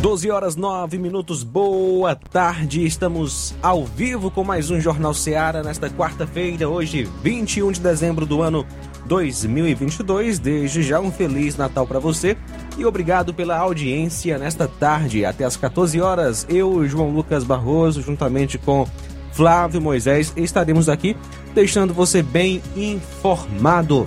12 0.00 0.30
horas 0.30 0.54
9 0.54 0.96
minutos, 0.96 1.42
boa 1.42 2.14
tarde. 2.14 2.86
Estamos 2.86 3.52
ao 3.60 3.84
vivo 3.84 4.30
com 4.30 4.44
mais 4.44 4.70
um 4.70 4.80
Jornal 4.80 5.12
Seara 5.12 5.60
nesta 5.60 5.90
quarta-feira, 5.90 6.68
hoje, 6.68 7.08
21 7.20 7.72
de 7.72 7.80
dezembro 7.80 8.24
do 8.24 8.40
ano 8.40 8.64
2022. 9.06 10.38
Desde 10.38 10.84
já 10.84 11.00
um 11.00 11.10
feliz 11.10 11.56
Natal 11.56 11.84
para 11.84 11.98
você 11.98 12.36
e 12.78 12.86
obrigado 12.86 13.34
pela 13.34 13.58
audiência 13.58 14.38
nesta 14.38 14.68
tarde. 14.68 15.24
Até 15.24 15.44
às 15.44 15.56
14 15.56 16.00
horas, 16.00 16.46
eu, 16.48 16.86
João 16.86 17.10
Lucas 17.10 17.42
Barroso, 17.42 18.00
juntamente 18.00 18.56
com 18.56 18.86
Flávio 19.32 19.80
Moisés, 19.82 20.32
estaremos 20.36 20.88
aqui 20.88 21.16
deixando 21.52 21.92
você 21.92 22.22
bem 22.22 22.62
informado. 22.76 24.06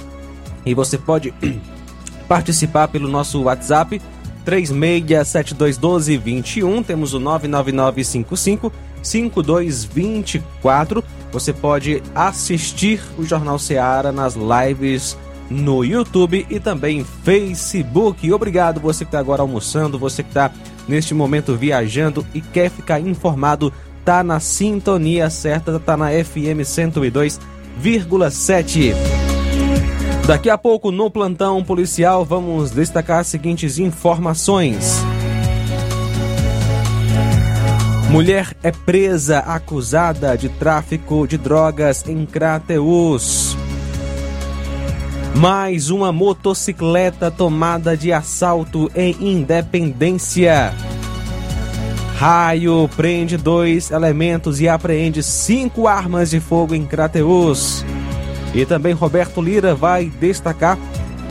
E 0.66 0.74
você 0.74 0.98
pode 0.98 1.34
participar 2.30 2.88
pelo 2.88 3.10
nosso 3.10 3.42
WhatsApp 3.44 4.02
36721221, 4.46 6.86
temos 6.86 7.14
o 7.14 7.20
99955 7.20 8.72
5224. 9.02 11.04
Você 11.32 11.54
pode 11.54 12.04
assistir 12.14 13.02
o 13.18 13.24
Jornal 13.24 13.58
Seara 13.58 14.12
nas 14.12 14.36
lives 14.36 15.18
no 15.50 15.84
YouTube 15.84 16.46
e 16.50 16.60
também 16.60 17.04
Facebook. 17.24 18.32
Obrigado 18.32 18.80
você 18.80 19.04
que 19.04 19.10
está 19.10 19.20
agora 19.20 19.42
almoçando, 19.42 20.00
você 20.00 20.24
que 20.24 20.30
está 20.30 20.52
neste 20.88 21.14
momento 21.14 21.56
viajando 21.56 22.26
e 22.34 22.40
quer 22.42 22.70
ficar 22.70 23.00
informado, 23.00 23.72
tá 24.04 24.24
na 24.24 24.40
sintonia 24.40 25.30
certa, 25.30 25.80
tá 25.80 25.96
na 25.98 26.10
FM 26.10 26.64
102,7. 26.64 29.31
Daqui 30.32 30.50
a 30.50 30.58
pouco, 30.58 30.92
no 30.92 31.12
plantão 31.12 31.62
policial, 31.62 32.24
vamos 32.24 32.72
destacar 32.72 33.20
as 33.20 33.28
seguintes 33.28 33.78
informações. 33.78 35.04
Mulher 38.10 38.56
é 38.64 38.72
presa 38.72 39.40
acusada 39.40 40.38
de 40.38 40.48
tráfico 40.48 41.28
de 41.28 41.38
drogas 41.38 42.08
em 42.08 42.26
Crateus. 42.26 43.58
Mais 45.36 45.90
uma 45.90 46.14
motocicleta 46.14 47.30
tomada 47.30 47.98
de 47.98 48.14
assalto 48.14 48.90
em 48.96 49.14
Independência. 49.20 50.74
Raio 52.16 52.90
prende 52.96 53.36
dois 53.36 53.92
elementos 53.92 54.62
e 54.62 54.70
apreende 54.70 55.22
cinco 55.22 55.90
armas 55.90 56.30
de 56.30 56.40
fogo 56.40 56.74
em 56.74 56.86
Crateus. 56.86 57.84
E 58.54 58.66
também 58.66 58.94
Roberto 58.94 59.42
Lira 59.42 59.74
vai 59.74 60.06
destacar 60.06 60.78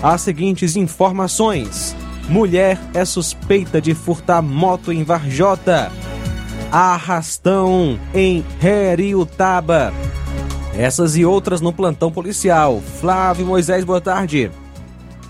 as 0.02 0.22
seguintes 0.22 0.76
informações. 0.76 1.94
Mulher 2.28 2.78
é 2.94 3.04
suspeita 3.04 3.80
de 3.80 3.94
furtar 3.94 4.40
moto 4.40 4.92
em 4.92 5.04
Varjota. 5.04 5.92
Arrastão 6.70 7.98
em 8.14 8.44
Heriutaba. 8.62 9.92
Essas 10.74 11.16
e 11.16 11.24
outras 11.24 11.60
no 11.60 11.72
plantão 11.72 12.10
policial. 12.10 12.80
Flávio 13.00 13.44
Moisés, 13.44 13.84
boa 13.84 14.00
tarde. 14.00 14.50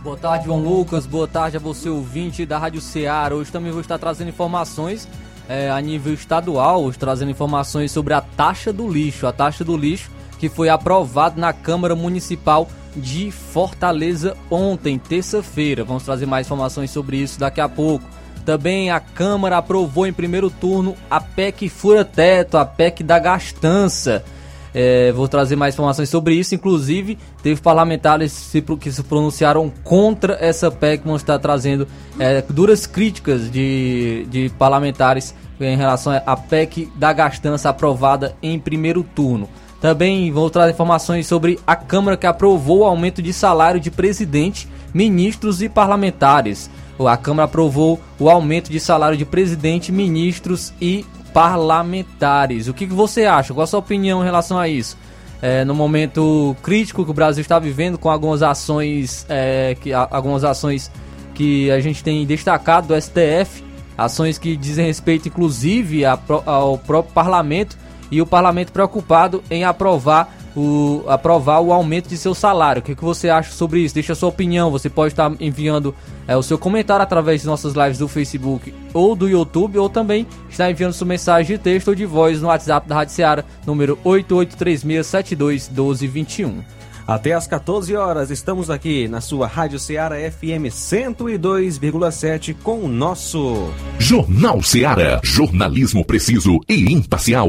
Boa 0.02 0.16
tarde, 0.16 0.44
João 0.44 0.62
Lucas. 0.62 1.06
Boa 1.06 1.26
tarde 1.26 1.56
a 1.56 1.60
você, 1.60 1.88
ouvinte 1.88 2.46
da 2.46 2.58
Rádio 2.58 2.80
Ceará. 2.80 3.34
Hoje 3.34 3.50
também 3.50 3.72
vou 3.72 3.80
estar 3.80 3.98
trazendo 3.98 4.28
informações 4.28 5.08
é, 5.48 5.70
a 5.70 5.80
nível 5.80 6.14
estadual, 6.14 6.92
trazendo 6.92 7.30
informações 7.30 7.90
sobre 7.90 8.14
a 8.14 8.20
taxa 8.20 8.72
do 8.72 8.88
lixo. 8.88 9.26
A 9.26 9.32
taxa 9.32 9.64
do 9.64 9.76
lixo 9.76 10.10
que 10.40 10.48
foi 10.48 10.70
aprovado 10.70 11.38
na 11.38 11.52
Câmara 11.52 11.94
Municipal 11.94 12.66
de 12.96 13.30
Fortaleza 13.30 14.34
ontem, 14.50 14.98
terça-feira. 14.98 15.84
Vamos 15.84 16.02
trazer 16.02 16.24
mais 16.24 16.46
informações 16.46 16.90
sobre 16.90 17.18
isso 17.18 17.38
daqui 17.38 17.60
a 17.60 17.68
pouco. 17.68 18.04
Também 18.44 18.90
a 18.90 18.98
Câmara 18.98 19.58
aprovou 19.58 20.06
em 20.06 20.12
primeiro 20.14 20.48
turno 20.48 20.96
a 21.10 21.20
PEC 21.20 21.68
Fura 21.68 22.06
Teto, 22.06 22.56
a 22.56 22.64
PEC 22.64 23.04
da 23.04 23.18
Gastança. 23.18 24.24
É, 24.72 25.12
vou 25.12 25.28
trazer 25.28 25.56
mais 25.56 25.74
informações 25.74 26.08
sobre 26.08 26.34
isso. 26.34 26.54
Inclusive, 26.54 27.18
teve 27.42 27.60
parlamentares 27.60 28.50
que 28.80 28.90
se 28.90 29.02
pronunciaram 29.02 29.70
contra 29.84 30.38
essa 30.40 30.70
PEC. 30.70 31.04
Vão 31.04 31.16
estar 31.16 31.38
trazendo 31.38 31.86
é, 32.18 32.42
duras 32.48 32.86
críticas 32.86 33.50
de, 33.50 34.26
de 34.30 34.50
parlamentares 34.58 35.34
em 35.60 35.76
relação 35.76 36.12
à 36.24 36.34
PEC 36.34 36.90
da 36.96 37.12
gastança 37.12 37.68
aprovada 37.68 38.34
em 38.42 38.58
primeiro 38.58 39.02
turno. 39.02 39.46
Também 39.80 40.30
vou 40.30 40.50
trazer 40.50 40.72
informações 40.72 41.26
sobre 41.26 41.58
a 41.66 41.74
Câmara 41.74 42.16
que 42.16 42.26
aprovou 42.26 42.80
o 42.80 42.84
aumento 42.84 43.22
de 43.22 43.32
salário 43.32 43.80
de 43.80 43.90
presidente, 43.90 44.68
ministros 44.92 45.62
e 45.62 45.68
parlamentares. 45.68 46.70
A 46.98 47.16
Câmara 47.16 47.46
aprovou 47.46 47.98
o 48.18 48.28
aumento 48.28 48.70
de 48.70 48.78
salário 48.78 49.16
de 49.16 49.24
presidente, 49.24 49.90
ministros 49.90 50.74
e 50.80 51.06
parlamentares. 51.32 52.68
O 52.68 52.74
que, 52.74 52.84
você 52.84 53.24
acha? 53.24 53.54
Qual 53.54 53.64
a 53.64 53.66
sua 53.66 53.78
opinião 53.78 54.20
em 54.20 54.24
relação 54.24 54.58
a 54.58 54.68
isso? 54.68 54.98
É, 55.40 55.64
no 55.64 55.74
momento 55.74 56.54
crítico 56.62 57.02
que 57.02 57.10
o 57.10 57.14
Brasil 57.14 57.40
está 57.40 57.58
vivendo, 57.58 57.96
com 57.96 58.10
algumas 58.10 58.42
ações, 58.42 59.24
é, 59.30 59.74
que, 59.80 59.94
algumas 59.94 60.44
ações 60.44 60.90
que 61.32 61.70
a 61.70 61.80
gente 61.80 62.04
tem 62.04 62.26
destacado 62.26 62.88
do 62.88 63.00
STF, 63.00 63.64
ações 63.96 64.36
que 64.36 64.54
dizem 64.54 64.84
respeito 64.84 65.28
inclusive 65.28 66.04
ao 66.04 66.76
próprio 66.76 67.14
parlamento 67.14 67.78
e 68.10 68.20
o 68.20 68.26
parlamento 68.26 68.72
preocupado 68.72 69.42
em 69.50 69.64
aprovar 69.64 70.34
o, 70.56 71.04
aprovar 71.06 71.60
o 71.60 71.72
aumento 71.72 72.08
de 72.08 72.16
seu 72.16 72.34
salário. 72.34 72.80
O 72.80 72.82
que, 72.82 72.96
que 72.96 73.04
você 73.04 73.28
acha 73.28 73.52
sobre 73.52 73.78
isso? 73.80 73.94
Deixa 73.94 74.14
a 74.14 74.16
sua 74.16 74.28
opinião. 74.28 74.68
Você 74.70 74.90
pode 74.90 75.12
estar 75.12 75.32
enviando 75.40 75.94
é, 76.26 76.36
o 76.36 76.42
seu 76.42 76.58
comentário 76.58 77.02
através 77.02 77.42
de 77.42 77.46
nossas 77.46 77.74
lives 77.74 77.98
do 77.98 78.08
Facebook 78.08 78.74
ou 78.92 79.14
do 79.14 79.28
YouTube, 79.28 79.78
ou 79.78 79.88
também 79.88 80.26
está 80.48 80.68
enviando 80.70 80.92
sua 80.92 81.06
mensagem 81.06 81.56
de 81.56 81.62
texto 81.62 81.86
ou 81.88 81.94
de 81.94 82.04
voz 82.04 82.40
no 82.40 82.48
WhatsApp 82.48 82.88
da 82.88 82.96
Rádio 82.96 83.14
Seara, 83.14 83.44
número 83.64 83.96
8836721221. 84.04 86.64
Até 87.06 87.32
às 87.32 87.46
14 87.46 87.94
horas 87.96 88.30
estamos 88.30 88.68
aqui 88.70 89.08
na 89.08 89.20
sua 89.20 89.48
Rádio 89.48 89.78
Ceará 89.80 90.16
FM 90.30 90.70
102,7 90.70 92.54
com 92.62 92.84
o 92.84 92.88
nosso 92.88 93.72
Jornal 93.98 94.62
Ceará, 94.62 95.20
jornalismo 95.24 96.04
preciso 96.04 96.60
e 96.68 96.92
imparcial. 96.92 97.48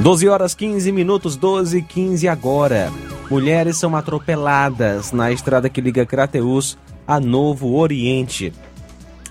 12 0.00 0.28
horas 0.28 0.54
15 0.54 0.92
minutos, 0.92 1.34
12 1.34 1.78
e 1.78 1.82
15 1.82 2.28
agora. 2.28 2.92
Mulheres 3.28 3.76
são 3.76 3.96
atropeladas 3.96 5.10
na 5.10 5.32
estrada 5.32 5.68
que 5.68 5.80
liga 5.80 6.06
Crateus 6.06 6.78
a 7.04 7.18
Novo 7.18 7.74
Oriente. 7.74 8.52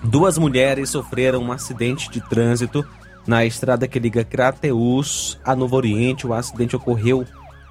Duas 0.04 0.36
mulheres 0.36 0.90
sofreram 0.90 1.42
um 1.42 1.52
acidente 1.52 2.10
de 2.10 2.20
trânsito 2.20 2.86
na 3.26 3.46
estrada 3.46 3.88
que 3.88 3.98
liga 3.98 4.22
Crateus 4.22 5.38
a 5.42 5.56
Novo 5.56 5.74
Oriente. 5.74 6.26
O 6.26 6.34
acidente 6.34 6.76
ocorreu 6.76 7.24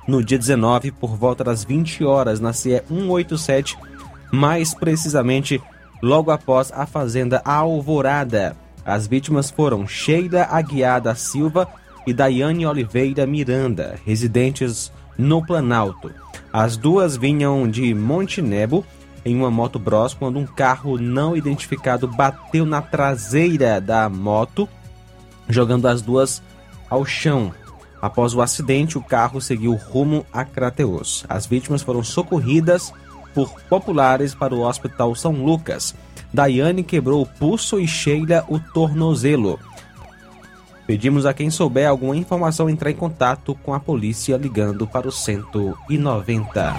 no 0.08 0.24
dia 0.24 0.40
19 0.40 0.92
por 0.92 1.16
volta 1.16 1.44
das 1.44 1.64
20 1.64 2.04
horas 2.04 2.40
na 2.40 2.52
CE 2.52 2.82
187, 2.88 3.78
mais 4.32 4.74
precisamente 4.74 5.62
logo 6.02 6.32
após 6.32 6.72
a 6.74 6.88
fazenda 6.88 7.44
Alvorada. 7.46 8.58
As 8.84 9.06
vítimas 9.06 9.52
foram 9.52 9.88
Sheila 9.88 10.48
Aguiar 10.50 11.00
da 11.00 11.14
Silva 11.14 11.68
e 12.08 12.14
Daiane 12.14 12.66
Oliveira 12.66 13.28
Miranda, 13.28 14.00
residentes 14.06 14.92
no 15.18 15.46
Planalto. 15.46 16.10
As 16.54 16.78
duas 16.78 17.18
vinham 17.18 17.70
de 17.70 17.94
Montenebo 17.94 18.86
em 19.26 19.36
uma 19.36 19.52
moto 19.52 19.78
Bros 19.78 20.14
quando 20.14 20.40
um 20.40 20.46
carro 20.46 20.98
não 20.98 21.36
identificado 21.36 22.08
bateu 22.08 22.66
na 22.66 22.82
traseira 22.82 23.82
da 23.82 24.08
moto, 24.08 24.70
jogando 25.50 25.86
as 25.86 26.02
duas 26.02 26.42
ao 26.90 27.06
chão. 27.06 27.54
Após 28.02 28.34
o 28.34 28.42
acidente, 28.42 28.98
o 28.98 29.04
carro 29.04 29.42
seguiu 29.42 29.76
rumo 29.76 30.26
a 30.32 30.46
Crateus. 30.46 31.26
As 31.28 31.46
vítimas 31.46 31.84
foram 31.84 32.04
socorridas 32.06 32.94
por 33.34 33.52
populares 33.64 34.34
para 34.34 34.56
o 34.56 34.62
Hospital 34.62 35.14
São 35.14 35.34
Lucas. 35.34 35.94
Daiane 36.34 36.84
quebrou 36.84 37.22
o 37.22 37.26
pulso 37.26 37.82
e 37.82 37.88
Sheila 37.88 38.46
o 38.48 38.60
tornozelo. 38.60 39.60
Pedimos 40.88 41.26
a 41.26 41.34
quem 41.34 41.50
souber 41.50 41.86
alguma 41.86 42.16
informação 42.16 42.70
entrar 42.70 42.90
em 42.90 42.96
contato 42.96 43.54
com 43.62 43.74
a 43.74 43.80
polícia 43.80 44.38
ligando 44.38 44.88
para 44.88 45.06
o 45.06 45.12
190. 45.12 46.74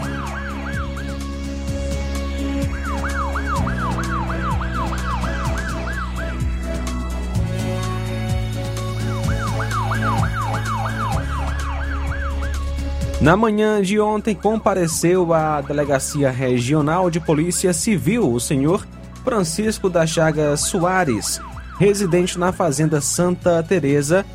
Na 13.21 13.37
manhã 13.37 13.83
de 13.83 14.01
ontem 14.01 14.35
compareceu 14.35 15.35
à 15.35 15.61
Delegacia 15.61 16.31
Regional 16.31 17.11
de 17.11 17.21
Polícia 17.21 17.75
Civil 17.75 18.33
o 18.33 18.41
senhor 18.41 18.87
Francisco 19.23 19.91
da 19.91 20.07
Chaga 20.07 20.57
Soares, 20.57 21.41
residente 21.79 22.39
na 22.39 22.53
Fazenda 22.53 23.01
Santa 23.01 23.63
Teresa, 23.63 24.27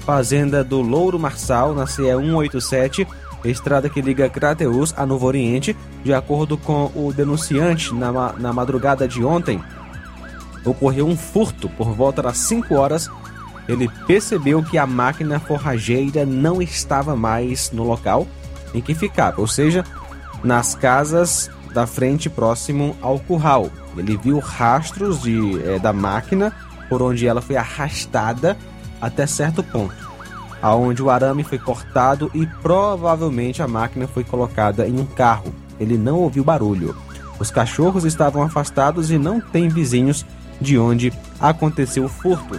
Fazenda 0.00 0.64
do 0.64 0.80
Louro 0.80 1.18
Marçal, 1.18 1.74
na 1.74 1.86
CE 1.86 2.02
187, 2.02 3.06
estrada 3.44 3.88
que 3.88 4.00
liga 4.00 4.28
Crateus 4.28 4.94
a 4.96 5.04
Novo 5.04 5.26
Oriente. 5.26 5.76
De 6.02 6.14
acordo 6.14 6.56
com 6.56 6.90
o 6.94 7.12
denunciante, 7.12 7.92
na, 7.92 8.32
na 8.32 8.52
madrugada 8.52 9.06
de 9.06 9.24
ontem, 9.24 9.62
ocorreu 10.64 11.06
um 11.06 11.16
furto 11.16 11.68
por 11.68 11.92
volta 11.92 12.22
das 12.22 12.38
5 12.38 12.74
horas. 12.74 13.10
Ele 13.68 13.90
percebeu 14.06 14.62
que 14.62 14.78
a 14.78 14.86
máquina 14.86 15.40
forrageira 15.40 16.24
não 16.24 16.62
estava 16.62 17.16
mais 17.16 17.72
no 17.72 17.82
local 17.82 18.26
em 18.72 18.80
que 18.80 18.94
ficava, 18.94 19.40
ou 19.40 19.46
seja, 19.46 19.84
nas 20.42 20.74
casas 20.74 21.50
da 21.74 21.86
frente 21.86 22.30
próximo 22.30 22.96
ao 23.02 23.18
curral. 23.18 23.70
Ele 23.96 24.16
viu 24.16 24.38
rastros 24.38 25.22
de, 25.22 25.62
é, 25.64 25.78
da 25.78 25.92
máquina 25.92 26.52
por 26.88 27.02
onde 27.02 27.26
ela 27.26 27.40
foi 27.40 27.56
arrastada 27.56 28.56
até 29.00 29.26
certo 29.26 29.62
ponto, 29.62 29.94
aonde 30.62 31.02
o 31.02 31.10
arame 31.10 31.44
foi 31.44 31.58
cortado 31.58 32.30
e 32.34 32.46
provavelmente 32.46 33.62
a 33.62 33.68
máquina 33.68 34.06
foi 34.06 34.24
colocada 34.24 34.86
em 34.86 34.98
um 34.98 35.06
carro. 35.06 35.54
Ele 35.78 35.98
não 35.98 36.20
ouviu 36.20 36.42
barulho. 36.42 36.96
Os 37.38 37.50
cachorros 37.50 38.04
estavam 38.04 38.42
afastados 38.42 39.10
e 39.10 39.18
não 39.18 39.40
tem 39.40 39.68
vizinhos 39.68 40.24
de 40.60 40.78
onde 40.78 41.12
aconteceu 41.38 42.04
o 42.04 42.08
furto. 42.08 42.58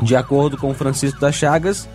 De 0.00 0.14
acordo 0.14 0.56
com 0.56 0.72
Francisco 0.72 1.20
das 1.20 1.34
Chagas, 1.34 1.88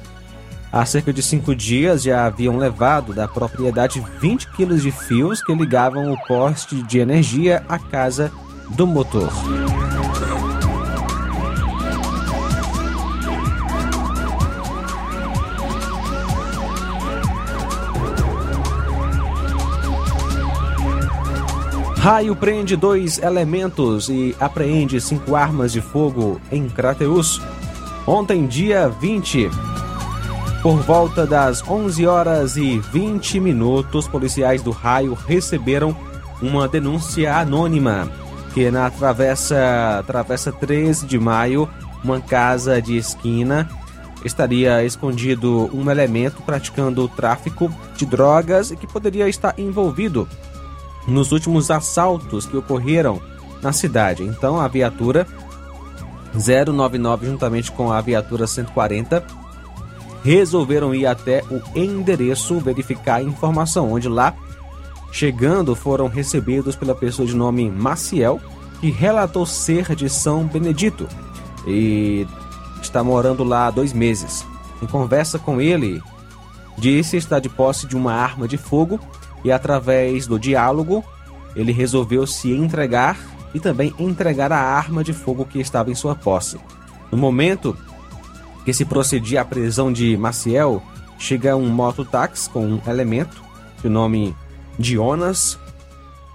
Há 0.73 0.87
cerca 0.87 1.13
de 1.13 1.21
cinco 1.21 1.55
dias 1.55 2.01
já 2.01 2.25
haviam 2.25 2.57
levado 2.57 3.13
da 3.13 3.27
propriedade 3.27 4.03
20 4.19 4.49
quilos 4.53 4.81
de 4.81 4.89
fios 4.89 5.39
que 5.39 5.53
ligavam 5.53 6.11
o 6.11 6.17
poste 6.25 6.81
de 6.81 6.97
energia 6.97 7.63
à 7.69 7.77
casa 7.77 8.31
do 8.69 8.87
motor. 8.87 9.31
Raio 22.03 22.35
prende 22.35 22.75
dois 22.75 23.17
elementos 23.17 24.09
e 24.09 24.35
apreende 24.37 24.99
cinco 24.99 25.37
armas 25.37 25.71
de 25.71 25.79
fogo 25.79 26.41
em 26.51 26.67
Crateus. 26.67 27.41
Ontem, 28.05 28.45
dia 28.45 28.89
20, 28.89 29.49
por 30.61 30.81
volta 30.81 31.25
das 31.25 31.65
11 31.65 32.05
horas 32.05 32.57
e 32.57 32.77
20 32.77 33.39
minutos, 33.39 34.05
policiais 34.05 34.61
do 34.61 34.69
Raio 34.69 35.13
receberam 35.13 35.95
uma 36.41 36.67
denúncia 36.67 37.37
anônima 37.37 38.11
que 38.53 38.69
na 38.69 38.89
travessa, 38.89 40.03
travessa 40.05 40.51
13 40.51 41.05
de 41.05 41.17
maio, 41.17 41.69
uma 42.03 42.19
casa 42.19 42.81
de 42.81 42.97
esquina, 42.97 43.65
estaria 44.25 44.83
escondido 44.83 45.69
um 45.73 45.89
elemento 45.89 46.41
praticando 46.41 47.07
tráfico 47.07 47.73
de 47.95 48.05
drogas 48.05 48.71
e 48.71 48.75
que 48.75 48.87
poderia 48.87 49.29
estar 49.29 49.57
envolvido 49.57 50.27
nos 51.07 51.31
últimos 51.31 51.69
assaltos 51.69 52.45
que 52.45 52.57
ocorreram 52.57 53.21
na 53.61 53.71
cidade. 53.71 54.23
Então 54.23 54.59
a 54.59 54.67
viatura 54.67 55.27
099 56.33 57.27
juntamente 57.27 57.71
com 57.71 57.91
a 57.91 58.01
viatura 58.01 58.47
140 58.47 59.23
resolveram 60.23 60.95
ir 60.95 61.05
até 61.05 61.43
o 61.49 61.61
endereço 61.77 62.59
verificar 62.59 63.15
a 63.15 63.23
informação, 63.23 63.91
onde 63.91 64.07
lá 64.07 64.33
chegando 65.11 65.75
foram 65.75 66.07
recebidos 66.07 66.75
pela 66.75 66.95
pessoa 66.95 67.27
de 67.27 67.35
nome 67.35 67.69
Maciel, 67.69 68.39
que 68.79 68.89
relatou 68.89 69.45
ser 69.45 69.95
de 69.95 70.09
São 70.09 70.45
Benedito 70.45 71.07
e 71.67 72.25
está 72.81 73.03
morando 73.03 73.43
lá 73.43 73.67
há 73.67 73.71
dois 73.71 73.93
meses. 73.93 74.45
Em 74.81 74.87
conversa 74.87 75.37
com 75.37 75.61
ele, 75.61 76.01
disse 76.77 77.15
estar 77.17 77.39
de 77.39 77.49
posse 77.49 77.85
de 77.85 77.95
uma 77.95 78.13
arma 78.13 78.47
de 78.47 78.57
fogo 78.57 78.99
e 79.43 79.51
através 79.51 80.27
do 80.27 80.39
diálogo 80.39 81.03
ele 81.55 81.71
resolveu 81.71 82.25
se 82.25 82.51
entregar 82.51 83.17
e 83.53 83.59
também 83.59 83.93
entregar 83.99 84.51
a 84.51 84.59
arma 84.59 85.03
de 85.03 85.13
fogo 85.13 85.45
que 85.45 85.59
estava 85.59 85.91
em 85.91 85.95
sua 85.95 86.15
posse. 86.15 86.57
No 87.11 87.17
momento 87.17 87.77
que 88.65 88.73
se 88.73 88.85
procedia 88.85 89.41
à 89.41 89.45
prisão 89.45 89.91
de 89.93 90.17
Maciel, 90.17 90.81
chega 91.19 91.55
um 91.55 91.69
mototáxi 91.69 92.49
com 92.49 92.65
um 92.65 92.81
elemento 92.87 93.41
de 93.81 93.89
nome 93.89 94.35
Jonas, 94.79 95.59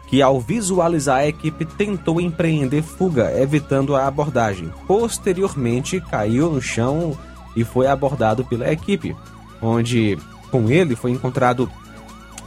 que 0.08 0.22
ao 0.22 0.40
visualizar 0.40 1.18
a 1.18 1.26
equipe 1.26 1.64
tentou 1.64 2.20
empreender 2.20 2.82
fuga, 2.82 3.32
evitando 3.38 3.96
a 3.96 4.06
abordagem. 4.06 4.70
Posteriormente 4.86 6.00
caiu 6.00 6.50
no 6.50 6.62
chão 6.62 7.18
e 7.56 7.64
foi 7.64 7.86
abordado 7.86 8.44
pela 8.44 8.70
equipe, 8.70 9.14
onde 9.60 10.16
com 10.50 10.70
ele 10.70 10.94
foi 10.94 11.10
encontrado 11.10 11.68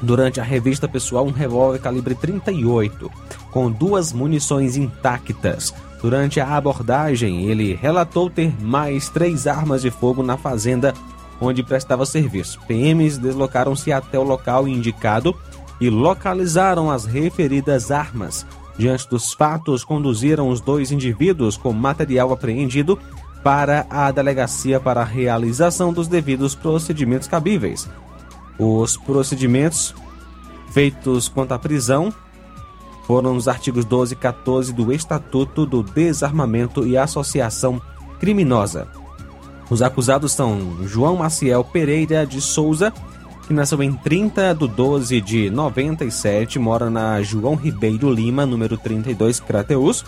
durante 0.02 0.40
a 0.40 0.44
revista 0.44 0.88
pessoal 0.88 1.26
um 1.26 1.32
revólver 1.32 1.80
calibre 1.80 2.16
38 2.16 3.12
com 3.52 3.72
duas 3.72 4.12
munições 4.12 4.76
intactas. 4.78 5.74
Durante 6.02 6.40
a 6.40 6.58
abordagem, 6.58 7.46
ele 7.46 7.76
relatou 7.76 8.30
ter 8.30 8.52
mais 8.60 9.10
três 9.10 9.46
armas 9.46 9.82
de 9.82 9.92
fogo 9.92 10.24
na 10.24 10.36
fazenda 10.38 10.94
onde 11.40 11.64
prestava 11.64 12.06
serviço. 12.06 12.60
PMs 12.68 13.18
deslocaram-se 13.18 13.92
até 13.92 14.18
o 14.18 14.24
local 14.24 14.68
indicado 14.68 15.36
e 15.80 15.90
localizaram 15.90 16.90
as 16.90 17.06
referidas 17.06 17.92
armas. 17.92 18.46
Diante 18.78 19.10
dos 19.10 19.34
fatos, 19.34 19.84
conduziram 19.84 20.50
os 20.50 20.62
dois 20.62 20.92
indivíduos 20.92 21.58
com 21.58 21.74
material 21.74 22.32
apreendido 22.32 22.98
para 23.44 23.86
a 23.90 24.12
delegacia 24.12 24.80
para 24.80 25.02
a 25.02 25.06
realização 25.06 25.92
dos 25.92 26.08
devidos 26.08 26.56
procedimentos 26.56 27.28
cabíveis. 27.28 27.90
Os 28.64 28.96
procedimentos 28.96 29.96
feitos 30.70 31.28
quanto 31.28 31.52
à 31.52 31.58
prisão 31.58 32.14
foram 33.08 33.36
os 33.36 33.48
artigos 33.48 33.84
12 33.86 34.14
e 34.14 34.16
14 34.16 34.72
do 34.72 34.94
Estatuto 34.94 35.66
do 35.66 35.82
Desarmamento 35.82 36.86
e 36.86 36.96
Associação 36.96 37.82
Criminosa. 38.20 38.88
Os 39.68 39.82
acusados 39.82 40.34
são 40.34 40.78
João 40.86 41.16
Maciel 41.16 41.64
Pereira 41.64 42.24
de 42.24 42.40
Souza, 42.40 42.94
que 43.48 43.54
nasceu 43.54 43.82
em 43.82 43.94
30 43.94 44.54
de 44.54 44.68
12 44.68 45.20
de 45.22 45.50
97, 45.50 46.60
mora 46.60 46.88
na 46.88 47.20
João 47.24 47.56
Ribeiro 47.56 48.14
Lima, 48.14 48.46
número 48.46 48.78
32, 48.78 49.40
Crateus, 49.40 50.06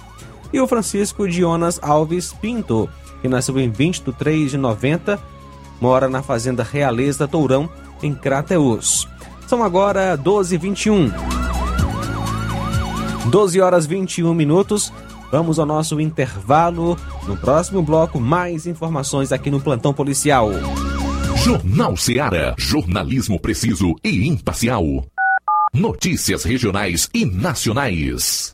e 0.53 0.61
o 0.61 0.67
Francisco 0.67 1.27
Jonas 1.27 1.79
Alves 1.81 2.31
Pinto, 2.33 2.87
que 3.19 3.27
nasceu 3.27 3.59
em 3.59 3.71
20 3.71 4.03
de 4.03 4.13
3 4.13 4.51
de 4.51 4.57
90, 4.59 5.19
mora 5.81 6.07
na 6.07 6.21
Fazenda 6.21 6.61
Realeza 6.61 7.27
Tourão, 7.27 7.67
em 8.03 8.13
Crateus. 8.13 9.07
São 9.47 9.63
agora 9.63 10.15
12 10.15 10.55
h 10.55 10.61
21. 10.61 11.11
12 13.29 13.61
horas 13.61 13.85
21 13.85 14.33
minutos. 14.33 14.91
Vamos 15.31 15.57
ao 15.57 15.65
nosso 15.65 15.99
intervalo. 15.99 16.97
No 17.27 17.35
próximo 17.37 17.81
bloco, 17.81 18.19
mais 18.19 18.67
informações 18.67 19.31
aqui 19.31 19.49
no 19.49 19.59
Plantão 19.59 19.93
Policial. 19.93 20.51
Jornal 21.43 21.97
Seara. 21.97 22.53
Jornalismo 22.57 23.39
preciso 23.39 23.95
e 24.03 24.27
imparcial. 24.27 24.83
Notícias 25.73 26.43
regionais 26.43 27.09
e 27.13 27.25
nacionais. 27.25 28.53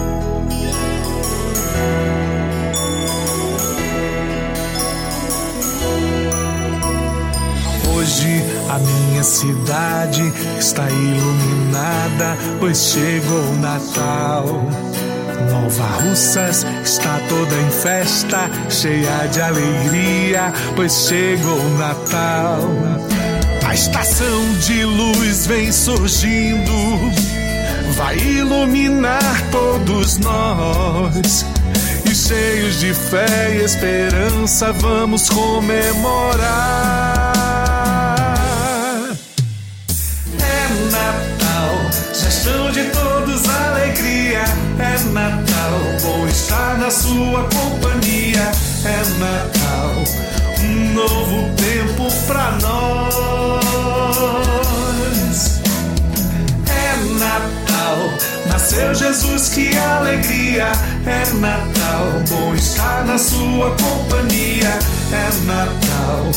A 8.71 8.79
minha 8.79 9.21
cidade 9.21 10.23
está 10.57 10.89
iluminada, 10.89 12.37
pois 12.57 12.93
chegou 12.93 13.41
o 13.41 13.57
Natal. 13.57 14.45
Nova 15.51 15.87
Russas 16.03 16.65
está 16.81 17.19
toda 17.27 17.53
em 17.53 17.69
festa, 17.69 18.49
cheia 18.69 19.27
de 19.27 19.41
alegria, 19.41 20.53
pois 20.73 21.07
chegou 21.07 21.59
o 21.59 21.77
Natal. 21.77 22.61
A 23.67 23.73
estação 23.73 24.53
de 24.65 24.85
luz 24.85 25.47
vem 25.47 25.69
surgindo, 25.69 26.71
vai 27.97 28.17
iluminar 28.17 29.43
todos 29.51 30.17
nós. 30.17 31.45
E 32.09 32.15
cheios 32.15 32.79
de 32.79 32.93
fé 32.93 33.53
e 33.53 33.65
esperança, 33.65 34.71
vamos 34.71 35.29
comemorar. 35.29 37.30
Gestão 42.21 42.71
de 42.71 42.83
todos 42.85 43.49
alegria. 43.49 44.43
É 44.79 44.97
Natal, 45.11 45.79
bom 46.03 46.27
estar 46.27 46.77
na 46.77 46.91
sua 46.91 47.47
companhia. 47.49 48.51
É 48.85 49.03
Natal, 49.19 49.95
um 50.63 50.93
novo 50.93 51.49
tempo 51.55 52.07
pra 52.27 52.51
nós. 52.61 53.61
É 56.69 56.95
Natal, 57.19 57.97
nasceu 58.47 58.93
Jesus, 58.93 59.49
que 59.49 59.75
alegria. 59.77 60.71
É 61.05 61.33
Natal, 61.33 62.05
bom 62.29 62.53
estar 62.53 63.03
na 63.05 63.17
sua 63.17 63.71
companhia. 63.71 64.79
É 65.11 65.29
Natal, 65.45 66.31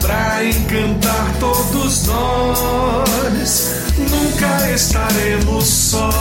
pra 0.00 0.44
encantar 0.44 1.34
todos 1.40 2.06
nós. 2.06 3.72
Nunca 3.98 4.70
estaremos 4.70 5.64
sós. 5.64 6.18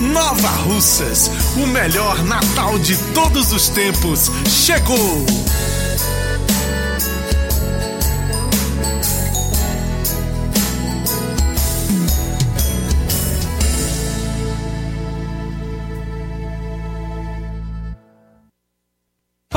Nova 0.00 0.48
Russas, 0.48 1.30
o 1.56 1.66
melhor 1.66 2.22
Natal 2.24 2.78
de 2.78 2.96
todos 3.14 3.52
os 3.52 3.68
tempos, 3.68 4.30
chegou! 4.46 5.26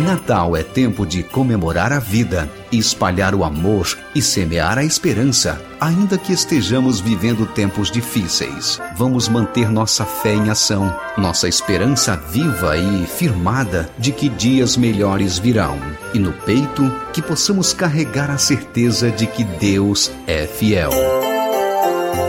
Natal 0.00 0.56
é 0.56 0.62
tempo 0.64 1.06
de 1.06 1.22
comemorar 1.22 1.92
a 1.92 2.00
vida, 2.00 2.50
espalhar 2.72 3.32
o 3.32 3.44
amor 3.44 3.86
e 4.12 4.20
semear 4.20 4.76
a 4.76 4.84
esperança. 4.84 5.60
Ainda 5.80 6.18
que 6.18 6.32
estejamos 6.32 7.00
vivendo 7.00 7.46
tempos 7.46 7.92
difíceis, 7.92 8.80
vamos 8.96 9.28
manter 9.28 9.70
nossa 9.70 10.04
fé 10.04 10.34
em 10.34 10.50
ação, 10.50 10.92
nossa 11.16 11.48
esperança 11.48 12.16
viva 12.16 12.76
e 12.76 13.06
firmada 13.06 13.88
de 13.96 14.10
que 14.10 14.28
dias 14.28 14.76
melhores 14.76 15.38
virão. 15.38 15.78
E 16.12 16.18
no 16.18 16.32
peito, 16.32 16.92
que 17.12 17.22
possamos 17.22 17.72
carregar 17.72 18.30
a 18.30 18.38
certeza 18.38 19.12
de 19.12 19.28
que 19.28 19.44
Deus 19.44 20.10
é 20.26 20.44
fiel. 20.44 20.90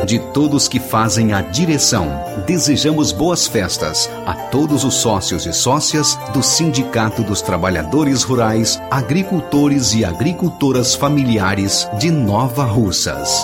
De 0.05 0.19
todos 0.19 0.67
que 0.67 0.79
fazem 0.79 1.33
a 1.33 1.41
direção, 1.41 2.07
desejamos 2.45 3.11
boas 3.11 3.47
festas 3.47 4.07
a 4.25 4.33
todos 4.33 4.83
os 4.83 4.93
sócios 4.93 5.47
e 5.47 5.53
sócias 5.53 6.15
do 6.31 6.43
Sindicato 6.43 7.23
dos 7.23 7.41
Trabalhadores 7.41 8.21
Rurais, 8.21 8.79
Agricultores 8.91 9.95
e 9.95 10.05
Agricultoras 10.05 10.93
Familiares 10.93 11.89
de 11.97 12.11
Nova 12.11 12.65
Russas. 12.65 13.43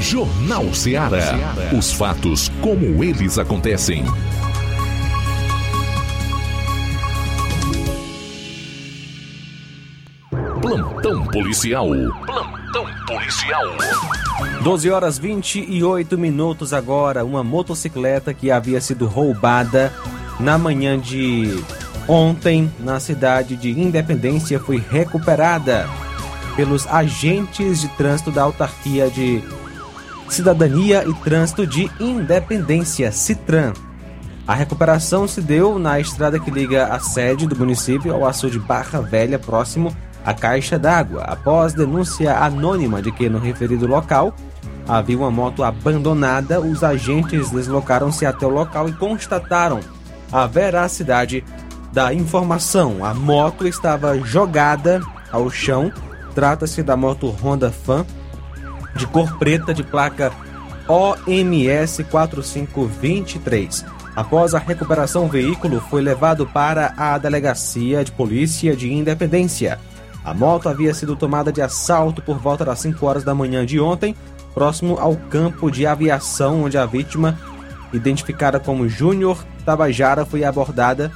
Jornal 0.00 0.72
Ceará. 0.72 1.34
Os 1.76 1.92
fatos 1.92 2.50
como 2.60 3.02
eles 3.02 3.38
acontecem. 3.38 4.04
Plantão 10.62 11.24
policial. 11.26 11.88
Plantão 12.24 12.86
policial. 13.06 13.64
12 14.62 14.90
horas 14.90 15.18
28 15.18 16.16
minutos 16.16 16.72
agora. 16.72 17.24
Uma 17.24 17.42
motocicleta 17.42 18.32
que 18.32 18.50
havia 18.50 18.80
sido 18.80 19.06
roubada 19.06 19.92
na 20.38 20.56
manhã 20.56 20.98
de 20.98 21.62
ontem 22.06 22.72
na 22.78 23.00
cidade 23.00 23.56
de 23.56 23.70
Independência 23.70 24.60
foi 24.60 24.82
recuperada 24.90 25.88
pelos 26.56 26.86
agentes 26.86 27.80
de 27.80 27.88
trânsito 27.88 28.30
da 28.30 28.42
autarquia 28.42 29.10
de 29.10 29.42
Cidadania 30.34 31.04
e 31.06 31.14
Trânsito 31.14 31.66
de 31.66 31.90
Independência, 32.00 33.10
Citran. 33.12 33.72
A 34.46 34.54
recuperação 34.54 35.28
se 35.28 35.40
deu 35.40 35.78
na 35.78 36.00
estrada 36.00 36.38
que 36.38 36.50
liga 36.50 36.86
a 36.86 36.98
sede 36.98 37.46
do 37.46 37.56
município 37.56 38.14
ao 38.14 38.26
açude 38.26 38.58
Barra 38.58 39.00
Velha, 39.00 39.38
próximo 39.38 39.94
à 40.24 40.32
caixa 40.32 40.78
d'água, 40.78 41.22
após 41.24 41.74
denúncia 41.74 42.36
anônima 42.38 43.02
de 43.02 43.12
que 43.12 43.28
no 43.28 43.38
referido 43.38 43.86
local 43.86 44.34
havia 44.86 45.18
uma 45.18 45.30
moto 45.30 45.62
abandonada, 45.62 46.60
os 46.60 46.82
agentes 46.82 47.50
deslocaram-se 47.50 48.24
até 48.24 48.46
o 48.46 48.50
local 48.50 48.88
e 48.88 48.92
constataram 48.92 49.80
a 50.32 50.46
veracidade 50.46 51.44
da 51.92 52.12
informação. 52.14 53.04
A 53.04 53.12
moto 53.12 53.66
estava 53.66 54.18
jogada 54.18 55.00
ao 55.30 55.50
chão. 55.50 55.92
Trata-se 56.34 56.82
da 56.82 56.96
moto 56.96 57.28
Honda 57.42 57.70
Fan 57.70 58.06
de 58.98 59.06
cor 59.06 59.38
preta 59.38 59.72
de 59.72 59.82
placa 59.82 60.32
OMS 60.88 62.04
4523. 62.04 63.84
Após 64.16 64.54
a 64.54 64.58
recuperação, 64.58 65.26
o 65.26 65.28
veículo 65.28 65.80
foi 65.88 66.02
levado 66.02 66.44
para 66.46 66.92
a 66.96 67.16
delegacia 67.16 68.04
de 68.04 68.10
polícia 68.10 68.74
de 68.74 68.92
Independência. 68.92 69.78
A 70.24 70.34
moto 70.34 70.68
havia 70.68 70.92
sido 70.92 71.14
tomada 71.14 71.52
de 71.52 71.62
assalto 71.62 72.20
por 72.20 72.38
volta 72.38 72.64
das 72.64 72.80
5 72.80 73.06
horas 73.06 73.22
da 73.22 73.34
manhã 73.34 73.64
de 73.64 73.78
ontem, 73.78 74.16
próximo 74.52 74.98
ao 74.98 75.14
campo 75.14 75.70
de 75.70 75.86
aviação, 75.86 76.64
onde 76.64 76.76
a 76.76 76.84
vítima, 76.84 77.38
identificada 77.92 78.58
como 78.58 78.88
Júnior 78.88 79.38
Tabajara, 79.64 80.26
foi 80.26 80.42
abordada 80.42 81.12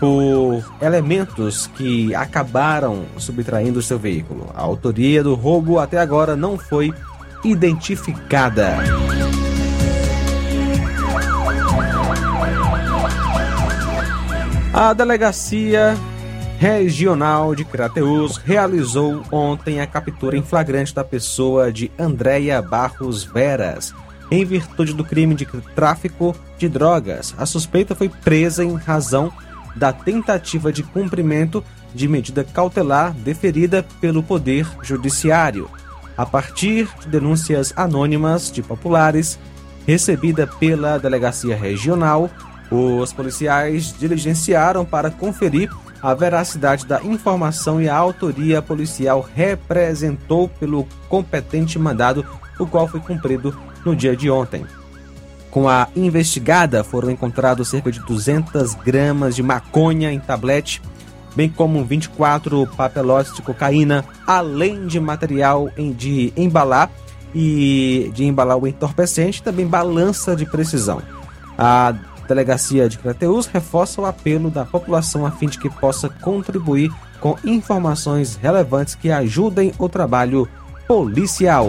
por 0.00 0.64
elementos 0.80 1.66
que 1.66 2.14
acabaram 2.14 3.04
subtraindo 3.18 3.82
seu 3.82 3.98
veículo. 3.98 4.50
A 4.54 4.62
autoria 4.62 5.22
do 5.22 5.34
roubo 5.34 5.78
até 5.78 5.98
agora 5.98 6.34
não 6.34 6.56
foi 6.56 6.92
identificada. 7.44 8.78
A 14.72 14.92
delegacia 14.94 15.94
regional 16.58 17.54
de 17.54 17.64
Crateus 17.64 18.36
realizou 18.38 19.22
ontem 19.30 19.80
a 19.80 19.86
captura 19.86 20.36
em 20.36 20.42
flagrante 20.42 20.94
da 20.94 21.04
pessoa 21.04 21.72
de 21.72 21.90
Andréia 21.98 22.62
Barros 22.62 23.24
Veras, 23.24 23.92
em 24.30 24.44
virtude 24.44 24.94
do 24.94 25.04
crime 25.04 25.34
de 25.34 25.44
tráfico 25.74 26.34
de 26.56 26.68
drogas. 26.68 27.34
A 27.36 27.44
suspeita 27.44 27.94
foi 27.94 28.08
presa 28.08 28.64
em 28.64 28.76
razão 28.76 29.32
da 29.76 29.92
tentativa 29.92 30.72
de 30.72 30.82
cumprimento 30.82 31.64
de 31.94 32.08
medida 32.08 32.44
cautelar 32.44 33.12
deferida 33.12 33.84
pelo 34.00 34.22
Poder 34.22 34.66
Judiciário, 34.82 35.68
a 36.16 36.24
partir 36.26 36.88
de 37.00 37.08
denúncias 37.08 37.72
anônimas 37.76 38.50
de 38.50 38.62
populares 38.62 39.38
recebida 39.86 40.46
pela 40.46 40.98
Delegacia 40.98 41.56
Regional. 41.56 42.30
Os 42.70 43.12
policiais 43.12 43.92
diligenciaram 43.98 44.84
para 44.84 45.10
conferir 45.10 45.70
a 46.00 46.14
veracidade 46.14 46.86
da 46.86 47.02
informação 47.02 47.82
e 47.82 47.88
a 47.88 47.96
autoria 47.96 48.62
policial 48.62 49.28
representou 49.34 50.48
pelo 50.48 50.86
competente 51.08 51.78
mandado, 51.78 52.24
o 52.58 52.66
qual 52.66 52.86
foi 52.86 53.00
cumprido 53.00 53.58
no 53.84 53.96
dia 53.96 54.16
de 54.16 54.30
ontem. 54.30 54.64
Com 55.50 55.68
a 55.68 55.88
investigada 55.96 56.84
foram 56.84 57.10
encontrados 57.10 57.68
cerca 57.68 57.90
de 57.90 58.00
200 58.00 58.74
gramas 58.74 59.34
de 59.34 59.42
maconha 59.42 60.12
em 60.12 60.20
tablete, 60.20 60.80
bem 61.34 61.48
como 61.48 61.84
24 61.84 62.66
papelotes 62.76 63.34
de 63.34 63.42
cocaína, 63.42 64.04
além 64.26 64.86
de 64.86 65.00
material 65.00 65.68
de 65.96 66.32
embalar 66.36 66.90
e 67.34 68.10
de 68.14 68.24
embalar 68.24 68.56
o 68.58 68.66
entorpecente, 68.66 69.42
também 69.42 69.66
balança 69.66 70.36
de 70.36 70.46
precisão. 70.46 71.02
A 71.58 71.94
delegacia 72.28 72.88
de 72.88 72.96
Crateus 72.96 73.46
reforça 73.46 74.00
o 74.00 74.06
apelo 74.06 74.50
da 74.50 74.64
população 74.64 75.26
a 75.26 75.32
fim 75.32 75.48
de 75.48 75.58
que 75.58 75.68
possa 75.68 76.08
contribuir 76.08 76.92
com 77.20 77.36
informações 77.44 78.36
relevantes 78.36 78.94
que 78.94 79.10
ajudem 79.10 79.72
o 79.78 79.88
trabalho 79.88 80.48
policial. 80.86 81.68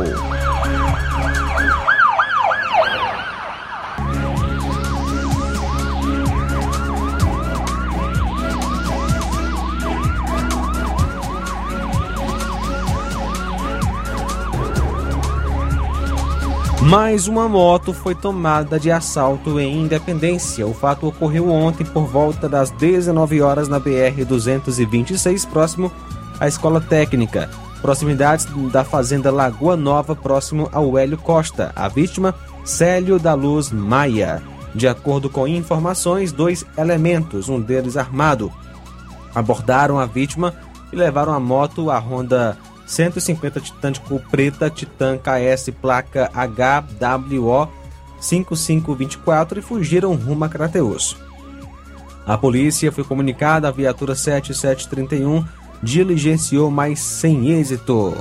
Mais 16.92 17.26
uma 17.26 17.48
moto 17.48 17.94
foi 17.94 18.14
tomada 18.14 18.78
de 18.78 18.92
assalto 18.92 19.58
em 19.62 19.80
Independência. 19.80 20.68
O 20.68 20.74
fato 20.74 21.08
ocorreu 21.08 21.50
ontem 21.50 21.86
por 21.86 22.06
volta 22.06 22.50
das 22.50 22.70
19 22.70 23.42
horas 23.42 23.70
na 23.70 23.80
BR 23.80 24.26
226, 24.28 25.46
próximo 25.46 25.90
à 26.38 26.50
Escola 26.50 26.82
Técnica, 26.82 27.50
proximidades 27.82 28.46
da 28.74 28.84
Fazenda 28.84 29.32
Lagoa 29.32 29.78
Nova, 29.78 30.14
próximo 30.18 30.68
ao 30.74 30.98
Hélio 30.98 31.18
Costa. 31.18 31.72
A 31.78 31.88
vítima, 31.88 32.36
Célio 32.66 33.18
da 33.18 33.36
Luz 33.36 33.72
Maia. 33.72 34.44
De 34.76 34.86
acordo 34.86 35.30
com 35.30 35.48
informações, 35.48 36.34
dois 36.34 36.66
elementos, 36.78 37.48
um 37.48 37.62
deles 37.62 37.96
armado, 37.96 38.52
abordaram 39.34 39.98
a 39.98 40.06
vítima 40.06 40.54
e 40.92 40.98
levaram 40.98 41.32
a 41.32 41.40
moto, 41.40 41.90
a 41.90 41.98
Honda 42.00 42.58
150 42.92 43.62
Titan 43.62 43.94
de 43.94 44.02
cor 44.02 44.22
preta, 44.30 44.70
Titan 44.70 45.18
KS 45.18 45.70
placa 45.82 46.30
HWO 46.36 47.70
5524 48.20 49.60
e 49.60 49.62
fugiram 49.62 50.14
rumo 50.14 50.44
a 50.44 50.50
Crateus. 50.50 51.16
A 52.28 52.38
polícia 52.38 52.92
foi 52.92 53.06
comunicada, 53.06 53.70
a 53.70 53.72
viatura 53.72 54.14
7731 54.14 55.46
diligenciou, 55.82 56.70
mas 56.70 57.00
sem 57.00 57.52
êxito. 57.52 58.14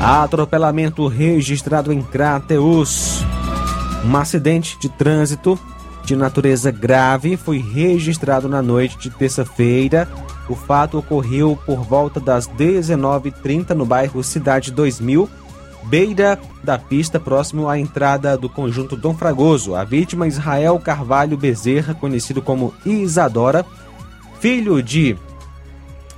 Atropelamento 0.00 1.08
registrado 1.08 1.94
em 1.94 2.02
Crateus. 2.02 3.24
Um 4.04 4.16
acidente 4.16 4.78
de 4.78 4.90
trânsito 4.90 5.58
de 6.08 6.16
natureza 6.16 6.70
grave 6.70 7.36
foi 7.36 7.58
registrado 7.58 8.48
na 8.48 8.62
noite 8.62 8.96
de 8.96 9.10
terça-feira. 9.10 10.08
O 10.48 10.54
fato 10.54 10.96
ocorreu 10.96 11.58
por 11.66 11.82
volta 11.82 12.18
das 12.18 12.48
19h30 12.48 13.74
no 13.74 13.84
bairro 13.84 14.24
Cidade 14.24 14.72
2000, 14.72 15.28
beira 15.84 16.40
da 16.64 16.78
pista 16.78 17.20
próximo 17.20 17.68
à 17.68 17.78
entrada 17.78 18.38
do 18.38 18.48
conjunto 18.48 18.96
Dom 18.96 19.14
Fragoso. 19.14 19.74
A 19.74 19.84
vítima 19.84 20.26
Israel 20.26 20.78
Carvalho 20.78 21.36
Bezerra, 21.36 21.92
conhecido 21.92 22.40
como 22.40 22.72
Isadora, 22.86 23.66
filho 24.40 24.82
de 24.82 25.14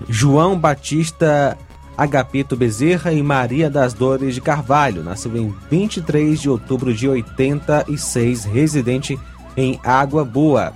João 0.09 0.57
Batista 0.57 1.59
Agapito 1.98 2.57
Bezerra 2.57 3.12
e 3.12 3.24
Maria 3.24 3.68
das 3.68 3.92
Dores 3.92 4.37
de 4.37 4.40
Carvalho, 4.40 5.03
nasceu 5.03 5.37
em 5.37 5.53
23 5.68 6.40
de 6.40 6.48
outubro 6.48 6.94
de 6.94 7.09
86, 7.09 8.44
residente 8.44 9.18
em 9.56 9.78
Água 9.84 10.24
Boa. 10.24 10.72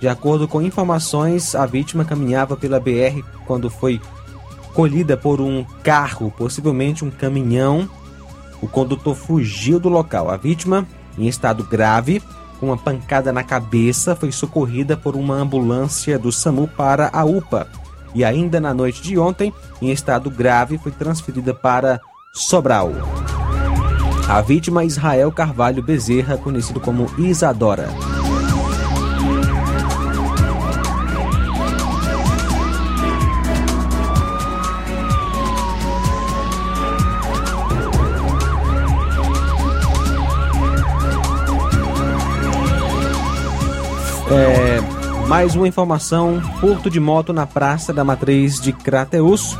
De 0.00 0.08
acordo 0.08 0.46
com 0.46 0.60
informações, 0.60 1.54
a 1.54 1.64
vítima 1.64 2.04
caminhava 2.04 2.56
pela 2.56 2.80
BR 2.80 3.22
quando 3.46 3.70
foi 3.70 4.00
colhida 4.74 5.16
por 5.16 5.40
um 5.40 5.64
carro, 5.82 6.32
possivelmente 6.36 7.04
um 7.04 7.10
caminhão. 7.10 7.88
O 8.60 8.68
condutor 8.68 9.14
fugiu 9.14 9.78
do 9.78 9.88
local. 9.88 10.30
A 10.30 10.36
vítima, 10.36 10.86
em 11.16 11.26
estado 11.26 11.64
grave, 11.64 12.22
com 12.58 12.66
uma 12.66 12.76
pancada 12.76 13.32
na 13.32 13.42
cabeça, 13.42 14.16
foi 14.16 14.32
socorrida 14.32 14.96
por 14.96 15.16
uma 15.16 15.36
ambulância 15.36 16.18
do 16.18 16.32
SAMU 16.32 16.68
para 16.68 17.08
a 17.12 17.24
UPA. 17.24 17.68
E 18.14 18.24
ainda 18.24 18.60
na 18.60 18.72
noite 18.72 19.02
de 19.02 19.18
ontem, 19.18 19.52
em 19.80 19.90
estado 19.90 20.30
grave, 20.30 20.78
foi 20.78 20.92
transferida 20.92 21.52
para 21.52 22.00
Sobral. 22.32 22.92
A 24.28 24.40
vítima 24.40 24.82
é 24.82 24.86
Israel 24.86 25.30
Carvalho 25.30 25.82
Bezerra, 25.82 26.38
conhecido 26.38 26.80
como 26.80 27.06
Isadora. 27.18 27.88
É, 44.30 44.80
mais 45.28 45.54
uma 45.54 45.68
informação: 45.68 46.40
furto 46.60 46.88
de 46.88 46.98
moto 46.98 47.32
na 47.32 47.46
Praça 47.46 47.92
da 47.92 48.02
Matriz 48.02 48.58
de 48.58 48.72
Crateus. 48.72 49.56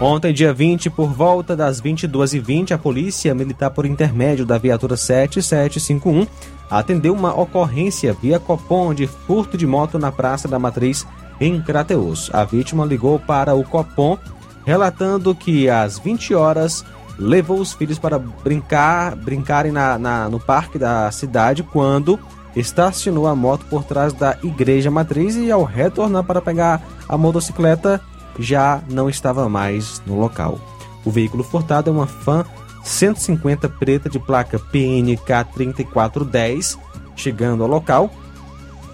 Ontem, 0.00 0.32
dia 0.32 0.50
20, 0.50 0.88
por 0.88 1.10
volta 1.12 1.54
das 1.54 1.78
22h20, 1.78 2.72
a 2.72 2.78
Polícia 2.78 3.34
Militar, 3.34 3.70
por 3.70 3.84
intermédio 3.84 4.46
da 4.46 4.56
viatura 4.56 4.96
7751, 4.96 6.26
atendeu 6.70 7.12
uma 7.12 7.38
ocorrência 7.38 8.14
via 8.14 8.40
Copom 8.40 8.94
de 8.94 9.06
furto 9.06 9.58
de 9.58 9.66
moto 9.66 9.98
na 9.98 10.10
Praça 10.10 10.48
da 10.48 10.58
Matriz, 10.58 11.06
em 11.38 11.60
Crateus. 11.60 12.30
A 12.32 12.44
vítima 12.44 12.86
ligou 12.86 13.18
para 13.18 13.54
o 13.54 13.62
Copom, 13.62 14.16
relatando 14.64 15.34
que 15.34 15.68
às 15.68 15.98
20 15.98 16.34
horas 16.34 16.82
levou 17.18 17.60
os 17.60 17.74
filhos 17.74 17.98
para 17.98 18.18
brincar, 18.18 19.14
brincarem 19.14 19.70
na, 19.70 19.98
na, 19.98 20.30
no 20.30 20.40
parque 20.40 20.78
da 20.78 21.10
cidade 21.10 21.62
quando 21.62 22.18
estacionou 22.56 23.26
a 23.26 23.36
moto 23.36 23.66
por 23.66 23.84
trás 23.84 24.14
da 24.14 24.38
igreja 24.42 24.90
matriz 24.90 25.36
e 25.36 25.50
ao 25.50 25.62
retornar 25.62 26.24
para 26.24 26.40
pegar 26.40 26.82
a 27.06 27.18
motocicleta 27.18 28.00
já 28.38 28.82
não 28.88 29.08
estava 29.08 29.48
mais 29.48 30.02
no 30.06 30.18
local. 30.18 30.58
O 31.04 31.10
veículo 31.10 31.42
furtado 31.42 31.90
é 31.90 31.92
uma 31.92 32.06
Fan 32.06 32.44
150 32.84 33.68
preta 33.68 34.08
de 34.08 34.18
placa 34.18 34.58
PNK 34.58 35.44
3410. 35.54 36.78
Chegando 37.16 37.62
ao 37.62 37.68
local, 37.68 38.10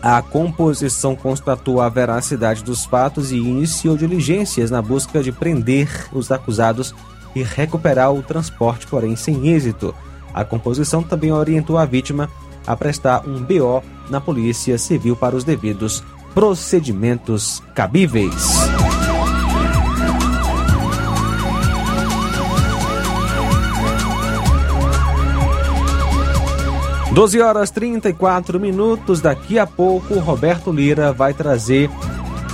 a 0.03 0.21
composição 0.21 1.15
constatou 1.15 1.81
a 1.81 1.89
veracidade 1.89 2.63
dos 2.63 2.85
fatos 2.85 3.33
e 3.33 3.37
iniciou 3.37 3.97
diligências 3.97 4.71
na 4.71 4.83
busca 4.83 5.23
de 5.23 5.33
prender 5.33 5.89
os 6.13 6.31
acusados 6.31 6.95
e 7.35 7.43
recuperar 7.43 8.13
o 8.13 8.23
transporte, 8.23 8.87
porém 8.87 9.15
sem 9.17 9.49
êxito. 9.49 9.95
A 10.33 10.45
composição 10.45 11.03
também 11.03 11.33
orientou 11.33 11.79
a 11.79 11.85
vítima 11.85 12.29
a 12.67 12.77
prestar 12.77 13.27
um 13.27 13.43
BO 13.43 13.83
na 14.11 14.21
Polícia 14.21 14.77
Civil 14.79 15.17
para 15.17 15.37
os 15.37 15.45
devidos 15.45 16.03
procedimentos 16.35 17.63
cabíveis. 17.75 18.67
12 27.17 27.41
horas 27.41 27.71
34 27.71 28.61
minutos. 28.61 29.23
Daqui 29.23 29.59
a 29.59 29.67
pouco, 29.67 30.19
Roberto 30.19 30.71
Lira 30.71 31.15
vai 31.15 31.33
trazer 31.33 31.89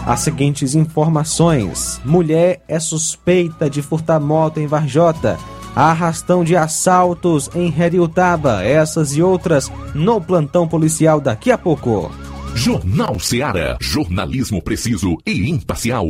as 0.06 0.20
seguintes 0.20 0.76
informações: 0.76 2.00
mulher 2.04 2.62
é 2.68 2.78
suspeita 2.78 3.68
de 3.68 3.82
furtar 3.82 4.20
moto 4.20 4.58
em 4.58 4.68
Varjota. 4.68 5.36
Arrastão 5.74 6.44
de 6.44 6.56
assaltos 6.56 7.50
em 7.56 7.74
Heriutaba. 7.76 8.62
Essas 8.62 9.16
e 9.16 9.22
outras 9.22 9.68
no 9.96 10.20
plantão 10.20 10.68
policial 10.68 11.20
daqui 11.20 11.50
a 11.50 11.58
pouco. 11.58 12.12
Jornal 12.54 13.18
Seara. 13.18 13.76
Jornalismo 13.80 14.62
preciso 14.62 15.16
e 15.26 15.50
imparcial. 15.50 16.06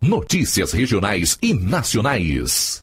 Notícias 0.00 0.72
regionais 0.72 1.36
e 1.42 1.52
nacionais. 1.52 2.82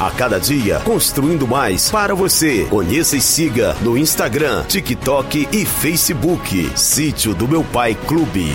A 0.00 0.10
cada 0.10 0.40
dia, 0.40 0.80
construindo 0.80 1.46
mais 1.46 1.90
para 1.90 2.14
você. 2.14 2.64
Conheça 2.70 3.18
e 3.18 3.20
siga 3.20 3.74
no 3.82 3.98
Instagram, 3.98 4.64
TikTok 4.64 5.46
e 5.52 5.66
Facebook. 5.66 6.72
Sítio 6.74 7.34
do 7.34 7.46
Meu 7.46 7.62
Pai 7.62 7.94
Clube. 7.94 8.46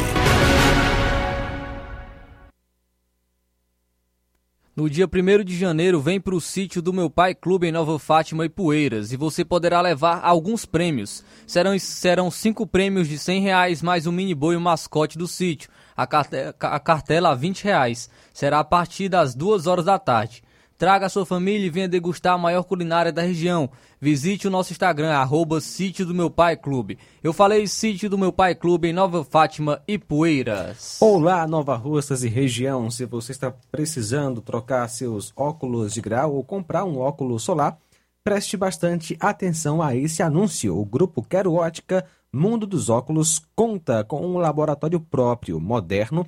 No 4.76 4.90
dia 4.90 5.06
1 5.06 5.44
de 5.44 5.56
janeiro, 5.56 6.02
vem 6.02 6.20
para 6.20 6.34
o 6.34 6.42
sítio 6.42 6.82
do 6.82 6.92
meu 6.92 7.10
pai 7.10 7.34
Clube 7.34 7.68
em 7.68 7.72
Nova 7.72 7.98
Fátima 7.98 8.44
e 8.44 8.50
Poeiras 8.50 9.14
e 9.14 9.16
você 9.16 9.46
poderá 9.46 9.80
levar 9.80 10.22
alguns 10.22 10.66
prêmios. 10.66 11.24
Serão, 11.48 11.78
serão 11.80 12.30
cinco 12.30 12.68
prêmios 12.68 13.08
de 13.08 13.18
100 13.18 13.42
reais 13.42 13.82
mais 13.84 14.06
um 14.08 14.12
mini 14.12 14.34
boi 14.34 14.56
e 14.56 14.58
mascote 14.58 15.18
do 15.18 15.28
sítio. 15.28 15.70
A 15.96 16.06
cartela, 16.06 16.56
a 16.60 16.80
cartela 16.80 17.30
a 17.30 17.36
20 17.36 17.64
reais. 17.64 18.10
Será 18.34 18.60
a 18.60 18.64
partir 18.64 19.10
das 19.10 19.34
2 19.36 19.68
horas 19.68 19.86
da 19.86 20.00
tarde. 20.00 20.44
Traga 20.78 21.06
a 21.06 21.10
sua 21.10 21.26
família 21.26 21.66
e 21.66 21.70
venha 21.70 21.88
degustar 21.88 22.34
a 22.34 22.38
maior 22.38 22.64
culinária 22.64 23.10
da 23.10 23.22
região. 23.22 23.70
Visite 24.00 24.46
o 24.46 24.52
nosso 24.52 24.74
Instagram, 24.74 25.12
arroba 25.12 25.62
Sítio 25.62 26.06
do 26.06 26.14
Meu 26.14 26.30
Pai 26.30 26.58
Clube. 26.58 26.98
Eu 27.24 27.32
falei 27.32 27.66
Sítio 27.66 28.10
do 28.10 28.18
Meu 28.18 28.34
Pai 28.34 28.54
Clube 28.54 28.90
em 28.90 28.94
Nova 28.94 29.24
Fátima 29.24 29.82
e 29.88 29.98
Poeiras. 29.98 30.98
Olá, 31.00 31.48
Nova 31.48 31.78
Russas 31.78 32.26
e 32.26 32.28
região. 32.28 32.92
Se 32.92 33.06
você 33.06 33.32
está 33.32 33.54
precisando 33.72 34.42
trocar 34.42 34.86
seus 34.90 35.32
óculos 35.34 35.94
de 35.94 36.02
grau 36.02 36.36
ou 36.36 36.44
comprar 36.44 36.84
um 36.84 37.00
óculos 37.00 37.44
solar, 37.44 37.78
preste 38.22 38.58
bastante 38.58 39.16
atenção 39.22 39.82
a 39.82 39.96
esse 39.96 40.22
anúncio. 40.22 40.78
O 40.78 40.84
grupo 40.84 41.24
Quero 41.24 41.54
Ótica 41.54 42.06
Mundo 42.34 42.68
dos 42.68 42.90
Óculos 42.90 43.42
conta 43.56 44.04
com 44.04 44.28
um 44.28 44.38
laboratório 44.38 45.00
próprio, 45.00 45.58
moderno 45.58 46.28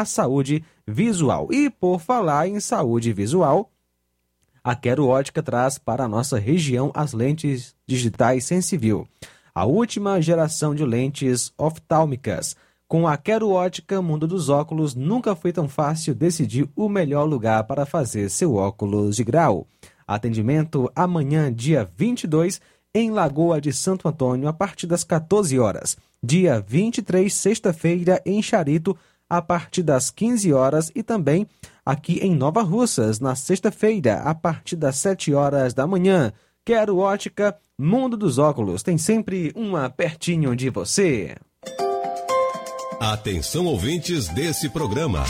a 0.00 0.04
saúde 0.04 0.64
visual. 0.86 1.48
E 1.50 1.70
por 1.70 2.00
falar 2.00 2.48
em 2.48 2.60
saúde 2.60 3.12
visual, 3.12 3.70
a 4.62 4.74
Quero 4.74 5.06
Ótica 5.06 5.42
traz 5.42 5.78
para 5.78 6.04
a 6.04 6.08
nossa 6.08 6.38
região 6.38 6.90
as 6.94 7.12
lentes 7.12 7.74
digitais 7.86 8.44
Sensivil, 8.44 9.06
a 9.54 9.64
última 9.64 10.20
geração 10.20 10.74
de 10.74 10.84
lentes 10.84 11.52
oftálmicas. 11.56 12.56
Com 12.88 13.06
a 13.06 13.16
Quero 13.16 13.50
Ótica 13.50 14.02
Mundo 14.02 14.26
dos 14.26 14.48
Óculos, 14.48 14.94
nunca 14.94 15.34
foi 15.34 15.52
tão 15.52 15.68
fácil 15.68 16.14
decidir 16.14 16.68
o 16.76 16.88
melhor 16.88 17.24
lugar 17.24 17.64
para 17.64 17.86
fazer 17.86 18.28
seu 18.28 18.54
óculos 18.54 19.16
de 19.16 19.24
grau. 19.24 19.66
Atendimento 20.06 20.90
amanhã, 20.94 21.52
dia 21.52 21.88
22, 21.96 22.60
em 22.94 23.10
Lagoa 23.10 23.60
de 23.60 23.72
Santo 23.72 24.08
Antônio, 24.08 24.48
a 24.48 24.52
partir 24.52 24.86
das 24.86 25.04
14 25.04 25.58
horas. 25.58 25.96
Dia 26.22 26.60
23, 26.60 27.32
sexta-feira, 27.32 28.22
em 28.24 28.40
Charito, 28.40 28.96
a 29.28 29.42
partir 29.42 29.82
das 29.82 30.10
15 30.10 30.52
horas 30.52 30.90
e 30.94 31.02
também 31.02 31.46
aqui 31.84 32.18
em 32.18 32.34
Nova 32.34 32.62
Russas, 32.62 33.20
na 33.20 33.34
sexta-feira, 33.34 34.20
a 34.20 34.34
partir 34.34 34.76
das 34.76 34.96
7 34.96 35.32
horas 35.34 35.74
da 35.74 35.86
manhã. 35.86 36.32
Quero 36.64 36.98
ótica, 36.98 37.56
Mundo 37.78 38.16
dos 38.16 38.38
Óculos, 38.38 38.82
tem 38.82 38.98
sempre 38.98 39.52
uma 39.54 39.90
pertinho 39.90 40.56
de 40.56 40.70
você. 40.70 41.36
Atenção 42.98 43.66
ouvintes 43.66 44.28
desse 44.28 44.68
programa. 44.68 45.24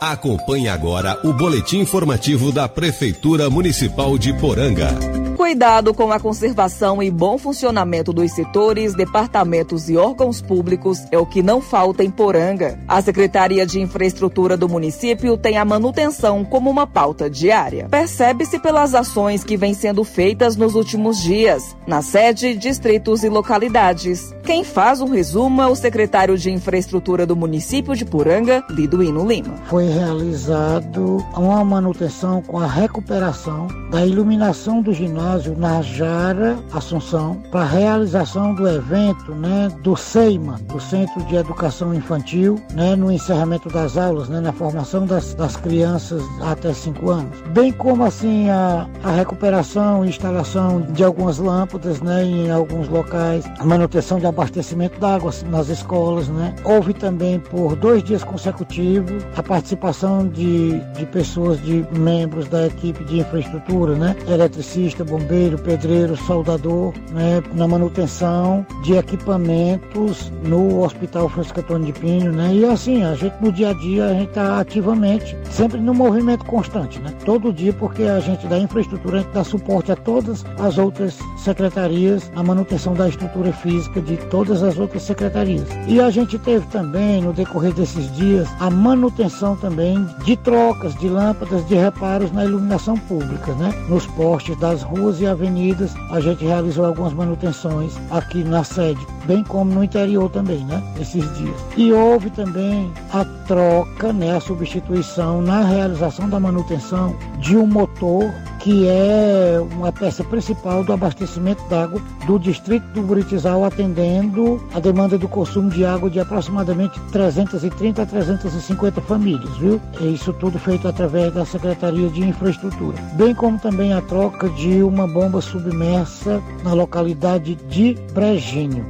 Acompanhe 0.00 0.68
agora 0.68 1.18
o 1.24 1.32
boletim 1.32 1.78
informativo 1.78 2.52
da 2.52 2.68
Prefeitura 2.68 3.50
Municipal 3.50 4.16
de 4.16 4.32
Poranga. 4.38 5.27
Cuidado 5.38 5.94
com 5.94 6.10
a 6.10 6.18
conservação 6.18 7.00
e 7.00 7.12
bom 7.12 7.38
funcionamento 7.38 8.12
dos 8.12 8.32
setores, 8.32 8.92
departamentos 8.96 9.88
e 9.88 9.96
órgãos 9.96 10.42
públicos 10.42 11.04
é 11.12 11.16
o 11.16 11.24
que 11.24 11.44
não 11.44 11.60
falta 11.60 12.02
em 12.02 12.10
Poranga. 12.10 12.76
A 12.88 13.00
Secretaria 13.00 13.64
de 13.64 13.80
Infraestrutura 13.80 14.56
do 14.56 14.68
município 14.68 15.36
tem 15.36 15.56
a 15.56 15.64
manutenção 15.64 16.44
como 16.44 16.68
uma 16.68 16.88
pauta 16.88 17.30
diária. 17.30 17.86
Percebe-se 17.88 18.58
pelas 18.58 18.96
ações 18.96 19.44
que 19.44 19.56
vêm 19.56 19.74
sendo 19.74 20.02
feitas 20.02 20.56
nos 20.56 20.74
últimos 20.74 21.22
dias, 21.22 21.76
na 21.86 22.02
sede, 22.02 22.56
distritos 22.56 23.22
e 23.22 23.28
localidades. 23.28 24.34
Quem 24.42 24.64
faz 24.64 25.00
um 25.00 25.08
resumo 25.08 25.62
é 25.62 25.68
o 25.68 25.76
secretário 25.76 26.36
de 26.36 26.50
Infraestrutura 26.50 27.24
do 27.24 27.36
município 27.36 27.94
de 27.94 28.04
Poranga, 28.04 28.64
Liduíno 28.68 29.24
Lima. 29.24 29.54
Foi 29.66 29.86
realizado 29.88 31.24
uma 31.36 31.64
manutenção 31.64 32.42
com 32.42 32.58
a 32.58 32.66
recuperação 32.66 33.68
da 33.88 34.04
iluminação 34.04 34.82
do 34.82 34.92
ginásio 34.92 35.27
na 35.58 35.82
Jara 35.82 36.58
Assunção 36.72 37.42
para 37.50 37.60
a 37.60 37.64
realização 37.64 38.54
do 38.54 38.66
evento, 38.66 39.34
né, 39.34 39.68
do 39.82 39.94
CEIMA, 39.94 40.58
do 40.62 40.80
Centro 40.80 41.22
de 41.24 41.36
Educação 41.36 41.94
Infantil, 41.94 42.58
né, 42.72 42.96
no 42.96 43.12
encerramento 43.12 43.68
das 43.68 43.98
aulas, 43.98 44.28
né, 44.28 44.40
na 44.40 44.52
formação 44.52 45.04
das, 45.04 45.34
das 45.34 45.54
crianças 45.56 46.22
até 46.40 46.72
5 46.72 47.10
anos, 47.10 47.40
bem 47.52 47.72
como 47.72 48.04
assim 48.04 48.48
a, 48.48 48.88
a 49.04 49.10
recuperação 49.12 50.04
e 50.04 50.08
instalação 50.08 50.80
de 50.80 51.04
algumas 51.04 51.38
lâmpadas, 51.38 52.00
né, 52.00 52.24
em 52.24 52.50
alguns 52.50 52.88
locais, 52.88 53.44
a 53.58 53.64
manutenção 53.64 54.18
de 54.18 54.26
abastecimento 54.26 54.98
d'água 54.98 55.30
nas 55.50 55.68
escolas, 55.68 56.28
né. 56.28 56.54
Houve 56.64 56.94
também 56.94 57.38
por 57.38 57.76
dois 57.76 58.02
dias 58.02 58.24
consecutivos 58.24 59.24
a 59.36 59.42
participação 59.42 60.26
de, 60.26 60.78
de 60.94 61.04
pessoas, 61.06 61.60
de 61.62 61.84
membros 61.98 62.48
da 62.48 62.66
equipe 62.66 63.04
de 63.04 63.20
infraestrutura, 63.20 63.94
né, 63.94 64.16
eletricista, 64.26 65.04
bombeiro, 65.18 65.58
pedreiro, 65.58 66.16
soldador, 66.16 66.94
né, 67.10 67.42
na 67.54 67.66
manutenção 67.66 68.64
de 68.84 68.94
equipamentos 68.94 70.32
no 70.44 70.82
Hospital 70.82 71.28
Francisco 71.28 71.60
Antônio 71.60 71.92
de 71.92 71.98
Pinho, 71.98 72.32
né, 72.32 72.54
e 72.54 72.64
assim, 72.64 73.02
a 73.02 73.14
gente 73.14 73.34
no 73.40 73.52
dia 73.52 73.70
a 73.70 73.72
dia, 73.72 74.06
a 74.06 74.14
gente 74.14 74.28
está 74.28 74.60
ativamente, 74.60 75.36
sempre 75.50 75.80
no 75.80 75.92
movimento 75.92 76.44
constante, 76.44 76.98
né, 77.00 77.12
todo 77.24 77.52
dia, 77.52 77.72
porque 77.72 78.04
a 78.04 78.20
gente 78.20 78.46
da 78.46 78.58
infraestrutura, 78.58 79.18
a 79.18 79.20
gente 79.22 79.32
dá 79.32 79.44
suporte 79.44 79.90
a 79.92 79.96
todas 79.96 80.44
as 80.58 80.78
outras 80.78 81.18
secretarias, 81.36 82.30
a 82.36 82.42
manutenção 82.42 82.94
da 82.94 83.08
estrutura 83.08 83.52
física 83.52 84.00
de 84.00 84.16
todas 84.28 84.62
as 84.62 84.78
outras 84.78 85.02
secretarias. 85.02 85.66
E 85.86 86.00
a 86.00 86.10
gente 86.10 86.38
teve 86.38 86.66
também, 86.66 87.22
no 87.22 87.32
decorrer 87.32 87.72
desses 87.72 88.14
dias, 88.14 88.48
a 88.60 88.70
manutenção 88.70 89.56
também 89.56 90.06
de 90.24 90.36
trocas 90.36 90.94
de 90.96 91.08
lâmpadas 91.08 91.66
de 91.66 91.74
reparos 91.74 92.30
na 92.32 92.44
iluminação 92.44 92.96
pública, 92.96 93.52
né, 93.54 93.72
nos 93.88 94.06
postes 94.06 94.56
das 94.58 94.82
ruas 94.82 95.07
e 95.16 95.26
avenidas, 95.26 95.94
a 96.10 96.20
gente 96.20 96.44
realizou 96.44 96.84
algumas 96.84 97.12
manutenções 97.12 97.94
aqui 98.10 98.44
na 98.44 98.62
sede, 98.62 99.00
bem 99.24 99.42
como 99.42 99.74
no 99.74 99.82
interior 99.82 100.30
também, 100.30 100.64
né? 100.66 100.82
Esses 101.00 101.24
dias. 101.36 101.56
E 101.76 101.92
houve 101.92 102.28
também 102.30 102.92
a 103.12 103.24
troca, 103.46 104.12
né? 104.12 104.36
A 104.36 104.40
substituição 104.40 105.40
na 105.40 105.64
realização 105.64 106.28
da 106.28 106.38
manutenção 106.38 107.16
de 107.38 107.56
um 107.56 107.66
motor 107.66 108.30
que 108.68 108.86
é 108.86 109.58
uma 109.72 109.90
peça 109.90 110.22
principal 110.22 110.84
do 110.84 110.92
abastecimento 110.92 111.66
d'água 111.70 112.02
do 112.26 112.38
distrito 112.38 112.84
do 112.88 113.00
Buritizal, 113.00 113.64
atendendo 113.64 114.62
a 114.74 114.78
demanda 114.78 115.16
do 115.16 115.26
consumo 115.26 115.70
de 115.70 115.86
água 115.86 116.10
de 116.10 116.20
aproximadamente 116.20 117.00
330 117.10 118.02
a 118.02 118.04
350 118.04 119.00
famílias, 119.00 119.56
viu? 119.56 119.80
E 120.02 120.12
isso 120.12 120.34
tudo 120.34 120.58
feito 120.58 120.86
através 120.86 121.32
da 121.32 121.46
Secretaria 121.46 122.10
de 122.10 122.20
Infraestrutura. 122.20 122.98
Bem 123.14 123.34
como 123.34 123.58
também 123.58 123.94
a 123.94 124.02
troca 124.02 124.50
de 124.50 124.82
uma 124.82 125.08
bomba 125.08 125.40
submersa 125.40 126.42
na 126.62 126.74
localidade 126.74 127.54
de 127.70 127.96
Brejinho. 128.12 128.84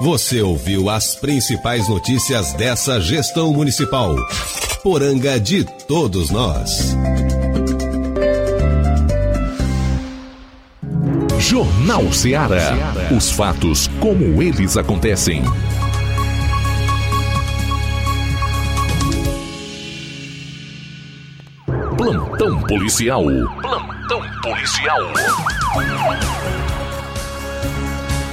Você 0.00 0.40
ouviu 0.40 0.88
as 0.88 1.14
principais 1.14 1.90
notícias 1.90 2.54
dessa 2.54 2.98
gestão 3.02 3.52
municipal. 3.52 4.16
Poranga 4.82 5.38
de 5.38 5.64
todos 5.86 6.30
nós. 6.30 6.94
Jornal 11.38 12.12
Ceará. 12.12 12.72
Os 13.14 13.30
fatos 13.30 13.88
como 14.00 14.42
eles 14.42 14.76
acontecem. 14.76 15.42
Plantão 21.96 22.60
policial. 22.62 23.24
Plantão 23.60 24.22
policial. 24.42 25.00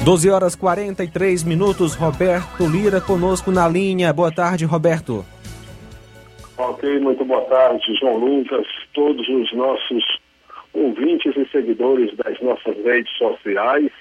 12 0.04 0.30
horas 0.30 0.56
43 0.56 1.44
minutos. 1.44 1.96
Roberto 1.96 2.68
Lira 2.68 3.02
conosco 3.02 3.52
na 3.52 3.68
linha. 3.68 4.14
Boa 4.14 4.32
tarde, 4.32 4.66
Roberto. 4.66 5.26
Ok, 6.58 7.00
muito 7.00 7.26
boa 7.26 7.42
tarde, 7.42 7.84
João 8.00 8.18
Lucas, 8.18 8.66
todos 8.94 9.28
os 9.28 9.52
nossos 9.56 10.21
ouvintes 10.74 11.36
e 11.36 11.46
seguidores 11.50 12.16
das 12.16 12.40
nossas 12.42 12.76
redes 12.84 13.12
sociais. 13.18 13.92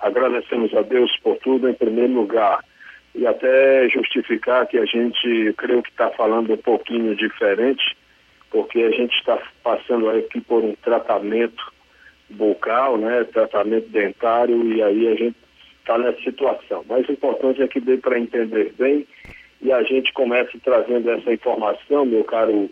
Agradecemos 0.00 0.74
a 0.74 0.82
Deus 0.82 1.16
por 1.22 1.36
tudo, 1.38 1.68
em 1.68 1.74
primeiro 1.74 2.12
lugar. 2.12 2.62
E 3.14 3.26
até 3.26 3.88
justificar 3.88 4.66
que 4.66 4.78
a 4.78 4.84
gente, 4.84 5.54
creio 5.56 5.82
que 5.82 5.90
está 5.90 6.10
falando 6.10 6.52
um 6.52 6.58
pouquinho 6.58 7.16
diferente, 7.16 7.96
porque 8.50 8.80
a 8.80 8.90
gente 8.90 9.16
está 9.16 9.38
passando 9.62 10.10
aqui 10.10 10.40
por 10.40 10.62
um 10.62 10.74
tratamento 10.76 11.72
bucal, 12.28 12.98
né, 12.98 13.24
tratamento 13.24 13.88
dentário, 13.88 14.62
e 14.72 14.82
aí 14.82 15.08
a 15.08 15.14
gente 15.14 15.36
está 15.80 15.96
nessa 15.96 16.20
situação. 16.20 16.84
Mas 16.88 17.08
o 17.08 17.12
importante 17.12 17.62
é 17.62 17.68
que 17.68 17.80
dê 17.80 17.96
para 17.96 18.18
entender 18.18 18.72
bem 18.78 19.06
e 19.62 19.72
a 19.72 19.82
gente 19.82 20.12
comece 20.12 20.58
trazendo 20.58 21.10
essa 21.10 21.32
informação, 21.32 22.04
meu 22.04 22.24
caro 22.24 22.70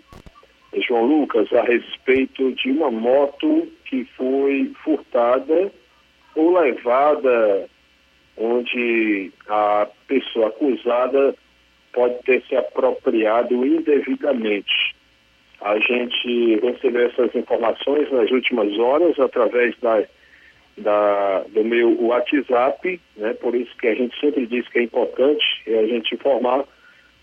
João 0.81 1.05
Lucas, 1.05 1.53
a 1.53 1.63
respeito 1.63 2.53
de 2.53 2.71
uma 2.71 2.91
moto 2.91 3.69
que 3.85 4.05
foi 4.17 4.73
furtada 4.83 5.73
ou 6.35 6.59
levada 6.59 7.69
onde 8.37 9.31
a 9.49 9.87
pessoa 10.09 10.49
acusada 10.49 11.35
pode 11.93 12.15
ter 12.25 12.43
se 12.49 12.57
apropriado 12.57 13.65
indevidamente. 13.65 14.95
A 15.61 15.79
gente 15.79 16.57
recebeu 16.61 17.07
essas 17.07 17.35
informações 17.35 18.11
nas 18.11 18.31
últimas 18.31 18.77
horas 18.79 19.19
através 19.19 19.75
da, 19.79 20.03
da, 20.77 21.45
do 21.55 21.65
meu 21.65 21.99
WhatsApp, 22.03 23.01
né? 23.17 23.33
por 23.35 23.55
isso 23.55 23.75
que 23.77 23.87
a 23.87 23.95
gente 23.95 24.19
sempre 24.21 24.47
diz 24.47 24.69
que 24.69 24.81
é 24.81 24.83
importante 24.83 25.45
a 25.69 25.87
gente 25.87 26.15
informar 26.15 26.65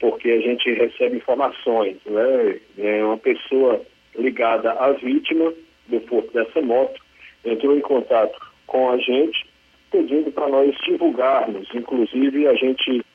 porque 0.02 0.32
a 0.32 0.41
gente 0.41 0.74
recebe 0.74 1.18
informações, 1.18 1.95
né? 2.08 2.60
É 2.80 3.04
uma 3.06 3.20
pessoa 3.20 3.80
ligada 4.16 4.72
à 4.74 4.91
vítima 4.93 5.54
do 5.88 6.02
furto 6.02 6.34
dessa 6.34 6.60
moto 6.60 6.99
entrou 7.45 7.78
em 7.78 7.82
contato 7.82 8.38
com 8.66 8.89
a 8.89 8.97
gente 8.97 9.45
pedindo 9.91 10.32
para 10.32 10.47
nós 10.47 10.76
divulgarmos, 10.86 11.68
inclusive 11.74 12.47
a 12.47 12.56
gente 12.56 13.06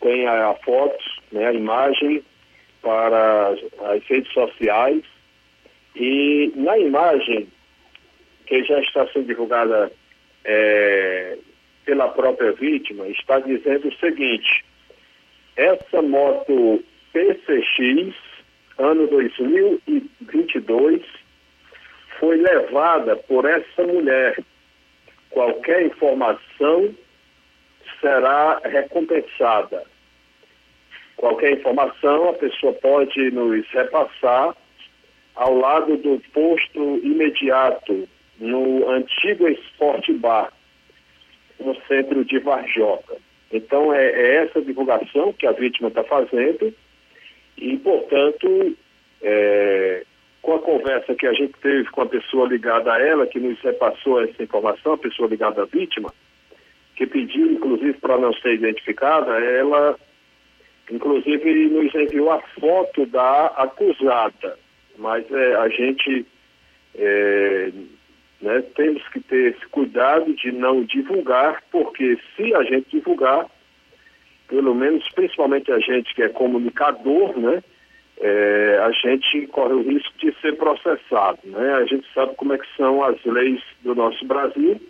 tem 0.00 0.26
a, 0.26 0.50
a 0.50 0.54
foto, 0.56 1.04
né, 1.32 1.46
a 1.46 1.52
imagem 1.52 2.22
para 2.82 3.54
as 3.80 4.04
redes 4.04 4.32
sociais 4.32 5.02
e 5.96 6.52
na 6.54 6.78
imagem 6.78 7.48
que 8.46 8.62
já 8.64 8.78
está 8.80 9.06
sendo 9.08 9.26
divulgada 9.26 9.90
é, 10.44 11.38
pela 11.84 12.08
própria 12.08 12.52
vítima 12.52 13.08
está 13.08 13.40
dizendo 13.40 13.88
o 13.88 13.94
seguinte 13.96 14.64
essa 15.58 16.00
moto 16.00 16.82
PCX, 17.12 18.14
ano 18.78 19.08
2022, 19.08 21.02
foi 22.20 22.36
levada 22.36 23.16
por 23.16 23.44
essa 23.44 23.82
mulher. 23.82 24.38
Qualquer 25.30 25.86
informação 25.86 26.94
será 28.00 28.60
recompensada. 28.64 29.84
Qualquer 31.16 31.54
informação 31.54 32.28
a 32.28 32.34
pessoa 32.34 32.72
pode 32.74 33.32
nos 33.32 33.68
repassar 33.70 34.56
ao 35.34 35.54
lado 35.56 35.96
do 35.96 36.22
posto 36.32 37.00
imediato, 37.02 38.08
no 38.38 38.88
antigo 38.88 39.48
Esporte 39.48 40.12
Bar, 40.12 40.52
no 41.58 41.74
centro 41.88 42.24
de 42.24 42.38
Varjota. 42.38 43.27
Então, 43.52 43.92
é, 43.94 44.06
é 44.06 44.34
essa 44.44 44.60
divulgação 44.60 45.32
que 45.32 45.46
a 45.46 45.52
vítima 45.52 45.88
está 45.88 46.04
fazendo 46.04 46.72
e, 47.56 47.76
portanto, 47.78 48.76
é, 49.22 50.04
com 50.42 50.54
a 50.54 50.58
conversa 50.60 51.14
que 51.14 51.26
a 51.26 51.32
gente 51.32 51.54
teve 51.60 51.88
com 51.90 52.02
a 52.02 52.06
pessoa 52.06 52.48
ligada 52.48 52.92
a 52.92 53.00
ela, 53.00 53.26
que 53.26 53.40
nos 53.40 53.60
repassou 53.60 54.22
essa 54.22 54.42
informação, 54.42 54.92
a 54.92 54.98
pessoa 54.98 55.28
ligada 55.28 55.62
à 55.62 55.64
vítima, 55.64 56.12
que 56.94 57.06
pediu, 57.06 57.52
inclusive, 57.52 57.94
para 57.94 58.18
não 58.18 58.32
ser 58.34 58.54
identificada, 58.54 59.38
ela, 59.38 59.98
inclusive, 60.90 61.68
nos 61.68 61.94
enviou 61.94 62.30
a 62.30 62.40
foto 62.60 63.06
da 63.06 63.46
acusada. 63.46 64.58
Mas 64.96 65.30
é, 65.30 65.54
a 65.54 65.68
gente 65.68 66.26
é, 66.96 67.70
né? 68.40 68.62
Temos 68.74 69.06
que 69.08 69.20
ter 69.20 69.54
esse 69.54 69.66
cuidado 69.68 70.32
de 70.34 70.52
não 70.52 70.84
divulgar, 70.84 71.62
porque 71.70 72.18
se 72.36 72.54
a 72.54 72.62
gente 72.62 72.90
divulgar, 72.90 73.46
pelo 74.48 74.74
menos 74.74 75.08
principalmente 75.14 75.70
a 75.72 75.78
gente 75.78 76.14
que 76.14 76.22
é 76.22 76.28
comunicador, 76.28 77.38
né? 77.38 77.62
É, 78.20 78.80
a 78.82 78.90
gente 78.90 79.46
corre 79.46 79.74
o 79.74 79.82
risco 79.82 80.12
de 80.18 80.34
ser 80.40 80.56
processado. 80.56 81.38
Né? 81.44 81.74
A 81.74 81.84
gente 81.84 82.04
sabe 82.12 82.34
como 82.34 82.52
é 82.52 82.58
que 82.58 82.66
são 82.76 83.00
as 83.04 83.16
leis 83.24 83.62
do 83.82 83.94
nosso 83.94 84.24
Brasil 84.24 84.80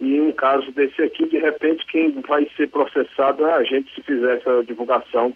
e 0.00 0.20
um 0.20 0.32
caso 0.32 0.70
desse 0.72 1.02
aqui, 1.02 1.26
de 1.26 1.38
repente, 1.38 1.86
quem 1.86 2.10
vai 2.20 2.46
ser 2.56 2.68
processado 2.68 3.46
é 3.46 3.54
a 3.54 3.62
gente 3.62 3.94
se 3.94 4.02
fizer 4.02 4.36
essa 4.36 4.62
divulgação 4.64 5.34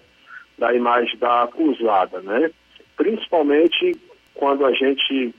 da 0.59 0.75
imagem 0.75 1.17
da 1.19 1.45
acusada, 1.45 2.21
né? 2.21 2.51
Principalmente 2.97 3.97
quando 4.35 4.67
a 4.67 4.73
gente 4.73 5.35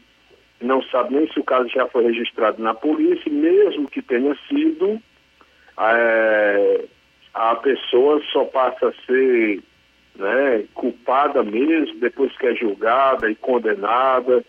não 0.62 0.82
sabe 0.84 1.16
nem 1.16 1.32
se 1.32 1.39
o 1.39 1.43
caso 1.43 1.68
já 1.70 1.88
foi 1.88 2.03
registrado 2.03 2.62
na 2.62 2.74
polícia, 2.74 3.32
mesmo 3.32 3.89
que 3.89 4.01
tenha 4.01 4.36
sido, 4.47 5.01
é, 5.80 6.86
a 7.34 7.55
pessoa 7.55 8.22
só 8.32 8.45
passa 8.45 8.89
a 8.89 9.05
ser 9.05 9.62
né, 10.16 10.64
culpada 10.74 11.43
mesmo 11.43 11.99
depois 11.99 12.36
que 12.38 12.47
é 12.47 12.55
julgada 12.55 13.30
e 13.30 13.36
condenada 13.36 14.43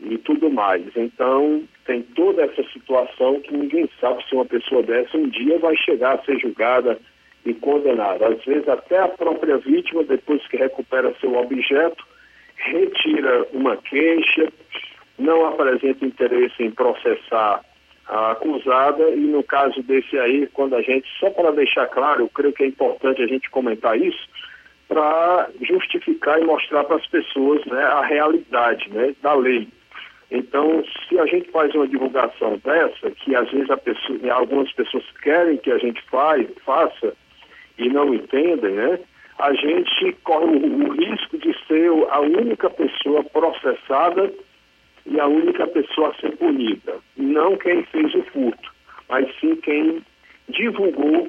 e 0.00 0.16
tudo 0.18 0.50
mais. 0.50 0.86
Então, 0.96 1.62
tem 1.84 2.02
toda 2.02 2.42
essa 2.42 2.62
situação 2.72 3.40
que 3.40 3.52
ninguém 3.52 3.88
sabe 4.00 4.26
se 4.26 4.34
uma 4.34 4.44
pessoa 4.44 4.82
dessa 4.82 5.16
um 5.16 5.28
dia 5.28 5.58
vai 5.58 5.76
chegar 5.76 6.14
a 6.14 6.24
ser 6.24 6.38
julgada 6.38 6.98
e 7.44 7.52
condenada. 7.54 8.28
Às 8.28 8.44
vezes, 8.44 8.68
até 8.68 8.98
a 8.98 9.08
própria 9.08 9.58
vítima, 9.58 10.04
depois 10.04 10.46
que 10.48 10.56
recupera 10.56 11.14
seu 11.20 11.34
objeto, 11.36 12.04
retira 12.56 13.46
uma 13.52 13.76
queixa 13.76 14.48
não 15.20 15.46
apresenta 15.46 16.04
interesse 16.04 16.62
em 16.62 16.70
processar 16.70 17.60
a 18.08 18.32
acusada 18.32 19.08
e 19.10 19.20
no 19.20 19.42
caso 19.42 19.82
desse 19.82 20.18
aí, 20.18 20.48
quando 20.48 20.74
a 20.74 20.82
gente, 20.82 21.06
só 21.18 21.30
para 21.30 21.52
deixar 21.52 21.86
claro, 21.86 22.22
eu 22.22 22.28
creio 22.28 22.52
que 22.52 22.64
é 22.64 22.66
importante 22.66 23.22
a 23.22 23.26
gente 23.26 23.48
comentar 23.50 23.96
isso, 23.96 24.28
para 24.88 25.48
justificar 25.62 26.40
e 26.40 26.44
mostrar 26.44 26.82
para 26.82 26.96
as 26.96 27.06
pessoas 27.06 27.64
né, 27.66 27.80
a 27.80 28.02
realidade 28.02 28.90
né, 28.90 29.14
da 29.22 29.34
lei. 29.34 29.68
Então, 30.30 30.82
se 31.08 31.18
a 31.18 31.26
gente 31.26 31.50
faz 31.50 31.72
uma 31.74 31.86
divulgação 31.86 32.60
dessa, 32.64 33.10
que 33.12 33.34
às 33.34 33.48
vezes 33.50 33.68
pessoa, 33.84 34.32
algumas 34.32 34.72
pessoas 34.72 35.04
querem 35.22 35.56
que 35.58 35.70
a 35.70 35.78
gente 35.78 36.02
faz, 36.10 36.46
faça 36.64 37.14
e 37.78 37.88
não 37.88 38.12
entendem, 38.14 38.72
né? 38.72 38.98
A 39.38 39.54
gente 39.54 40.12
corre 40.22 40.44
o, 40.44 40.88
o 40.88 40.92
risco 40.92 41.38
de 41.38 41.56
ser 41.66 41.90
a 42.10 42.20
única 42.20 42.68
pessoa 42.68 43.24
processada 43.24 44.32
e 45.10 45.18
a 45.18 45.26
única 45.26 45.66
pessoa 45.66 46.10
a 46.10 46.14
ser 46.20 46.36
punida. 46.36 46.98
Não 47.16 47.56
quem 47.56 47.82
fez 47.84 48.14
o 48.14 48.22
furto, 48.24 48.72
mas 49.08 49.28
sim 49.40 49.56
quem 49.56 50.02
divulgou 50.48 51.28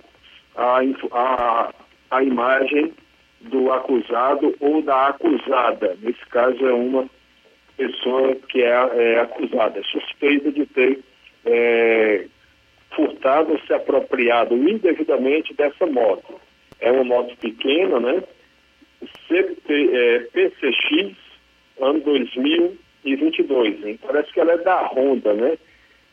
a, 0.56 0.80
a, 1.12 1.74
a 2.12 2.24
imagem 2.24 2.94
do 3.42 3.72
acusado 3.72 4.56
ou 4.60 4.84
da 4.84 5.08
acusada. 5.08 5.98
Nesse 6.02 6.24
caso 6.28 6.64
é 6.66 6.74
uma 6.74 7.10
pessoa 7.76 8.36
que 8.50 8.62
é, 8.62 8.70
é 8.70 9.20
acusada, 9.20 9.82
suspeita 9.84 10.52
de 10.52 10.66
ter 10.68 11.00
é, 11.46 12.28
furtado, 12.92 13.60
se 13.66 13.74
apropriado 13.74 14.56
indevidamente 14.56 15.56
dessa 15.56 15.88
moto. 15.88 16.40
É 16.80 16.92
uma 16.92 17.04
moto 17.04 17.36
pequena, 17.38 18.00
né? 18.00 18.24
CP, 19.28 19.90
é, 19.92 20.20
PCX, 20.32 21.16
ano 21.80 22.00
2000, 22.02 22.78
e 23.04 23.16
22. 23.16 23.86
Hein? 23.86 24.00
Parece 24.02 24.32
que 24.32 24.40
ela 24.40 24.54
é 24.54 24.58
da 24.58 24.88
Honda, 24.88 25.34
né? 25.34 25.58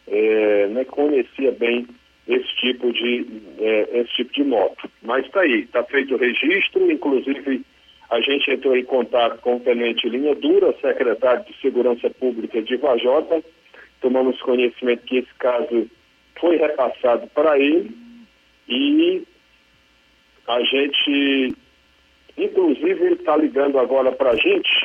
É, 0.07 0.66
não 0.68 0.84
conhecia 0.86 1.53
bem 1.53 1.86
esse 2.26 2.57
tipo 2.57 2.93
de 2.93 3.26
é, 3.59 4.01
esse 4.01 4.12
tipo 4.16 4.32
de 4.32 4.45
moto. 4.45 4.91
Mas 5.03 5.26
está 5.26 5.41
aí, 5.41 5.61
está 5.61 5.82
feito 5.84 6.14
o 6.14 6.18
registro, 6.18 6.91
inclusive 6.91 7.62
a 8.11 8.20
gente 8.20 8.51
entrou 8.51 8.76
em 8.76 8.84
contato 8.84 9.41
com 9.41 9.57
o 9.57 9.61
Tenente 9.61 10.09
Linha 10.09 10.34
Dura, 10.34 10.74
secretário 10.80 11.45
de 11.45 11.61
Segurança 11.61 12.09
Pública 12.11 12.62
de 12.62 12.76
Vajota, 12.76 13.43
tomamos 14.01 14.41
conhecimento 14.41 15.05
que 15.05 15.18
esse 15.18 15.34
caso 15.39 15.91
foi 16.41 16.57
repassado 16.57 17.26
para 17.28 17.59
ele 17.59 17.91
e 18.68 19.22
a 20.47 20.62
gente, 20.64 21.55
inclusive 22.36 23.05
ele 23.05 23.14
está 23.14 23.36
ligando 23.36 23.78
agora 23.78 24.11
para 24.12 24.30
a 24.30 24.36
gente, 24.36 24.78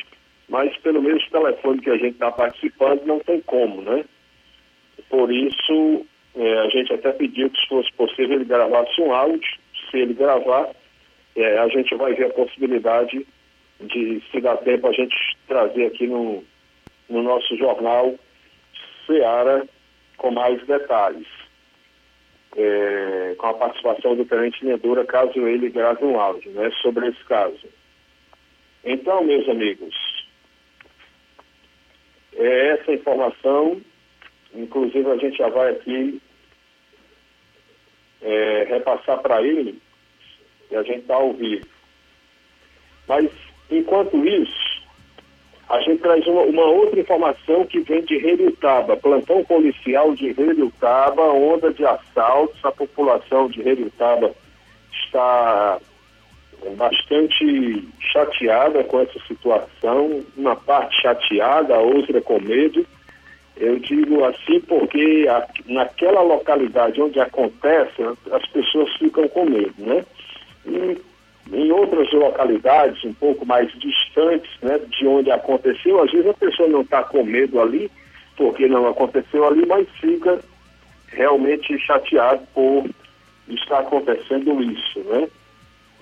mas 0.48 0.76
pelo 0.78 1.02
menos 1.02 1.24
o 1.26 1.30
telefone 1.30 1.80
que 1.80 1.90
a 1.90 1.96
gente 1.96 2.14
está 2.14 2.30
participando 2.30 3.04
não 3.06 3.18
tem 3.20 3.40
como, 3.42 3.82
né? 3.82 4.04
Por 5.08 5.32
isso, 5.32 6.06
é, 6.34 6.58
a 6.58 6.68
gente 6.68 6.92
até 6.92 7.12
pediu 7.12 7.50
que 7.50 7.60
se 7.60 7.68
fosse 7.68 7.92
possível 7.92 8.36
ele 8.36 8.44
gravasse 8.44 9.00
um 9.00 9.12
áudio, 9.12 9.58
se 9.90 9.98
ele 9.98 10.14
gravar, 10.14 10.70
é, 11.36 11.58
a 11.58 11.68
gente 11.68 11.94
vai 11.94 12.14
ver 12.14 12.26
a 12.26 12.34
possibilidade 12.34 13.26
de, 13.80 14.22
se 14.30 14.40
dá 14.40 14.56
tempo, 14.56 14.88
a 14.88 14.92
gente 14.92 15.16
trazer 15.46 15.86
aqui 15.86 16.06
no, 16.06 16.44
no 17.08 17.22
nosso 17.22 17.56
jornal 17.56 18.14
Seara 19.06 19.66
com 20.16 20.30
mais 20.30 20.64
detalhes. 20.66 21.26
É, 22.56 23.34
com 23.36 23.48
a 23.48 23.54
participação 23.54 24.14
do 24.14 24.24
Tenente 24.24 24.64
Nedura, 24.64 25.04
caso 25.04 25.40
ele 25.40 25.68
grave 25.70 26.04
um 26.04 26.20
áudio 26.20 26.52
né, 26.52 26.70
sobre 26.82 27.08
esse 27.08 27.24
caso. 27.24 27.66
Então, 28.84 29.24
meus 29.24 29.48
amigos, 29.48 29.92
é 32.36 32.68
essa 32.70 32.92
informação, 32.92 33.80
inclusive 34.54 35.10
a 35.10 35.16
gente 35.16 35.38
já 35.38 35.48
vai 35.48 35.72
aqui 35.72 36.20
é, 38.22 38.64
repassar 38.68 39.20
para 39.20 39.42
ele, 39.42 39.80
e 40.70 40.76
a 40.76 40.82
gente 40.82 41.00
está 41.00 41.14
ao 41.14 41.32
vivo. 41.32 41.66
Mas, 43.06 43.30
enquanto 43.70 44.24
isso, 44.26 44.82
a 45.68 45.80
gente 45.80 46.00
traz 46.02 46.26
uma, 46.26 46.42
uma, 46.42 46.64
outra 46.64 47.00
informação 47.00 47.66
que 47.66 47.80
vem 47.80 48.02
de 48.02 48.18
Relutaba, 48.18 48.96
plantão 48.96 49.44
policial 49.44 50.14
de 50.14 50.32
Relutaba, 50.32 51.22
onda 51.22 51.72
de 51.72 51.84
assaltos, 51.84 52.64
a 52.64 52.72
população 52.72 53.48
de 53.48 53.62
Relutaba 53.62 54.34
está 55.04 55.78
bastante 56.76 57.88
chateada 58.00 58.82
com 58.84 59.00
essa 59.00 59.18
situação, 59.26 60.22
uma 60.36 60.56
parte 60.56 61.00
chateada, 61.02 61.74
a 61.74 61.80
outra 61.80 62.20
com 62.20 62.40
medo. 62.40 62.86
Eu 63.56 63.78
digo 63.78 64.24
assim 64.24 64.60
porque 64.60 65.26
a, 65.28 65.46
naquela 65.66 66.22
localidade 66.22 67.00
onde 67.00 67.20
acontece, 67.20 68.02
as 68.32 68.46
pessoas 68.48 68.92
ficam 68.96 69.28
com 69.28 69.44
medo, 69.44 69.74
né? 69.78 70.04
E 70.66 70.98
em 71.52 71.70
outras 71.70 72.10
localidades, 72.12 73.04
um 73.04 73.12
pouco 73.14 73.44
mais 73.44 73.70
distantes 73.78 74.50
né, 74.62 74.80
de 74.98 75.06
onde 75.06 75.30
aconteceu, 75.30 76.02
às 76.02 76.10
vezes 76.10 76.26
a 76.26 76.34
pessoa 76.34 76.68
não 76.68 76.80
está 76.80 77.02
com 77.02 77.22
medo 77.22 77.60
ali, 77.60 77.90
porque 78.36 78.66
não 78.66 78.88
aconteceu 78.88 79.46
ali, 79.46 79.64
mas 79.66 79.86
fica 80.00 80.40
realmente 81.08 81.78
chateado 81.78 82.42
por 82.54 82.88
estar 83.48 83.80
acontecendo 83.80 84.62
isso, 84.62 85.00
né? 85.00 85.28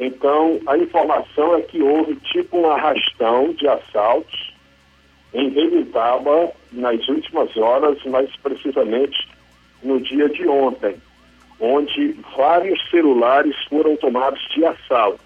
Então, 0.05 0.61
a 0.66 0.76
informação 0.76 1.55
é 1.55 1.62
que 1.62 1.80
houve 1.80 2.16
tipo 2.16 2.59
um 2.59 2.68
arrastão 2.68 3.53
de 3.53 3.68
assaltos 3.68 4.53
em 5.32 5.48
Relutaba 5.50 6.50
nas 6.72 7.07
últimas 7.09 7.57
horas, 7.57 8.03
mais 8.07 8.28
precisamente 8.38 9.28
no 9.80 10.00
dia 10.00 10.28
de 10.28 10.48
ontem, 10.48 10.96
onde 11.61 12.16
vários 12.36 12.80
celulares 12.90 13.55
foram 13.68 13.94
tomados 13.96 14.40
de 14.53 14.64
assalto. 14.64 15.22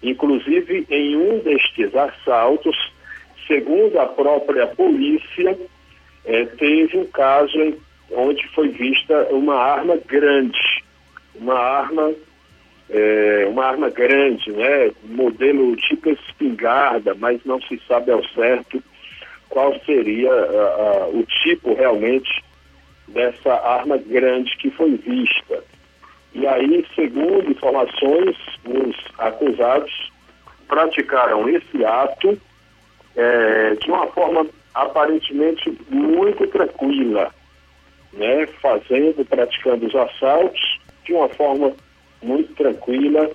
Inclusive, 0.00 0.86
em 0.88 1.16
um 1.16 1.40
destes 1.40 1.92
assaltos, 1.92 2.76
segundo 3.48 3.98
a 3.98 4.06
própria 4.06 4.68
polícia, 4.68 5.58
eh, 6.24 6.44
teve 6.44 6.96
um 6.96 7.06
caso 7.06 7.76
onde 8.12 8.46
foi 8.54 8.68
vista 8.68 9.26
uma 9.32 9.56
arma 9.56 9.96
grande, 10.06 10.84
uma 11.34 11.58
arma 11.58 12.14
é, 12.92 13.46
uma 13.48 13.64
arma 13.64 13.88
grande, 13.88 14.52
né? 14.52 14.90
Modelo 15.04 15.74
tipo 15.76 16.10
espingarda, 16.10 17.14
mas 17.14 17.42
não 17.44 17.60
se 17.62 17.80
sabe 17.88 18.12
ao 18.12 18.22
certo 18.28 18.82
qual 19.48 19.74
seria 19.80 20.30
uh, 20.30 21.10
uh, 21.10 21.18
o 21.18 21.24
tipo 21.42 21.74
realmente 21.74 22.44
dessa 23.08 23.54
arma 23.54 23.96
grande 23.96 24.56
que 24.58 24.70
foi 24.70 24.94
vista. 24.96 25.64
E 26.34 26.46
aí, 26.46 26.86
segundo 26.94 27.50
informações, 27.50 28.36
os 28.64 28.96
acusados 29.18 30.12
praticaram 30.68 31.48
esse 31.48 31.84
ato 31.84 32.38
é, 33.14 33.74
de 33.74 33.90
uma 33.90 34.06
forma 34.08 34.46
aparentemente 34.74 35.70
muito 35.90 36.46
tranquila, 36.46 37.30
né? 38.12 38.46
Fazendo, 38.60 39.24
praticando 39.26 39.86
os 39.86 39.94
assaltos 39.94 40.80
de 41.04 41.12
uma 41.12 41.28
forma 41.28 41.74
muito 42.22 42.54
tranquila, 42.54 43.30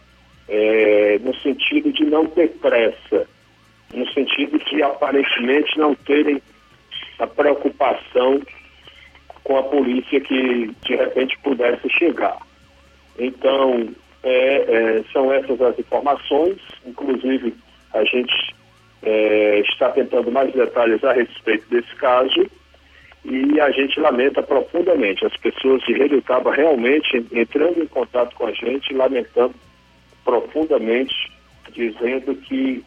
é, 0.47 1.19
no 1.21 1.35
sentido 1.35 1.91
de 1.91 2.05
não 2.05 2.25
ter 2.27 2.49
pressa, 2.59 3.27
no 3.93 4.07
sentido 4.13 4.57
de 4.59 4.81
aparentemente 4.83 5.77
não 5.77 5.95
terem 5.95 6.41
a 7.19 7.27
preocupação 7.27 8.41
com 9.43 9.57
a 9.57 9.63
polícia 9.63 10.19
que 10.19 10.71
de 10.85 10.95
repente 10.95 11.37
pudesse 11.39 11.89
chegar. 11.89 12.37
Então, 13.17 13.89
é, 14.23 14.55
é, 14.57 15.03
são 15.11 15.31
essas 15.31 15.59
as 15.61 15.79
informações, 15.79 16.57
inclusive 16.85 17.53
a 17.93 18.03
gente 18.03 18.55
é, 19.03 19.59
está 19.59 19.89
tentando 19.89 20.31
mais 20.31 20.53
detalhes 20.53 21.03
a 21.03 21.13
respeito 21.13 21.67
desse 21.69 21.95
caso 21.95 22.49
e 23.29 23.59
a 23.59 23.69
gente 23.71 23.99
lamenta 23.99 24.41
profundamente. 24.41 25.25
As 25.25 25.35
pessoas 25.35 25.81
de 25.83 25.91
Relutaba 25.91 26.53
realmente 26.53 27.17
entrando 27.33 27.83
em 27.83 27.87
contato 27.87 28.33
com 28.35 28.47
a 28.47 28.53
gente, 28.53 28.93
lamentando 28.93 29.53
profundamente, 30.23 31.13
dizendo 31.73 32.33
que 32.35 32.83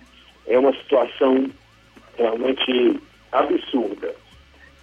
é 0.46 0.58
uma 0.58 0.72
situação 0.72 1.44
realmente 2.16 2.98
absurda. 3.30 4.14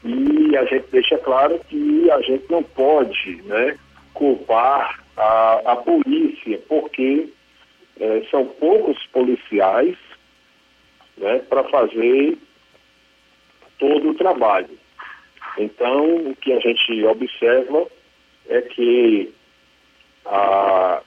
E 0.04 0.56
a 0.56 0.64
gente 0.66 0.86
deixa 0.92 1.18
claro 1.18 1.60
que 1.68 2.12
a 2.12 2.22
gente 2.22 2.46
não 2.52 2.62
pode 2.62 3.42
né, 3.44 3.76
culpar 4.14 5.04
a, 5.18 5.62
a 5.66 5.76
polícia, 5.76 6.60
porque 6.70 7.30
é, 8.00 8.22
são 8.30 8.46
poucos 8.46 9.04
policiais 9.08 9.98
né, 11.18 11.40
para 11.50 11.64
fazer 11.64 12.38
todo 13.80 14.12
o 14.12 14.14
trabalho. 14.14 14.87
Então, 15.58 16.30
o 16.32 16.36
que 16.36 16.54
a 16.54 16.60
gente 16.60 17.04
observa 17.06 17.88
é 18.48 18.62
que 18.62 19.34
a, 20.26 21.02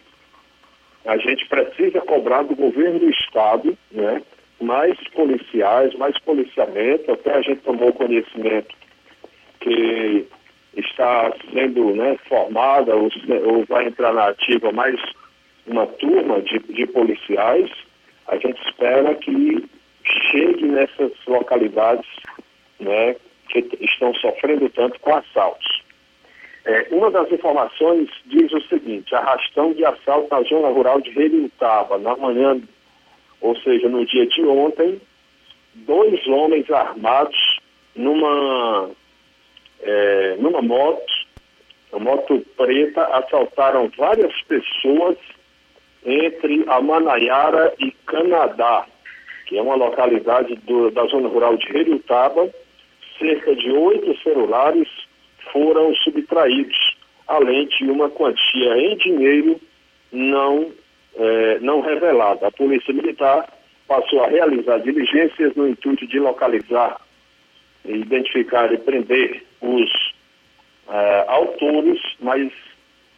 a 1.06 1.16
gente 1.18 1.46
precisa 1.46 2.00
cobrar 2.00 2.42
do 2.42 2.56
governo 2.56 2.98
do 2.98 3.10
Estado 3.10 3.76
né, 3.92 4.22
mais 4.60 4.96
policiais, 5.10 5.94
mais 5.94 6.18
policiamento. 6.20 7.12
Até 7.12 7.34
a 7.34 7.42
gente 7.42 7.60
tomou 7.62 7.92
conhecimento 7.92 8.74
que 9.60 10.26
está 10.76 11.32
sendo 11.52 11.94
né, 11.94 12.16
formada 12.28 12.94
ou, 12.96 13.10
ou, 13.44 13.64
vai 13.66 13.86
entrar 13.86 14.12
na 14.12 14.28
ativa 14.28 14.72
mais 14.72 15.00
uma 15.66 15.86
turma 15.86 16.40
de, 16.42 16.58
de 16.58 16.86
policiais. 16.86 17.70
A 18.26 18.36
gente 18.36 18.60
espera 18.66 19.14
que 19.14 19.68
chegue 20.30 20.66
nessas 20.66 21.12
localidades 21.26 22.08
né, 22.78 23.16
que 23.50 23.68
estão 23.80 24.14
sofrendo 24.14 24.68
tanto 24.70 24.98
com 25.00 25.14
assaltos. 25.14 25.82
É, 26.64 26.88
uma 26.90 27.10
das 27.10 27.30
informações 27.32 28.08
diz 28.26 28.52
o 28.52 28.60
seguinte: 28.68 29.14
arrastão 29.14 29.72
de 29.72 29.84
assalto 29.84 30.28
na 30.30 30.42
zona 30.42 30.68
rural 30.68 31.00
de 31.00 31.10
Relutaba, 31.10 31.98
na 31.98 32.16
manhã, 32.16 32.60
ou 33.40 33.56
seja, 33.56 33.88
no 33.88 34.04
dia 34.04 34.26
de 34.26 34.42
ontem, 34.44 35.00
dois 35.74 36.26
homens 36.26 36.70
armados 36.70 37.60
numa, 37.94 38.90
é, 39.80 40.36
numa 40.38 40.60
moto, 40.60 41.12
uma 41.92 42.12
moto 42.12 42.44
preta, 42.56 43.04
assaltaram 43.06 43.90
várias 43.96 44.32
pessoas 44.42 45.16
entre 46.04 46.64
a 46.68 46.80
Manaiara 46.80 47.74
e 47.78 47.90
Canadá, 48.06 48.86
que 49.46 49.58
é 49.58 49.62
uma 49.62 49.74
localidade 49.74 50.54
do, 50.56 50.90
da 50.90 51.04
zona 51.06 51.28
rural 51.28 51.56
de 51.56 51.66
Relutaba, 51.72 52.48
cerca 53.20 53.54
de 53.54 53.70
oito 53.70 54.18
celulares 54.22 54.88
foram 55.52 55.94
subtraídos, 55.96 56.96
além 57.28 57.66
de 57.66 57.84
uma 57.84 58.08
quantia 58.08 58.76
em 58.76 58.96
dinheiro 58.96 59.60
não, 60.10 60.72
é, 61.16 61.58
não 61.60 61.80
revelada. 61.80 62.46
A 62.46 62.50
Polícia 62.50 62.92
Militar 62.92 63.48
passou 63.86 64.24
a 64.24 64.28
realizar 64.28 64.78
diligências 64.78 65.54
no 65.54 65.68
intuito 65.68 66.06
de 66.06 66.18
localizar, 66.18 67.00
identificar 67.84 68.72
e 68.72 68.78
prender 68.78 69.44
os 69.60 70.14
é, 70.88 71.24
autores, 71.28 72.00
mas 72.20 72.50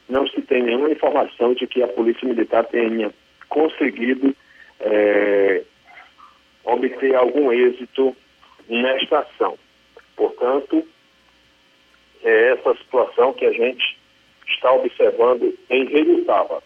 não 0.08 0.26
se 0.26 0.42
tem 0.42 0.62
nenhuma 0.62 0.90
informação 0.90 1.54
de 1.54 1.66
que 1.66 1.82
a 1.82 1.88
Polícia 1.88 2.28
Militar 2.28 2.64
tenha 2.64 3.10
conseguido 3.48 4.34
é, 4.80 5.62
obter 6.64 7.14
algum 7.14 7.52
êxito 7.52 8.16
nesta 8.68 9.20
ação. 9.20 9.58
Portanto, 10.16 10.86
é 12.22 12.52
essa 12.52 12.74
situação 12.76 13.32
que 13.32 13.44
a 13.44 13.52
gente 13.52 13.98
está 14.46 14.72
observando 14.72 15.56
em 15.70 15.86
Relutava. 15.86 16.62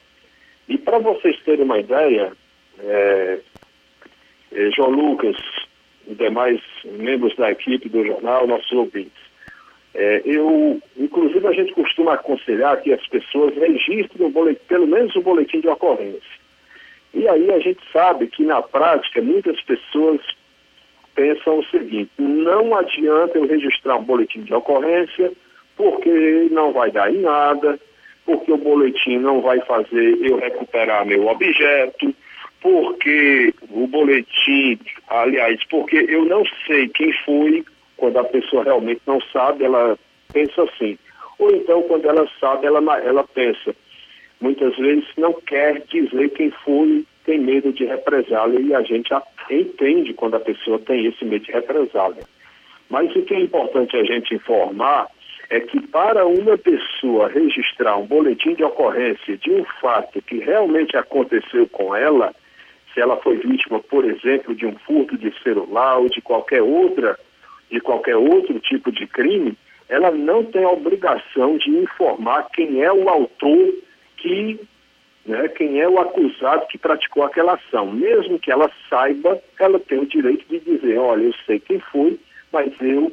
E 0.69 0.77
para 0.77 0.99
vocês 0.99 1.41
terem 1.43 1.65
uma 1.65 1.79
ideia, 1.79 2.33
é, 2.79 3.39
é, 4.53 4.71
João 4.71 4.91
Lucas 4.91 5.37
e 6.07 6.15
demais 6.15 6.61
membros 6.85 7.35
da 7.37 7.51
equipe 7.51 7.89
do 7.89 8.05
jornal, 8.05 8.47
nossos 8.47 8.73
ouvintes, 8.73 9.27
é, 9.95 10.21
eu, 10.27 10.79
inclusive, 10.99 11.47
a 11.47 11.53
gente 11.53 11.73
costuma 11.73 12.15
aconselhar 12.15 12.83
que 12.83 12.93
as 12.93 13.07
pessoas 13.09 13.57
registrem 13.57 14.31
boletim, 14.31 14.61
pelo 14.69 14.87
menos 14.87 15.17
o 15.17 15.23
boletim 15.23 15.61
de 15.61 15.69
ocorrência. 15.69 16.37
E 17.15 17.27
aí 17.27 17.51
a 17.51 17.59
gente 17.61 17.81
sabe 17.91 18.27
que 18.27 18.45
na 18.45 18.61
prática 18.61 19.23
muitas 19.23 19.59
pessoas 19.63 20.21
pensam 21.17 21.59
o 21.59 21.65
seguinte: 21.65 22.11
não 22.19 22.77
adianta 22.77 23.39
eu 23.39 23.47
registrar 23.47 23.97
um 23.97 24.05
boletim 24.05 24.43
de 24.43 24.55
ocorrência 24.55 25.33
porque 25.77 26.49
não 26.51 26.73
vai 26.73 26.91
dar 26.91 27.13
em 27.13 27.21
nada, 27.21 27.79
porque 28.25 28.53
o 28.53 28.57
boletim 28.57 29.19
não 29.19 29.41
vai 29.41 29.61
fazer 29.63 30.19
eu 30.21 30.39
recuperar 30.39 31.05
meu 31.05 31.27
objeto, 31.27 32.15
porque 32.61 33.53
o 33.71 33.87
boletim, 33.87 34.79
aliás, 35.09 35.61
porque 35.69 35.97
eu 36.09 36.25
não 36.25 36.45
sei 36.67 36.89
quem 36.89 37.13
foi, 37.25 37.65
quando 37.97 38.19
a 38.19 38.25
pessoa 38.25 38.65
realmente 38.65 39.03
não 39.07 39.21
sabe, 39.33 39.65
ela 39.65 39.99
pensa 40.33 40.63
assim. 40.63 40.99
Ou 41.39 41.51
então, 41.55 41.83
quando 41.83 42.07
ela 42.07 42.27
sabe, 42.41 42.67
ela, 42.67 42.81
ela 43.01 43.25
pensa. 43.25 43.75
Muitas 44.41 44.77
vezes 44.77 45.05
não 45.17 45.33
quer 45.33 45.83
dizer 45.83 46.31
quem 46.31 46.51
foi, 46.65 47.05
tem 47.27 47.39
medo 47.39 47.73
de 47.73 47.85
represália, 47.85 48.61
e 48.61 48.75
a 48.75 48.83
gente 48.83 49.13
entende 49.51 50.15
quando 50.15 50.37
a 50.37 50.41
pessoa 50.41 50.79
tem 50.79 51.07
esse 51.07 51.25
medo 51.25 51.45
de 51.45 51.53
represália. 51.53 52.23
Mas 52.89 53.15
o 53.15 53.23
que 53.23 53.35
é 53.35 53.41
importante 53.41 53.97
a 53.97 54.05
gente 54.05 54.35
informar 54.35 55.09
é 55.51 55.61
que 55.61 55.81
para 55.89 56.27
uma 56.27 56.57
pessoa 56.57 57.29
registrar 57.29 57.97
um 57.97 58.07
boletim 58.07 58.55
de 58.55 58.65
ocorrência 58.65 59.37
de 59.37 59.51
um 59.51 59.65
fato 59.81 60.23
que 60.23 60.39
realmente 60.39 60.97
aconteceu 60.97 61.69
com 61.69 61.95
ela, 61.95 62.35
se 62.95 63.01
ela 63.01 63.17
foi 63.19 63.37
vítima, 63.37 63.81
por 63.81 64.05
exemplo, 64.05 64.55
de 64.55 64.67
um 64.67 64.77
furto 64.79 65.19
de 65.19 65.33
celular 65.43 65.99
ou 65.99 66.09
de 66.09 66.21
qualquer 66.21 66.63
outra, 66.63 67.19
de 67.71 67.81
qualquer 67.81 68.17
outro 68.17 68.59
tipo 68.61 68.91
de 68.91 69.07
crime, 69.07 69.57
ela 69.89 70.11
não 70.11 70.45
tem 70.45 70.65
a 70.65 70.71
obrigação 70.71 71.59
de 71.59 71.71
informar 71.71 72.49
quem 72.53 72.83
é 72.83 72.93
o 72.93 73.09
autor 73.09 73.73
que, 74.17 74.59
né, 75.27 75.49
quem 75.49 75.81
é 75.81 75.89
o 75.89 75.99
acusado 75.99 76.67
que 76.69 76.79
praticou 76.79 77.25
aquela 77.25 77.55
ação. 77.55 77.91
Mesmo 77.91 78.39
que 78.39 78.51
ela 78.51 78.71
saiba, 78.89 79.41
ela 79.59 79.79
tem 79.81 79.99
o 79.99 80.07
direito 80.07 80.45
de 80.49 80.61
dizer, 80.61 80.99
olha, 80.99 81.25
eu 81.25 81.35
sei 81.45 81.59
quem 81.59 81.81
foi, 81.81 82.19
mas 82.53 82.73
eu 82.81 83.13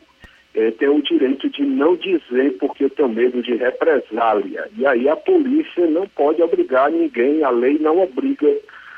é, 0.56 0.70
tem 0.72 0.88
o 0.88 1.02
direito 1.02 1.50
de 1.50 1.64
não 1.64 1.96
dizer 1.96 2.58
porque 2.60 2.84
eu 2.84 2.90
tenho 2.90 3.10
medo 3.10 3.42
de 3.42 3.56
represália. 3.56 4.70
E 4.78 4.86
aí 4.86 5.10
a 5.10 5.16
polícia 5.16 5.88
não 5.88 6.08
pode 6.08 6.42
obrigar 6.42 6.92
ninguém, 6.92 7.44
a 7.44 7.50
lei 7.50 7.80
não 7.80 8.00
obriga 8.00 8.56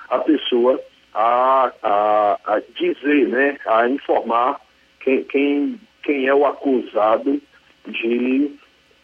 a 0.09 0.19
pessoa 0.19 0.79
a, 1.13 1.71
a, 1.81 2.39
a 2.43 2.61
dizer, 2.77 3.27
né, 3.29 3.57
a 3.65 3.87
informar 3.87 4.59
quem, 4.99 5.23
quem, 5.23 5.79
quem 6.03 6.27
é 6.27 6.33
o 6.33 6.45
acusado 6.45 7.41
de 7.87 8.51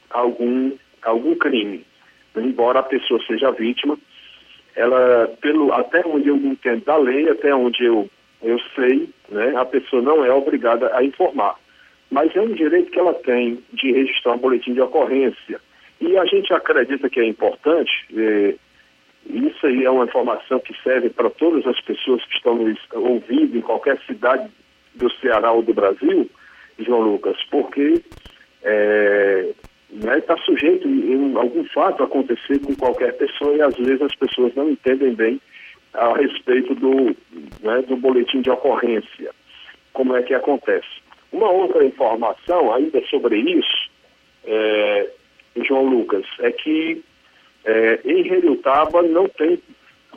algum, 0.09 0.71
algum 1.03 1.35
crime. 1.35 1.85
Embora 2.35 2.79
a 2.79 2.83
pessoa 2.83 3.21
seja 3.25 3.51
vítima, 3.51 3.97
ela, 4.75 5.27
pelo, 5.41 5.73
até 5.73 6.05
onde 6.05 6.29
eu 6.29 6.37
entendo 6.37 6.85
da 6.85 6.97
lei, 6.97 7.29
até 7.29 7.53
onde 7.53 7.83
eu, 7.83 8.09
eu 8.41 8.57
sei, 8.75 9.09
né, 9.29 9.53
a 9.55 9.65
pessoa 9.65 10.01
não 10.01 10.23
é 10.23 10.31
obrigada 10.33 10.95
a 10.95 11.03
informar 11.03 11.55
mas 12.11 12.35
é 12.35 12.41
um 12.41 12.53
direito 12.53 12.91
que 12.91 12.99
ela 12.99 13.13
tem 13.13 13.63
de 13.71 13.91
registrar 13.93 14.33
um 14.33 14.37
boletim 14.37 14.73
de 14.73 14.81
ocorrência. 14.81 15.59
E 16.01 16.17
a 16.17 16.25
gente 16.25 16.53
acredita 16.53 17.09
que 17.09 17.21
é 17.21 17.25
importante, 17.25 17.91
é, 18.15 18.55
isso 19.27 19.65
aí 19.65 19.85
é 19.85 19.89
uma 19.89 20.03
informação 20.03 20.59
que 20.59 20.75
serve 20.83 21.09
para 21.09 21.29
todas 21.29 21.65
as 21.65 21.79
pessoas 21.79 22.23
que 22.25 22.35
estão 22.35 22.55
nos 22.55 22.77
ouvindo 22.91 23.57
em 23.57 23.61
qualquer 23.61 23.97
cidade 24.05 24.51
do 24.93 25.09
Ceará 25.13 25.53
ou 25.53 25.61
do 25.61 25.73
Brasil, 25.73 26.29
João 26.79 27.01
Lucas, 27.01 27.37
porque 27.49 28.03
está 29.93 30.15
né, 30.15 30.21
tá 30.21 30.37
sujeito 30.37 30.87
em 30.87 31.35
algum 31.35 31.63
fato 31.65 32.03
acontecer 32.03 32.59
com 32.59 32.75
qualquer 32.75 33.15
pessoa 33.17 33.55
e 33.55 33.61
às 33.61 33.75
vezes 33.75 34.01
as 34.01 34.15
pessoas 34.15 34.53
não 34.55 34.69
entendem 34.69 35.13
bem 35.13 35.41
a 35.93 36.13
respeito 36.15 36.73
do, 36.75 37.15
né, 37.61 37.81
do 37.87 37.97
boletim 37.97 38.41
de 38.41 38.49
ocorrência, 38.49 39.31
como 39.91 40.15
é 40.15 40.23
que 40.23 40.33
acontece. 40.33 40.87
Uma 41.31 41.49
outra 41.49 41.83
informação 41.83 42.73
ainda 42.73 43.01
sobre 43.07 43.37
isso, 43.37 43.89
é, 44.45 45.09
João 45.65 45.85
Lucas, 45.85 46.25
é 46.39 46.51
que 46.51 47.03
é, 47.65 47.99
em 48.05 48.23
Relutaba 48.23 49.01
não 49.03 49.27
tem 49.27 49.61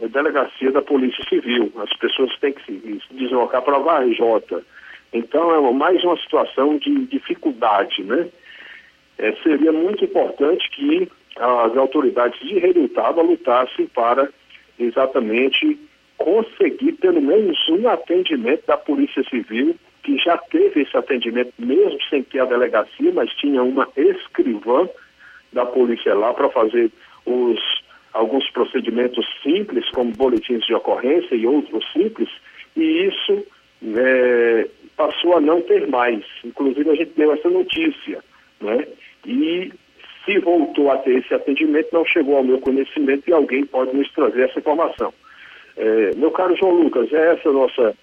delegacia 0.09 0.70
da 0.70 0.83
Polícia 0.83 1.25
Civil. 1.29 1.72
As 1.77 1.93
pessoas 1.99 2.37
têm 2.39 2.53
que 2.53 2.64
se 2.64 3.01
deslocar 3.12 3.62
para 3.62 3.77
a 3.77 3.81
Varjota. 3.81 4.62
Então 5.12 5.55
é 5.55 5.72
mais 5.72 6.03
uma 6.03 6.16
situação 6.18 6.77
de 6.79 7.07
dificuldade, 7.07 8.03
né? 8.03 8.29
É, 9.19 9.33
seria 9.43 9.73
muito 9.73 10.05
importante 10.05 10.69
que 10.71 11.09
as 11.37 11.77
autoridades 11.77 12.39
de 12.41 12.59
Relutaba 12.59 13.23
lutassem 13.23 13.87
para 13.87 14.29
exatamente 14.79 15.79
conseguir 16.17 16.93
pelo 16.93 17.21
menos 17.21 17.57
um 17.69 17.89
atendimento 17.89 18.67
da 18.67 18.77
Polícia 18.77 19.23
Civil 19.25 19.77
que 20.03 20.19
já 20.19 20.37
teve 20.37 20.83
esse 20.83 20.97
atendimento, 20.97 21.53
mesmo 21.59 21.99
sem 22.11 22.23
ter 22.23 22.41
a 22.41 22.45
delegacia, 22.45 23.11
mas 23.12 23.33
tinha 23.33 23.62
uma 23.62 23.89
escrivã 23.97 24.87
da 25.53 25.65
polícia 25.65 26.15
lá 26.15 26.35
para 26.35 26.51
fazer 26.51 26.93
os, 27.25 27.59
alguns 28.12 28.49
procedimentos 28.51 29.27
simples, 29.43 29.89
como 29.91 30.12
boletins 30.12 30.65
de 30.67 30.75
ocorrência 30.75 31.35
e 31.35 31.47
outros 31.47 31.91
simples, 31.93 32.29
e 32.77 33.07
isso 33.07 33.47
é, 33.97 34.69
passou 34.95 35.37
a 35.37 35.41
não 35.41 35.62
ter 35.62 35.87
mais. 35.89 36.23
Inclusive, 36.45 36.91
a 36.91 36.95
gente 36.95 37.12
deu 37.17 37.33
essa 37.33 37.49
notícia, 37.49 38.23
né? 38.61 38.87
E 39.27 39.72
se 40.25 40.39
voltou 40.39 40.91
a 40.91 40.99
ter 40.99 41.18
esse 41.18 41.35
atendimento, 41.35 41.89
não 41.93 42.05
chegou 42.05 42.37
ao 42.37 42.45
meu 42.45 42.59
conhecimento 42.59 43.29
e 43.29 43.33
alguém 43.33 43.64
pode 43.66 43.95
nos 43.95 44.11
trazer 44.12 44.49
essa 44.49 44.59
informação. 44.59 45.12
É, 45.77 46.14
meu 46.16 46.31
caro 46.31 46.57
João 46.57 46.72
Lucas, 46.72 47.12
é 47.12 47.33
essa 47.33 47.49
a 47.49 47.53
nossa 47.53 47.95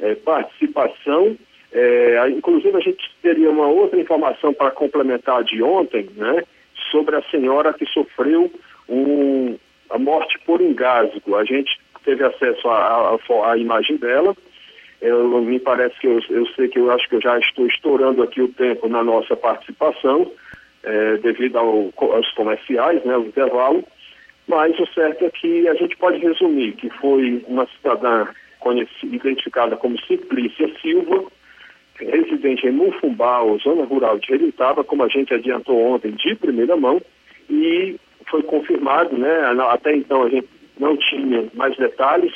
é, 0.00 0.14
participação. 0.16 1.36
É, 1.72 2.28
inclusive, 2.30 2.76
a 2.76 2.80
gente 2.80 3.10
teria 3.22 3.50
uma 3.50 3.66
outra 3.68 4.00
informação 4.00 4.52
para 4.52 4.70
complementar 4.70 5.44
de 5.44 5.62
ontem, 5.62 6.08
né, 6.16 6.42
sobre 6.90 7.14
a 7.16 7.22
senhora 7.30 7.72
que 7.72 7.86
sofreu 7.86 8.50
um, 8.88 9.56
a 9.90 9.98
morte 9.98 10.38
por 10.40 10.60
engasgo. 10.60 11.36
A 11.36 11.44
gente 11.44 11.78
teve 12.04 12.24
acesso 12.24 12.68
à 12.68 13.56
imagem 13.56 13.96
dela. 13.96 14.34
Eu, 15.00 15.40
me 15.40 15.58
parece 15.58 15.98
que 15.98 16.06
eu, 16.06 16.20
eu 16.28 16.46
sei 16.48 16.68
que 16.68 16.78
eu 16.78 16.90
acho 16.90 17.08
que 17.08 17.16
eu 17.16 17.22
já 17.22 17.38
estou 17.38 17.66
estourando 17.66 18.22
aqui 18.22 18.42
o 18.42 18.52
tempo 18.52 18.88
na 18.88 19.02
nossa 19.02 19.34
participação, 19.34 20.30
é, 20.82 21.16
devido 21.18 21.58
ao, 21.58 21.92
aos 21.96 22.30
comerciais, 22.32 23.04
né, 23.04 23.16
o 23.16 23.26
intervalo. 23.26 23.84
Mas 24.48 24.78
o 24.78 24.86
certo 24.92 25.24
é 25.24 25.30
que 25.30 25.68
a 25.68 25.74
gente 25.74 25.96
pode 25.96 26.18
resumir 26.18 26.72
que 26.72 26.90
foi 26.90 27.44
uma 27.46 27.66
cidadã 27.66 28.26
identificada 29.02 29.76
como 29.76 30.00
Simplícia 30.02 30.68
Silva, 30.80 31.24
residente 31.98 32.66
em 32.66 32.72
Mufumbau, 32.72 33.58
zona 33.58 33.84
rural 33.84 34.18
de 34.18 34.32
Heritaba, 34.32 34.82
como 34.82 35.04
a 35.04 35.08
gente 35.08 35.32
adiantou 35.32 35.78
ontem 35.78 36.12
de 36.12 36.34
primeira 36.34 36.76
mão, 36.76 37.00
e 37.48 37.96
foi 38.28 38.42
confirmado, 38.42 39.16
né? 39.16 39.30
Até 39.70 39.94
então 39.94 40.22
a 40.22 40.28
gente 40.28 40.48
não 40.78 40.96
tinha 40.96 41.46
mais 41.54 41.76
detalhes, 41.76 42.32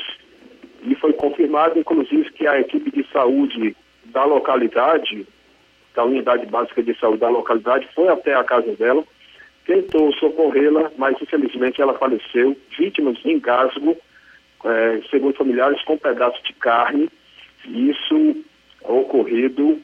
e 0.83 0.95
foi 0.97 1.13
confirmado, 1.15 1.79
inclusive, 1.79 2.31
que 2.33 2.47
a 2.47 2.61
equipe 2.61 2.91
de 2.91 3.07
saúde 3.11 3.75
da 4.07 4.25
localidade, 4.25 5.27
da 5.95 6.05
unidade 6.05 6.47
básica 6.47 6.83
de 6.83 6.99
saúde 6.99 7.21
da 7.21 7.29
localidade, 7.29 7.89
foi 7.95 8.09
até 8.09 8.35
a 8.35 8.45
casa 8.45 8.75
dela, 8.75 9.05
tentou 9.67 10.13
socorrê-la, 10.15 10.91
mas 10.99 11.21
infelizmente 11.21 11.81
ela 11.81 11.95
faleceu, 11.95 12.57
vítima 12.77 13.13
de 13.13 13.31
engasgo 13.31 13.97
é, 14.65 15.01
segundo 15.11 15.37
familiares, 15.37 15.83
com 15.85 15.95
um 15.95 15.99
pedaço 15.99 16.43
de 16.43 16.53
carne. 16.55 17.09
Isso 17.67 18.45
ocorrido 18.83 19.81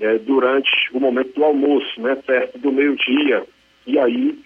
é, 0.00 0.18
durante 0.18 0.70
o 0.92 1.00
momento 1.00 1.34
do 1.34 1.44
almoço, 1.44 2.00
né, 2.00 2.16
perto 2.16 2.58
do 2.58 2.72
meio-dia. 2.72 3.44
E 3.86 3.98
aí 3.98 4.38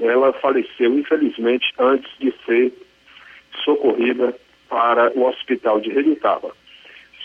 ela 0.00 0.32
faleceu, 0.34 0.98
infelizmente, 0.98 1.72
antes 1.78 2.10
de 2.18 2.32
ser 2.46 2.72
socorrida 3.64 4.34
para 4.68 5.12
o 5.14 5.26
hospital 5.26 5.80
de 5.80 5.90
Redutaba. 5.90 6.54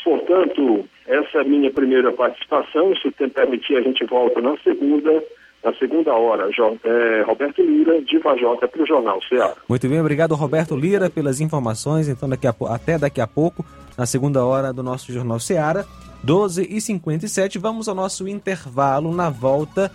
Portanto, 0.04 0.86
essa 1.08 1.40
é 1.40 1.42
a 1.42 1.44
minha 1.44 1.72
primeira 1.72 2.12
participação. 2.12 2.96
Se 2.96 3.08
o 3.08 3.12
tempo 3.12 3.34
permitir, 3.34 3.78
a 3.78 3.82
gente 3.82 4.06
volta 4.06 4.42
na 4.42 4.58
segunda 4.58 5.24
Na 5.64 5.74
segunda 5.74 6.14
hora, 6.14 6.50
jo, 6.52 6.78
é, 6.84 7.24
Roberto 7.24 7.62
Lira, 7.62 8.00
de 8.02 8.20
Vajota, 8.20 8.68
para 8.68 8.84
o 8.84 8.86
Jornal 8.86 9.20
Ceará. 9.28 9.54
Muito 9.68 9.90
bem, 9.90 10.00
obrigado 10.00 10.36
Roberto 10.36 10.76
Lira 10.78 11.10
pelas 11.10 11.42
informações. 11.42 12.08
Então, 12.08 12.30
daqui 12.30 12.48
a, 12.48 12.54
até 12.70 12.98
daqui 12.98 13.20
a 13.20 13.28
pouco, 13.28 13.66
na 13.98 14.06
segunda 14.06 14.46
hora 14.46 14.72
do 14.72 14.84
nosso 14.84 15.12
Jornal 15.12 15.40
Ceará, 15.40 15.84
12h57, 16.26 17.60
vamos 17.60 17.90
ao 17.90 17.96
nosso 17.96 18.28
intervalo. 18.28 19.14
Na 19.14 19.30
volta, 19.30 19.92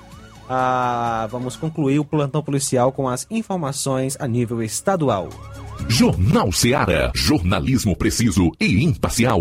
a, 0.48 1.26
vamos 1.30 1.56
concluir 1.56 2.00
o 2.00 2.04
plantão 2.04 2.42
policial 2.42 2.92
com 2.92 3.08
as 3.08 3.26
informações 3.30 4.16
a 4.20 4.26
nível 4.26 4.62
estadual. 4.62 5.28
Jornal 5.88 6.52
Ceará, 6.52 7.12
jornalismo 7.14 7.96
preciso 7.96 8.50
e 8.60 8.84
imparcial. 8.84 9.40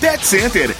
Pet 0.00 0.20
Center, 0.20 0.74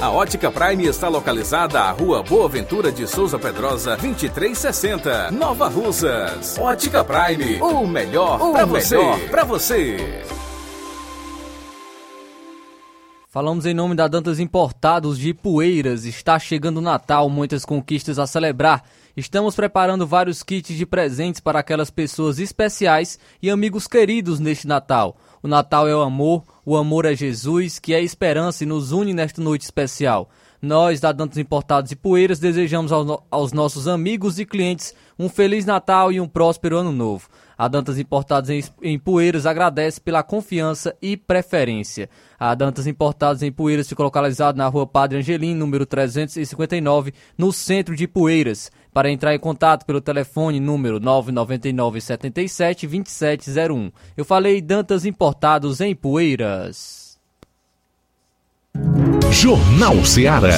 A 0.00 0.10
Ótica 0.10 0.50
Prime 0.50 0.86
está 0.86 1.06
localizada 1.06 1.82
à 1.82 1.92
Rua 1.92 2.20
Boa 2.20 2.48
Ventura 2.48 2.90
de 2.90 3.06
Souza 3.06 3.38
Pedrosa, 3.38 3.90
2360, 3.90 5.30
Nova 5.30 5.68
Russas. 5.68 6.58
Ótica 6.58 7.04
Prime, 7.04 7.62
o 7.62 7.86
melhor 7.86 8.40
para 8.50 8.66
você. 8.66 8.98
Pra 9.30 9.44
você. 9.44 10.24
Falamos 13.28 13.64
em 13.64 13.72
nome 13.72 13.94
da 13.94 14.08
Dantas 14.08 14.40
Importados 14.40 15.16
de 15.16 15.32
Poeiras. 15.32 16.06
Está 16.06 16.40
chegando 16.40 16.78
o 16.78 16.82
Natal, 16.82 17.30
muitas 17.30 17.64
conquistas 17.64 18.18
a 18.18 18.26
celebrar. 18.26 18.82
Estamos 19.16 19.54
preparando 19.54 20.06
vários 20.06 20.42
kits 20.42 20.74
de 20.74 20.84
presentes 20.84 21.40
para 21.40 21.60
aquelas 21.60 21.88
pessoas 21.88 22.40
especiais 22.40 23.16
e 23.40 23.48
amigos 23.48 23.86
queridos 23.86 24.40
neste 24.40 24.66
Natal. 24.66 25.16
O 25.42 25.48
Natal 25.48 25.88
é 25.88 25.96
o 25.96 26.02
amor, 26.02 26.44
o 26.64 26.76
amor 26.76 27.04
é 27.04 27.16
Jesus, 27.16 27.80
que 27.80 27.92
é 27.92 28.00
esperança 28.00 28.62
e 28.62 28.66
nos 28.66 28.92
une 28.92 29.12
nesta 29.12 29.42
noite 29.42 29.62
especial. 29.62 30.30
Nós, 30.62 31.00
da 31.00 31.10
Dantas 31.10 31.38
Importados 31.38 31.90
e 31.90 31.96
Poeiras, 31.96 32.38
desejamos 32.38 32.92
aos, 32.92 33.20
aos, 33.28 33.52
nossos 33.52 33.88
amigos 33.88 34.38
e 34.38 34.46
clientes 34.46 34.94
um 35.18 35.28
Feliz 35.28 35.66
Natal 35.66 36.12
e 36.12 36.20
um 36.20 36.28
próspero 36.28 36.76
Ano 36.76 36.92
Novo. 36.92 37.28
A 37.58 37.66
Dantas 37.66 37.98
Importados 37.98 38.48
em, 38.48 38.62
em 38.80 38.96
Poeiras 38.96 39.44
agradece 39.44 40.00
pela 40.00 40.22
confiança 40.22 40.96
e 41.02 41.16
preferência. 41.16 42.08
A 42.38 42.54
Dantas 42.54 42.86
Importados 42.86 43.42
em 43.42 43.50
Poeiras 43.50 43.88
fica 43.88 44.04
localizado 44.04 44.56
na 44.56 44.68
rua 44.68 44.86
Padre 44.86 45.18
Angelim, 45.18 45.56
número 45.56 45.84
359, 45.84 47.12
no 47.36 47.52
centro 47.52 47.96
de 47.96 48.06
Poeiras. 48.06 48.70
Para 48.92 49.10
entrar 49.10 49.34
em 49.34 49.38
contato 49.38 49.86
pelo 49.86 50.00
telefone 50.00 50.60
número 50.60 51.00
999 51.00 52.00
77 52.00 52.86
2701. 52.86 53.90
Eu 54.16 54.24
falei 54.24 54.60
Dantas 54.60 55.06
Importados 55.06 55.80
em 55.80 55.94
Poeiras. 55.94 57.18
Jornal 59.30 60.04
Ceará. 60.04 60.50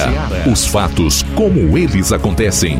Os 0.51 0.67
fatos 0.67 1.23
como 1.33 1.77
eles 1.77 2.11
acontecem. 2.11 2.77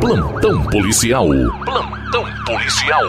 Plantão 0.00 0.62
policial. 0.64 1.28
Plantão 1.64 2.24
policial. 2.44 3.04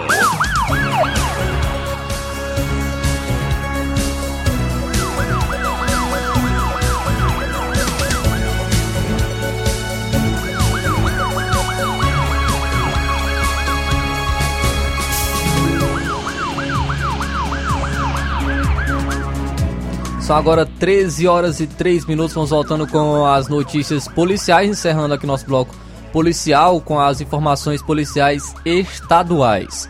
São 20.30 20.38
agora 20.38 20.64
13 20.64 21.28
horas 21.28 21.60
e 21.60 21.66
3 21.66 22.06
minutos. 22.06 22.36
Vamos 22.36 22.52
voltando 22.52 22.86
com 22.86 23.26
as 23.26 23.48
notícias 23.48 24.08
policiais, 24.08 24.70
encerrando 24.70 25.16
aqui 25.16 25.26
nosso 25.26 25.44
bloco 25.44 25.76
policial 26.14 26.80
com 26.80 27.00
as 27.00 27.20
informações 27.20 27.82
policiais 27.82 28.54
estaduais. 28.64 29.90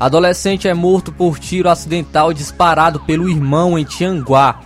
Adolescente 0.00 0.66
é 0.66 0.74
morto 0.74 1.12
por 1.12 1.38
tiro 1.38 1.68
acidental 1.68 2.32
disparado 2.32 2.98
pelo 2.98 3.28
irmão 3.28 3.78
em 3.78 3.84
Tianguá. 3.84 4.58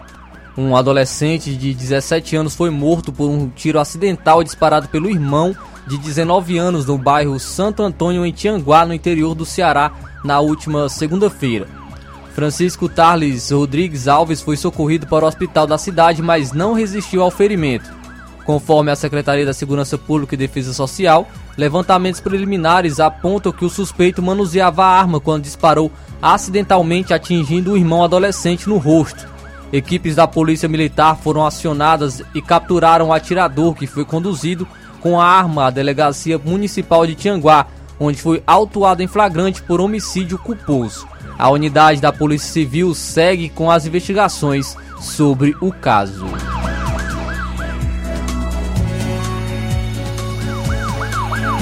Um 0.56 0.74
adolescente 0.74 1.54
de 1.54 1.74
17 1.74 2.36
anos 2.36 2.54
foi 2.54 2.70
morto 2.70 3.12
por 3.12 3.28
um 3.28 3.50
tiro 3.50 3.78
acidental 3.78 4.42
disparado 4.42 4.88
pelo 4.88 5.10
irmão 5.10 5.54
de 5.86 5.98
19 5.98 6.56
anos 6.56 6.86
no 6.86 6.96
bairro 6.96 7.38
Santo 7.38 7.82
Antônio, 7.82 8.24
em 8.24 8.32
Tianguá, 8.32 8.86
no 8.86 8.94
interior 8.94 9.34
do 9.34 9.44
Ceará, 9.44 9.92
na 10.24 10.40
última 10.40 10.88
segunda-feira. 10.88 11.79
Francisco 12.34 12.88
Tarles 12.88 13.50
Rodrigues 13.50 14.08
Alves 14.08 14.40
foi 14.40 14.56
socorrido 14.56 15.06
para 15.06 15.24
o 15.24 15.28
hospital 15.28 15.66
da 15.66 15.76
cidade, 15.76 16.22
mas 16.22 16.52
não 16.52 16.72
resistiu 16.72 17.22
ao 17.22 17.30
ferimento. 17.30 17.90
Conforme 18.44 18.90
a 18.90 18.96
Secretaria 18.96 19.44
da 19.44 19.52
Segurança 19.52 19.98
Pública 19.98 20.34
e 20.34 20.38
Defesa 20.38 20.72
Social, 20.72 21.28
levantamentos 21.56 22.20
preliminares 22.20 22.98
apontam 23.00 23.52
que 23.52 23.64
o 23.64 23.68
suspeito 23.68 24.22
manuseava 24.22 24.84
a 24.84 24.98
arma 24.98 25.20
quando 25.20 25.42
disparou 25.42 25.90
acidentalmente 26.22 27.12
atingindo 27.12 27.72
o 27.72 27.76
irmão 27.76 28.02
adolescente 28.02 28.68
no 28.68 28.78
rosto. 28.78 29.28
Equipes 29.72 30.16
da 30.16 30.26
Polícia 30.26 30.68
Militar 30.68 31.16
foram 31.16 31.46
acionadas 31.46 32.22
e 32.34 32.42
capturaram 32.42 33.08
o 33.08 33.12
atirador 33.12 33.74
que 33.74 33.86
foi 33.86 34.04
conduzido 34.04 34.66
com 35.00 35.20
a 35.20 35.24
arma 35.24 35.66
à 35.66 35.70
Delegacia 35.70 36.38
Municipal 36.38 37.06
de 37.06 37.14
Tianguá, 37.14 37.66
onde 37.98 38.20
foi 38.20 38.42
autuado 38.46 39.02
em 39.02 39.06
flagrante 39.06 39.62
por 39.62 39.80
homicídio 39.80 40.38
culposo. 40.38 41.06
A 41.41 41.49
unidade 41.49 42.03
da 42.03 42.12
Polícia 42.12 42.53
Civil 42.53 42.95
segue 42.95 43.49
com 43.49 43.70
as 43.70 43.86
investigações 43.86 44.76
sobre 45.01 45.57
o 45.59 45.72
caso. 45.72 46.26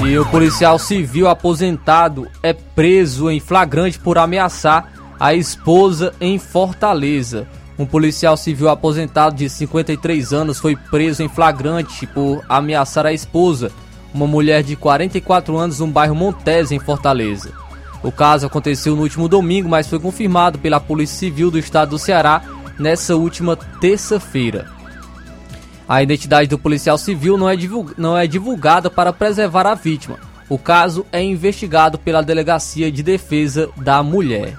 E 0.05 0.17
o 0.17 0.25
policial 0.25 0.77
civil 0.77 1.29
aposentado 1.29 2.27
é 2.43 2.51
preso 2.51 3.31
em 3.31 3.39
flagrante 3.39 3.97
por 3.97 4.17
ameaçar 4.17 4.91
a 5.17 5.33
esposa 5.33 6.13
em 6.19 6.37
Fortaleza. 6.37 7.47
Um 7.77 7.85
policial 7.85 8.35
civil 8.35 8.67
aposentado 8.67 9.37
de 9.37 9.49
53 9.49 10.33
anos 10.33 10.59
foi 10.59 10.75
preso 10.75 11.23
em 11.23 11.29
flagrante 11.29 12.05
por 12.05 12.43
ameaçar 12.49 13.05
a 13.05 13.13
esposa, 13.13 13.71
uma 14.13 14.27
mulher 14.27 14.61
de 14.61 14.75
44 14.75 15.57
anos, 15.57 15.79
no 15.79 15.87
bairro 15.87 16.15
Montes, 16.15 16.73
em 16.73 16.79
Fortaleza. 16.79 17.68
O 18.01 18.11
caso 18.11 18.45
aconteceu 18.45 18.95
no 18.95 19.01
último 19.01 19.27
domingo, 19.27 19.67
mas 19.67 19.87
foi 19.87 19.99
confirmado 19.99 20.57
pela 20.57 20.79
Polícia 20.79 21.17
Civil 21.17 21.51
do 21.51 21.59
Estado 21.59 21.91
do 21.91 21.99
Ceará 21.99 22.41
nessa 22.77 23.15
última 23.15 23.55
terça-feira. 23.55 24.67
A 25.87 26.01
identidade 26.01 26.47
do 26.47 26.57
policial 26.57 26.97
civil 26.97 27.37
não 27.37 27.49
é, 27.49 27.55
não 27.97 28.17
é 28.17 28.27
divulgada 28.27 28.89
para 28.89 29.11
preservar 29.11 29.65
a 29.65 29.73
vítima. 29.73 30.17
O 30.47 30.57
caso 30.57 31.05
é 31.11 31.21
investigado 31.21 31.97
pela 31.97 32.21
Delegacia 32.21 32.91
de 32.91 33.03
Defesa 33.03 33.69
da 33.75 34.01
Mulher. 34.01 34.55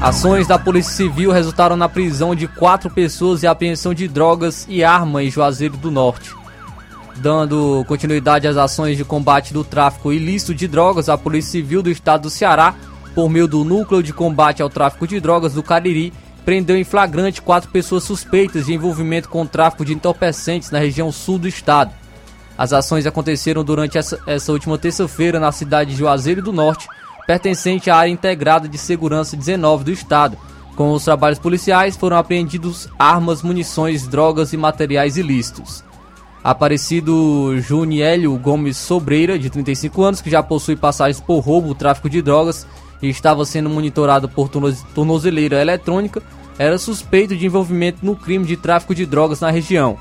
Ações 0.00 0.48
da 0.48 0.58
Polícia 0.58 0.92
Civil 0.92 1.30
resultaram 1.30 1.76
na 1.76 1.88
prisão 1.88 2.34
de 2.34 2.48
quatro 2.48 2.90
pessoas 2.90 3.44
e 3.44 3.46
apreensão 3.46 3.94
de 3.94 4.08
drogas 4.08 4.66
e 4.68 4.82
arma 4.82 5.22
em 5.22 5.30
Juazeiro 5.30 5.76
do 5.76 5.92
Norte. 5.92 6.41
Dando 7.16 7.84
continuidade 7.86 8.48
às 8.48 8.56
ações 8.56 8.96
de 8.96 9.04
combate 9.04 9.52
do 9.52 9.62
tráfico 9.62 10.12
ilícito 10.12 10.54
de 10.54 10.66
drogas, 10.66 11.08
a 11.08 11.18
Polícia 11.18 11.52
Civil 11.52 11.82
do 11.82 11.90
Estado 11.90 12.22
do 12.22 12.30
Ceará, 12.30 12.74
por 13.14 13.28
meio 13.28 13.46
do 13.46 13.64
Núcleo 13.64 14.02
de 14.02 14.12
Combate 14.12 14.62
ao 14.62 14.70
Tráfico 14.70 15.06
de 15.06 15.20
Drogas 15.20 15.52
do 15.52 15.62
Cariri, 15.62 16.12
prendeu 16.44 16.76
em 16.76 16.84
flagrante 16.84 17.42
quatro 17.42 17.70
pessoas 17.70 18.04
suspeitas 18.04 18.66
de 18.66 18.74
envolvimento 18.74 19.28
com 19.28 19.42
o 19.42 19.48
tráfico 19.48 19.84
de 19.84 19.92
entorpecentes 19.92 20.70
na 20.70 20.78
região 20.78 21.12
sul 21.12 21.38
do 21.38 21.46
estado. 21.46 21.92
As 22.56 22.72
ações 22.72 23.06
aconteceram 23.06 23.62
durante 23.62 23.98
essa, 23.98 24.18
essa 24.26 24.52
última 24.52 24.78
terça-feira 24.78 25.38
na 25.38 25.52
cidade 25.52 25.90
de 25.90 25.96
Juazeiro 25.96 26.42
do 26.42 26.52
Norte, 26.52 26.88
pertencente 27.26 27.90
à 27.90 27.96
área 27.96 28.10
integrada 28.10 28.68
de 28.68 28.78
segurança 28.78 29.36
19 29.36 29.84
do 29.84 29.92
estado. 29.92 30.36
Com 30.74 30.92
os 30.92 31.04
trabalhos 31.04 31.38
policiais 31.38 31.96
foram 31.96 32.16
apreendidos 32.16 32.88
armas, 32.98 33.42
munições, 33.42 34.06
drogas 34.06 34.52
e 34.52 34.56
materiais 34.56 35.16
ilícitos. 35.16 35.84
Aparecido 36.44 37.56
Juniélio 37.60 38.36
Gomes 38.36 38.76
Sobreira, 38.76 39.38
de 39.38 39.48
35 39.48 40.02
anos, 40.02 40.20
que 40.20 40.30
já 40.30 40.42
possui 40.42 40.74
passagens 40.74 41.20
por 41.20 41.38
roubo, 41.38 41.74
tráfico 41.74 42.10
de 42.10 42.20
drogas 42.20 42.66
e 43.00 43.08
estava 43.08 43.44
sendo 43.44 43.70
monitorado 43.70 44.28
por 44.28 44.48
tornozeleira 44.48 45.60
eletrônica, 45.60 46.20
era 46.58 46.78
suspeito 46.78 47.36
de 47.36 47.46
envolvimento 47.46 48.04
no 48.04 48.16
crime 48.16 48.44
de 48.44 48.56
tráfico 48.56 48.94
de 48.94 49.06
drogas 49.06 49.40
na 49.40 49.50
região. 49.50 49.96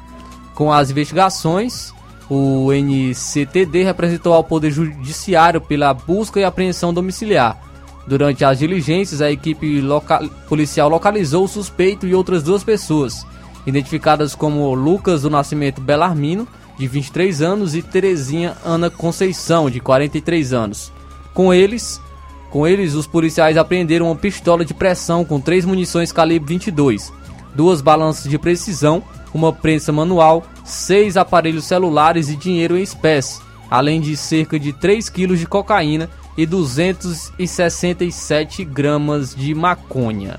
Com 0.56 0.74
as 0.74 0.90
investigações, 0.90 1.94
o 2.28 2.74
NCTD 2.74 3.84
representou 3.84 4.34
ao 4.34 4.44
Poder 4.44 4.72
Judiciário 4.72 5.62
pela 5.62 5.94
busca 5.94 6.40
e 6.40 6.44
apreensão 6.44 6.92
domiciliar. 6.92 7.60
Durante 8.08 8.44
as 8.44 8.58
diligências, 8.58 9.22
a 9.22 9.32
equipe 9.32 9.80
loca 9.80 10.28
policial 10.50 10.90
localizou 10.90 11.46
o 11.46 11.48
suspeito 11.48 12.08
e 12.08 12.16
outras 12.16 12.42
duas 12.42 12.64
pessoas 12.64 13.26
identificadas 13.66 14.36
como 14.36 14.74
Lucas 14.74 15.22
do 15.22 15.30
Nascimento 15.30 15.80
Belarmino, 15.82 16.48
de 16.78 16.88
23 16.88 17.42
anos, 17.42 17.76
e 17.76 17.82
Terezinha 17.82 18.58
Ana 18.66 18.90
Conceição, 18.90 19.70
de 19.70 19.80
43 19.80 20.54
anos. 20.54 20.92
Com 21.34 21.54
eles, 21.54 22.02
com 22.50 22.68
eles 22.68 22.96
os 22.96 23.08
policiais 23.08 23.58
apreenderam 23.58 24.08
uma 24.08 24.16
pistola 24.16 24.66
de 24.66 24.74
pressão 24.74 25.24
com 25.24 25.40
três 25.40 25.64
munições 25.64 26.12
calibre 26.12 26.56
22, 26.56 27.14
duas 27.56 27.80
balanças 27.82 28.30
de 28.30 28.38
precisão, 28.38 29.02
uma 29.34 29.54
prensa 29.54 29.92
manual, 29.92 30.44
seis 30.66 31.16
aparelhos 31.16 31.66
celulares 31.66 32.30
e 32.30 32.36
dinheiro 32.36 32.78
em 32.78 32.82
espécie, 32.82 33.40
além 33.70 34.02
de 34.02 34.18
cerca 34.18 34.60
de 34.60 34.74
3 34.74 35.08
quilos 35.10 35.40
de 35.40 35.48
cocaína 35.48 36.10
e 36.38 36.46
267 36.46 38.66
gramas 38.66 39.34
de 39.34 39.56
maconha. 39.56 40.38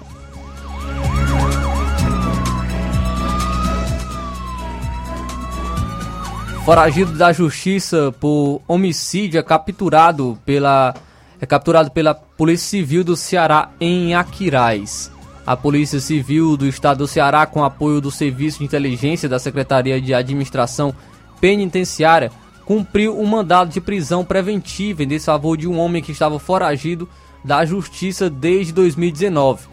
Foragido 6.64 7.18
da 7.18 7.32
justiça 7.32 8.14
por 8.20 8.62
homicídio 8.68 9.36
é 9.36 9.42
capturado 9.42 10.38
pela 10.46 10.94
é 11.40 11.44
capturado 11.44 11.90
pela 11.90 12.14
Polícia 12.14 12.78
Civil 12.78 13.02
do 13.02 13.16
Ceará 13.16 13.70
em 13.80 14.14
Aquiraz. 14.14 15.10
A 15.44 15.56
Polícia 15.56 15.98
Civil 15.98 16.56
do 16.56 16.64
Estado 16.68 16.98
do 16.98 17.08
Ceará, 17.08 17.46
com 17.46 17.64
apoio 17.64 18.00
do 18.00 18.12
Serviço 18.12 18.60
de 18.60 18.64
Inteligência 18.64 19.28
da 19.28 19.40
Secretaria 19.40 20.00
de 20.00 20.14
Administração 20.14 20.94
Penitenciária, 21.40 22.30
cumpriu 22.64 23.20
um 23.20 23.26
mandado 23.26 23.72
de 23.72 23.80
prisão 23.80 24.24
preventiva 24.24 25.02
em 25.02 25.08
desfavor 25.08 25.56
de 25.56 25.66
um 25.66 25.80
homem 25.80 26.00
que 26.00 26.12
estava 26.12 26.38
foragido 26.38 27.08
da 27.44 27.64
Justiça 27.64 28.30
desde 28.30 28.72
2019. 28.72 29.66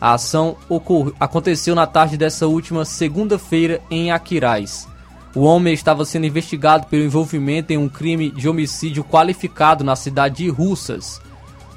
A 0.00 0.14
ação 0.14 0.56
ocorreu, 0.68 1.14
aconteceu 1.20 1.76
na 1.76 1.86
tarde 1.86 2.16
dessa 2.16 2.48
última 2.48 2.84
segunda-feira 2.84 3.80
em 3.88 4.10
Aquiraz. 4.10 4.90
O 5.34 5.44
homem 5.44 5.72
estava 5.72 6.04
sendo 6.04 6.26
investigado 6.26 6.86
pelo 6.86 7.04
envolvimento 7.04 7.72
em 7.72 7.78
um 7.78 7.88
crime 7.88 8.30
de 8.30 8.48
homicídio 8.48 9.02
qualificado 9.02 9.82
na 9.82 9.96
cidade 9.96 10.44
de 10.44 10.50
Russas. 10.50 11.22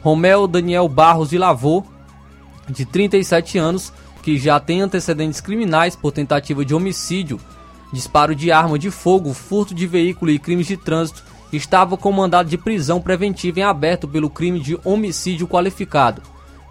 Romel 0.01 0.45
Daniel 0.45 0.89
Barros 0.89 1.29
de 1.29 1.37
Lavô, 1.37 1.83
de 2.69 2.85
37 2.85 3.57
anos, 3.57 3.93
que 4.21 4.37
já 4.37 4.59
tem 4.59 4.81
antecedentes 4.81 5.39
criminais 5.39 5.95
por 5.95 6.11
tentativa 6.11 6.65
de 6.65 6.75
homicídio, 6.75 7.39
disparo 7.93 8.35
de 8.35 8.51
arma 8.51 8.77
de 8.77 8.91
fogo, 8.91 9.33
furto 9.33 9.73
de 9.73 9.87
veículo 9.87 10.31
e 10.31 10.39
crimes 10.39 10.67
de 10.67 10.75
trânsito, 10.75 11.23
estava 11.53 11.95
com 11.95 12.11
mandado 12.11 12.49
de 12.49 12.57
prisão 12.57 12.99
preventiva 12.99 13.61
em 13.61 13.63
aberto 13.63 14.05
pelo 14.05 14.29
crime 14.29 14.59
de 14.59 14.77
homicídio 14.83 15.47
qualificado. 15.47 16.21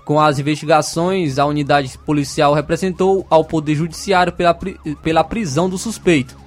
Com 0.05 0.21
as 0.21 0.39
investigações, 0.39 1.39
a 1.39 1.47
unidade 1.47 1.97
policial 2.05 2.53
representou 2.53 3.27
ao 3.31 3.43
Poder 3.43 3.75
Judiciário 3.75 4.35
pela, 4.35 4.55
pela 5.03 5.25
prisão 5.25 5.67
do 5.67 5.79
suspeito. 5.79 6.44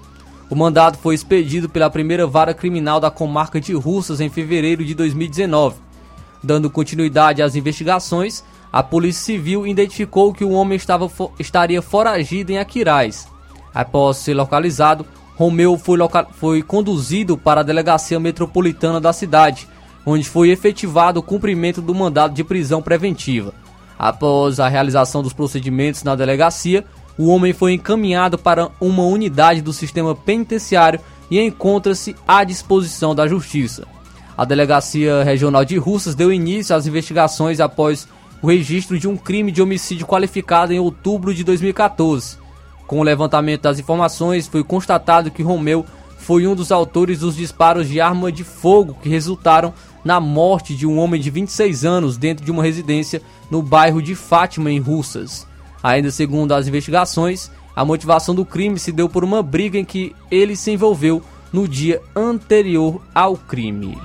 O 0.49 0.55
mandado 0.55 0.97
foi 0.97 1.13
expedido 1.13 1.67
pela 1.67 1.89
primeira 1.89 2.25
vara 2.25 2.53
criminal 2.53 2.99
da 2.99 3.11
comarca 3.11 3.59
de 3.59 3.73
Russas 3.73 4.21
em 4.21 4.29
fevereiro 4.29 4.85
de 4.85 4.95
2019. 4.95 5.75
Dando 6.41 6.69
continuidade 6.69 7.41
às 7.41 7.55
investigações, 7.55 8.43
a 8.71 8.81
Polícia 8.81 9.25
Civil 9.25 9.67
identificou 9.67 10.33
que 10.33 10.45
o 10.45 10.51
homem 10.51 10.77
estava, 10.77 11.09
estaria 11.37 11.81
foragido 11.81 12.51
em 12.51 12.59
Aquiraz. 12.59 13.27
Após 13.73 14.17
ser 14.17 14.33
localizado, 14.33 15.05
Romeu 15.35 15.77
foi, 15.77 15.99
foi 16.33 16.61
conduzido 16.63 17.37
para 17.37 17.61
a 17.61 17.63
delegacia 17.63 18.19
metropolitana 18.19 19.01
da 19.01 19.11
cidade, 19.11 19.67
onde 20.05 20.27
foi 20.27 20.49
efetivado 20.49 21.19
o 21.19 21.23
cumprimento 21.23 21.81
do 21.81 21.93
mandado 21.93 22.33
de 22.33 22.43
prisão 22.43 22.81
preventiva. 22.81 23.53
Após 23.99 24.59
a 24.59 24.67
realização 24.67 25.21
dos 25.21 25.33
procedimentos 25.33 26.03
na 26.03 26.15
delegacia, 26.15 26.85
o 27.17 27.27
homem 27.27 27.51
foi 27.53 27.73
encaminhado 27.73 28.37
para 28.37 28.69
uma 28.79 29.03
unidade 29.03 29.61
do 29.61 29.73
sistema 29.73 30.15
penitenciário 30.15 30.99
e 31.29 31.39
encontra-se 31.39 32.15
à 32.27 32.43
disposição 32.43 33.15
da 33.15 33.27
Justiça. 33.27 33.87
A 34.37 34.45
Delegacia 34.45 35.23
Regional 35.23 35.65
de 35.65 35.77
Russas 35.77 36.13
deu 36.13 36.31
início 36.31 36.75
às 36.75 36.85
investigações 36.85 37.59
após 37.59 38.07
o 38.41 38.47
registro 38.47 38.99
de 38.99 39.07
um 39.07 39.17
crime 39.17 39.51
de 39.51 39.61
homicídio 39.61 40.05
qualificado 40.05 40.71
em 40.71 40.79
outubro 40.79 41.33
de 41.33 41.43
2014. 41.43 42.37
Com 42.85 42.99
o 42.99 43.03
levantamento 43.03 43.63
das 43.63 43.79
informações, 43.79 44.47
foi 44.47 44.63
constatado 44.63 45.31
que 45.31 45.41
Romeu 45.41 45.85
foi 46.17 46.45
um 46.45 46.53
dos 46.53 46.71
autores 46.71 47.19
dos 47.19 47.35
disparos 47.35 47.87
de 47.87 47.99
arma 47.99 48.31
de 48.31 48.43
fogo 48.43 48.97
que 49.01 49.09
resultaram 49.09 49.73
na 50.03 50.19
morte 50.19 50.75
de 50.75 50.85
um 50.85 50.99
homem 50.99 51.19
de 51.19 51.29
26 51.29 51.83
anos 51.83 52.17
dentro 52.17 52.45
de 52.45 52.51
uma 52.51 52.63
residência 52.63 53.21
no 53.49 53.61
bairro 53.61 54.01
de 54.01 54.13
Fátima, 54.13 54.71
em 54.71 54.79
Russas. 54.79 55.47
Ainda 55.87 56.11
segundo 56.11 56.51
as 56.51 56.67
investigações, 56.67 57.49
a 57.73 57.85
motivação 57.85 58.35
do 58.35 58.43
crime 58.43 58.77
se 58.77 58.91
deu 58.91 59.07
por 59.07 59.23
uma 59.23 59.41
briga 59.41 59.79
em 59.79 59.85
que 59.85 60.13
ele 60.29 60.53
se 60.53 60.69
envolveu 60.69 61.23
no 61.49 61.65
dia 61.65 62.01
anterior 62.13 63.01
ao 63.15 63.37
crime. 63.37 63.97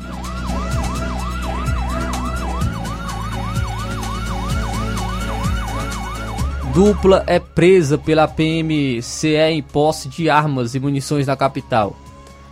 Dupla 6.72 7.24
é 7.26 7.40
presa 7.40 7.98
pela 7.98 8.28
PMCE 8.28 9.50
em 9.50 9.60
posse 9.60 10.08
de 10.08 10.30
armas 10.30 10.76
e 10.76 10.78
munições 10.78 11.26
na 11.26 11.36
capital. 11.36 11.96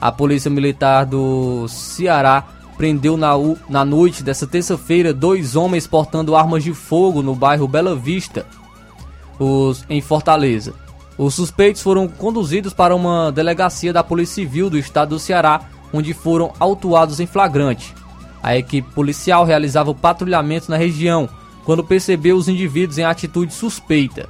A 0.00 0.10
Polícia 0.10 0.50
Militar 0.50 1.06
do 1.06 1.68
Ceará 1.68 2.48
prendeu 2.76 3.16
na, 3.16 3.34
na 3.68 3.84
noite 3.84 4.24
dessa 4.24 4.44
terça-feira 4.44 5.14
dois 5.14 5.54
homens 5.54 5.86
portando 5.86 6.34
armas 6.34 6.64
de 6.64 6.74
fogo 6.74 7.22
no 7.22 7.36
bairro 7.36 7.68
Bela 7.68 7.94
Vista, 7.94 8.44
os, 9.40 9.84
em 9.88 10.00
Fortaleza. 10.00 10.74
Os 11.18 11.34
suspeitos 11.34 11.82
foram 11.82 12.06
conduzidos 12.06 12.72
para 12.72 12.94
uma 12.94 13.32
delegacia 13.32 13.92
da 13.92 14.04
Polícia 14.04 14.36
Civil 14.36 14.70
do 14.70 14.78
estado 14.78 15.10
do 15.10 15.18
Ceará, 15.18 15.62
onde 15.92 16.14
foram 16.14 16.52
autuados 16.60 17.18
em 17.18 17.26
flagrante. 17.26 17.94
A 18.42 18.56
equipe 18.56 18.90
policial 18.92 19.44
realizava 19.44 19.90
o 19.90 19.94
patrulhamento 19.94 20.70
na 20.70 20.76
região 20.76 21.28
quando 21.64 21.84
percebeu 21.84 22.36
os 22.36 22.48
indivíduos 22.48 22.98
em 22.98 23.04
atitude 23.04 23.52
suspeita. 23.52 24.28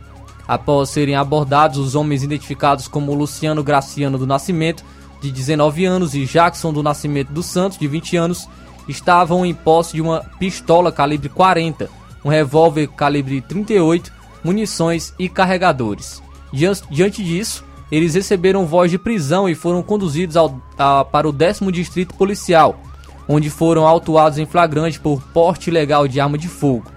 Após 0.48 0.90
serem 0.90 1.14
abordados, 1.14 1.78
os 1.78 1.94
homens 1.94 2.24
identificados 2.24 2.88
como 2.88 3.14
Luciano 3.14 3.62
Graciano 3.62 4.18
do 4.18 4.26
Nascimento, 4.26 4.84
de 5.20 5.30
19 5.30 5.84
anos, 5.84 6.14
e 6.14 6.24
Jackson 6.24 6.72
do 6.72 6.82
Nascimento 6.82 7.30
dos 7.30 7.46
Santos, 7.46 7.78
de 7.78 7.86
20 7.86 8.16
anos, 8.16 8.48
estavam 8.88 9.46
em 9.46 9.54
posse 9.54 9.94
de 9.94 10.00
uma 10.00 10.24
pistola 10.40 10.90
calibre 10.90 11.28
40, 11.28 11.88
um 12.24 12.28
revólver 12.28 12.88
calibre 12.88 13.40
38, 13.42 14.12
munições 14.44 15.14
e 15.18 15.28
carregadores. 15.28 16.22
Diante 16.52 17.22
disso, 17.22 17.64
eles 17.90 18.14
receberam 18.14 18.66
voz 18.66 18.90
de 18.90 18.98
prisão 18.98 19.48
e 19.48 19.54
foram 19.54 19.82
conduzidos 19.82 20.36
ao, 20.36 20.60
a, 20.78 21.04
para 21.04 21.28
o 21.28 21.32
décimo 21.32 21.72
distrito 21.72 22.14
policial, 22.14 22.80
onde 23.28 23.50
foram 23.50 23.86
autuados 23.86 24.38
em 24.38 24.46
flagrante 24.46 25.00
por 25.00 25.20
porte 25.20 25.70
ilegal 25.70 26.06
de 26.06 26.20
arma 26.20 26.38
de 26.38 26.48
fogo. 26.48 26.90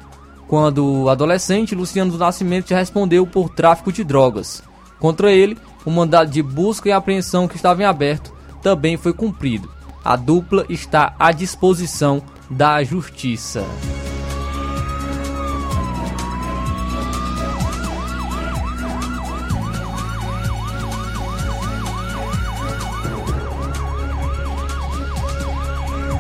Quando 0.48 1.10
adolescente, 1.10 1.74
Luciano 1.74 2.12
do 2.12 2.18
Nascimento 2.18 2.72
respondeu 2.72 3.26
por 3.26 3.50
tráfico 3.50 3.92
de 3.92 4.04
drogas. 4.04 4.62
Contra 5.00 5.32
ele, 5.32 5.58
o 5.86 5.92
mandado 5.92 6.30
de 6.30 6.42
busca 6.42 6.90
e 6.90 6.92
apreensão 6.92 7.48
que 7.48 7.56
estava 7.56 7.82
em 7.82 7.86
aberto 7.86 8.34
também 8.62 8.96
foi 8.96 9.14
cumprido. 9.14 9.70
A 10.04 10.16
dupla 10.16 10.66
está 10.70 11.16
à 11.18 11.32
disposição 11.32 12.22
da 12.50 12.84
justiça. 12.84 13.66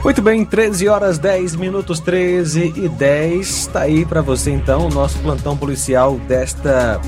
Muito 0.03 0.21
bem, 0.21 0.43
13 0.43 0.89
horas 0.89 1.17
10 1.17 1.55
minutos 1.55 2.01
13 2.01 2.73
e 2.75 2.89
10. 2.89 3.47
Está 3.47 3.83
aí 3.83 4.05
para 4.05 4.21
você 4.21 4.51
então 4.51 4.87
o 4.87 4.89
nosso 4.89 5.17
plantão 5.19 5.55
policial 5.55 6.17
desta 6.27 6.99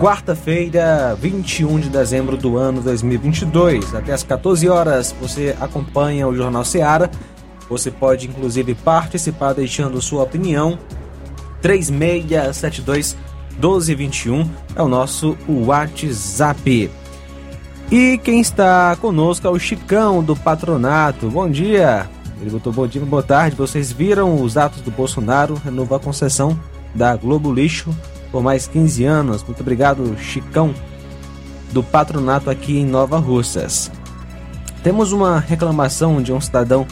quarta-feira, 0.00 1.14
21 1.20 1.78
de 1.78 1.90
dezembro 1.90 2.38
do 2.38 2.56
ano 2.56 2.80
2022. 2.80 3.94
Até 3.94 4.14
as 4.14 4.22
14 4.22 4.66
horas 4.66 5.14
você 5.20 5.54
acompanha 5.60 6.26
o 6.26 6.34
Jornal 6.34 6.64
Seara. 6.64 7.10
Você 7.68 7.90
pode 7.90 8.28
inclusive 8.28 8.74
participar 8.76 9.52
deixando 9.52 10.00
sua 10.00 10.22
opinião. 10.22 10.78
3672 11.60 13.14
1221 13.60 14.48
é 14.74 14.82
o 14.82 14.88
nosso 14.88 15.36
WhatsApp. 15.46 16.90
E 17.90 18.16
quem 18.24 18.40
está 18.40 18.96
conosco 18.96 19.46
é 19.46 19.50
o 19.50 19.58
Chicão 19.58 20.24
do 20.24 20.34
Patronato. 20.34 21.28
Bom 21.28 21.50
dia. 21.50 22.08
Ele 22.42 22.50
botou 22.50 22.72
bom 22.72 22.88
dia, 22.88 23.00
boa 23.02 23.22
tarde. 23.22 23.54
Vocês 23.54 23.92
viram 23.92 24.42
os 24.42 24.56
atos 24.56 24.80
do 24.80 24.90
Bolsonaro 24.90 25.54
renovar 25.54 26.00
a 26.00 26.02
concessão 26.02 26.58
da 26.92 27.14
Globo 27.14 27.54
Lixo 27.54 27.96
por 28.32 28.42
mais 28.42 28.66
15 28.66 29.04
anos. 29.04 29.44
Muito 29.44 29.60
obrigado, 29.60 30.18
Chicão, 30.18 30.74
do 31.70 31.84
patronato 31.84 32.50
aqui 32.50 32.78
em 32.78 32.84
Nova 32.84 33.16
Russas. 33.18 33.92
Temos 34.82 35.12
uma 35.12 35.38
reclamação 35.38 36.20
de 36.20 36.32
um 36.32 36.40
cidadão 36.40 36.84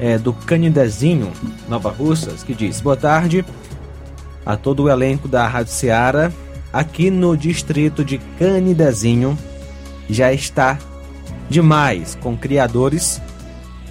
é, 0.00 0.18
do 0.18 0.32
Canidezinho, 0.32 1.30
Nova 1.68 1.90
Russas, 1.90 2.42
que 2.42 2.52
diz: 2.52 2.80
Boa 2.80 2.96
tarde 2.96 3.44
a 4.44 4.56
todo 4.56 4.82
o 4.82 4.90
elenco 4.90 5.28
da 5.28 5.46
Rádio 5.46 5.72
Ceará. 5.72 6.32
Aqui 6.72 7.08
no 7.08 7.36
distrito 7.36 8.04
de 8.04 8.18
Canidezinho 8.36 9.38
já 10.10 10.32
está 10.32 10.76
demais 11.48 12.18
com 12.20 12.36
criadores 12.36 13.22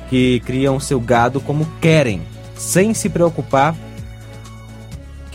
que 0.10 0.40
criam 0.42 0.80
seu 0.80 1.00
gado 1.00 1.40
como 1.42 1.68
querem, 1.82 2.22
sem 2.56 2.94
se 2.94 3.10
preocupar 3.10 3.76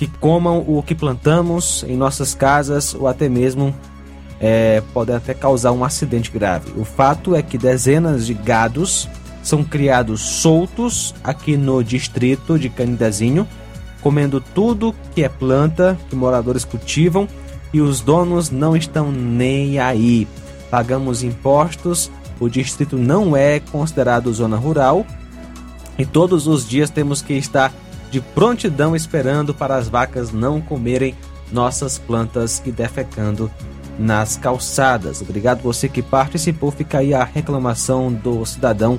que 0.03 0.09
comam 0.19 0.65
o 0.67 0.83
que 0.83 0.97
plantamos 0.97 1.85
em 1.87 1.97
nossas 1.97 2.35
casas 2.35 2.93
ou 2.93 3.07
até 3.07 3.29
mesmo 3.29 3.73
é, 4.41 4.83
pode 4.93 5.13
até 5.13 5.33
causar 5.33 5.71
um 5.71 5.85
acidente 5.85 6.29
grave. 6.29 6.73
O 6.77 6.85
fato 6.85 7.37
é 7.37 7.43
que 7.43 7.57
dezenas 7.57 8.27
de 8.27 8.35
gados 8.35 9.09
são 9.45 9.63
criados 9.63 10.21
soltos 10.21 11.15
aqui 11.23 11.57
no 11.57 11.85
distrito 11.85 12.59
de 12.59 12.69
Canidezinho, 12.69 13.47
comendo 14.01 14.41
tudo 14.41 14.93
que 15.15 15.23
é 15.23 15.29
planta 15.29 15.97
que 16.11 16.17
moradores 16.17 16.65
cultivam 16.65 17.29
e 17.73 17.81
os 17.81 18.01
donos 18.01 18.51
não 18.51 18.77
estão 18.77 19.13
nem 19.13 19.79
aí. 19.79 20.27
Pagamos 20.69 21.23
impostos 21.23 22.11
o 22.41 22.49
distrito 22.49 22.97
não 22.97 23.37
é 23.37 23.61
considerado 23.61 24.33
zona 24.33 24.57
rural 24.57 25.07
e 25.99 26.07
todos 26.07 26.47
os 26.47 26.69
dias 26.69 26.91
temos 26.91 27.23
que 27.23 27.35
estar 27.35 27.73
de 28.11 28.21
prontidão 28.21 28.95
esperando 28.95 29.55
para 29.55 29.77
as 29.77 29.89
vacas 29.89 30.33
não 30.33 30.61
comerem 30.61 31.15
nossas 31.51 31.99
plantas 31.99 32.63
e 32.65 32.71
defecando 32.73 33.51
nas 33.99 34.37
calçadas. 34.37 35.21
Obrigado 35.23 35.63
você 35.63 35.89
que 35.89 36.03
participou. 36.03 36.71
Fica 36.71 36.99
aí 36.99 37.15
a 37.15 37.25
reclamação 37.25 38.13
do 38.13 38.45
cidadão 38.45 38.99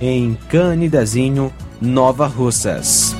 em 0.00 0.36
Canidezinho, 0.48 1.52
Nova 1.80 2.26
Russas. 2.26 3.14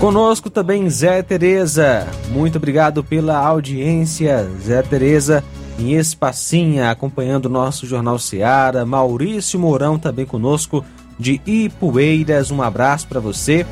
Conosco 0.00 0.48
também 0.48 0.88
Zé 0.88 1.22
Tereza. 1.22 2.06
Muito 2.30 2.56
obrigado 2.56 3.04
pela 3.04 3.36
audiência, 3.36 4.48
Zé 4.64 4.80
Tereza 4.82 5.44
em 5.80 5.94
Espacinha, 5.94 6.90
acompanhando 6.90 7.46
o 7.46 7.50
nosso 7.50 7.86
Jornal 7.86 8.18
Seara. 8.18 8.84
Maurício 8.84 9.58
Mourão 9.58 9.98
também 9.98 10.26
conosco, 10.26 10.84
de 11.18 11.40
Ipueiras. 11.46 12.50
Um 12.50 12.62
abraço 12.62 13.08
para 13.08 13.20
você. 13.20 13.66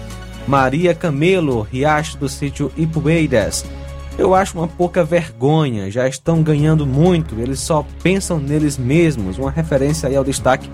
Maria 0.47 0.95
Camelo, 0.95 1.61
Riacho 1.71 2.17
do 2.17 2.29
sítio 2.29 2.73
Ipueiras. 2.77 3.65
Eu 4.17 4.35
acho 4.35 4.59
uma 4.59 4.67
pouca 4.67 5.05
vergonha, 5.05 5.91
já 5.91 6.09
estão 6.09 6.43
ganhando 6.43 6.85
muito, 6.85 7.37
eles 7.39 7.61
só 7.61 7.87
pensam 8.03 8.41
neles 8.41 8.77
mesmos. 8.77 9.39
Uma 9.39 9.51
referência 9.51 10.09
aí 10.09 10.17
ao 10.17 10.25
destaque 10.25 10.69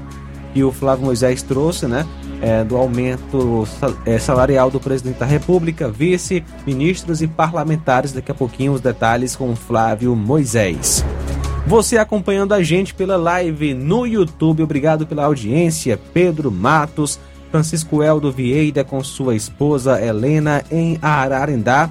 que 0.55 0.64
o 0.64 0.72
Flávio 0.72 1.05
Moisés 1.05 1.43
trouxe, 1.43 1.87
né? 1.87 2.07
É, 2.47 2.62
do 2.62 2.76
aumento 2.76 3.66
é, 4.05 4.18
salarial 4.18 4.70
do 4.70 4.78
presidente 4.78 5.18
da 5.18 5.24
República, 5.24 5.88
vice, 5.88 6.45
ministros 6.66 7.22
e 7.22 7.26
parlamentares. 7.26 8.12
Daqui 8.12 8.30
a 8.30 8.34
pouquinho 8.34 8.74
os 8.74 8.82
detalhes 8.82 9.34
com 9.34 9.57
Flávio 9.57 10.14
Moisés. 10.14 11.03
Você 11.66 11.97
acompanhando 11.97 12.53
a 12.53 12.62
gente 12.62 12.92
pela 12.92 13.16
live 13.16 13.72
no 13.72 14.07
YouTube, 14.07 14.62
obrigado 14.62 15.07
pela 15.07 15.24
audiência. 15.24 15.99
Pedro 16.12 16.53
Matos, 16.53 17.18
Francisco 17.51 18.03
Eldo 18.03 18.30
Vieira 18.30 18.84
com 18.84 19.03
sua 19.03 19.34
esposa 19.34 19.99
Helena 19.99 20.62
em 20.70 20.99
Ararendá. 21.01 21.88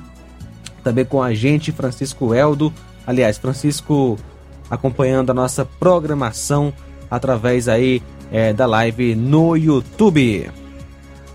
Também 0.84 1.04
com 1.04 1.24
a 1.24 1.34
gente, 1.34 1.72
Francisco 1.72 2.32
Eldo, 2.32 2.72
aliás, 3.08 3.40
Francisco 3.40 4.20
acompanhando 4.70 5.32
a 5.32 5.34
nossa 5.34 5.66
programação 5.66 6.72
através 7.10 7.68
aí 7.68 8.04
é, 8.34 8.52
da 8.52 8.66
live 8.66 9.14
no 9.16 9.56
YouTube. 9.56 10.50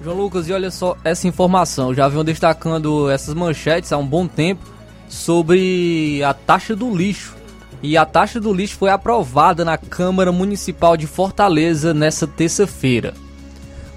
João 0.02 0.16
Lucas, 0.16 0.48
e 0.48 0.52
olha 0.52 0.70
só 0.70 0.96
essa 1.04 1.28
informação, 1.28 1.94
já 1.94 2.08
vinham 2.08 2.24
destacando 2.24 3.08
essas 3.08 3.34
manchetes 3.34 3.92
há 3.92 3.96
um 3.96 4.06
bom 4.06 4.26
tempo 4.26 4.66
sobre 5.08 6.20
a 6.24 6.34
taxa 6.34 6.74
do 6.74 6.94
lixo. 6.94 7.36
E 7.80 7.96
a 7.96 8.04
taxa 8.04 8.40
do 8.40 8.52
lixo 8.52 8.76
foi 8.76 8.90
aprovada 8.90 9.64
na 9.64 9.78
Câmara 9.78 10.32
Municipal 10.32 10.96
de 10.96 11.06
Fortaleza 11.06 11.94
nesta 11.94 12.26
terça-feira. 12.26 13.14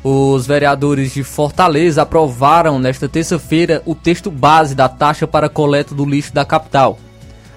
Os 0.04 0.46
vereadores 0.46 1.12
de 1.12 1.24
Fortaleza 1.24 2.04
aprovaram 2.04 2.78
nesta 2.78 3.10
terça-feira 3.10 3.82
o 3.86 3.96
texto 3.96 4.30
base 4.30 4.76
da 4.76 4.88
taxa 4.88 5.28
para 5.28 5.50
coleta 5.50 5.96
do 5.96 6.06
lixo 6.06 6.34
da 6.34 6.46
capital. 6.46 7.00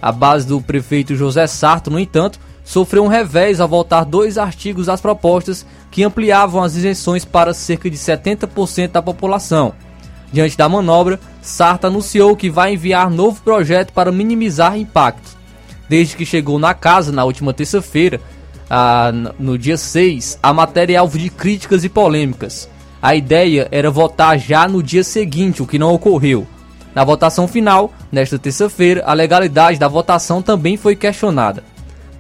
A 0.01 0.11
base 0.11 0.47
do 0.47 0.61
prefeito 0.61 1.14
José 1.14 1.47
Sarto, 1.47 1.90
no 1.90 1.99
entanto, 1.99 2.38
sofreu 2.65 3.05
um 3.05 3.09
revés 3.09 3.61
ao 3.61 3.69
votar 3.69 4.05
dois 4.05 4.39
artigos 4.39 4.87
das 4.87 5.01
propostas 5.01 5.67
que 5.91 6.03
ampliavam 6.03 6.62
as 6.62 6.75
isenções 6.75 7.25
para 7.25 7.55
cerca 7.55 7.91
de 7.91 7.97
70% 7.97 8.89
da 8.89 9.03
população. 9.03 9.75
Diante 10.33 10.57
da 10.57 10.69
manobra, 10.69 11.21
Sarto 11.41 11.87
anunciou 11.87 12.35
que 12.35 12.51
vai 12.51 12.73
enviar 12.73 13.09
novo 13.11 13.41
projeto 13.43 13.93
para 13.93 14.11
minimizar 14.11 14.77
impactos. 14.77 15.37
Desde 15.89 16.17
que 16.17 16.27
chegou 16.27 16.59
na 16.59 16.75
casa 16.75 17.12
na 17.12 17.25
última 17.25 17.53
terça-feira, 17.53 18.21
no 19.39 19.57
dia 19.59 19.77
6, 19.77 20.39
a 20.43 20.53
matéria 20.53 20.95
é 20.95 20.97
alvo 20.97 21.19
de 21.19 21.31
críticas 21.31 21.85
e 21.85 21.89
polêmicas. 21.89 22.69
A 23.01 23.15
ideia 23.15 23.69
era 23.71 23.91
votar 23.91 24.39
já 24.39 24.67
no 24.67 24.83
dia 24.83 25.05
seguinte, 25.05 25.62
o 25.62 25.67
que 25.67 25.79
não 25.79 25.93
ocorreu. 25.93 26.47
Na 26.95 27.05
votação 27.05 27.47
final, 27.47 27.93
nesta 28.11 28.39
terça-feira, 28.39 29.05
a 29.05 29.12
legalidade 29.12 29.79
da 29.79 29.87
votação 29.87 30.41
também 30.41 30.77
foi 30.77 30.97
questionada. 30.97 31.62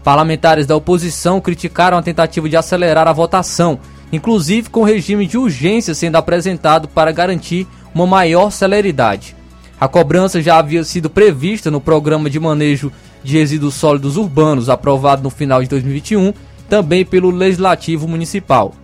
Parlamentares 0.04 0.66
da 0.66 0.76
oposição 0.76 1.40
criticaram 1.40 1.96
a 1.96 2.02
tentativa 2.02 2.46
de 2.46 2.58
acelerar 2.58 3.08
a 3.08 3.12
votação, 3.12 3.78
inclusive 4.12 4.68
com 4.68 4.84
regime 4.84 5.26
de 5.26 5.38
urgência 5.38 5.94
sendo 5.94 6.16
apresentado 6.16 6.86
para 6.86 7.10
garantir 7.10 7.66
uma 7.94 8.06
maior 8.06 8.50
celeridade. 8.50 9.34
A 9.80 9.88
cobrança 9.88 10.42
já 10.42 10.58
havia 10.58 10.84
sido 10.84 11.08
prevista 11.08 11.70
no 11.70 11.80
programa 11.80 12.28
de 12.28 12.38
manejo 12.38 12.92
de 13.22 13.38
resíduos 13.38 13.74
sólidos 13.76 14.18
urbanos 14.18 14.68
aprovado 14.68 15.22
no 15.22 15.30
final 15.30 15.62
de 15.62 15.70
2021, 15.70 16.34
também 16.68 17.02
pelo 17.02 17.30
Legislativo 17.30 18.06
Municipal. 18.06 18.74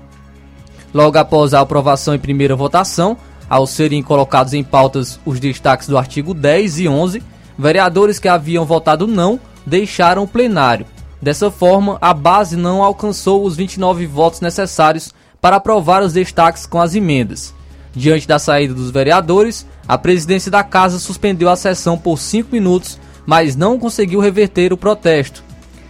Logo 0.92 1.18
após 1.18 1.52
a 1.52 1.60
aprovação 1.60 2.14
em 2.14 2.18
primeira 2.18 2.56
votação, 2.56 3.14
ao 3.48 3.66
serem 3.66 4.02
colocados 4.02 4.54
em 4.54 4.64
pautas 4.64 5.20
os 5.26 5.38
destaques 5.38 5.86
do 5.86 5.98
artigo 5.98 6.32
10 6.32 6.78
e 6.78 6.88
11, 6.88 7.22
vereadores 7.58 8.18
que 8.18 8.26
haviam 8.26 8.64
votado 8.64 9.06
não 9.06 9.38
deixaram 9.66 10.22
o 10.22 10.28
plenário 10.28 10.86
Dessa 11.20 11.50
forma, 11.50 11.98
a 12.00 12.14
base 12.14 12.56
não 12.56 12.82
alcançou 12.82 13.44
os 13.44 13.56
29 13.56 14.06
votos 14.06 14.40
necessários 14.40 15.12
para 15.40 15.56
aprovar 15.56 16.02
os 16.02 16.12
destaques 16.12 16.66
com 16.66 16.80
as 16.80 16.94
emendas. 16.94 17.54
Diante 17.92 18.26
da 18.26 18.38
saída 18.38 18.72
dos 18.72 18.90
vereadores, 18.90 19.66
a 19.86 19.98
presidência 19.98 20.50
da 20.50 20.62
casa 20.62 20.98
suspendeu 20.98 21.48
a 21.48 21.56
sessão 21.56 21.98
por 21.98 22.18
5 22.18 22.48
minutos, 22.52 22.98
mas 23.26 23.56
não 23.56 23.78
conseguiu 23.78 24.20
reverter 24.20 24.72
o 24.72 24.76
protesto. 24.76 25.42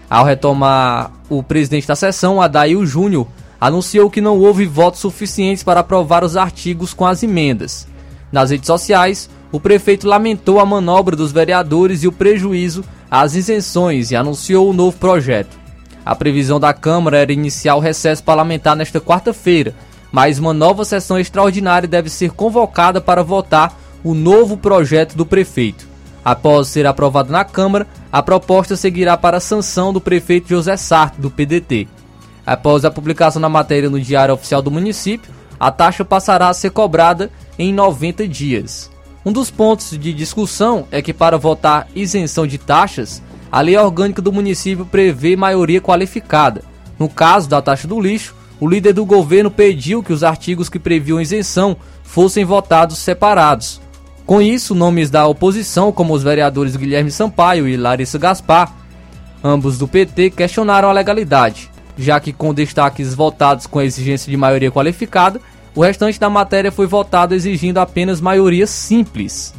Ao 0.09 0.25
retomar, 0.25 1.13
o 1.29 1.43
presidente 1.43 1.87
da 1.87 1.95
sessão, 1.95 2.43
Adail 2.43 2.85
Júnior, 2.85 3.29
anunciou 3.61 4.11
que 4.11 4.21
não 4.21 4.39
houve 4.39 4.67
votos 4.67 5.01
suficientes 5.01 5.63
para 5.63 5.81
aprovar 5.81 6.25
os 6.25 6.37
artigos 6.37 6.93
com 6.93 7.07
as 7.07 7.23
emendas. 7.23 7.87
Nas 8.33 8.51
redes 8.51 8.67
sociais, 8.67 9.31
o 9.53 9.59
prefeito 9.59 10.07
lamentou 10.07 10.61
a 10.61 10.67
manobra 10.67 11.17
dos 11.17 11.33
vereadores 11.33 12.03
e 12.03 12.09
o 12.09 12.13
prejuízo 12.13 12.85
as 13.11 13.35
isenções 13.35 14.11
e 14.11 14.17
anunciou 14.17 14.69
o 14.69 14.71
um 14.71 14.73
novo 14.73 14.97
projeto. 14.97 15.59
A 16.05 16.15
previsão 16.15 16.61
da 16.61 16.73
Câmara 16.73 17.19
era 17.19 17.33
iniciar 17.33 17.75
o 17.75 17.81
recesso 17.81 18.23
parlamentar 18.23 18.77
nesta 18.77 19.01
quarta-feira, 19.01 19.75
mas 20.13 20.39
uma 20.39 20.53
nova 20.53 20.85
sessão 20.85 21.19
extraordinária 21.19 21.89
deve 21.89 22.09
ser 22.09 22.31
convocada 22.31 23.01
para 23.01 23.23
votar 23.23 23.77
o 24.03 24.15
novo 24.15 24.57
projeto 24.57 25.17
do 25.17 25.27
prefeito. 25.27 25.89
Após 26.25 26.69
ser 26.69 26.87
aprovado 26.87 27.33
na 27.33 27.45
Câmara, 27.45 27.87
a 28.13 28.23
proposta 28.23 28.77
seguirá 28.77 29.17
para 29.17 29.39
a 29.39 29.41
sanção 29.41 29.93
do 29.93 30.01
prefeito 30.01 30.49
José 30.49 30.77
Sarto, 30.77 31.21
do 31.21 31.31
PDT. 31.31 31.89
Após 32.47 32.85
a 32.85 32.91
publicação 32.91 33.41
da 33.41 33.49
matéria 33.49 33.91
no 33.91 34.01
Diário 34.01 34.35
Oficial 34.35 34.63
do 34.63 34.71
município, 34.71 35.33
a 35.59 35.71
taxa 35.71 36.05
passará 36.05 36.49
a 36.49 36.55
ser 36.55 36.71
cobrada 36.71 37.31
em 37.59 37.73
90 37.73 38.27
dias. 38.27 38.90
Um 39.25 39.33
dos 39.33 39.51
pontos 39.51 39.99
de 39.99 40.15
discussão 40.15 40.87
é 40.91 41.03
que 41.03 41.13
para 41.13 41.37
votar 41.37 41.87
isenção 41.95 42.47
de 42.47 42.57
taxas, 42.57 43.23
a 43.53 43.61
lei 43.61 43.77
orgânica 43.77 44.23
do 44.23 44.33
município 44.33 44.87
prevê 44.87 45.37
maioria 45.37 45.81
qualificada. 45.81 46.63
No 46.99 47.09
caso 47.09 47.49
da 47.49 47.61
taxa 47.61 47.87
do 47.87 48.01
lixo, 48.01 48.35
o 48.59 48.67
líder 48.67 48.95
do 48.95 49.05
governo 49.05 49.51
pediu 49.51 50.03
que 50.03 50.13
os 50.13 50.23
artigos 50.23 50.69
que 50.69 50.79
previam 50.79 51.21
isenção 51.21 51.77
fossem 52.03 52.45
votados 52.45 52.99
separados. 52.99 53.81
Com 54.25 54.41
isso, 54.41 54.75
nomes 54.75 55.11
da 55.11 55.27
oposição, 55.27 55.93
como 55.93 56.15
os 56.15 56.23
vereadores 56.23 56.77
Guilherme 56.77 57.11
Sampaio 57.11 57.69
e 57.69 57.77
Larissa 57.77 58.19
Gaspar, 58.19 58.73
ambos 59.45 59.77
do 59.77 59.89
PT, 59.89 60.31
questionaram 60.31 60.89
a 60.89 60.93
legalidade, 60.93 61.71
já 61.99 62.21
que 62.21 62.33
com 62.33 62.55
destaques 62.55 63.15
votados 63.15 63.67
com 63.67 63.79
a 63.79 63.85
exigência 63.85 64.31
de 64.31 64.37
maioria 64.37 64.71
qualificada, 64.71 65.41
o 65.75 65.83
restante 65.83 66.19
da 66.19 66.29
matéria 66.29 66.73
foi 66.73 66.87
votado 66.87 67.35
exigindo 67.35 67.79
apenas 67.79 68.21
maioria 68.21 68.67
simples. 68.67 69.55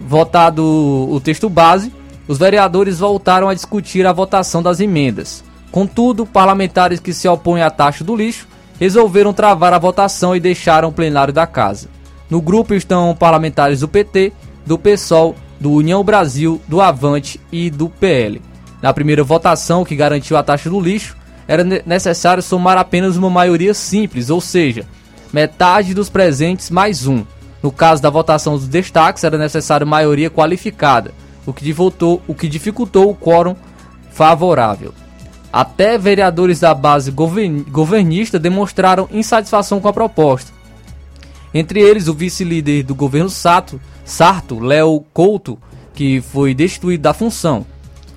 Votado 0.00 0.62
o 0.62 1.20
texto 1.20 1.48
base, 1.48 1.92
os 2.28 2.38
vereadores 2.38 2.98
voltaram 2.98 3.48
a 3.48 3.54
discutir 3.54 4.06
a 4.06 4.12
votação 4.12 4.62
das 4.62 4.80
emendas. 4.80 5.44
Contudo, 5.70 6.26
parlamentares 6.26 7.00
que 7.00 7.12
se 7.12 7.28
opõem 7.28 7.62
à 7.62 7.70
taxa 7.70 8.02
do 8.02 8.16
lixo 8.16 8.48
resolveram 8.78 9.32
travar 9.32 9.72
a 9.72 9.78
votação 9.78 10.34
e 10.34 10.40
deixaram 10.40 10.88
o 10.88 10.92
plenário 10.92 11.32
da 11.32 11.46
casa. 11.46 11.88
No 12.28 12.40
grupo 12.40 12.74
estão 12.74 13.14
parlamentares 13.14 13.80
do 13.80 13.88
PT, 13.88 14.32
do 14.66 14.78
PSOL, 14.78 15.36
do 15.60 15.70
União 15.70 16.02
Brasil, 16.02 16.60
do 16.66 16.80
Avante 16.80 17.40
e 17.50 17.70
do 17.70 17.88
PL. 17.88 18.42
Na 18.82 18.92
primeira 18.92 19.22
votação, 19.24 19.84
que 19.84 19.96
garantiu 19.96 20.36
a 20.36 20.42
taxa 20.42 20.68
do 20.68 20.80
lixo, 20.80 21.16
era 21.48 21.64
necessário 21.64 22.42
somar 22.42 22.76
apenas 22.76 23.16
uma 23.16 23.30
maioria 23.30 23.72
simples, 23.72 24.28
ou 24.28 24.40
seja, 24.40 24.84
metade 25.36 25.92
dos 25.92 26.08
presentes 26.08 26.70
mais 26.70 27.06
um. 27.06 27.22
No 27.62 27.70
caso 27.70 28.00
da 28.00 28.08
votação 28.08 28.54
dos 28.54 28.66
destaques, 28.66 29.22
era 29.22 29.36
necessário 29.36 29.86
maioria 29.86 30.30
qualificada, 30.30 31.12
o 31.44 31.52
que, 31.52 31.76
o 32.26 32.34
que 32.34 32.48
dificultou 32.48 33.10
o 33.10 33.14
quórum 33.14 33.54
favorável. 34.10 34.94
Até 35.52 35.98
vereadores 35.98 36.60
da 36.60 36.72
base 36.72 37.10
governista 37.10 38.38
demonstraram 38.38 39.10
insatisfação 39.12 39.78
com 39.78 39.88
a 39.88 39.92
proposta. 39.92 40.50
Entre 41.52 41.80
eles, 41.80 42.08
o 42.08 42.14
vice-líder 42.14 42.82
do 42.84 42.94
governo 42.94 43.28
Sato, 43.28 43.78
Sarto, 44.06 44.58
Léo 44.58 45.04
Couto, 45.12 45.58
que 45.92 46.22
foi 46.22 46.54
destituído 46.54 47.02
da 47.02 47.12
função. 47.12 47.66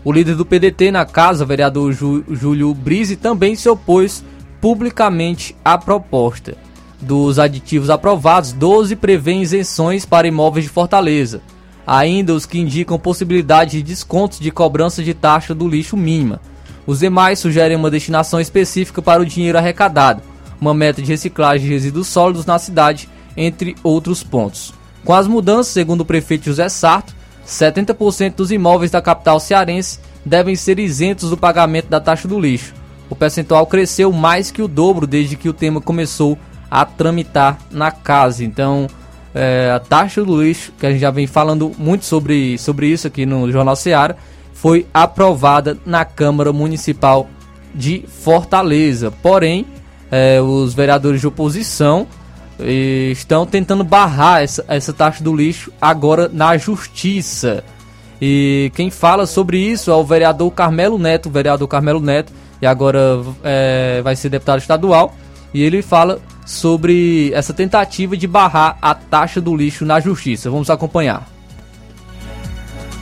O 0.06 0.14
líder 0.14 0.36
do 0.36 0.46
PDT 0.46 0.90
na 0.90 1.06
casa, 1.06 1.46
vereador 1.46 1.92
Júlio 1.92 2.74
Brise, 2.74 3.18
também 3.18 3.58
se 3.58 3.68
opôs 3.68 4.24
publicamente 4.62 5.54
à 5.66 5.78
proposta. 5.78 6.69
Dos 7.02 7.40
aditivos 7.40 7.90
aprovados, 7.90 8.52
12 8.52 8.96
prevêem 8.96 9.42
isenções 9.42 10.06
para 10.06 10.28
imóveis 10.28 10.66
de 10.66 10.72
Fortaleza. 10.72 11.42
Ainda 11.88 12.34
os 12.34 12.46
que 12.46 12.60
indicam 12.60 13.00
possibilidade 13.00 13.78
de 13.78 13.84
descontos 13.84 14.40
de 14.40 14.52
cobrança 14.52 15.02
de 15.02 15.14
taxa 15.14 15.56
do 15.56 15.68
lixo 15.68 15.96
mínima. 15.96 16.42
Os 16.86 17.00
demais 17.00 17.40
sugerem 17.40 17.78
uma 17.78 17.90
destinação 17.90 18.40
específica 18.40 19.02
para 19.02 19.22
o 19.22 19.26
dinheiro 19.26 19.58
arrecadado, 19.58 20.22
uma 20.60 20.74
meta 20.74 21.02
de 21.02 21.08
reciclagem 21.08 21.68
de 21.68 21.74
resíduos 21.74 22.08
sólidos 22.08 22.46
na 22.46 22.60
cidade, 22.60 23.08
entre 23.38 23.76
outros 23.82 24.22
pontos. 24.22 24.74
Com 25.06 25.14
as 25.14 25.26
mudanças, 25.26 25.72
segundo 25.72 26.02
o 26.02 26.06
prefeito 26.06 26.46
José 26.46 26.68
Sarto, 26.68 27.16
70% 27.48 28.36
dos 28.36 28.52
imóveis 28.52 28.92
da 28.92 29.02
capital 29.02 29.40
cearense 29.40 30.00
devem 30.26 30.56
ser 30.56 30.78
isentos 30.80 31.30
do 31.30 31.38
pagamento 31.38 31.88
da 31.88 32.02
taxa 32.02 32.28
do 32.28 32.40
lixo. 32.40 32.74
O 33.10 33.16
percentual 33.16 33.66
cresceu 33.66 34.12
mais 34.12 34.52
que 34.52 34.62
o 34.62 34.68
dobro 34.68 35.08
desde 35.08 35.36
que 35.36 35.50
o 35.50 35.54
tema 35.54 35.80
começou 35.82 36.38
a 36.70 36.86
tramitar 36.86 37.58
na 37.72 37.92
casa. 37.92 38.44
Então, 38.44 38.88
é, 39.34 39.72
a 39.74 39.80
taxa 39.80 40.24
do 40.24 40.42
lixo, 40.42 40.72
que 40.80 40.86
a 40.86 40.92
gente 40.92 41.02
já 41.02 41.12
vem 41.12 41.28
falando 41.28 41.72
muito 41.78 42.06
sobre, 42.06 42.58
sobre 42.58 42.88
isso 42.88 43.08
aqui 43.08 43.26
no 43.26 43.52
Jornal 43.52 43.76
Seara, 43.76 44.18
foi 44.54 44.86
aprovada 44.94 45.78
na 45.86 46.04
Câmara 46.04 46.52
Municipal 46.52 47.28
de 47.74 48.04
Fortaleza. 48.08 49.12
Porém, 49.12 49.66
é, 50.12 50.42
os 50.42 50.74
vereadores 50.74 51.22
de 51.22 51.28
oposição 51.28 52.08
estão 53.12 53.46
tentando 53.46 53.86
barrar 53.86 54.44
essa, 54.44 54.66
essa 54.68 54.92
taxa 54.92 55.24
do 55.24 55.34
lixo 55.34 55.72
agora 55.82 56.30
na 56.32 56.58
Justiça. 56.58 57.64
E 58.22 58.70
quem 58.76 58.90
fala 58.90 59.26
sobre 59.26 59.58
isso 59.58 59.90
é 59.90 59.96
o 59.96 60.04
vereador 60.04 60.52
Carmelo 60.52 60.98
Neto, 61.00 61.30
o 61.30 61.32
vereador 61.32 61.68
Carmelo 61.68 62.02
Neto, 62.02 62.34
e 62.62 62.68
agora 62.68 63.22
é, 63.44 64.02
vai 64.04 64.16
ser 64.16 64.30
deputado 64.30 64.60
estadual. 64.60 65.16
E 65.54 65.64
ele 65.64 65.82
fala 65.82 66.22
sobre 66.46 67.32
essa 67.34 67.54
tentativa 67.54 68.16
de 68.16 68.28
barrar 68.28 68.78
a 68.82 68.94
taxa 68.94 69.40
do 69.40 69.56
lixo 69.56 69.86
na 69.86 70.00
justiça. 70.00 70.50
Vamos 70.50 70.70
acompanhar. 70.70 71.28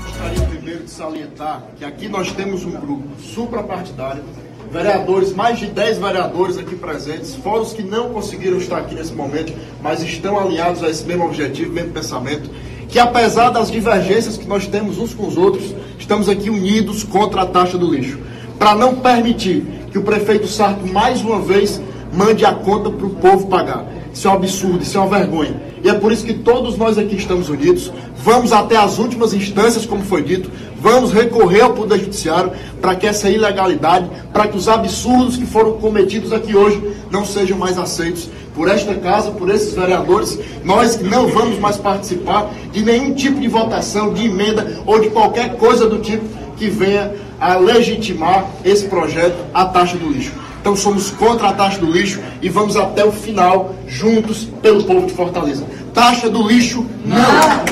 Gostaria 0.03 0.41
primeiro 0.43 0.83
de 0.83 0.89
salientar 0.89 1.63
que 1.77 1.85
aqui 1.85 2.07
nós 2.07 2.31
temos 2.31 2.65
um 2.65 2.71
grupo 2.71 3.07
suprapartidário, 3.21 4.23
vereadores, 4.71 5.33
mais 5.33 5.59
de 5.59 5.67
10 5.67 5.97
vereadores 5.97 6.57
aqui 6.57 6.75
presentes, 6.75 7.35
fora 7.35 7.61
os 7.61 7.73
que 7.73 7.83
não 7.83 8.09
conseguiram 8.09 8.57
estar 8.57 8.79
aqui 8.79 8.95
nesse 8.95 9.13
momento, 9.13 9.53
mas 9.81 10.01
estão 10.01 10.39
alinhados 10.39 10.83
a 10.83 10.89
esse 10.89 11.05
mesmo 11.05 11.25
objetivo, 11.25 11.71
mesmo 11.71 11.91
pensamento, 11.91 12.49
que 12.89 12.99
apesar 12.99 13.49
das 13.49 13.71
divergências 13.71 14.37
que 14.37 14.47
nós 14.47 14.67
temos 14.67 14.97
uns 14.97 15.13
com 15.13 15.27
os 15.27 15.37
outros, 15.37 15.73
estamos 15.99 16.27
aqui 16.29 16.49
unidos 16.49 17.03
contra 17.03 17.41
a 17.41 17.45
taxa 17.45 17.77
do 17.77 17.93
lixo, 17.93 18.19
para 18.57 18.75
não 18.75 18.95
permitir 18.95 19.63
que 19.91 19.97
o 19.97 20.03
prefeito 20.03 20.47
Sarto 20.47 20.85
mais 20.87 21.21
uma 21.21 21.39
vez 21.39 21.81
mande 22.13 22.45
a 22.45 22.53
conta 22.53 22.89
para 22.89 23.05
o 23.05 23.11
povo 23.11 23.47
pagar. 23.47 23.85
Isso 24.13 24.27
é 24.27 24.31
um 24.31 24.33
absurdo, 24.33 24.81
isso 24.81 24.97
é 24.97 25.01
uma 25.01 25.17
vergonha. 25.17 25.61
E 25.83 25.89
é 25.89 25.93
por 25.93 26.11
isso 26.11 26.25
que 26.25 26.33
todos 26.33 26.75
nós 26.75 26.97
aqui 26.97 27.15
estamos 27.15 27.49
unidos, 27.49 27.91
vamos 28.23 28.51
até 28.51 28.75
as 28.75 28.97
últimas 28.97 29.33
instâncias, 29.33 29.85
como 29.85 30.03
foi 30.03 30.23
dito, 30.23 30.49
vamos 30.81 31.13
recorrer 31.13 31.61
ao 31.61 31.73
Poder 31.73 31.99
Judiciário 31.99 32.51
para 32.81 32.95
que 32.95 33.05
essa 33.05 33.29
ilegalidade, 33.29 34.09
para 34.33 34.47
que 34.47 34.57
os 34.57 34.67
absurdos 34.67 35.37
que 35.37 35.45
foram 35.45 35.73
cometidos 35.73 36.33
aqui 36.33 36.55
hoje 36.55 36.81
não 37.11 37.23
sejam 37.23 37.57
mais 37.57 37.77
aceitos 37.77 38.29
por 38.55 38.67
esta 38.67 38.95
casa, 38.95 39.29
por 39.29 39.49
esses 39.49 39.73
vereadores. 39.73 40.39
Nós 40.63 40.99
não 40.99 41.27
vamos 41.27 41.59
mais 41.59 41.77
participar 41.77 42.51
de 42.71 42.83
nenhum 42.83 43.13
tipo 43.13 43.39
de 43.39 43.47
votação, 43.47 44.13
de 44.13 44.25
emenda 44.25 44.81
ou 44.85 44.99
de 44.99 45.09
qualquer 45.11 45.57
coisa 45.57 45.87
do 45.87 45.99
tipo 45.99 46.25
que 46.57 46.69
venha 46.69 47.13
a 47.39 47.55
legitimar 47.55 48.47
esse 48.65 48.87
projeto, 48.87 49.37
a 49.53 49.65
taxa 49.65 49.95
do 49.95 50.09
lixo. 50.09 50.46
Então 50.61 50.75
somos 50.75 51.11
contra 51.11 51.49
a 51.49 51.53
taxa 51.53 51.79
do 51.79 51.91
lixo 51.91 52.19
e 52.41 52.49
vamos 52.49 52.75
até 52.75 53.05
o 53.05 53.11
final, 53.11 53.73
juntos, 53.87 54.49
pelo 54.61 54.83
povo 54.83 55.07
de 55.07 55.13
Fortaleza. 55.13 55.65
Taxa 55.93 56.29
do 56.29 56.47
lixo, 56.47 56.85
não! 57.05 57.63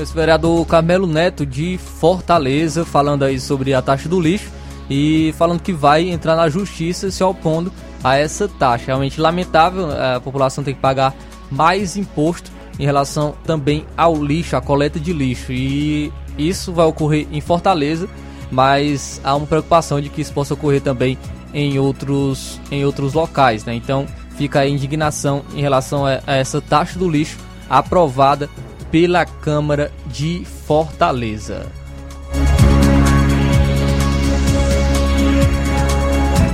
Esse 0.00 0.14
vereador 0.14 0.66
Carmelo 0.66 1.06
Neto 1.06 1.46
de 1.46 1.78
Fortaleza 1.78 2.84
falando 2.84 3.24
aí 3.24 3.40
sobre 3.40 3.72
a 3.72 3.80
taxa 3.80 4.08
do 4.08 4.20
lixo 4.20 4.50
e 4.90 5.34
falando 5.38 5.60
que 5.60 5.72
vai 5.72 6.08
entrar 6.08 6.36
na 6.36 6.48
justiça 6.48 7.10
se 7.10 7.24
opondo 7.24 7.72
a 8.04 8.16
essa 8.16 8.46
taxa. 8.46 8.86
Realmente 8.88 9.20
lamentável, 9.20 9.88
a 9.90 10.20
população 10.20 10.62
tem 10.62 10.74
que 10.74 10.80
pagar 10.80 11.14
mais 11.50 11.96
imposto 11.96 12.50
em 12.78 12.84
relação 12.84 13.34
também 13.44 13.86
ao 13.96 14.22
lixo, 14.22 14.54
a 14.54 14.60
coleta 14.60 15.00
de 15.00 15.12
lixo. 15.12 15.50
E 15.52 16.12
isso 16.36 16.72
vai 16.72 16.86
ocorrer 16.86 17.26
em 17.32 17.40
Fortaleza, 17.40 18.06
mas 18.50 19.20
há 19.24 19.34
uma 19.34 19.46
preocupação 19.46 20.00
de 20.00 20.08
que 20.08 20.20
isso 20.20 20.32
possa 20.32 20.54
ocorrer 20.54 20.80
também 20.80 21.18
em 21.52 21.78
outros, 21.78 22.60
em 22.70 22.84
outros 22.84 23.14
locais. 23.14 23.64
Né? 23.64 23.74
Então 23.74 24.06
fica 24.36 24.60
a 24.60 24.68
indignação 24.68 25.42
em 25.54 25.60
relação 25.60 26.06
a, 26.06 26.20
a 26.26 26.36
essa 26.36 26.60
taxa 26.60 26.98
do 26.98 27.08
lixo 27.08 27.38
aprovada 27.68 28.48
pela 28.90 29.24
Câmara 29.24 29.90
de 30.06 30.44
Fortaleza. 30.66 31.66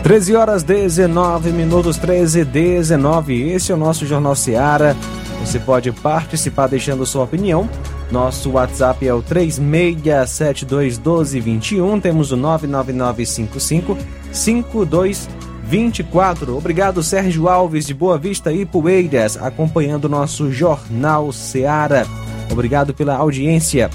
13 0.03 0.35
horas 0.35 0.63
19 0.65 1.53
minutos 1.53 1.97
13 1.97 2.41
e 2.41 2.45
19. 2.45 3.51
Esse 3.51 3.71
é 3.71 3.75
o 3.75 3.79
nosso 3.79 4.05
Jornal 4.05 4.35
Seara. 4.35 4.97
Você 5.41 5.61
pode 5.61 5.93
participar 5.93 6.67
deixando 6.67 7.07
sua 7.07 7.23
opinião. 7.23 7.69
Nosso 8.13 8.51
WhatsApp 8.51 9.09
é 9.09 9.15
o 9.15 9.23
36721221. 9.23 12.03
Temos 12.03 12.31
o 12.31 12.37
99955 12.37 13.97
5224. 14.31 16.55
Obrigado, 16.55 17.03
Sérgio 17.03 17.49
Alves 17.49 17.87
de 17.87 17.95
Boa 17.95 18.19
Vista 18.19 18.53
e 18.53 18.67
Poeiras, 18.67 19.39
acompanhando 19.39 20.05
o 20.05 20.11
nosso 20.11 20.53
Jornal 20.53 21.33
Seara. 21.33 22.07
Obrigado 22.51 22.93
pela 22.93 23.17
audiência. 23.17 23.89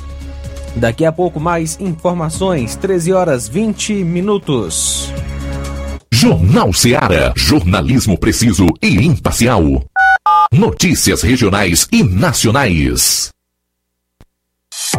Daqui 0.76 1.06
a 1.06 1.12
pouco 1.12 1.40
mais 1.40 1.80
informações, 1.80 2.76
13 2.76 3.14
horas 3.14 3.48
20 3.48 4.04
minutos. 4.04 5.14
Jornal 6.12 6.74
Seara. 6.74 7.32
Jornalismo 7.36 8.18
preciso 8.18 8.66
e 8.82 9.06
imparcial. 9.06 9.84
Notícias 10.52 11.22
regionais 11.22 11.88
e 11.92 12.04
nacionais. 12.04 13.32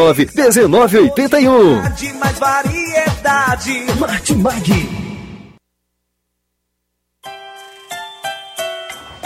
1981. 0.00 1.94
De 1.94 2.12
mais 2.14 2.38
variedade. 2.38 3.86
Martimag. 3.98 4.88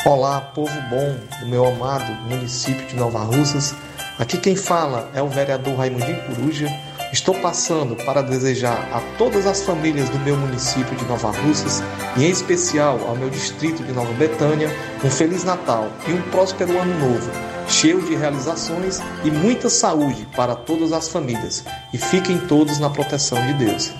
Olá, 0.04 0.40
povo 0.40 0.74
bom 0.90 1.16
do 1.40 1.46
meu 1.46 1.64
amado 1.66 2.12
município 2.28 2.86
de 2.88 2.96
Nova 2.96 3.20
Russas. 3.20 3.74
Aqui 4.18 4.36
quem 4.36 4.56
fala 4.56 5.10
é 5.14 5.22
o 5.22 5.28
vereador 5.28 5.76
Raimundinho 5.76 6.20
Coruja, 6.26 6.68
Estou 7.14 7.32
passando 7.36 7.94
para 8.04 8.22
desejar 8.22 8.88
a 8.92 9.00
todas 9.16 9.46
as 9.46 9.62
famílias 9.62 10.08
do 10.08 10.18
meu 10.18 10.36
município 10.36 10.96
de 10.96 11.04
Nova 11.04 11.30
Russas 11.30 11.80
e 12.16 12.24
em 12.24 12.28
especial 12.28 12.98
ao 13.06 13.14
meu 13.14 13.30
distrito 13.30 13.84
de 13.84 13.92
Nova 13.92 14.12
Betânia 14.14 14.68
um 15.04 15.08
feliz 15.08 15.44
Natal 15.44 15.88
e 16.08 16.12
um 16.12 16.20
próspero 16.32 16.76
ano 16.76 16.98
novo, 16.98 17.30
cheio 17.68 18.02
de 18.02 18.14
realizações 18.14 19.00
e 19.24 19.30
muita 19.30 19.68
saúde 19.68 20.26
para 20.34 20.54
todas 20.54 20.92
as 20.92 21.08
famílias. 21.08 21.64
E 21.92 21.98
fiquem 21.98 22.38
todos 22.46 22.78
na 22.78 22.90
proteção 22.90 23.44
de 23.46 23.54
Deus. 23.54 23.92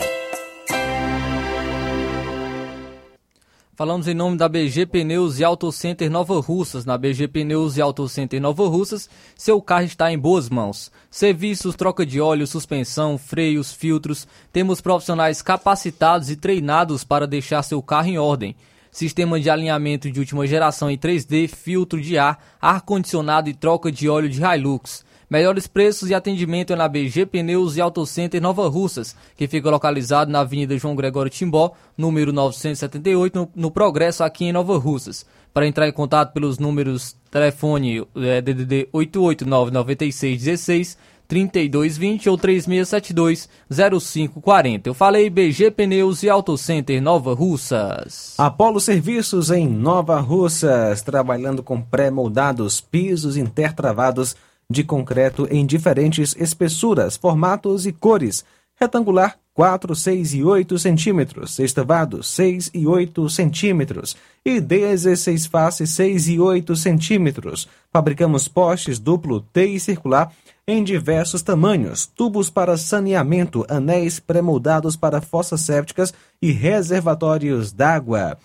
Falamos 3.76 4.06
em 4.06 4.14
nome 4.14 4.36
da 4.36 4.48
BG 4.48 4.86
Pneus 4.86 5.40
e 5.40 5.44
Auto 5.44 5.72
Center 5.72 6.08
Nova 6.08 6.40
Russas. 6.40 6.84
Na 6.84 6.96
BG 6.96 7.26
Pneus 7.26 7.76
e 7.76 7.82
Auto 7.82 8.08
Center 8.08 8.40
Nova 8.40 8.68
Russas, 8.68 9.10
seu 9.36 9.60
carro 9.60 9.84
está 9.84 10.12
em 10.12 10.18
boas 10.18 10.48
mãos. 10.48 10.92
Serviços, 11.10 11.74
troca 11.74 12.06
de 12.06 12.20
óleo, 12.20 12.46
suspensão, 12.46 13.18
freios, 13.18 13.72
filtros. 13.72 14.28
Temos 14.52 14.80
profissionais 14.80 15.42
capacitados 15.42 16.30
e 16.30 16.36
treinados 16.36 17.02
para 17.02 17.26
deixar 17.26 17.64
seu 17.64 17.82
carro 17.82 18.06
em 18.06 18.16
ordem. 18.16 18.54
Sistema 18.94 19.38
de 19.40 19.50
alinhamento 19.50 20.08
de 20.08 20.20
última 20.20 20.46
geração 20.46 20.88
em 20.88 20.96
3D, 20.96 21.48
filtro 21.48 22.00
de 22.00 22.16
ar, 22.16 22.38
ar-condicionado 22.62 23.50
e 23.50 23.52
troca 23.52 23.90
de 23.90 24.08
óleo 24.08 24.28
de 24.28 24.40
Hilux. 24.40 25.04
Melhores 25.28 25.66
preços 25.66 26.10
e 26.10 26.14
atendimento 26.14 26.72
é 26.72 26.76
na 26.76 26.86
BG 26.86 27.26
Pneus 27.26 27.76
e 27.76 27.80
Auto 27.80 28.06
Center 28.06 28.40
Nova 28.40 28.68
Russas, 28.68 29.16
que 29.36 29.48
fica 29.48 29.68
localizado 29.68 30.30
na 30.30 30.42
Avenida 30.42 30.78
João 30.78 30.94
Gregório 30.94 31.28
Timbó, 31.28 31.72
número 31.98 32.32
978, 32.32 33.36
no, 33.36 33.50
no 33.56 33.68
Progresso, 33.68 34.22
aqui 34.22 34.44
em 34.44 34.52
Nova 34.52 34.78
Russas. 34.78 35.26
Para 35.52 35.66
entrar 35.66 35.88
em 35.88 35.92
contato 35.92 36.32
pelos 36.32 36.60
números 36.60 37.16
telefone 37.32 38.06
é, 38.14 38.40
DDD 38.40 38.90
8899616 38.94 40.96
3220 41.26 42.28
ou 42.28 42.36
3672 42.36 43.48
0540. 43.70 44.88
Eu 44.88 44.94
falei 44.94 45.28
BG 45.30 45.70
Pneus 45.70 46.22
e 46.22 46.28
Auto 46.28 46.56
Center 46.56 47.00
Nova 47.00 47.34
Russas. 47.34 48.34
Apolo 48.38 48.80
Serviços 48.80 49.50
em 49.50 49.68
Nova 49.68 50.20
Russas, 50.20 51.02
trabalhando 51.02 51.62
com 51.62 51.80
pré-moldados, 51.80 52.80
pisos 52.80 53.36
intertravados 53.36 54.36
de 54.68 54.82
concreto 54.82 55.46
em 55.50 55.64
diferentes 55.64 56.34
espessuras, 56.38 57.16
formatos 57.16 57.86
e 57.86 57.92
cores. 57.92 58.44
Retangular 58.76 59.36
4, 59.54 59.94
6 59.94 60.34
e 60.34 60.42
8 60.42 60.78
centímetros, 60.80 61.52
sextavado 61.52 62.24
6 62.24 62.72
e 62.74 62.88
8 62.88 63.30
centímetros 63.30 64.16
e 64.44 64.60
16 64.60 65.46
faces 65.46 65.90
6 65.90 66.28
e 66.28 66.40
8 66.40 66.74
centímetros. 66.74 67.68
Fabricamos 67.92 68.48
postes 68.48 68.98
duplo 68.98 69.40
T 69.40 69.64
e 69.64 69.78
circular 69.78 70.32
em 70.66 70.82
diversos 70.82 71.42
tamanhos, 71.42 72.06
tubos 72.06 72.48
para 72.48 72.78
saneamento, 72.78 73.66
anéis 73.68 74.18
pré-moldados 74.18 74.96
para 74.96 75.20
fossas 75.20 75.60
sépticas 75.60 76.14
e 76.40 76.50
reservatórios 76.50 77.70
d'água. 77.70 78.38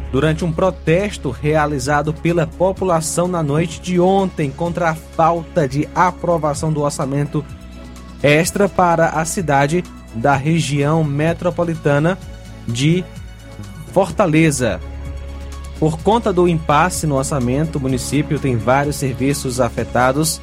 durante 0.09 0.45
um 0.45 0.51
protesto 0.53 1.29
realizado 1.29 2.13
pela 2.13 2.47
população 2.47 3.27
na 3.27 3.43
noite 3.43 3.81
de 3.81 3.99
ontem 3.99 4.49
contra 4.49 4.91
a 4.91 4.95
falta 4.95 5.67
de 5.67 5.85
aprovação 5.93 6.71
do 6.71 6.83
orçamento 6.83 7.43
extra 8.23 8.69
para 8.69 9.09
a 9.09 9.25
cidade 9.25 9.83
da 10.15 10.37
região 10.37 11.03
metropolitana 11.03 12.17
de 12.65 13.03
Fortaleza. 13.91 14.79
Por 15.81 15.97
conta 15.97 16.31
do 16.31 16.47
impasse 16.47 17.07
no 17.07 17.15
orçamento, 17.15 17.79
o 17.79 17.81
município 17.81 18.37
tem 18.37 18.55
vários 18.55 18.97
serviços 18.97 19.59
afetados, 19.59 20.39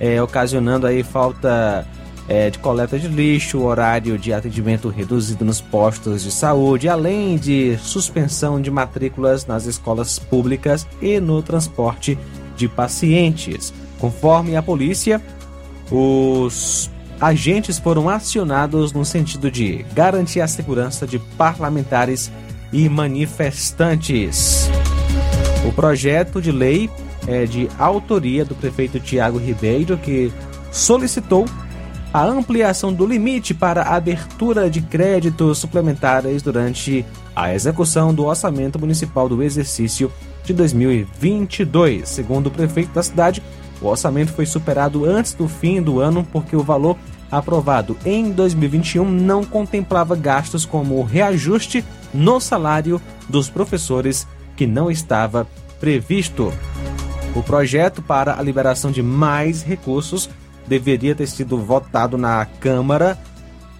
é, 0.00 0.20
ocasionando 0.20 0.84
aí 0.84 1.04
falta 1.04 1.86
é, 2.26 2.50
de 2.50 2.58
coleta 2.58 2.98
de 2.98 3.06
lixo, 3.06 3.60
horário 3.60 4.18
de 4.18 4.32
atendimento 4.32 4.88
reduzido 4.88 5.44
nos 5.44 5.60
postos 5.60 6.24
de 6.24 6.32
saúde, 6.32 6.88
além 6.88 7.38
de 7.38 7.78
suspensão 7.78 8.60
de 8.60 8.68
matrículas 8.68 9.46
nas 9.46 9.64
escolas 9.64 10.18
públicas 10.18 10.84
e 11.00 11.20
no 11.20 11.40
transporte 11.40 12.18
de 12.56 12.66
pacientes. 12.66 13.72
Conforme 14.00 14.56
a 14.56 14.62
polícia, 14.62 15.22
os 15.88 16.90
agentes 17.20 17.78
foram 17.78 18.08
acionados 18.08 18.92
no 18.92 19.04
sentido 19.04 19.52
de 19.52 19.86
garantir 19.94 20.40
a 20.40 20.48
segurança 20.48 21.06
de 21.06 21.20
parlamentares 21.38 22.28
e 22.72 22.88
manifestantes. 22.88 24.70
O 25.66 25.72
projeto 25.72 26.40
de 26.40 26.50
lei 26.50 26.90
é 27.26 27.44
de 27.44 27.68
autoria 27.78 28.44
do 28.44 28.54
prefeito 28.54 28.98
Tiago 28.98 29.38
Ribeiro, 29.38 29.98
que 29.98 30.32
solicitou 30.70 31.46
a 32.12 32.24
ampliação 32.24 32.92
do 32.92 33.06
limite 33.06 33.54
para 33.54 33.82
abertura 33.82 34.68
de 34.68 34.80
créditos 34.80 35.58
suplementares 35.58 36.42
durante 36.42 37.04
a 37.36 37.54
execução 37.54 38.12
do 38.12 38.24
orçamento 38.24 38.78
municipal 38.78 39.28
do 39.28 39.42
exercício 39.42 40.10
de 40.44 40.52
2022. 40.52 42.08
Segundo 42.08 42.48
o 42.48 42.50
prefeito 42.50 42.92
da 42.92 43.02
cidade, 43.02 43.42
o 43.80 43.86
orçamento 43.86 44.32
foi 44.32 44.44
superado 44.44 45.04
antes 45.04 45.34
do 45.34 45.46
fim 45.46 45.80
do 45.80 46.00
ano 46.00 46.26
porque 46.32 46.56
o 46.56 46.62
valor 46.62 46.96
aprovado 47.30 47.96
em 48.04 48.32
2021 48.32 49.08
não 49.08 49.44
contemplava 49.44 50.16
gastos 50.16 50.64
como 50.64 50.96
o 50.96 51.04
reajuste 51.04 51.84
no 52.12 52.40
salário 52.40 53.00
dos 53.28 53.48
professores 53.48 54.26
que 54.56 54.66
não 54.66 54.90
estava 54.90 55.46
previsto. 55.78 56.52
O 57.34 57.42
projeto 57.42 58.02
para 58.02 58.38
a 58.38 58.42
liberação 58.42 58.90
de 58.90 59.02
mais 59.02 59.62
recursos 59.62 60.28
deveria 60.66 61.14
ter 61.14 61.26
sido 61.26 61.58
votado 61.58 62.18
na 62.18 62.44
Câmara 62.44 63.18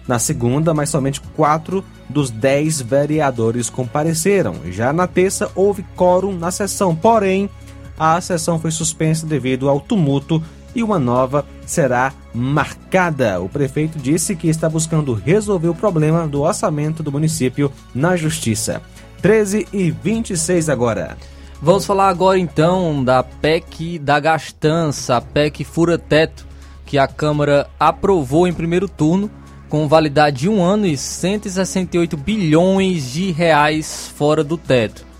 na 0.07 0.19
segunda, 0.19 0.73
mas 0.73 0.89
somente 0.89 1.21
quatro 1.21 1.83
dos 2.09 2.29
dez 2.29 2.81
vereadores 2.81 3.69
compareceram. 3.69 4.55
Já 4.69 4.91
na 4.91 5.07
terça 5.07 5.49
houve 5.55 5.85
quórum 5.95 6.33
na 6.33 6.51
sessão, 6.51 6.95
porém 6.95 7.49
a 7.97 8.19
sessão 8.19 8.59
foi 8.59 8.71
suspensa 8.71 9.25
devido 9.25 9.69
ao 9.69 9.79
tumulto 9.79 10.43
e 10.75 10.83
uma 10.83 10.99
nova 10.99 11.45
será 11.65 12.13
marcada. 12.33 13.41
O 13.41 13.49
prefeito 13.49 13.97
disse 13.97 14.35
que 14.35 14.47
está 14.47 14.69
buscando 14.69 15.13
resolver 15.13 15.69
o 15.69 15.75
problema 15.75 16.27
do 16.27 16.41
orçamento 16.41 17.03
do 17.03 17.11
município 17.11 17.71
na 17.93 18.15
Justiça. 18.15 18.81
13 19.21 19.67
e 19.71 19.91
26 19.91 20.69
agora. 20.69 21.17
Vamos 21.61 21.85
falar 21.85 22.09
agora 22.09 22.39
então 22.39 23.03
da 23.03 23.21
PEC 23.21 23.99
da 23.99 24.19
gastança, 24.19 25.17
a 25.17 25.21
PEC 25.21 25.63
fura-teto, 25.63 26.47
que 26.85 26.97
a 26.97 27.07
Câmara 27.07 27.69
aprovou 27.79 28.47
em 28.47 28.53
primeiro 28.53 28.89
turno, 28.89 29.29
com 29.69 29.87
validade 29.87 30.39
de 30.39 30.49
um 30.49 30.61
ano 30.61 30.87
e 30.87 30.97
168 30.97 32.17
bilhões 32.17 33.13
de 33.13 33.31
reais 33.31 34.11
fora 34.17 34.43
do 34.43 34.57
teto. 34.57 35.10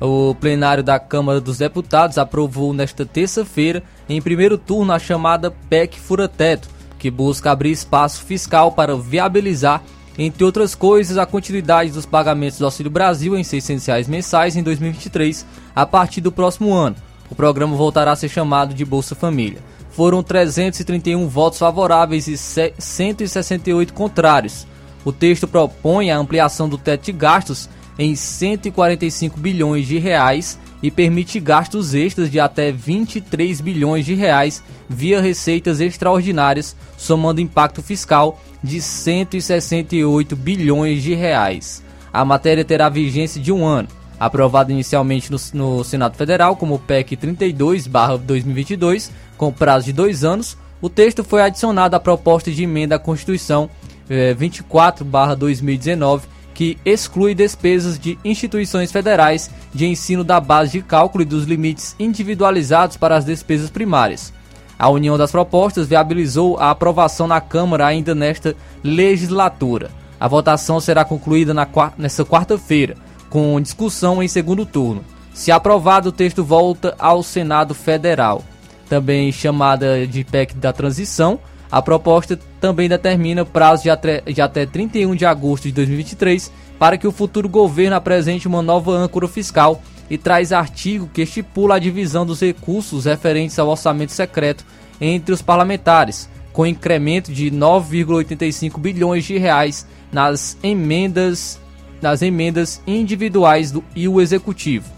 O 0.00 0.34
plenário 0.34 0.82
da 0.82 0.98
Câmara 0.98 1.40
dos 1.40 1.58
Deputados 1.58 2.18
aprovou 2.18 2.74
nesta 2.74 3.06
terça-feira, 3.06 3.82
em 4.08 4.20
primeiro 4.20 4.58
turno, 4.58 4.92
a 4.92 4.98
chamada 4.98 5.50
PEC 5.50 5.98
Fura-Teto, 5.98 6.68
que 6.98 7.10
busca 7.10 7.50
abrir 7.50 7.70
espaço 7.70 8.22
fiscal 8.22 8.72
para 8.72 8.96
viabilizar, 8.96 9.82
entre 10.18 10.44
outras 10.44 10.74
coisas, 10.74 11.16
a 11.16 11.26
continuidade 11.26 11.90
dos 11.90 12.06
pagamentos 12.06 12.58
do 12.58 12.64
Auxílio 12.64 12.90
Brasil 12.90 13.36
em 13.36 13.44
600 13.44 13.86
reais 13.86 14.08
mensais 14.08 14.56
em 14.56 14.62
2023, 14.62 15.46
a 15.74 15.86
partir 15.86 16.20
do 16.20 16.32
próximo 16.32 16.72
ano. 16.74 16.96
O 17.30 17.34
programa 17.34 17.76
voltará 17.76 18.12
a 18.12 18.16
ser 18.16 18.28
chamado 18.28 18.74
de 18.74 18.84
Bolsa 18.84 19.14
Família. 19.14 19.58
Foram 19.90 20.22
331 20.22 21.26
votos 21.26 21.58
favoráveis 21.58 22.28
e 22.28 22.36
168 22.36 23.94
contrários. 23.94 24.66
O 25.04 25.12
texto 25.12 25.48
propõe 25.48 26.10
a 26.10 26.18
ampliação 26.18 26.68
do 26.68 26.76
teto 26.76 27.04
de 27.04 27.12
gastos 27.12 27.68
em 27.98 28.14
145 28.14 29.38
bilhões 29.38 29.86
de 29.86 29.98
reais 29.98 30.58
e 30.82 30.90
permite 30.90 31.40
gastos 31.40 31.94
extras 31.94 32.30
de 32.30 32.38
até 32.38 32.70
23 32.70 33.60
bilhões 33.60 34.04
de 34.04 34.14
reais 34.14 34.62
via 34.88 35.20
receitas 35.20 35.80
extraordinárias, 35.80 36.76
somando 36.96 37.40
impacto 37.40 37.82
fiscal 37.82 38.40
de 38.62 38.80
168 38.80 40.36
bilhões 40.36 41.02
de 41.02 41.14
reais. 41.14 41.82
A 42.12 42.24
matéria 42.24 42.64
terá 42.64 42.88
vigência 42.88 43.40
de 43.40 43.52
um 43.52 43.64
ano. 43.64 43.88
Aprovada 44.18 44.72
inicialmente 44.72 45.30
no, 45.30 45.38
no 45.52 45.84
Senado 45.84 46.16
Federal 46.16 46.56
como 46.56 46.78
PEC 46.78 47.16
32/2022, 47.16 49.10
com 49.36 49.52
prazo 49.52 49.86
de 49.86 49.92
dois 49.92 50.24
anos, 50.24 50.56
o 50.80 50.88
texto 50.88 51.22
foi 51.22 51.42
adicionado 51.42 51.94
à 51.96 52.00
proposta 52.00 52.50
de 52.50 52.62
emenda 52.62 52.96
à 52.96 52.98
Constituição 52.98 53.68
eh, 54.08 54.34
24/2019 54.34 56.22
que 56.56 56.78
exclui 56.86 57.34
despesas 57.34 57.98
de 57.98 58.18
instituições 58.24 58.90
federais 58.90 59.50
de 59.74 59.86
ensino 59.86 60.24
da 60.24 60.40
base 60.40 60.72
de 60.72 60.82
cálculo 60.82 61.20
e 61.20 61.26
dos 61.26 61.44
limites 61.44 61.94
individualizados 62.00 62.96
para 62.96 63.14
as 63.14 63.26
despesas 63.26 63.68
primárias. 63.68 64.32
A 64.78 64.88
união 64.88 65.18
das 65.18 65.30
propostas 65.30 65.86
viabilizou 65.86 66.58
a 66.58 66.70
aprovação 66.70 67.26
na 67.26 67.42
Câmara 67.42 67.86
ainda 67.86 68.14
nesta 68.14 68.56
legislatura. 68.82 69.90
A 70.18 70.26
votação 70.26 70.80
será 70.80 71.04
concluída 71.04 71.52
na, 71.52 71.68
nesta 71.98 72.24
quarta-feira, 72.24 72.96
com 73.28 73.60
discussão 73.60 74.22
em 74.22 74.28
segundo 74.28 74.64
turno. 74.64 75.04
Se 75.34 75.52
aprovado, 75.52 76.08
o 76.08 76.12
texto 76.12 76.42
volta 76.42 76.94
ao 76.98 77.22
Senado 77.22 77.74
Federal. 77.74 78.42
Também 78.88 79.30
chamada 79.30 80.06
de 80.06 80.24
PEC 80.24 80.54
da 80.54 80.72
Transição, 80.72 81.38
a 81.70 81.82
proposta 81.82 82.38
também 82.60 82.88
determina 82.88 83.44
prazo 83.44 83.84
de 83.84 83.90
até, 83.90 84.20
de 84.20 84.40
até 84.40 84.66
31 84.66 85.14
de 85.14 85.26
agosto 85.26 85.64
de 85.64 85.72
2023 85.72 86.52
para 86.78 86.96
que 86.96 87.06
o 87.06 87.12
futuro 87.12 87.48
governo 87.48 87.96
apresente 87.96 88.46
uma 88.46 88.62
nova 88.62 88.92
âncora 88.92 89.26
fiscal 89.26 89.80
e 90.08 90.16
traz 90.16 90.52
artigo 90.52 91.10
que 91.12 91.22
estipula 91.22 91.76
a 91.76 91.78
divisão 91.78 92.24
dos 92.24 92.40
recursos 92.40 93.04
referentes 93.06 93.58
ao 93.58 93.68
orçamento 93.68 94.12
secreto 94.12 94.64
entre 95.00 95.34
os 95.34 95.42
parlamentares, 95.42 96.28
com 96.52 96.66
incremento 96.66 97.32
de 97.32 97.50
9,85 97.50 98.78
bilhões 98.78 99.24
de 99.24 99.36
reais 99.36 99.86
nas 100.12 100.56
emendas 100.62 101.60
nas 102.00 102.20
emendas 102.20 102.82
individuais 102.86 103.72
do, 103.72 103.82
e 103.94 104.06
o 104.06 104.20
executivo 104.20 104.96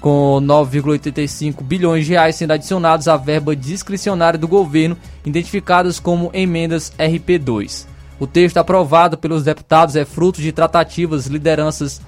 com 0.00 0.40
9,85 0.40 1.62
bilhões 1.62 2.06
de 2.06 2.12
reais 2.12 2.36
sendo 2.36 2.52
adicionados 2.52 3.08
à 3.08 3.16
verba 3.16 3.54
discricionária 3.56 4.38
do 4.38 4.46
governo, 4.46 4.96
identificadas 5.24 5.98
como 5.98 6.30
emendas 6.32 6.92
RP2. 6.98 7.86
O 8.20 8.26
texto 8.26 8.58
aprovado 8.58 9.16
pelos 9.16 9.44
deputados 9.44 9.96
é 9.96 10.04
fruto 10.04 10.40
de 10.40 10.52
tratativas 10.52 11.26
lideranças 11.26 12.00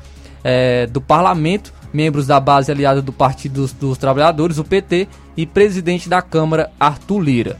é, 0.42 0.86
do 0.86 1.00
parlamento, 1.00 1.72
membros 1.92 2.26
da 2.26 2.40
base 2.40 2.70
aliada 2.70 3.02
do 3.02 3.12
Partido 3.12 3.60
dos, 3.60 3.72
dos 3.72 3.98
Trabalhadores, 3.98 4.58
o 4.58 4.64
PT, 4.64 5.08
e 5.36 5.46
presidente 5.46 6.08
da 6.08 6.20
Câmara, 6.22 6.70
Arthur 6.78 7.20
Lira. 7.20 7.58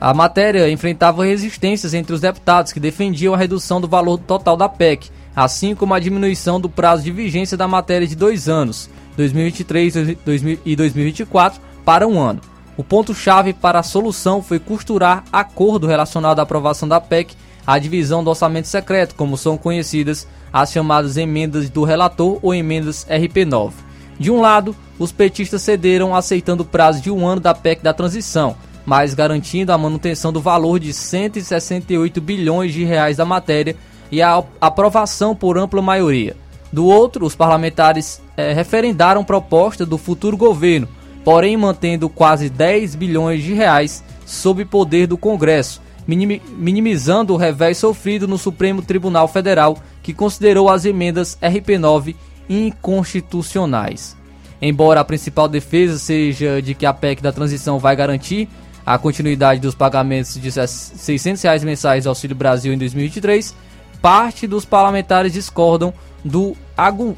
A 0.00 0.12
matéria 0.12 0.68
enfrentava 0.70 1.24
resistências 1.24 1.94
entre 1.94 2.12
os 2.12 2.20
deputados 2.20 2.72
que 2.72 2.80
defendiam 2.80 3.32
a 3.32 3.38
redução 3.38 3.80
do 3.80 3.88
valor 3.88 4.18
total 4.18 4.56
da 4.56 4.68
PEC, 4.68 5.10
assim 5.34 5.74
como 5.74 5.94
a 5.94 5.98
diminuição 5.98 6.60
do 6.60 6.68
prazo 6.68 7.02
de 7.02 7.10
vigência 7.10 7.56
da 7.56 7.66
matéria 7.66 8.06
de 8.06 8.14
dois 8.14 8.48
anos, 8.48 8.90
2023 9.16 10.16
e 10.64 10.76
2024 10.76 11.60
para 11.84 12.06
um 12.06 12.20
ano. 12.20 12.40
O 12.76 12.82
ponto-chave 12.82 13.52
para 13.52 13.78
a 13.78 13.84
solução 13.84 14.42
foi 14.42 14.58
costurar 14.58 15.24
acordo 15.32 15.86
relacionado 15.86 16.40
à 16.40 16.42
aprovação 16.42 16.88
da 16.88 17.00
PEC 17.00 17.36
à 17.66 17.78
divisão 17.78 18.22
do 18.22 18.30
orçamento 18.30 18.68
secreto, 18.68 19.14
como 19.14 19.36
são 19.36 19.56
conhecidas 19.56 20.26
as 20.52 20.72
chamadas 20.72 21.16
emendas 21.16 21.70
do 21.70 21.84
relator 21.84 22.38
ou 22.42 22.54
emendas 22.54 23.06
RP9. 23.08 23.72
De 24.18 24.30
um 24.30 24.40
lado, 24.40 24.76
os 24.98 25.10
petistas 25.10 25.62
cederam 25.62 26.14
aceitando 26.14 26.62
o 26.62 26.66
prazo 26.66 27.00
de 27.00 27.10
um 27.10 27.26
ano 27.26 27.40
da 27.40 27.54
PEC 27.54 27.82
da 27.82 27.92
transição, 27.92 28.56
mas 28.84 29.14
garantindo 29.14 29.72
a 29.72 29.78
manutenção 29.78 30.32
do 30.32 30.40
valor 30.40 30.78
de 30.78 30.92
168 30.92 32.20
bilhões 32.20 32.72
de 32.72 32.84
reais 32.84 33.16
da 33.16 33.24
matéria 33.24 33.76
e 34.10 34.22
a 34.22 34.42
aprovação 34.60 35.34
por 35.34 35.58
ampla 35.58 35.82
maioria. 35.82 36.36
Do 36.74 36.86
outro, 36.86 37.24
os 37.24 37.36
parlamentares 37.36 38.20
é, 38.36 38.52
referendaram 38.52 39.22
proposta 39.22 39.86
do 39.86 39.96
futuro 39.96 40.36
governo, 40.36 40.88
porém 41.24 41.56
mantendo 41.56 42.08
quase 42.08 42.50
10 42.50 42.96
bilhões 42.96 43.44
de 43.44 43.54
reais 43.54 44.02
sob 44.26 44.64
poder 44.64 45.06
do 45.06 45.16
Congresso, 45.16 45.80
minimizando 46.04 47.32
o 47.32 47.36
revés 47.36 47.78
sofrido 47.78 48.26
no 48.26 48.36
Supremo 48.36 48.82
Tribunal 48.82 49.28
Federal, 49.28 49.78
que 50.02 50.12
considerou 50.12 50.68
as 50.68 50.84
emendas 50.84 51.38
RP9 51.40 52.16
inconstitucionais. 52.48 54.16
Embora 54.60 54.98
a 54.98 55.04
principal 55.04 55.46
defesa 55.46 55.96
seja 55.96 56.60
de 56.60 56.74
que 56.74 56.86
a 56.86 56.92
PEC 56.92 57.22
da 57.22 57.30
transição 57.30 57.78
vai 57.78 57.94
garantir 57.94 58.48
a 58.84 58.98
continuidade 58.98 59.60
dos 59.60 59.76
pagamentos 59.76 60.40
de 60.40 60.50
600 60.50 61.40
reais 61.40 61.62
mensais 61.62 62.02
do 62.02 62.08
Auxílio 62.08 62.34
Brasil 62.34 62.72
em 62.72 62.78
2023, 62.78 63.54
parte 64.02 64.48
dos 64.48 64.64
parlamentares 64.64 65.32
discordam 65.32 65.94
do, 66.24 66.56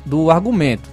do 0.04 0.30
argumento. 0.30 0.88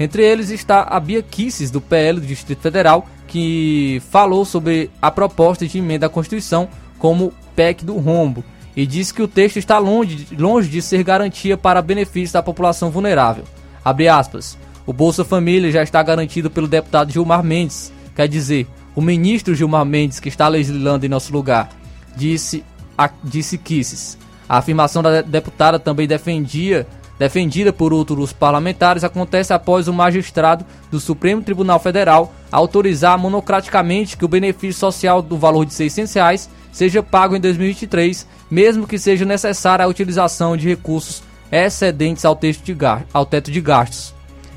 Entre 0.00 0.22
eles 0.24 0.50
está 0.50 0.82
a 0.82 0.98
Bia 1.00 1.22
Kisses, 1.22 1.70
do 1.70 1.80
PL 1.80 2.20
do 2.20 2.26
Distrito 2.26 2.60
Federal, 2.60 3.06
que 3.26 4.00
falou 4.10 4.44
sobre 4.44 4.90
a 5.02 5.10
proposta 5.10 5.66
de 5.66 5.78
emenda 5.78 6.06
à 6.06 6.08
Constituição 6.08 6.68
como 6.98 7.32
PEC 7.54 7.84
do 7.84 7.98
rombo 7.98 8.44
e 8.78 8.86
disse 8.86 9.12
que 9.12 9.22
o 9.22 9.26
texto 9.26 9.56
está 9.56 9.78
longe, 9.78 10.28
longe 10.36 10.68
de 10.68 10.80
ser 10.80 11.02
garantia 11.02 11.56
para 11.56 11.82
benefício 11.82 12.34
da 12.34 12.42
população 12.42 12.90
vulnerável. 12.90 13.44
Abre 13.84 14.08
aspas. 14.08 14.56
O 14.86 14.92
Bolsa 14.92 15.24
Família 15.24 15.70
já 15.70 15.82
está 15.82 16.02
garantido 16.02 16.48
pelo 16.48 16.68
deputado 16.68 17.12
Gilmar 17.12 17.42
Mendes, 17.42 17.92
quer 18.14 18.28
dizer, 18.28 18.66
o 18.94 19.02
ministro 19.02 19.54
Gilmar 19.54 19.84
Mendes 19.84 20.18
que 20.20 20.28
está 20.28 20.48
legislando 20.48 21.04
em 21.04 21.08
nosso 21.08 21.32
lugar, 21.32 21.68
disse, 22.16 22.64
a, 22.96 23.10
disse 23.22 23.58
Kisses. 23.58 24.16
A 24.48 24.58
afirmação 24.58 25.02
da 25.02 25.20
deputada 25.20 25.78
também 25.78 26.06
defendia 26.06 26.86
defendida 27.18 27.72
por 27.72 27.92
outros 27.92 28.32
parlamentares, 28.32 29.04
acontece 29.04 29.52
após 29.52 29.88
o 29.88 29.92
magistrado 29.92 30.64
do 30.90 31.00
Supremo 31.00 31.42
Tribunal 31.42 31.80
Federal 31.80 32.32
autorizar 32.50 33.18
monocraticamente 33.18 34.16
que 34.16 34.24
o 34.24 34.28
benefício 34.28 34.78
social 34.78 35.20
do 35.20 35.36
valor 35.36 35.66
de 35.66 35.74
600 35.74 36.14
reais 36.14 36.50
seja 36.72 37.02
pago 37.02 37.34
em 37.34 37.40
2023, 37.40 38.26
mesmo 38.50 38.86
que 38.86 38.98
seja 38.98 39.24
necessária 39.24 39.84
a 39.84 39.88
utilização 39.88 40.56
de 40.56 40.68
recursos 40.68 41.22
excedentes 41.50 42.24
ao, 42.24 42.34
de 42.36 42.76
ao 43.12 43.26
teto 43.26 43.50
de 43.50 43.60
gastos. 43.60 44.14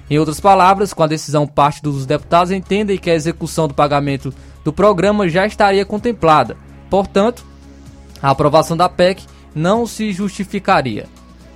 Em 0.10 0.20
outras 0.20 0.40
palavras, 0.40 0.94
com 0.94 1.02
a 1.04 1.08
decisão, 1.08 1.48
parte 1.48 1.82
dos 1.82 2.06
deputados 2.06 2.52
entendem 2.52 2.98
que 2.98 3.10
a 3.10 3.16
execução 3.16 3.68
do 3.68 3.74
pagamento 3.74 4.34
do 4.64 4.74
programa 4.74 5.28
já 5.30 5.48
estaria 5.48 5.86
contemplada. 5.86 6.58
Portanto, 6.90 7.46
a 8.22 8.30
aprovação 8.30 8.76
da 8.76 8.90
PEC 8.90 9.24
não 9.56 9.88
se 9.88 10.12
justificaria. 10.12 11.08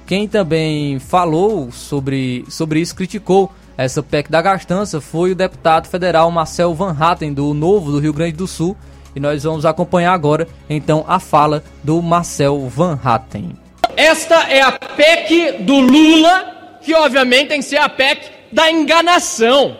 Quem 0.05 0.27
também 0.27 0.99
falou 0.99 1.71
sobre, 1.71 2.45
sobre 2.47 2.79
isso, 2.79 2.95
criticou 2.95 3.51
essa 3.75 4.03
PEC 4.03 4.29
da 4.29 4.41
gastança, 4.41 5.01
foi 5.01 5.31
o 5.31 5.35
deputado 5.35 5.87
federal 5.87 6.29
Marcel 6.29 6.73
Van 6.75 6.95
Hatten, 6.97 7.33
do 7.33 7.53
Novo 7.53 7.91
do 7.91 7.99
Rio 7.99 8.13
Grande 8.13 8.33
do 8.33 8.47
Sul. 8.47 8.77
E 9.15 9.19
nós 9.19 9.43
vamos 9.43 9.65
acompanhar 9.65 10.13
agora, 10.13 10.47
então, 10.69 11.03
a 11.07 11.19
fala 11.19 11.63
do 11.83 12.01
Marcel 12.01 12.67
Van 12.69 12.99
Hatten. 13.03 13.57
Esta 13.97 14.35
é 14.49 14.61
a 14.61 14.73
PEC 14.73 15.63
do 15.63 15.79
Lula, 15.79 16.77
que 16.81 16.93
obviamente 16.93 17.47
tem 17.47 17.59
que 17.59 17.65
ser 17.65 17.77
a 17.77 17.89
PEC 17.89 18.29
da 18.51 18.69
enganação. 18.69 19.77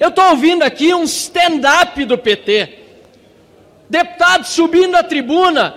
Eu 0.00 0.08
estou 0.08 0.30
ouvindo 0.30 0.62
aqui 0.62 0.92
um 0.92 1.04
stand-up 1.04 2.04
do 2.04 2.18
PT. 2.18 2.78
Deputado 3.88 4.44
subindo 4.44 4.96
a 4.96 5.02
tribuna, 5.02 5.74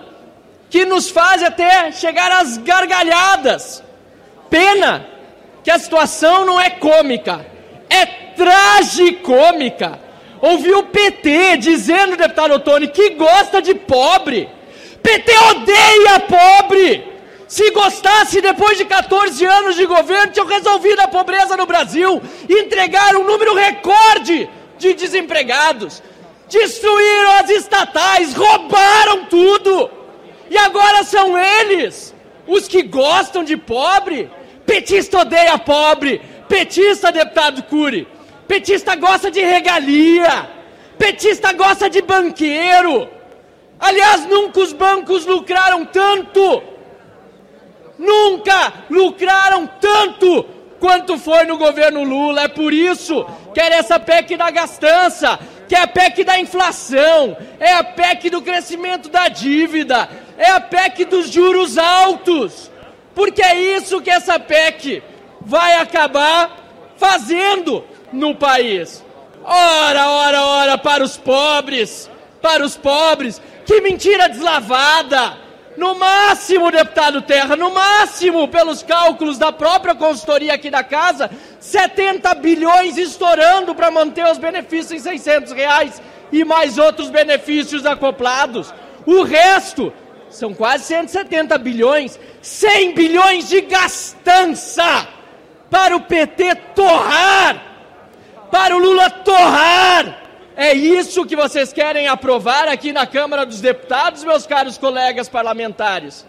que 0.70 0.86
nos 0.86 1.10
faz 1.10 1.44
até 1.44 1.92
chegar 1.92 2.32
às 2.32 2.58
gargalhadas. 2.58 3.84
Pena 4.52 5.08
que 5.64 5.72
a 5.72 5.80
situação 5.80 6.46
não 6.46 6.60
é 6.60 6.70
cômica, 6.70 7.46
é 7.90 8.06
tragicômica. 8.36 9.98
Ouvi 10.42 10.74
o 10.74 10.84
PT 10.84 11.58
dizendo, 11.58 12.18
deputado 12.18 12.56
Otoni, 12.56 12.90
que 12.90 13.12
gosta 13.12 13.62
de 13.62 13.74
pobre. 13.74 14.50
PT 15.02 15.32
odeia 15.52 16.20
pobre. 16.20 17.12
Se 17.48 17.72
gostasse, 17.72 18.42
depois 18.42 18.78
de 18.78 18.84
14 18.86 19.46
anos 19.46 19.76
de 19.76 19.86
governo, 19.86 20.34
tinham 20.34 20.48
resolvido 20.48 21.00
a 21.00 21.08
pobreza 21.08 21.56
no 21.56 21.66
Brasil, 21.66 22.22
entregaram 22.50 23.22
um 23.22 23.26
número 23.26 23.56
recorde 23.56 24.50
de 24.78 24.94
desempregados, 24.94 26.02
destruíram 26.50 27.32
as 27.40 27.50
estatais, 27.50 28.34
roubaram 28.34 29.26
tudo. 29.26 29.90
E 30.50 30.58
agora 30.58 31.04
são 31.04 31.38
eles 31.38 32.14
os 32.48 32.68
que 32.68 32.82
gostam 32.82 33.44
de 33.44 33.56
pobre 33.56 34.30
Petista 34.66 35.20
odeia 35.20 35.58
pobre. 35.58 36.22
Petista, 36.48 37.12
deputado 37.12 37.64
Cury. 37.64 38.08
Petista 38.48 38.96
gosta 38.96 39.32
de 39.32 39.42
regalia. 39.42 40.50
Petista 40.98 41.54
gosta 41.54 41.90
de 41.90 42.02
banqueiro. 42.02 43.08
Aliás, 43.80 44.26
nunca 44.26 44.60
os 44.60 44.74
bancos 44.74 45.26
lucraram 45.26 45.86
tanto. 45.86 46.64
Nunca 47.98 48.74
lucraram 48.90 49.68
tanto 49.80 50.44
quanto 50.80 51.18
foi 51.18 51.46
no 51.46 51.58
governo 51.58 52.04
Lula. 52.04 52.44
É 52.44 52.48
por 52.48 52.74
isso 52.74 53.26
que 53.54 53.60
era 53.60 53.76
essa 53.76 54.00
PEC 54.00 54.36
da 54.36 54.50
gastança, 54.50 55.40
que 55.68 55.76
é 55.76 55.82
a 55.82 55.88
PEC 55.88 56.24
da 56.24 56.40
inflação, 56.40 57.38
é 57.60 57.74
a 57.74 57.84
PEC 57.84 58.30
do 58.30 58.42
crescimento 58.42 59.08
da 59.10 59.28
dívida, 59.28 60.10
é 60.38 60.50
a 60.50 60.60
PEC 60.60 61.06
dos 61.06 61.30
juros 61.30 61.78
altos. 61.78 62.71
Porque 63.14 63.42
é 63.42 63.78
isso 63.78 64.02
que 64.02 64.10
essa 64.10 64.40
PEC 64.40 65.04
vai 65.42 65.76
acabar 65.76 66.58
fazendo 66.98 67.84
no 68.14 68.36
país. 68.36 69.04
Ora, 69.44 70.10
ora, 70.10 70.46
ora, 70.46 70.78
para 70.78 71.04
os 71.04 71.18
pobres, 71.18 72.10
para 72.42 72.64
os 72.64 72.78
pobres. 72.78 73.42
Que 73.66 73.82
mentira 73.82 74.30
deslavada! 74.30 75.38
No 75.78 75.96
máximo, 75.96 76.70
deputado 76.70 77.22
Terra, 77.22 77.56
no 77.56 77.72
máximo, 77.72 78.48
pelos 78.50 78.84
cálculos 78.84 79.38
da 79.38 79.54
própria 79.54 79.96
consultoria 79.96 80.54
aqui 80.54 80.70
da 80.70 80.84
casa, 80.84 81.32
70 81.62 82.36
bilhões 82.36 82.98
estourando 82.98 83.74
para 83.74 83.90
manter 83.90 84.26
os 84.26 84.38
benefícios 84.38 85.06
em 85.06 85.18
600 85.18 85.54
reais 85.54 86.02
e 86.32 86.44
mais 86.44 86.78
outros 86.78 87.10
benefícios 87.10 87.86
acoplados. 87.86 88.74
O 89.06 89.24
resto 89.24 89.94
são 90.32 90.54
quase 90.54 90.86
170 90.86 91.58
bilhões, 91.58 92.20
100 92.42 92.94
bilhões 92.94 93.50
de 93.50 93.62
gastança 93.62 95.08
para 95.70 95.96
o 95.96 96.02
PT 96.02 96.56
torrar, 96.76 97.62
para 98.52 98.76
o 98.76 98.80
Lula 98.80 99.10
torrar. 99.10 100.22
É 100.56 100.74
isso 100.74 101.26
que 101.26 101.36
vocês 101.36 101.72
querem 101.72 102.08
aprovar 102.08 102.68
aqui 102.68 102.92
na 102.92 103.08
Câmara 103.08 103.46
dos 103.46 103.62
Deputados, 103.62 104.24
meus 104.24 104.46
caros 104.46 104.78
colegas 104.78 105.30
parlamentares. 105.30 106.26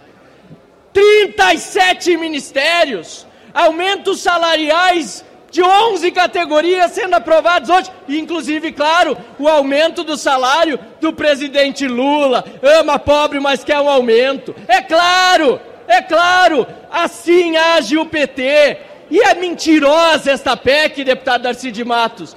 37 0.93 2.17
ministérios, 2.17 3.27
aumentos 3.53 4.21
salariais 4.21 5.25
de 5.53 5.63
11 5.63 6.11
categorias 6.13 6.93
sendo 6.93 7.15
aprovados 7.15 7.69
hoje, 7.69 7.91
inclusive, 8.09 8.73
claro, 8.73 9.17
o 9.39 9.47
aumento 9.47 10.03
do 10.03 10.17
salário 10.17 10.81
do 10.99 11.13
presidente 11.13 11.87
Lula. 11.87 12.43
Ama 12.63 12.99
pobre, 12.99 13.39
mas 13.39 13.63
quer 13.63 13.79
um 13.79 13.89
aumento. 13.89 14.55
É 14.67 14.81
claro, 14.81 15.61
é 15.87 16.01
claro, 16.01 16.67
assim 16.91 17.55
age 17.55 17.99
o 17.99 18.07
PT. 18.07 18.79
E 19.11 19.21
é 19.21 19.35
mentirosa 19.35 20.33
esta 20.33 20.57
PEC, 20.57 21.05
deputado 21.05 21.43
Darcy 21.43 21.71
de 21.71 21.85
Matos, 21.85 22.35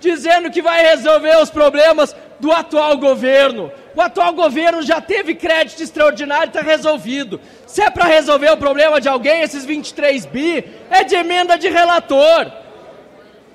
dizendo 0.00 0.50
que 0.50 0.60
vai 0.60 0.82
resolver 0.82 1.40
os 1.40 1.50
problemas 1.50 2.14
do 2.40 2.52
atual 2.52 2.96
governo. 2.96 3.70
O 3.94 4.00
atual 4.00 4.32
governo 4.32 4.82
já 4.82 5.00
teve 5.00 5.34
crédito 5.34 5.82
extraordinário 5.82 6.46
e 6.46 6.48
está 6.48 6.60
resolvido. 6.60 7.40
Se 7.66 7.82
é 7.82 7.90
para 7.90 8.04
resolver 8.04 8.50
o 8.50 8.56
problema 8.56 9.00
de 9.00 9.08
alguém, 9.08 9.42
esses 9.42 9.64
23 9.64 10.24
bi, 10.26 10.64
é 10.90 11.02
de 11.02 11.14
emenda 11.14 11.58
de 11.58 11.68
relator. 11.68 12.50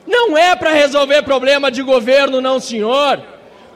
Não 0.05 0.37
é 0.37 0.55
para 0.55 0.71
resolver 0.71 1.21
problema 1.23 1.71
de 1.71 1.81
governo, 1.81 2.41
não, 2.41 2.59
senhor. 2.59 3.21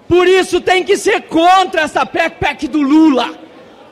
Por 0.07 0.27
isso 0.27 0.59
tem 0.61 0.83
que 0.83 0.97
ser 0.97 1.23
contra 1.23 1.81
essa 1.81 2.05
PEC, 2.05 2.35
PEC 2.37 2.67
do 2.67 2.81
Lula. 2.81 3.33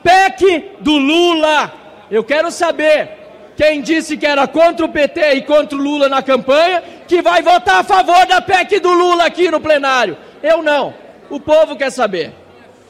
PEC 0.02 0.72
do 0.80 0.96
Lula. 0.96 1.72
Eu 2.10 2.22
quero 2.22 2.50
saber 2.50 3.10
quem 3.56 3.80
disse 3.80 4.18
que 4.18 4.26
era 4.26 4.46
contra 4.46 4.84
o 4.84 4.88
PT 4.88 5.34
e 5.34 5.42
contra 5.42 5.78
o 5.78 5.80
Lula 5.80 6.08
na 6.08 6.22
campanha, 6.22 6.82
que 7.08 7.22
vai 7.22 7.42
votar 7.42 7.80
a 7.80 7.84
favor 7.84 8.26
da 8.26 8.40
PEC 8.42 8.80
do 8.80 8.92
Lula 8.92 9.24
aqui 9.24 9.50
no 9.50 9.60
plenário. 9.60 10.16
Eu 10.42 10.62
não. 10.62 11.05
O 11.28 11.40
povo 11.40 11.76
quer 11.76 11.90
saber. 11.90 12.32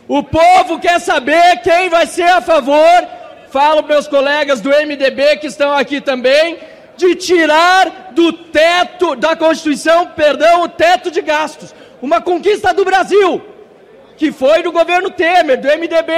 O 0.08 0.22
povo 0.22 0.78
quer 0.78 1.00
saber 1.00 1.60
quem 1.62 1.88
vai 1.88 2.06
ser 2.06 2.28
a 2.28 2.40
favor, 2.40 3.08
falo 3.50 3.82
meus 3.82 4.06
colegas 4.06 4.60
do 4.60 4.70
MDB 4.70 5.38
que 5.38 5.48
estão 5.48 5.72
aqui 5.72 6.00
também, 6.00 6.58
de 6.96 7.14
tirar 7.16 8.12
do 8.12 8.32
teto 8.32 9.16
da 9.16 9.34
Constituição, 9.34 10.08
perdão, 10.08 10.62
o 10.62 10.68
teto 10.68 11.10
de 11.10 11.20
gastos. 11.20 11.74
Uma 12.00 12.20
conquista 12.20 12.72
do 12.72 12.84
Brasil, 12.84 13.42
que 14.16 14.30
foi 14.30 14.62
do 14.62 14.70
governo 14.70 15.10
Temer, 15.10 15.60
do 15.60 15.68
MDB. 15.68 16.12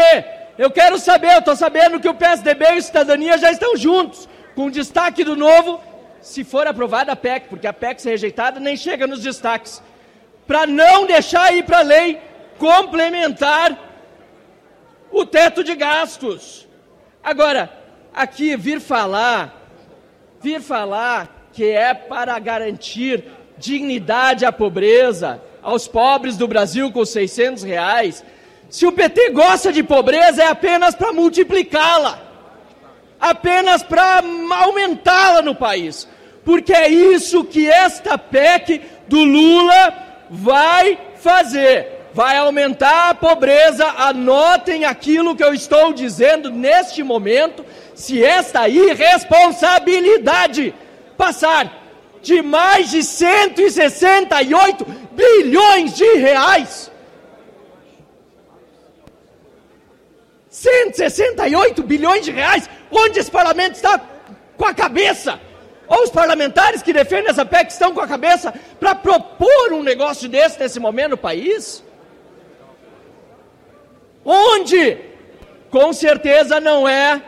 Eu 0.58 0.70
quero 0.70 0.98
saber, 0.98 1.34
eu 1.34 1.38
estou 1.38 1.56
sabendo 1.56 2.00
que 2.00 2.08
o 2.08 2.14
PSDB 2.14 2.64
e 2.74 2.78
o 2.78 2.82
Cidadania 2.82 3.38
já 3.38 3.50
estão 3.50 3.76
juntos, 3.76 4.28
com 4.54 4.68
destaque 4.68 5.22
do 5.22 5.36
novo, 5.36 5.80
se 6.20 6.42
for 6.42 6.66
aprovada 6.66 7.12
a 7.12 7.16
PEC, 7.16 7.48
porque 7.48 7.66
a 7.66 7.72
PEC 7.72 8.02
se 8.02 8.10
rejeitada 8.10 8.58
nem 8.58 8.76
chega 8.76 9.06
nos 9.06 9.22
destaques, 9.22 9.80
para 10.48 10.66
não 10.66 11.04
deixar 11.04 11.54
ir 11.54 11.64
para 11.64 11.80
a 11.80 11.82
lei 11.82 12.18
complementar 12.56 13.78
o 15.12 15.26
teto 15.26 15.62
de 15.62 15.76
gastos. 15.76 16.66
Agora, 17.22 17.70
aqui 18.14 18.56
vir 18.56 18.80
falar, 18.80 19.54
vir 20.40 20.62
falar 20.62 21.50
que 21.52 21.70
é 21.70 21.92
para 21.92 22.38
garantir 22.38 23.24
dignidade 23.58 24.46
à 24.46 24.50
pobreza, 24.50 25.42
aos 25.62 25.86
pobres 25.86 26.38
do 26.38 26.48
Brasil 26.48 26.90
com 26.90 27.04
600 27.04 27.62
reais. 27.62 28.24
Se 28.70 28.86
o 28.86 28.92
PT 28.92 29.30
gosta 29.30 29.70
de 29.70 29.82
pobreza, 29.82 30.42
é 30.42 30.48
apenas 30.48 30.94
para 30.94 31.12
multiplicá-la, 31.12 32.22
apenas 33.20 33.82
para 33.82 34.22
aumentá-la 34.62 35.42
no 35.42 35.54
país, 35.54 36.08
porque 36.42 36.72
é 36.72 36.88
isso 36.88 37.44
que 37.44 37.68
esta 37.68 38.16
PEC 38.16 38.80
do 39.08 39.22
Lula 39.22 40.07
vai 40.30 40.98
fazer 41.16 41.98
vai 42.12 42.36
aumentar 42.36 43.10
a 43.10 43.14
pobreza. 43.14 43.86
Anotem 43.96 44.84
aquilo 44.84 45.36
que 45.36 45.44
eu 45.44 45.54
estou 45.54 45.92
dizendo 45.92 46.50
neste 46.50 47.02
momento. 47.02 47.64
Se 47.94 48.24
esta 48.24 48.68
irresponsabilidade 48.68 50.74
passar 51.16 51.84
de 52.20 52.42
mais 52.42 52.90
de 52.90 53.04
168 53.04 54.84
bilhões 55.12 55.94
de 55.94 56.12
reais. 56.14 56.90
168 60.50 61.82
bilhões 61.84 62.24
de 62.24 62.32
reais. 62.32 62.68
Onde 62.90 63.20
esse 63.20 63.30
parlamento 63.30 63.74
está 63.74 64.00
com 64.56 64.64
a 64.64 64.72
cabeça? 64.74 65.38
Ou 65.88 66.02
os 66.02 66.10
parlamentares 66.10 66.82
que 66.82 66.92
defendem 66.92 67.30
essa 67.30 67.44
PEC 67.44 67.70
estão 67.70 67.94
com 67.94 68.00
a 68.00 68.06
cabeça 68.06 68.52
para 68.78 68.94
propor 68.94 69.72
um 69.72 69.82
negócio 69.82 70.28
desse 70.28 70.60
nesse 70.60 70.78
momento 70.78 71.10
no 71.10 71.16
país? 71.16 71.82
Onde? 74.24 74.98
Com 75.70 75.92
certeza 75.92 76.60
não 76.60 76.88
é, 76.88 77.22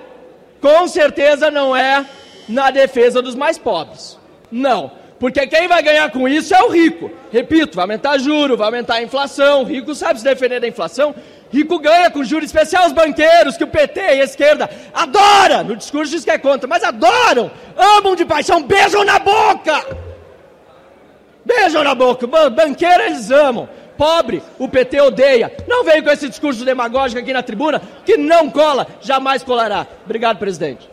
com 0.61 0.87
certeza 0.89 1.51
não 1.51 1.75
é 1.75 2.05
na 2.49 2.71
defesa 2.71 3.23
dos 3.23 3.35
mais 3.35 3.57
pobres. 3.57 4.19
Não, 4.51 4.93
porque 5.19 5.47
quem 5.47 5.69
vai 5.69 5.83
ganhar 5.83 6.11
com 6.11 6.27
isso 6.29 6.55
é 6.55 6.63
o 6.63 6.69
rico. 6.69 7.11
Repito, 7.31 7.77
vai 7.77 7.85
aumentar 7.85 8.19
juro, 8.19 8.57
vai 8.57 8.67
aumentar 8.67 8.95
a 8.95 9.03
inflação. 9.03 9.63
O 9.63 9.65
rico 9.65 9.95
sabe 9.95 10.19
se 10.19 10.25
defender 10.25 10.61
da 10.61 10.69
inflação. 10.69 11.15
Rico 11.51 11.79
ganha 11.79 12.11
com 12.11 12.25
juro 12.25 12.45
especial 12.45 12.87
os 12.87 12.93
banqueiros, 12.93 13.57
que 13.57 13.65
o 13.65 13.69
PT 13.69 14.01
e 14.01 14.21
a 14.21 14.25
esquerda 14.25 14.71
adora. 14.95 15.63
No 15.63 15.77
discurso 15.77 16.13
diz 16.13 16.25
que 16.25 16.31
é 16.31 16.39
contra, 16.39 16.69
mas 16.69 16.85
adoram, 16.85 17.51
amam 17.77 18.15
de 18.15 18.25
paixão, 18.25 18.63
beijam 18.63 19.05
na 19.05 19.19
boca. 19.19 19.99
Beijam 21.45 21.83
na 21.83 21.95
boca. 21.95 22.27
Banqueiro 22.51 23.03
eles 23.03 23.31
amam 23.31 23.69
pobre, 24.01 24.43
o 24.59 24.67
PT 24.67 24.99
odeia. 25.03 25.53
Não 25.69 25.85
veio 25.85 26.03
com 26.03 26.09
esse 26.09 26.27
discurso 26.27 26.65
demagógico 26.65 27.21
aqui 27.21 27.35
na 27.35 27.43
tribuna, 27.43 27.83
que 28.03 28.17
não 28.17 28.49
cola, 28.49 28.87
jamais 29.03 29.43
colará. 29.43 29.87
Obrigado, 30.07 30.39
presidente. 30.39 30.89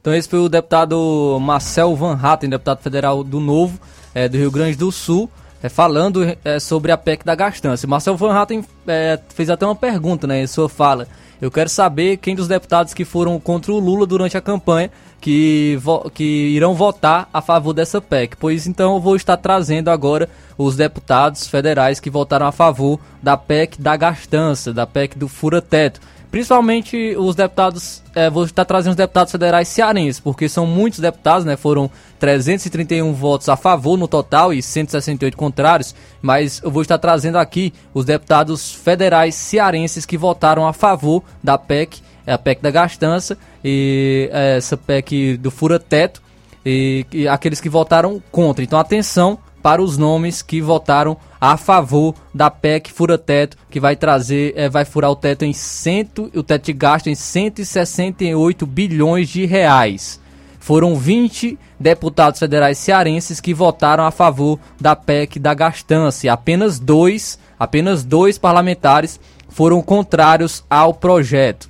Então 0.00 0.12
esse 0.12 0.28
foi 0.28 0.40
o 0.40 0.48
deputado 0.48 1.38
Marcel 1.40 1.94
Van 1.94 2.18
Hatten, 2.20 2.50
deputado 2.50 2.82
federal 2.82 3.22
do 3.22 3.38
Novo, 3.38 3.78
é, 4.12 4.28
do 4.28 4.36
Rio 4.36 4.50
Grande 4.50 4.76
do 4.76 4.90
Sul, 4.90 5.30
é, 5.62 5.68
falando 5.68 6.36
é, 6.44 6.58
sobre 6.58 6.90
a 6.90 6.96
PEC 6.96 7.24
da 7.24 7.34
gastança. 7.34 7.86
Marcel 7.86 8.16
Van 8.16 8.34
Hatten 8.34 8.64
é, 8.86 9.18
fez 9.34 9.48
até 9.48 9.64
uma 9.64 9.76
pergunta 9.76 10.26
né, 10.26 10.42
em 10.42 10.46
sua 10.46 10.68
fala. 10.68 11.06
Eu 11.40 11.50
quero 11.50 11.68
saber 11.68 12.18
quem 12.18 12.36
dos 12.36 12.46
deputados 12.46 12.94
que 12.94 13.04
foram 13.04 13.38
contra 13.40 13.72
o 13.72 13.78
Lula 13.78 14.06
durante 14.06 14.36
a 14.36 14.40
campanha 14.40 14.90
que, 15.20 15.78
que 16.14 16.24
irão 16.24 16.74
votar 16.74 17.28
a 17.32 17.40
favor 17.40 17.72
dessa 17.72 18.00
PEC. 18.00 18.36
Pois 18.36 18.66
então 18.66 18.94
eu 18.94 19.00
vou 19.00 19.16
estar 19.16 19.36
trazendo 19.36 19.88
agora 19.88 20.28
os 20.58 20.76
deputados 20.76 21.46
federais 21.46 21.98
que 21.98 22.10
votaram 22.10 22.46
a 22.46 22.52
favor 22.52 22.98
da 23.22 23.36
PEC 23.36 23.80
da 23.80 23.96
gastança, 23.96 24.72
da 24.72 24.86
PEC 24.86 25.16
do 25.16 25.28
fura-teto. 25.28 26.00
Principalmente 26.32 27.14
os 27.18 27.34
deputados, 27.34 28.02
é, 28.14 28.30
vou 28.30 28.46
estar 28.46 28.64
trazendo 28.64 28.92
os 28.92 28.96
deputados 28.96 29.30
federais 29.30 29.68
cearenses, 29.68 30.18
porque 30.18 30.48
são 30.48 30.66
muitos 30.66 30.98
deputados, 30.98 31.44
né? 31.44 31.58
Foram 31.58 31.90
331 32.18 33.12
votos 33.12 33.50
a 33.50 33.56
favor 33.56 33.98
no 33.98 34.08
total 34.08 34.50
e 34.50 34.62
168 34.62 35.36
contrários, 35.36 35.94
mas 36.22 36.62
eu 36.64 36.70
vou 36.70 36.80
estar 36.80 36.96
trazendo 36.96 37.36
aqui 37.36 37.70
os 37.92 38.06
deputados 38.06 38.72
federais 38.72 39.34
cearenses 39.34 40.06
que 40.06 40.16
votaram 40.16 40.66
a 40.66 40.72
favor 40.72 41.22
da 41.44 41.58
PEC, 41.58 42.00
a 42.26 42.38
PEC 42.38 42.62
da 42.62 42.70
gastança 42.70 43.36
e 43.62 44.30
é, 44.32 44.56
essa 44.56 44.74
PEC 44.74 45.36
do 45.36 45.50
fura-teto 45.50 46.22
e, 46.64 47.04
e 47.12 47.28
aqueles 47.28 47.60
que 47.60 47.68
votaram 47.68 48.22
contra. 48.32 48.64
Então 48.64 48.78
atenção 48.78 49.38
para 49.62 49.82
os 49.82 49.96
nomes 49.96 50.42
que 50.42 50.60
votaram 50.60 51.16
a 51.40 51.56
favor 51.56 52.14
da 52.34 52.50
PEC 52.50 52.92
fura-teto, 52.92 53.56
que 53.70 53.78
vai 53.78 53.94
trazer, 53.94 54.52
é, 54.56 54.68
vai 54.68 54.84
furar 54.84 55.10
o 55.10 55.16
teto 55.16 55.44
em 55.44 55.52
cento, 55.52 56.30
o 56.34 56.42
teto 56.42 56.66
de 56.66 56.72
gasto 56.72 57.08
em 57.08 57.14
168 57.14 58.66
bilhões 58.66 59.28
de 59.28 59.46
reais. 59.46 60.20
foram 60.58 60.94
20 60.94 61.58
deputados 61.78 62.38
federais 62.38 62.78
cearenses 62.78 63.40
que 63.40 63.52
votaram 63.52 64.04
a 64.04 64.12
favor 64.12 64.60
da 64.80 64.94
PEC 64.94 65.40
da 65.40 65.52
gastança 65.54 66.32
apenas 66.32 66.78
dois, 66.78 67.36
apenas 67.58 68.04
dois 68.04 68.38
parlamentares 68.38 69.18
foram 69.48 69.82
contrários 69.82 70.64
ao 70.70 70.94
projeto. 70.94 71.68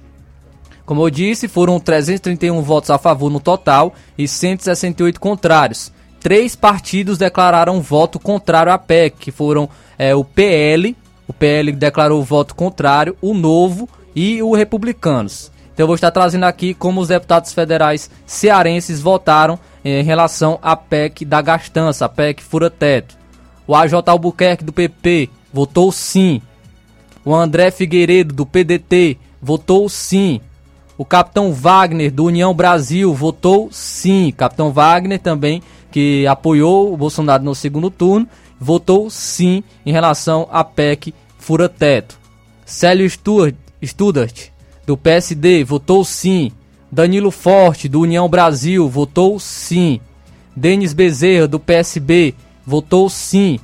Como 0.85 1.02
eu 1.02 1.10
disse, 1.10 1.48
foram 1.48 1.81
331 1.81 2.60
votos 2.60 2.90
a 2.90 2.98
favor 2.98 3.31
no 3.31 3.40
total 3.40 3.94
e 4.19 4.28
168 4.28 5.19
contrários. 5.19 5.93
Três 6.23 6.55
partidos 6.55 7.19
declararam 7.19 7.81
voto 7.81 8.19
contrário 8.19 8.73
à 8.73 8.78
PEC, 8.78 9.16
que 9.19 9.32
foram 9.32 9.69
é, 9.99 10.15
o 10.15 10.23
PL, 10.23 10.97
o 11.27 11.32
PL 11.32 11.73
declarou 11.73 12.23
voto 12.23 12.55
contrário, 12.55 13.16
o 13.20 13.35
Novo 13.35 13.89
e 14.15 14.40
o 14.40 14.55
Republicanos. 14.55 15.51
Então 15.73 15.85
eu 15.85 15.86
vou 15.89 15.97
estar 15.97 16.11
trazendo 16.11 16.44
aqui 16.44 16.74
como 16.74 17.01
os 17.01 17.09
deputados 17.09 17.53
federais 17.53 18.11
cearenses 18.24 19.01
votaram 19.01 19.59
em 19.85 20.03
relação 20.05 20.61
à 20.62 20.77
PEC 20.77 21.24
da 21.24 21.43
gastança, 21.43 22.05
a 22.05 22.09
PEC 22.09 22.40
fura-teto. 22.43 23.16
O 23.66 23.74
AJ 23.74 23.94
Albuquerque 24.07 24.65
do 24.65 24.73
PP 24.73 25.28
votou 25.53 25.90
sim. 25.90 26.40
O 27.24 27.35
André 27.35 27.70
Figueiredo 27.70 28.35
do 28.35 28.47
PDT 28.47 29.19
votou 29.40 29.89
sim. 29.89 30.40
O 30.97 31.05
Capitão 31.05 31.53
Wagner 31.53 32.12
do 32.12 32.27
União 32.27 32.55
Brasil 32.55 33.12
votou 33.12 33.70
sim. 33.73 34.32
Capitão 34.36 34.70
Wagner 34.70 35.19
também 35.19 35.62
que 35.93 36.27
apoiou 36.27 36.93
o 36.93 36.97
Bolsonaro 36.97 37.44
no 37.44 37.55
segundo 37.55 37.90
turno, 37.90 38.27
votou 38.59 39.10
sim 39.10 39.62
em 39.85 39.93
relação 39.93 40.48
à 40.51 40.64
PEC 40.64 41.14
fura-teto. 41.39 42.19
Célio 42.64 43.09
Studart 43.09 44.52
do 44.86 44.97
PSD 44.97 45.62
votou 45.64 46.05
sim. 46.05 46.51
Danilo 46.90 47.31
Forte, 47.31 47.89
do 47.89 48.01
União 48.01 48.28
Brasil, 48.28 48.89
votou 48.89 49.39
sim. 49.39 50.01
Denis 50.55 50.93
Bezerra, 50.93 51.48
do 51.48 51.59
PSB, 51.59 52.35
votou 52.66 53.09
sim. 53.09 53.59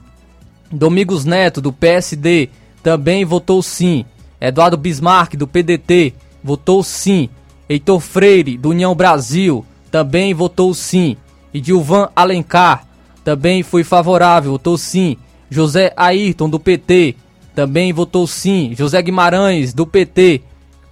Domingos 0.70 1.24
Neto, 1.24 1.60
do 1.60 1.72
PSD, 1.72 2.48
também 2.82 3.24
votou 3.24 3.62
sim. 3.62 4.04
Eduardo 4.40 4.76
Bismarck, 4.76 5.34
do 5.34 5.46
PDT, 5.46 6.14
votou 6.42 6.82
sim. 6.82 7.28
Heitor 7.68 8.00
Freire, 8.00 8.56
do 8.56 8.70
União 8.70 8.94
Brasil, 8.94 9.64
também 9.90 10.32
votou 10.32 10.72
sim. 10.72 11.16
E 11.52 11.60
Dilvan 11.60 12.08
Alencar, 12.14 12.86
também 13.24 13.62
foi 13.62 13.84
favorável, 13.84 14.52
votou 14.52 14.78
sim. 14.78 15.16
José 15.50 15.92
Ayrton, 15.96 16.48
do 16.48 16.60
PT, 16.60 17.14
também 17.54 17.92
votou 17.92 18.26
sim. 18.26 18.74
José 18.76 19.00
Guimarães, 19.02 19.72
do 19.72 19.86
PT, 19.86 20.42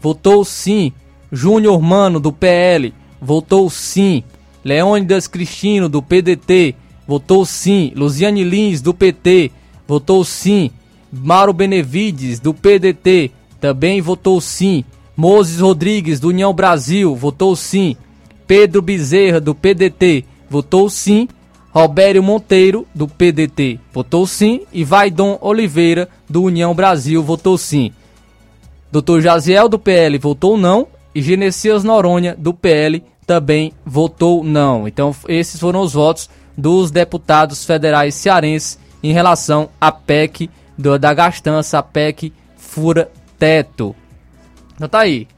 votou 0.01 0.45
sim. 0.45 0.93
Júnior 1.31 1.81
Mano, 1.81 2.19
do 2.21 2.33
PL, 2.33 2.93
votou 3.21 3.69
sim. 3.71 4.23
Leônidas 4.65 5.27
Cristino, 5.27 5.89
do 5.89 6.03
PDT, 6.03 6.75
votou 7.07 7.45
sim. 7.45 7.93
Luziane 7.95 8.43
Lins, 8.43 8.81
do 8.81 8.93
PT, 8.93 9.51
votou 9.87 10.25
sim. 10.25 10.71
Mauro 11.13 11.53
Benevides, 11.53 12.41
do 12.41 12.53
PDT, 12.53 13.31
também 13.61 14.01
votou 14.01 14.41
sim. 14.41 14.85
Moses 15.17 15.61
Rodrigues, 15.61 16.21
do 16.21 16.29
União 16.29 16.53
Brasil, 16.53 17.15
votou 17.15 17.55
sim. 17.57 17.97
Pedro 18.47 18.83
Bezerra, 18.83 19.41
do 19.41 19.55
PDT, 19.55 20.25
votou 20.49 20.89
sim. 20.89 21.29
Robério 21.71 22.23
Monteiro, 22.23 22.87
do 22.95 23.07
PDT, 23.07 23.79
votou 23.93 24.27
sim. 24.27 24.63
E 24.73 24.83
Vaidon 24.83 25.39
Oliveira, 25.43 26.09
do 26.29 26.43
União 26.43 26.75
Brasil, 26.75 27.23
votou 27.23 27.59
sim. 27.59 27.93
Dr. 28.91 29.21
Jaziel, 29.21 29.69
do 29.69 29.79
PL, 29.79 30.17
votou 30.19 30.57
não. 30.57 30.89
E 31.15 31.21
Genesias 31.21 31.85
Noronha, 31.85 32.35
do 32.37 32.55
PL, 32.55 33.03
também 33.27 33.73
votou 33.85 34.43
não. 34.43 34.89
Então, 34.89 35.15
esses 35.29 35.61
foram 35.61 35.81
os 35.81 35.93
votos 35.93 36.31
dos 36.57 36.91
deputados 36.91 37.65
federais 37.65 38.15
cearenses 38.15 38.79
em 39.03 39.13
relação 39.13 39.69
à 39.81 39.93
PEC 39.93 40.49
do, 40.77 40.99
da 40.99 41.13
gastança, 41.13 41.79
a 41.79 41.83
PEC 41.83 42.33
fura 42.57 43.11
teto. 43.39 43.95
Então 44.75 44.89
tá 44.89 45.01
aí. 45.01 45.29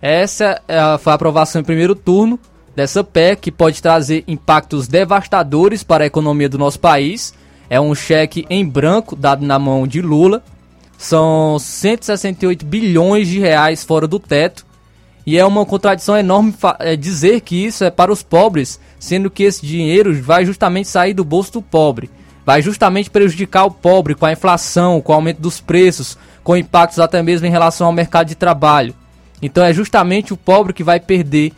Essa 0.00 0.62
é 0.66 0.98
foi 0.98 1.12
a 1.12 1.16
aprovação 1.16 1.60
em 1.60 1.64
primeiro 1.64 1.94
turno 1.94 2.38
dessa 2.74 3.04
PEC 3.04 3.40
que 3.40 3.52
pode 3.52 3.80
trazer 3.80 4.24
impactos 4.26 4.88
devastadores 4.88 5.82
para 5.82 6.04
a 6.04 6.06
economia 6.06 6.48
do 6.48 6.58
nosso 6.58 6.80
país. 6.80 7.34
É 7.70 7.80
um 7.80 7.94
cheque 7.94 8.44
em 8.50 8.66
branco 8.66 9.16
dado 9.16 9.44
na 9.44 9.58
mão 9.58 9.86
de 9.86 10.00
Lula. 10.00 10.42
São 10.98 11.58
168 11.58 12.64
bilhões 12.64 13.28
de 13.28 13.38
reais 13.38 13.84
fora 13.84 14.06
do 14.06 14.18
teto. 14.18 14.66
E 15.26 15.38
é 15.38 15.44
uma 15.44 15.64
contradição 15.64 16.16
enorme 16.16 16.54
é, 16.80 16.96
dizer 16.96 17.40
que 17.40 17.64
isso 17.64 17.82
é 17.82 17.90
para 17.90 18.12
os 18.12 18.22
pobres, 18.22 18.78
sendo 18.98 19.30
que 19.30 19.42
esse 19.42 19.64
dinheiro 19.64 20.14
vai 20.22 20.44
justamente 20.44 20.88
sair 20.88 21.14
do 21.14 21.24
bolso 21.24 21.52
do 21.52 21.62
pobre. 21.62 22.10
Vai 22.44 22.60
justamente 22.60 23.08
prejudicar 23.08 23.64
o 23.64 23.70
pobre 23.70 24.14
com 24.14 24.26
a 24.26 24.32
inflação, 24.32 25.00
com 25.00 25.12
o 25.12 25.14
aumento 25.14 25.40
dos 25.40 25.60
preços, 25.60 26.18
com 26.42 26.54
impactos 26.54 26.98
até 26.98 27.22
mesmo 27.22 27.46
em 27.46 27.50
relação 27.50 27.86
ao 27.86 27.92
mercado 27.92 28.28
de 28.28 28.34
trabalho. 28.34 28.94
Então 29.40 29.64
é 29.64 29.72
justamente 29.72 30.34
o 30.34 30.36
pobre 30.36 30.74
que 30.74 30.84
vai 30.84 31.00
perder 31.00 31.52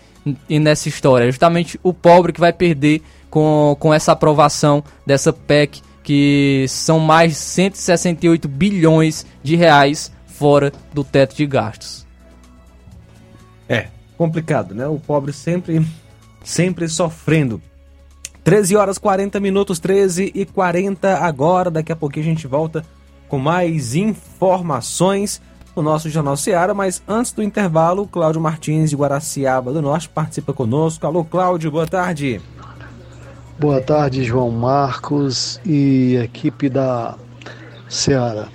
nessa 0.48 0.88
história. 0.88 1.24
É 1.24 1.30
justamente 1.30 1.78
o 1.82 1.92
pobre 1.92 2.32
que 2.32 2.40
vai 2.40 2.52
perder 2.52 3.02
com, 3.30 3.76
com 3.78 3.92
essa 3.92 4.12
aprovação 4.12 4.82
dessa 5.04 5.32
PEC, 5.32 5.82
que 6.02 6.66
são 6.68 6.98
mais 6.98 7.32
de 7.32 7.38
168 7.38 8.48
bilhões 8.48 9.26
de 9.42 9.56
reais 9.56 10.12
fora 10.26 10.72
do 10.92 11.02
teto 11.02 11.36
de 11.36 11.46
gastos. 11.46 12.06
É, 13.68 13.88
complicado, 14.16 14.74
né? 14.74 14.86
O 14.86 14.98
pobre 14.98 15.32
sempre, 15.32 15.84
sempre 16.44 16.88
sofrendo. 16.88 17.60
13 18.44 18.76
horas 18.76 18.98
40 18.98 19.40
minutos, 19.40 19.80
13 19.80 20.30
e 20.32 20.44
40 20.44 21.18
agora. 21.18 21.70
Daqui 21.70 21.90
a 21.90 21.96
pouquinho 21.96 22.26
a 22.26 22.28
gente 22.28 22.46
volta 22.46 22.84
com 23.28 23.38
mais 23.38 23.96
informações 23.96 25.42
no 25.76 25.82
nosso 25.82 26.08
Jornal 26.08 26.38
Seara, 26.38 26.72
mas 26.72 27.02
antes 27.06 27.32
do 27.32 27.42
intervalo, 27.42 28.06
Cláudio 28.06 28.40
Martins 28.40 28.88
de 28.88 28.96
Guaraciaba 28.96 29.72
do 29.72 29.82
Norte 29.82 30.08
participa 30.08 30.54
conosco. 30.54 31.06
Alô, 31.06 31.22
Cláudio, 31.22 31.70
boa 31.70 31.86
tarde. 31.86 32.40
Boa 33.58 33.80
tarde, 33.80 34.24
João 34.24 34.50
Marcos 34.50 35.60
e 35.64 36.16
equipe 36.16 36.70
da 36.70 37.14
Seara. 37.88 38.48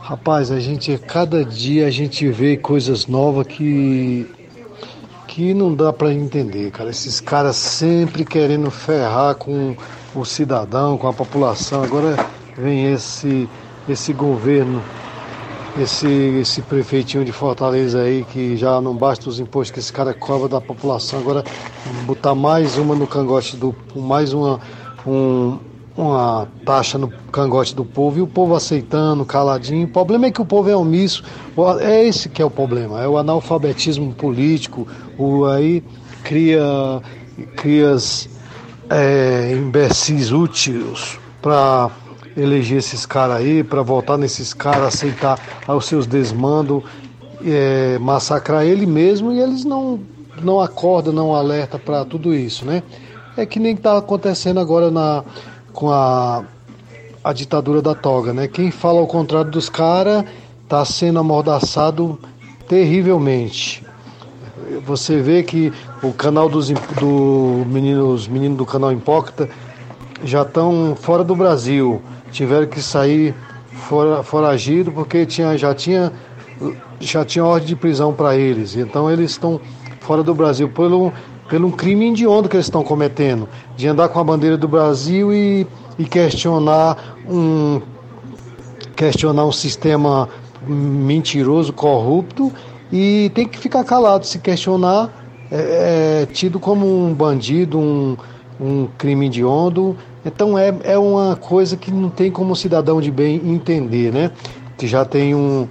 Rapaz, 0.00 0.50
a 0.50 0.58
gente 0.58 0.98
cada 0.98 1.44
dia 1.44 1.86
a 1.86 1.90
gente 1.90 2.28
vê 2.28 2.56
coisas 2.56 3.06
novas 3.06 3.46
que 3.46 4.28
que 5.28 5.52
não 5.52 5.74
dá 5.74 5.92
para 5.92 6.12
entender, 6.12 6.70
cara. 6.70 6.90
Esses 6.90 7.20
caras 7.20 7.56
sempre 7.56 8.24
querendo 8.24 8.70
ferrar 8.70 9.34
com 9.34 9.76
o 10.14 10.24
cidadão, 10.24 10.96
com 10.96 11.06
a 11.06 11.12
população. 11.12 11.82
Agora 11.82 12.16
vem 12.56 12.92
esse 12.92 13.48
esse 13.88 14.12
governo 14.12 14.82
esse, 15.80 16.06
esse 16.40 16.62
prefeitinho 16.62 17.24
de 17.24 17.32
Fortaleza 17.32 18.02
aí, 18.02 18.24
que 18.32 18.56
já 18.56 18.80
não 18.80 18.94
basta 18.94 19.28
os 19.28 19.38
impostos 19.38 19.70
que 19.70 19.78
esse 19.78 19.92
cara 19.92 20.14
cobra 20.14 20.48
da 20.48 20.60
população, 20.60 21.18
agora 21.18 21.44
botar 22.06 22.34
mais 22.34 22.78
uma 22.78 22.94
no 22.94 23.06
cangote 23.06 23.56
do. 23.56 23.74
mais 23.94 24.32
uma, 24.32 24.60
um, 25.06 25.58
uma 25.96 26.48
taxa 26.64 26.98
no 26.98 27.08
cangote 27.30 27.74
do 27.74 27.84
povo 27.84 28.18
e 28.18 28.22
o 28.22 28.26
povo 28.26 28.54
aceitando, 28.54 29.24
caladinho. 29.24 29.86
O 29.86 29.90
problema 29.90 30.26
é 30.26 30.30
que 30.30 30.40
o 30.40 30.46
povo 30.46 30.70
é 30.70 30.76
omisso. 30.76 31.22
É 31.80 32.04
esse 32.04 32.28
que 32.28 32.40
é 32.40 32.44
o 32.44 32.50
problema, 32.50 33.02
é 33.02 33.08
o 33.08 33.18
analfabetismo 33.18 34.12
político, 34.14 34.86
o 35.18 35.44
aí 35.44 35.82
cria, 36.22 37.00
cria 37.56 37.96
é, 38.90 39.52
imbecis 39.52 40.32
úteis 40.32 41.18
para 41.40 41.90
eleger 42.36 42.78
esses 42.78 43.06
caras 43.06 43.38
aí, 43.38 43.64
para 43.64 43.82
votar 43.82 44.18
nesses 44.18 44.52
caras, 44.52 44.94
aceitar 44.94 45.40
os 45.66 45.86
seus 45.86 46.06
desmandos, 46.06 46.82
é, 47.44 47.98
massacrar 47.98 48.64
ele 48.64 48.86
mesmo 48.86 49.32
e 49.32 49.40
eles 49.40 49.64
não, 49.64 50.00
não 50.42 50.60
acordam, 50.60 51.12
não 51.12 51.34
alerta 51.34 51.78
para 51.78 52.04
tudo 52.04 52.34
isso, 52.34 52.64
né? 52.64 52.82
É 53.36 53.46
que 53.46 53.58
nem 53.58 53.74
está 53.74 53.96
acontecendo 53.98 54.60
agora 54.60 54.90
na, 54.90 55.24
com 55.72 55.90
a, 55.90 56.44
a 57.22 57.32
ditadura 57.32 57.80
da 57.80 57.94
toga, 57.94 58.32
né? 58.32 58.48
Quem 58.48 58.70
fala 58.70 59.00
ao 59.00 59.06
contrário 59.06 59.50
dos 59.50 59.68
caras 59.68 60.24
está 60.62 60.84
sendo 60.84 61.18
amordaçado 61.18 62.18
terrivelmente. 62.68 63.84
Você 64.84 65.20
vê 65.20 65.42
que 65.42 65.72
o 66.02 66.12
canal 66.12 66.48
dos 66.48 66.70
do 66.70 67.64
meninos, 67.66 68.26
meninos 68.26 68.58
do 68.58 68.66
canal 68.66 68.92
Hipócrita 68.92 69.48
já 70.24 70.42
estão 70.42 70.96
fora 70.96 71.22
do 71.22 71.36
Brasil 71.36 72.02
tiveram 72.36 72.66
que 72.66 72.82
sair 72.82 73.34
fora, 73.72 74.22
foragido 74.22 74.92
porque 74.92 75.24
tinha, 75.24 75.56
já, 75.56 75.74
tinha, 75.74 76.12
já 77.00 77.24
tinha 77.24 77.44
ordem 77.44 77.68
de 77.68 77.74
prisão 77.74 78.12
para 78.12 78.36
eles. 78.36 78.76
Então 78.76 79.10
eles 79.10 79.30
estão 79.30 79.58
fora 80.00 80.22
do 80.22 80.34
Brasil 80.34 80.68
pelo, 80.68 81.12
pelo 81.48 81.72
crime 81.72 82.06
indiondo 82.06 82.48
que 82.48 82.56
eles 82.56 82.66
estão 82.66 82.84
cometendo, 82.84 83.48
de 83.74 83.88
andar 83.88 84.10
com 84.10 84.20
a 84.20 84.24
bandeira 84.24 84.56
do 84.56 84.68
Brasil 84.68 85.32
e, 85.32 85.66
e 85.98 86.04
questionar 86.04 87.16
um 87.28 87.80
questionar 88.94 89.44
um 89.44 89.52
sistema 89.52 90.26
mentiroso, 90.66 91.70
corrupto 91.70 92.50
e 92.90 93.30
tem 93.34 93.46
que 93.46 93.58
ficar 93.58 93.84
calado 93.84 94.24
se 94.24 94.38
questionar 94.38 95.10
é, 95.50 96.22
é 96.22 96.26
tido 96.26 96.58
como 96.58 96.86
um 96.86 97.12
bandido, 97.12 97.78
um, 97.78 98.16
um 98.58 98.88
crime 98.98 99.26
hediondo. 99.26 99.96
Então 100.26 100.58
é, 100.58 100.74
é 100.82 100.98
uma 100.98 101.36
coisa 101.36 101.76
que 101.76 101.90
não 101.90 102.10
tem 102.10 102.30
como 102.30 102.56
cidadão 102.56 103.00
de 103.00 103.12
bem 103.12 103.40
entender, 103.44 104.12
né? 104.12 104.32
Que 104.76 104.86
já 104.86 105.04
tem 105.04 105.34
um 105.34 105.68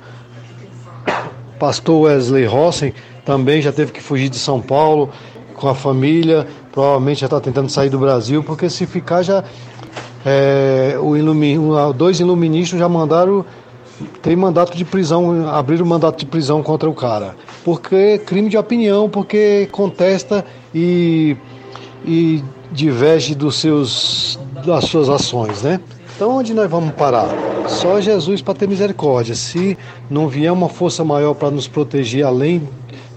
pastor 1.60 2.03
Wesley 2.03 2.45
Rossen 2.45 2.94
também 3.26 3.61
já 3.61 3.72
teve 3.72 3.91
que 3.91 4.02
fugir 4.02 4.30
de 4.30 4.38
São 4.38 4.61
Paulo 4.61 5.10
com 5.56 5.68
a 5.68 5.76
família, 5.76 6.48
provavelmente 6.72 7.22
já 7.22 7.27
está 7.27 7.40
tentando 7.40 7.69
sair 7.69 7.90
do 7.90 7.98
Brasil, 7.98 8.44
porque 8.44 8.69
se 8.69 8.86
ficar 8.86 9.23
já 9.23 9.44
é, 10.26 10.95
o 10.99 11.94
dois 11.94 12.19
iluministas 12.19 12.80
já 12.80 12.88
mandaram 12.88 13.45
tem 14.22 14.36
mandato 14.36 14.77
de 14.77 14.84
prisão, 14.84 15.48
abriram 15.48 15.86
mandato 15.86 16.19
de 16.19 16.26
prisão 16.26 16.61
contra 16.61 16.90
o 16.90 16.94
cara, 16.94 17.36
porque 17.64 18.19
crime 18.19 18.49
de 18.49 18.57
opinião, 18.57 19.10
porque 19.10 19.69
contesta 19.72 20.45
e, 20.73 21.38
e 22.06 22.44
diverge 22.76 23.34
dos 23.34 23.56
seus, 23.60 24.38
das 24.65 24.85
suas 24.85 25.10
ações, 25.10 25.64
né? 25.64 25.80
Então 26.15 26.38
onde 26.38 26.53
nós 26.53 26.69
vamos 26.69 26.93
parar? 26.93 27.30
Só 27.68 27.99
Jesus 27.99 28.41
para 28.41 28.53
ter 28.53 28.68
misericórdia. 28.68 29.34
Se 29.34 29.77
não 30.10 30.27
vier 30.27 30.52
uma 30.52 30.69
força 30.69 31.03
maior 31.03 31.34
para 31.34 31.49
nos 31.49 31.68
proteger 31.68 32.26
além 32.26 32.68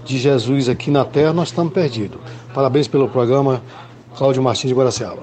de 0.03 0.17
Jesus 0.17 0.67
aqui 0.67 0.89
na 0.89 1.05
terra, 1.05 1.31
nós 1.31 1.49
estamos 1.49 1.71
perdidos. 1.71 2.19
Parabéns 2.53 2.87
pelo 2.87 3.07
programa, 3.07 3.61
Cláudio 4.17 4.41
Martins 4.41 4.69
de 4.69 4.75
Guaraciaba. 4.75 5.21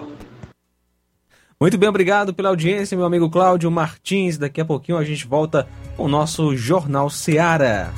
Muito 1.61 1.79
bem, 1.79 1.89
obrigado 1.89 2.35
pela 2.35 2.51
audiência, 2.51 2.97
meu 2.97 3.07
amigo 3.07 3.31
Cláudio 3.31 3.71
Martins. 3.71 4.37
Daqui 4.37 4.61
a 4.61 4.65
pouquinho 4.65 4.99
a 4.99 5.05
gente 5.05 5.27
volta 5.27 5.67
com 5.97 6.05
o 6.05 6.09
nosso 6.09 6.55
Jornal 6.55 7.09
Seara. 7.11 7.93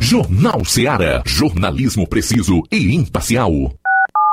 Jornal 0.00 0.64
Seara. 0.64 1.22
Jornalismo 1.24 2.06
preciso 2.08 2.60
e 2.70 2.94
imparcial. 2.94 3.52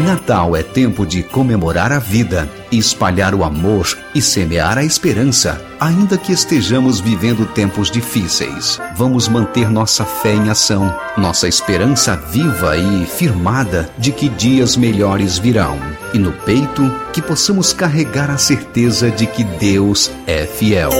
Natal 0.00 0.56
é 0.56 0.62
tempo 0.62 1.06
de 1.06 1.22
comemorar 1.22 1.92
a 1.92 2.00
vida, 2.00 2.50
espalhar 2.72 3.32
o 3.32 3.44
amor 3.44 3.86
e 4.12 4.20
semear 4.20 4.76
a 4.76 4.84
esperança. 4.84 5.64
Ainda 5.78 6.18
que 6.18 6.32
estejamos 6.32 6.98
vivendo 6.98 7.46
tempos 7.46 7.92
difíceis, 7.92 8.80
vamos 8.96 9.28
manter 9.28 9.70
nossa 9.70 10.04
fé 10.04 10.34
em 10.34 10.50
ação, 10.50 10.92
nossa 11.16 11.46
esperança 11.46 12.16
viva 12.16 12.76
e 12.76 13.06
firmada 13.06 13.88
de 13.96 14.10
que 14.10 14.28
dias 14.28 14.76
melhores 14.76 15.38
virão. 15.38 15.78
E 16.12 16.18
no 16.18 16.32
peito, 16.32 16.92
que 17.12 17.22
possamos 17.22 17.72
carregar 17.72 18.30
a 18.30 18.36
certeza 18.36 19.12
de 19.12 19.26
que 19.26 19.44
Deus 19.44 20.10
é 20.26 20.44
fiel. 20.44 20.90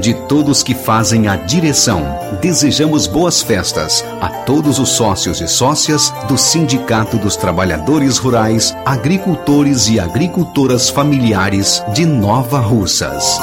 De 0.00 0.14
todos 0.14 0.62
que 0.62 0.74
fazem 0.74 1.28
a 1.28 1.36
direção, 1.36 2.02
desejamos 2.40 3.06
boas 3.06 3.42
festas 3.42 4.02
a 4.18 4.30
todos 4.44 4.78
os 4.78 4.88
sócios 4.88 5.42
e 5.42 5.46
sócias 5.46 6.10
do 6.26 6.38
Sindicato 6.38 7.18
dos 7.18 7.36
Trabalhadores 7.36 8.16
Rurais, 8.16 8.74
Agricultores 8.86 9.90
e 9.90 10.00
Agricultoras 10.00 10.88
Familiares 10.88 11.82
de 11.92 12.06
Nova 12.06 12.60
Russas. 12.60 13.38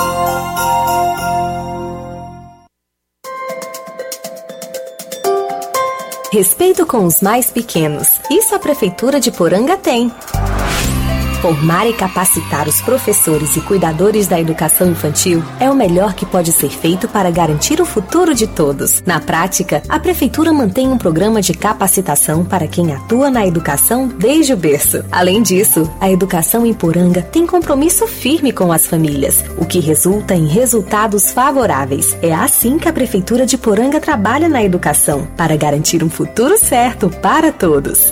Respeito 6.34 6.88
com 6.88 7.06
os 7.06 7.22
mais 7.22 7.52
pequenos. 7.52 8.20
Isso 8.32 8.56
a 8.56 8.60
Prefeitura 8.60 9.20
de 9.20 9.32
Poranga 9.32 9.78
tem. 9.78 10.12
Formar 11.48 11.88
e 11.88 11.94
capacitar 11.94 12.68
os 12.68 12.82
professores 12.82 13.56
e 13.56 13.62
cuidadores 13.62 14.28
da 14.28 14.38
educação 14.38 14.92
infantil 14.92 15.42
é 15.62 15.72
o 15.72 15.74
melhor 15.74 16.14
que 16.14 16.26
pode 16.26 16.52
ser 16.52 16.68
feito 16.68 17.08
para 17.08 17.32
garantir 17.32 17.80
o 17.80 17.86
futuro 17.86 18.36
de 18.36 18.46
todos. 18.46 19.02
Na 19.06 19.22
prática, 19.22 19.82
a 19.88 19.98
Prefeitura 19.98 20.52
mantém 20.52 20.90
um 20.90 20.98
programa 20.98 21.42
de 21.42 21.54
capacitação 21.54 22.44
para 22.44 22.68
quem 22.68 22.94
atua 22.94 23.32
na 23.32 23.48
educação 23.48 24.10
desde 24.10 24.52
o 24.52 24.58
berço. 24.58 25.06
Além 25.10 25.42
disso, 25.42 25.90
a 26.02 26.12
educação 26.12 26.66
em 26.66 26.74
Poranga 26.74 27.22
tem 27.22 27.48
compromisso 27.48 28.06
firme 28.08 28.52
com 28.52 28.70
as 28.70 28.86
famílias, 28.86 29.42
o 29.58 29.66
que 29.66 29.80
resulta 29.80 30.36
em 30.36 30.48
resultados 30.48 31.32
favoráveis. 31.32 32.18
É 32.22 32.34
assim 32.34 32.78
que 32.78 32.90
a 32.90 32.94
Prefeitura 32.94 33.46
de 33.46 33.58
Poranga 33.58 34.02
trabalha 34.02 34.50
na 34.50 34.62
educação, 34.62 35.26
para 35.38 35.56
garantir 35.56 36.04
um 36.04 36.10
futuro 36.10 36.58
certo 36.58 37.10
para 37.10 37.54
todos. 37.54 38.12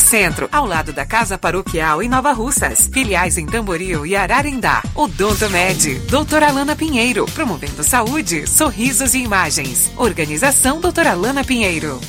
Centro, 0.00 0.48
ao 0.52 0.66
lado 0.66 0.92
da 0.92 1.04
Casa 1.04 1.36
Paroquial 1.36 2.02
em 2.02 2.08
Nova 2.08 2.32
Russas. 2.32 2.88
Filiais 2.92 3.38
em 3.38 3.46
Tamboril 3.46 4.04
e 4.06 4.16
Ararindá. 4.16 4.82
Odonto 4.94 5.48
Med, 5.50 5.98
doutora 6.10 6.48
Alana 6.48 6.76
Pinheiro, 6.76 7.26
promovendo 7.26 7.82
saúde, 7.82 8.46
sorrisos 8.46 9.14
e 9.14 9.18
imagens. 9.18 9.92
Organização 9.96 10.80
doutora 10.80 11.12
Alana 11.12 11.44
Pinheiro. 11.44 12.00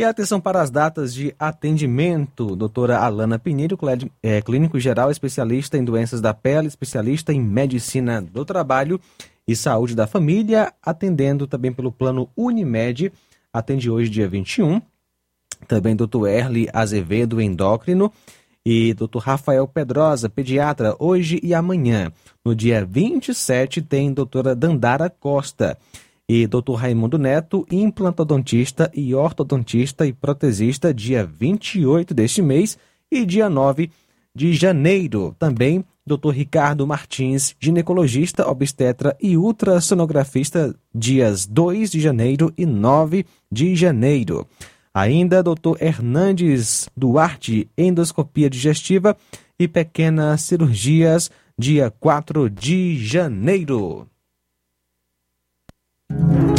E 0.00 0.04
atenção 0.04 0.40
para 0.40 0.62
as 0.62 0.70
datas 0.70 1.12
de 1.12 1.34
atendimento. 1.38 2.56
Doutora 2.56 2.98
Alana 2.98 3.38
Pinheiro, 3.38 3.78
é, 4.22 4.40
clínico 4.40 4.80
geral, 4.80 5.10
especialista 5.10 5.76
em 5.76 5.84
doenças 5.84 6.22
da 6.22 6.32
pele, 6.32 6.68
especialista 6.68 7.34
em 7.34 7.40
medicina 7.40 8.22
do 8.22 8.42
trabalho 8.42 8.98
e 9.46 9.54
saúde 9.54 9.94
da 9.94 10.06
família, 10.06 10.72
atendendo 10.82 11.46
também 11.46 11.70
pelo 11.70 11.92
plano 11.92 12.30
Unimed. 12.34 13.12
Atende 13.52 13.90
hoje, 13.90 14.08
dia 14.08 14.26
21. 14.26 14.80
Também 15.70 15.94
doutor 15.94 16.26
Erli 16.26 16.68
Azevedo, 16.72 17.40
endócrino. 17.40 18.12
E 18.66 18.92
doutor 18.92 19.20
Rafael 19.20 19.68
Pedrosa, 19.68 20.28
pediatra, 20.28 20.96
hoje 20.98 21.38
e 21.44 21.54
amanhã. 21.54 22.10
No 22.44 22.56
dia 22.56 22.84
27 22.84 23.80
tem 23.80 24.12
doutora 24.12 24.56
Dandara 24.56 25.08
Costa 25.08 25.78
e 26.28 26.44
Dr. 26.48 26.74
Raimundo 26.74 27.16
Neto, 27.18 27.64
implantodontista 27.70 28.90
e 28.92 29.14
ortodontista 29.14 30.04
e 30.04 30.12
protesista, 30.12 30.92
dia 30.92 31.24
28 31.24 32.12
deste 32.12 32.42
mês 32.42 32.76
e 33.08 33.24
dia 33.24 33.48
9 33.48 33.92
de 34.34 34.52
janeiro. 34.52 35.36
Também 35.38 35.84
Dr. 36.04 36.30
Ricardo 36.30 36.84
Martins, 36.84 37.54
ginecologista, 37.60 38.48
obstetra 38.50 39.16
e 39.20 39.36
ultrassonografista, 39.36 40.74
dias 40.92 41.46
2 41.46 41.92
de 41.92 42.00
janeiro 42.00 42.52
e 42.58 42.66
9 42.66 43.24
de 43.50 43.76
janeiro. 43.76 44.44
Ainda 44.92 45.42
Dr. 45.42 45.76
Hernandes 45.80 46.88
Duarte, 46.96 47.68
endoscopia 47.78 48.50
digestiva 48.50 49.16
e 49.58 49.68
pequenas 49.68 50.42
cirurgias, 50.42 51.30
dia 51.56 51.92
4 52.00 52.50
de 52.50 52.98
janeiro. 53.04 54.06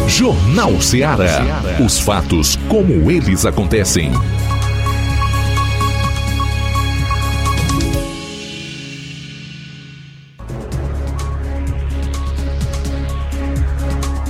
Jornal 0.07 0.79
Ceará. 0.81 1.39
Os 1.83 1.99
fatos 1.99 2.55
como 2.69 3.09
eles 3.09 3.45
acontecem. 3.45 4.11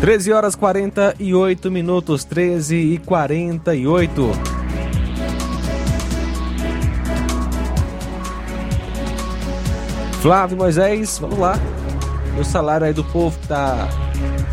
Treze 0.01 0.33
horas 0.33 0.55
quarenta 0.55 1.13
e 1.19 1.35
oito 1.35 1.69
minutos, 1.69 2.23
treze 2.23 2.75
e 2.75 2.97
quarenta 2.97 3.75
e 3.75 3.85
oito. 3.85 4.31
Flávio 10.19 10.57
Moisés, 10.57 11.19
vamos 11.19 11.37
lá. 11.37 11.53
O 12.35 12.43
salário 12.43 12.87
aí 12.87 12.93
do 12.93 13.03
povo 13.03 13.37
tá 13.47 13.87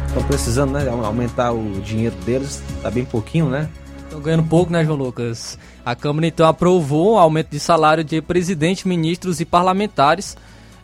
estão 0.08 0.22
precisando, 0.24 0.72
né? 0.72 0.86
Aumentar 0.86 1.52
o 1.52 1.80
dinheiro 1.80 2.14
deles, 2.26 2.62
tá 2.82 2.90
bem 2.90 3.06
pouquinho, 3.06 3.48
né? 3.48 3.70
Estão 4.04 4.20
ganhando 4.20 4.44
pouco, 4.44 4.70
né, 4.70 4.84
João 4.84 4.98
Lucas? 4.98 5.58
A 5.82 5.96
Câmara 5.96 6.26
então 6.26 6.46
aprovou 6.46 7.14
o 7.14 7.18
aumento 7.18 7.48
de 7.48 7.58
salário 7.58 8.04
de 8.04 8.20
presidente, 8.20 8.86
ministros 8.86 9.40
e 9.40 9.46
parlamentares, 9.46 10.36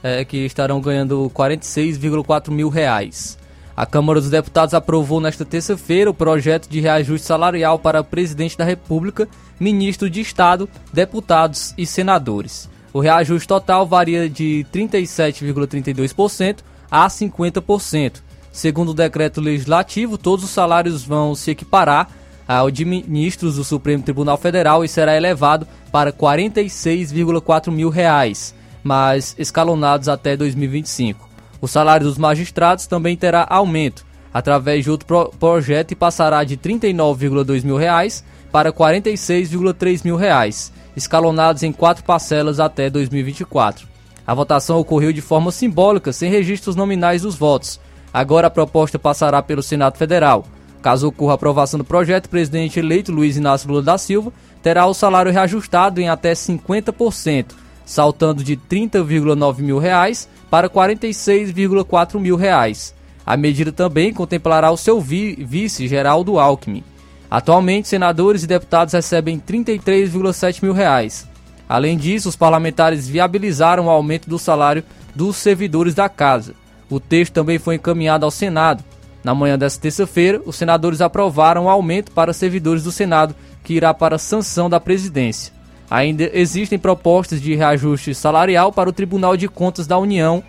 é, 0.02 0.24
que 0.24 0.38
estarão 0.38 0.80
ganhando 0.80 1.30
46,4 1.34 2.50
mil 2.50 2.70
reais. 2.70 3.43
A 3.76 3.84
Câmara 3.84 4.20
dos 4.20 4.30
Deputados 4.30 4.72
aprovou 4.72 5.20
nesta 5.20 5.44
terça-feira 5.44 6.08
o 6.08 6.14
projeto 6.14 6.68
de 6.68 6.80
reajuste 6.80 7.26
salarial 7.26 7.76
para 7.76 8.04
presidente 8.04 8.56
da 8.56 8.64
República, 8.64 9.28
ministro 9.58 10.08
de 10.08 10.20
Estado, 10.20 10.68
deputados 10.92 11.74
e 11.76 11.84
senadores. 11.84 12.70
O 12.92 13.00
reajuste 13.00 13.48
total 13.48 13.84
varia 13.84 14.30
de 14.30 14.64
37,32% 14.72 16.58
a 16.88 17.08
50%. 17.08 18.22
Segundo 18.52 18.90
o 18.90 18.94
decreto 18.94 19.40
legislativo, 19.40 20.16
todos 20.16 20.44
os 20.44 20.50
salários 20.52 21.02
vão 21.02 21.34
se 21.34 21.50
equiparar 21.50 22.08
ao 22.46 22.70
de 22.70 22.84
ministros 22.84 23.56
do 23.56 23.64
Supremo 23.64 24.04
Tribunal 24.04 24.36
Federal 24.36 24.84
e 24.84 24.88
será 24.88 25.16
elevado 25.16 25.66
para 25.90 26.12
46,4 26.12 27.72
mil 27.72 27.88
reais, 27.88 28.54
mas 28.84 29.34
escalonados 29.36 30.08
até 30.08 30.36
2025. 30.36 31.33
O 31.64 31.66
salário 31.66 32.06
dos 32.06 32.18
magistrados 32.18 32.86
também 32.86 33.16
terá 33.16 33.46
aumento, 33.48 34.04
através 34.34 34.84
de 34.84 34.90
outro 34.90 35.06
pro 35.06 35.30
projeto 35.40 35.92
e 35.92 35.94
passará 35.94 36.44
de 36.44 36.58
39,2 36.58 37.64
mil 37.64 37.78
reais 37.78 38.22
para 38.52 38.70
46,3 38.70 40.04
mil 40.04 40.14
reais, 40.14 40.70
escalonados 40.94 41.62
em 41.62 41.72
quatro 41.72 42.04
parcelas 42.04 42.60
até 42.60 42.90
2024. 42.90 43.88
A 44.26 44.34
votação 44.34 44.78
ocorreu 44.78 45.10
de 45.10 45.22
forma 45.22 45.50
simbólica, 45.50 46.12
sem 46.12 46.30
registros 46.30 46.76
nominais 46.76 47.22
dos 47.22 47.34
votos, 47.34 47.80
Agora 48.12 48.48
a 48.48 48.50
proposta 48.50 48.98
passará 48.98 49.42
pelo 49.42 49.62
Senado 49.62 49.96
Federal. 49.96 50.44
Caso 50.82 51.08
ocorra 51.08 51.32
a 51.32 51.34
aprovação 51.36 51.78
do 51.78 51.84
projeto, 51.84 52.26
o 52.26 52.28
presidente 52.28 52.78
eleito 52.78 53.10
Luiz 53.10 53.38
Inácio 53.38 53.70
Lula 53.70 53.80
da 53.80 53.96
Silva 53.96 54.30
terá 54.62 54.84
o 54.84 54.92
salário 54.92 55.32
reajustado 55.32 55.98
em 55.98 56.10
até 56.10 56.34
50%, 56.34 57.52
saltando 57.86 58.44
de 58.44 58.54
30,9 58.54 59.60
mil 59.60 59.78
reais 59.78 60.28
para 60.54 60.70
46,4 60.70 62.20
mil 62.20 62.36
reais. 62.36 62.94
A 63.26 63.36
medida 63.36 63.72
também 63.72 64.14
contemplará 64.14 64.70
o 64.70 64.76
seu 64.76 65.00
vi 65.00 65.34
vice, 65.34 65.88
Geraldo 65.88 66.38
Alckmin. 66.38 66.84
Atualmente, 67.28 67.88
senadores 67.88 68.44
e 68.44 68.46
deputados 68.46 68.94
recebem 68.94 69.40
33,7 69.40 70.62
mil 70.62 70.72
reais. 70.72 71.28
Além 71.68 71.98
disso, 71.98 72.28
os 72.28 72.36
parlamentares 72.36 73.08
viabilizaram 73.08 73.86
o 73.86 73.90
aumento 73.90 74.30
do 74.30 74.38
salário 74.38 74.84
dos 75.12 75.34
servidores 75.34 75.92
da 75.92 76.08
casa. 76.08 76.54
O 76.88 77.00
texto 77.00 77.32
também 77.32 77.58
foi 77.58 77.74
encaminhado 77.74 78.24
ao 78.24 78.30
Senado. 78.30 78.84
Na 79.24 79.34
manhã 79.34 79.58
desta 79.58 79.82
terça-feira, 79.82 80.40
os 80.46 80.54
senadores 80.54 81.00
aprovaram 81.00 81.64
o 81.64 81.68
aumento 81.68 82.12
para 82.12 82.32
servidores 82.32 82.84
do 82.84 82.92
Senado, 82.92 83.34
que 83.64 83.74
irá 83.74 83.92
para 83.92 84.18
sanção 84.18 84.70
da 84.70 84.78
presidência. 84.78 85.52
Ainda 85.90 86.30
existem 86.32 86.78
propostas 86.78 87.40
de 87.40 87.54
reajuste 87.54 88.14
salarial 88.14 88.72
para 88.72 88.88
o 88.88 88.92
Tribunal 88.92 89.36
de 89.36 89.48
Contas 89.48 89.86
da 89.86 89.98
União 89.98 90.42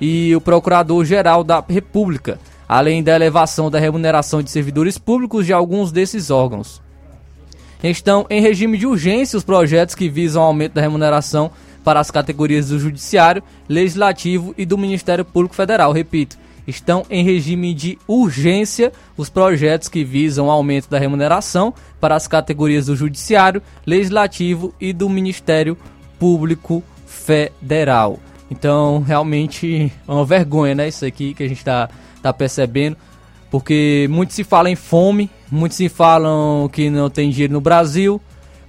e 0.00 0.34
o 0.34 0.40
Procurador-Geral 0.40 1.42
da 1.42 1.64
República, 1.66 2.38
além 2.68 3.02
da 3.02 3.14
elevação 3.14 3.70
da 3.70 3.78
remuneração 3.78 4.42
de 4.42 4.50
servidores 4.50 4.98
públicos 4.98 5.46
de 5.46 5.52
alguns 5.52 5.92
desses 5.92 6.30
órgãos. 6.30 6.82
Estão 7.82 8.26
em 8.30 8.40
regime 8.40 8.78
de 8.78 8.86
urgência 8.86 9.36
os 9.36 9.44
projetos 9.44 9.94
que 9.94 10.08
visam 10.08 10.42
aumento 10.42 10.74
da 10.74 10.80
remuneração 10.80 11.50
para 11.82 11.98
as 11.98 12.10
categorias 12.10 12.68
do 12.68 12.78
Judiciário, 12.78 13.42
Legislativo 13.68 14.54
e 14.56 14.64
do 14.64 14.78
Ministério 14.78 15.24
Público 15.24 15.54
Federal. 15.54 15.92
Repito, 15.92 16.38
estão 16.66 17.04
em 17.10 17.24
regime 17.24 17.74
de 17.74 17.98
urgência 18.06 18.92
os 19.16 19.28
projetos 19.28 19.88
que 19.88 20.04
visam 20.04 20.50
aumento 20.50 20.88
da 20.88 20.98
remuneração 20.98 21.74
para 22.00 22.14
as 22.14 22.26
categorias 22.26 22.86
do 22.86 22.96
Judiciário, 22.96 23.62
Legislativo 23.86 24.74
e 24.80 24.92
do 24.92 25.08
Ministério 25.08 25.76
Público 26.18 26.82
Federal. 27.06 28.18
Então, 28.50 29.00
realmente 29.00 29.92
é 30.06 30.12
uma 30.12 30.24
vergonha, 30.24 30.74
né? 30.74 30.88
Isso 30.88 31.04
aqui 31.06 31.34
que 31.34 31.42
a 31.42 31.48
gente 31.48 31.58
está 31.58 31.88
tá 32.22 32.32
percebendo, 32.32 32.96
porque 33.50 34.06
muito 34.10 34.32
se 34.32 34.44
fala 34.44 34.70
em 34.70 34.76
fome, 34.76 35.30
muitos 35.50 35.76
se 35.76 35.88
falam 35.88 36.68
que 36.70 36.90
não 36.90 37.08
tem 37.08 37.30
dinheiro 37.30 37.52
no 37.52 37.60
Brasil, 37.60 38.20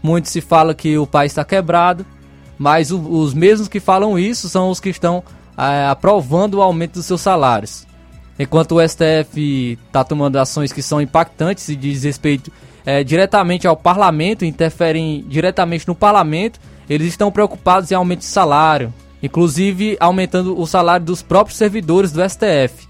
muito 0.01 0.29
se 0.29 0.41
fala 0.41 0.73
que 0.73 0.97
o 0.97 1.05
país 1.05 1.31
está 1.31 1.43
quebrado, 1.43 2.05
mas 2.57 2.91
o, 2.91 2.99
os 2.99 3.33
mesmos 3.33 3.67
que 3.67 3.79
falam 3.79 4.17
isso 4.17 4.47
são 4.49 4.69
os 4.69 4.79
que 4.79 4.89
estão 4.89 5.23
aprovando 5.57 6.55
o 6.55 6.61
aumento 6.61 6.93
dos 6.93 7.05
seus 7.05 7.21
salários. 7.21 7.85
Enquanto 8.37 8.75
o 8.75 8.87
STF 8.87 9.77
está 9.85 10.03
tomando 10.03 10.37
ações 10.37 10.73
que 10.73 10.81
são 10.81 10.99
impactantes 10.99 11.69
e 11.69 11.75
diz 11.75 12.03
respeito 12.03 12.51
é, 12.85 13.03
diretamente 13.03 13.67
ao 13.67 13.77
parlamento, 13.77 14.43
interferem 14.43 15.23
diretamente 15.27 15.87
no 15.87 15.95
parlamento, 15.95 16.59
eles 16.89 17.07
estão 17.07 17.31
preocupados 17.31 17.91
em 17.91 17.95
aumento 17.95 18.19
de 18.19 18.25
salário, 18.25 18.93
inclusive 19.21 19.95
aumentando 19.99 20.59
o 20.59 20.65
salário 20.65 21.05
dos 21.05 21.21
próprios 21.21 21.57
servidores 21.57 22.11
do 22.11 22.27
STF. 22.27 22.87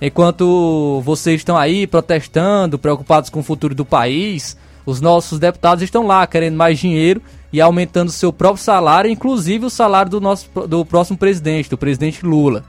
Enquanto 0.00 1.00
vocês 1.04 1.40
estão 1.40 1.56
aí 1.56 1.86
protestando, 1.86 2.78
preocupados 2.78 3.30
com 3.30 3.40
o 3.40 3.44
futuro 3.44 3.74
do 3.74 3.84
país, 3.84 4.56
os 4.86 5.00
nossos 5.00 5.38
deputados 5.38 5.82
estão 5.82 6.06
lá 6.06 6.26
querendo 6.26 6.56
mais 6.56 6.78
dinheiro 6.78 7.22
e 7.52 7.60
aumentando 7.60 8.10
seu 8.10 8.32
próprio 8.32 8.62
salário, 8.62 9.10
inclusive 9.10 9.66
o 9.66 9.70
salário 9.70 10.10
do 10.10 10.20
nosso 10.20 10.48
do 10.68 10.84
próximo 10.84 11.16
presidente, 11.16 11.70
do 11.70 11.78
presidente 11.78 12.24
Lula. 12.24 12.64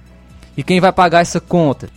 E 0.55 0.63
quem 0.63 0.79
vai 0.79 0.91
pagar 0.91 1.21
essa 1.21 1.41
conta? 1.41 1.89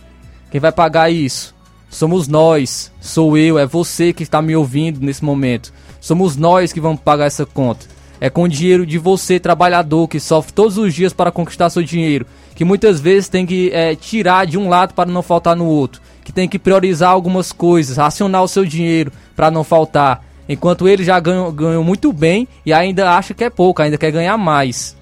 Quem 0.51 0.59
vai 0.59 0.71
pagar 0.71 1.09
isso? 1.09 1.55
Somos 1.89 2.27
nós, 2.27 2.91
sou 2.99 3.37
eu, 3.37 3.57
é 3.57 3.65
você 3.65 4.11
que 4.13 4.23
está 4.23 4.41
me 4.41 4.55
ouvindo 4.55 4.99
nesse 4.99 5.23
momento. 5.23 5.73
Somos 5.99 6.35
nós 6.35 6.71
que 6.73 6.79
vamos 6.79 7.01
pagar 7.01 7.25
essa 7.25 7.45
conta. 7.45 7.85
É 8.21 8.29
com 8.29 8.43
o 8.43 8.49
dinheiro 8.49 8.85
de 8.85 8.97
você, 8.97 9.39
trabalhador, 9.39 10.07
que 10.07 10.19
sofre 10.19 10.51
todos 10.51 10.77
os 10.77 10.93
dias 10.93 11.13
para 11.13 11.31
conquistar 11.31 11.69
seu 11.69 11.81
dinheiro, 11.81 12.25
que 12.53 12.65
muitas 12.65 12.99
vezes 12.99 13.29
tem 13.29 13.45
que 13.45 13.71
é, 13.71 13.95
tirar 13.95 14.45
de 14.45 14.57
um 14.57 14.67
lado 14.67 14.93
para 14.93 15.09
não 15.09 15.21
faltar 15.21 15.55
no 15.55 15.65
outro, 15.65 16.01
que 16.29 16.33
tem 16.33 16.47
que 16.47 16.59
priorizar 16.59 17.09
algumas 17.09 17.51
coisas, 17.51 17.97
racionar 17.97 18.43
o 18.43 18.47
seu 18.47 18.63
dinheiro 18.63 19.11
para 19.35 19.49
não 19.49 19.63
faltar. 19.63 20.23
enquanto 20.47 20.87
ele 20.87 21.03
já 21.03 21.19
ganhou, 21.19 21.83
muito 21.83 22.13
bem 22.13 22.47
e 22.63 22.71
ainda 22.71 23.15
acha 23.15 23.33
que 23.33 23.43
é 23.43 23.49
pouco, 23.49 23.81
ainda 23.81 23.97
quer 23.97 24.11
ganhar 24.11 24.37
mais. 24.37 24.95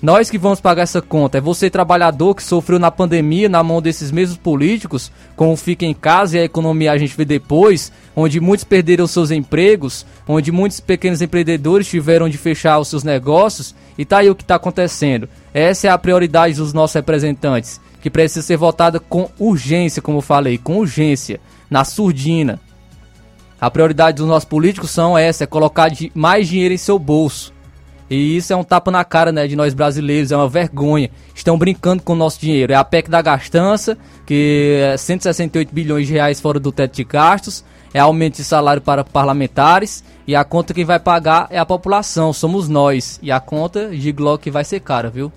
Nós 0.00 0.30
que 0.30 0.38
vamos 0.38 0.60
pagar 0.60 0.84
essa 0.84 1.02
conta. 1.02 1.38
É 1.38 1.40
você, 1.40 1.68
trabalhador, 1.68 2.36
que 2.36 2.42
sofreu 2.44 2.78
na 2.78 2.92
pandemia 2.92 3.48
na 3.48 3.60
mão 3.64 3.82
desses 3.82 4.12
mesmos 4.12 4.38
políticos, 4.38 5.10
com 5.34 5.52
o 5.52 5.56
Fica 5.56 5.84
em 5.84 5.92
Casa 5.92 6.36
e 6.36 6.40
a 6.40 6.44
economia 6.44 6.92
a 6.92 6.98
gente 6.98 7.16
vê 7.16 7.24
depois, 7.24 7.90
onde 8.14 8.38
muitos 8.38 8.62
perderam 8.62 9.08
seus 9.08 9.32
empregos, 9.32 10.06
onde 10.28 10.52
muitos 10.52 10.78
pequenos 10.78 11.20
empreendedores 11.20 11.88
tiveram 11.88 12.28
de 12.28 12.38
fechar 12.38 12.78
os 12.78 12.86
seus 12.86 13.02
negócios, 13.02 13.74
e 13.96 14.04
tá 14.04 14.18
aí 14.18 14.30
o 14.30 14.36
que 14.36 14.44
está 14.44 14.54
acontecendo. 14.54 15.28
Essa 15.52 15.88
é 15.88 15.90
a 15.90 15.98
prioridade 15.98 16.54
dos 16.54 16.72
nossos 16.72 16.94
representantes, 16.94 17.80
que 18.00 18.10
precisa 18.10 18.46
ser 18.46 18.56
votada 18.56 19.00
com 19.00 19.28
urgência, 19.38 20.02
como 20.02 20.20
falei, 20.20 20.58
com 20.58 20.78
urgência, 20.78 21.40
na 21.70 21.84
surdina. 21.84 22.60
A 23.60 23.70
prioridade 23.70 24.18
dos 24.18 24.28
nossos 24.28 24.48
políticos 24.48 24.90
são 24.90 25.18
essa, 25.18 25.44
é 25.44 25.46
colocar 25.46 25.90
mais 26.14 26.48
dinheiro 26.48 26.74
em 26.74 26.78
seu 26.78 26.98
bolso. 26.98 27.52
E 28.10 28.36
isso 28.36 28.52
é 28.52 28.56
um 28.56 28.64
tapa 28.64 28.90
na 28.90 29.04
cara, 29.04 29.30
né, 29.30 29.46
de 29.46 29.54
nós 29.54 29.74
brasileiros, 29.74 30.32
é 30.32 30.36
uma 30.36 30.48
vergonha. 30.48 31.10
Estão 31.34 31.58
brincando 31.58 32.02
com 32.02 32.14
o 32.14 32.16
nosso 32.16 32.40
dinheiro. 32.40 32.72
É 32.72 32.76
a 32.76 32.84
PEC 32.84 33.10
da 33.10 33.20
gastança, 33.20 33.98
que 34.24 34.78
é 34.80 34.96
168 34.96 35.74
bilhões 35.74 36.06
de 36.06 36.14
reais 36.14 36.40
fora 36.40 36.58
do 36.58 36.72
teto 36.72 36.96
de 36.96 37.04
gastos, 37.04 37.64
é 37.92 37.98
aumento 37.98 38.36
de 38.36 38.44
salário 38.44 38.80
para 38.80 39.04
parlamentares, 39.04 40.02
e 40.26 40.34
a 40.34 40.44
conta 40.44 40.72
quem 40.72 40.84
vai 40.84 40.98
pagar 40.98 41.48
é 41.50 41.58
a 41.58 41.66
população, 41.66 42.32
somos 42.32 42.68
nós. 42.68 43.18
E 43.22 43.30
a 43.30 43.40
conta 43.40 43.90
de 43.90 44.10
Glock 44.12 44.50
vai 44.50 44.64
ser 44.64 44.80
cara, 44.80 45.10
viu? 45.10 45.30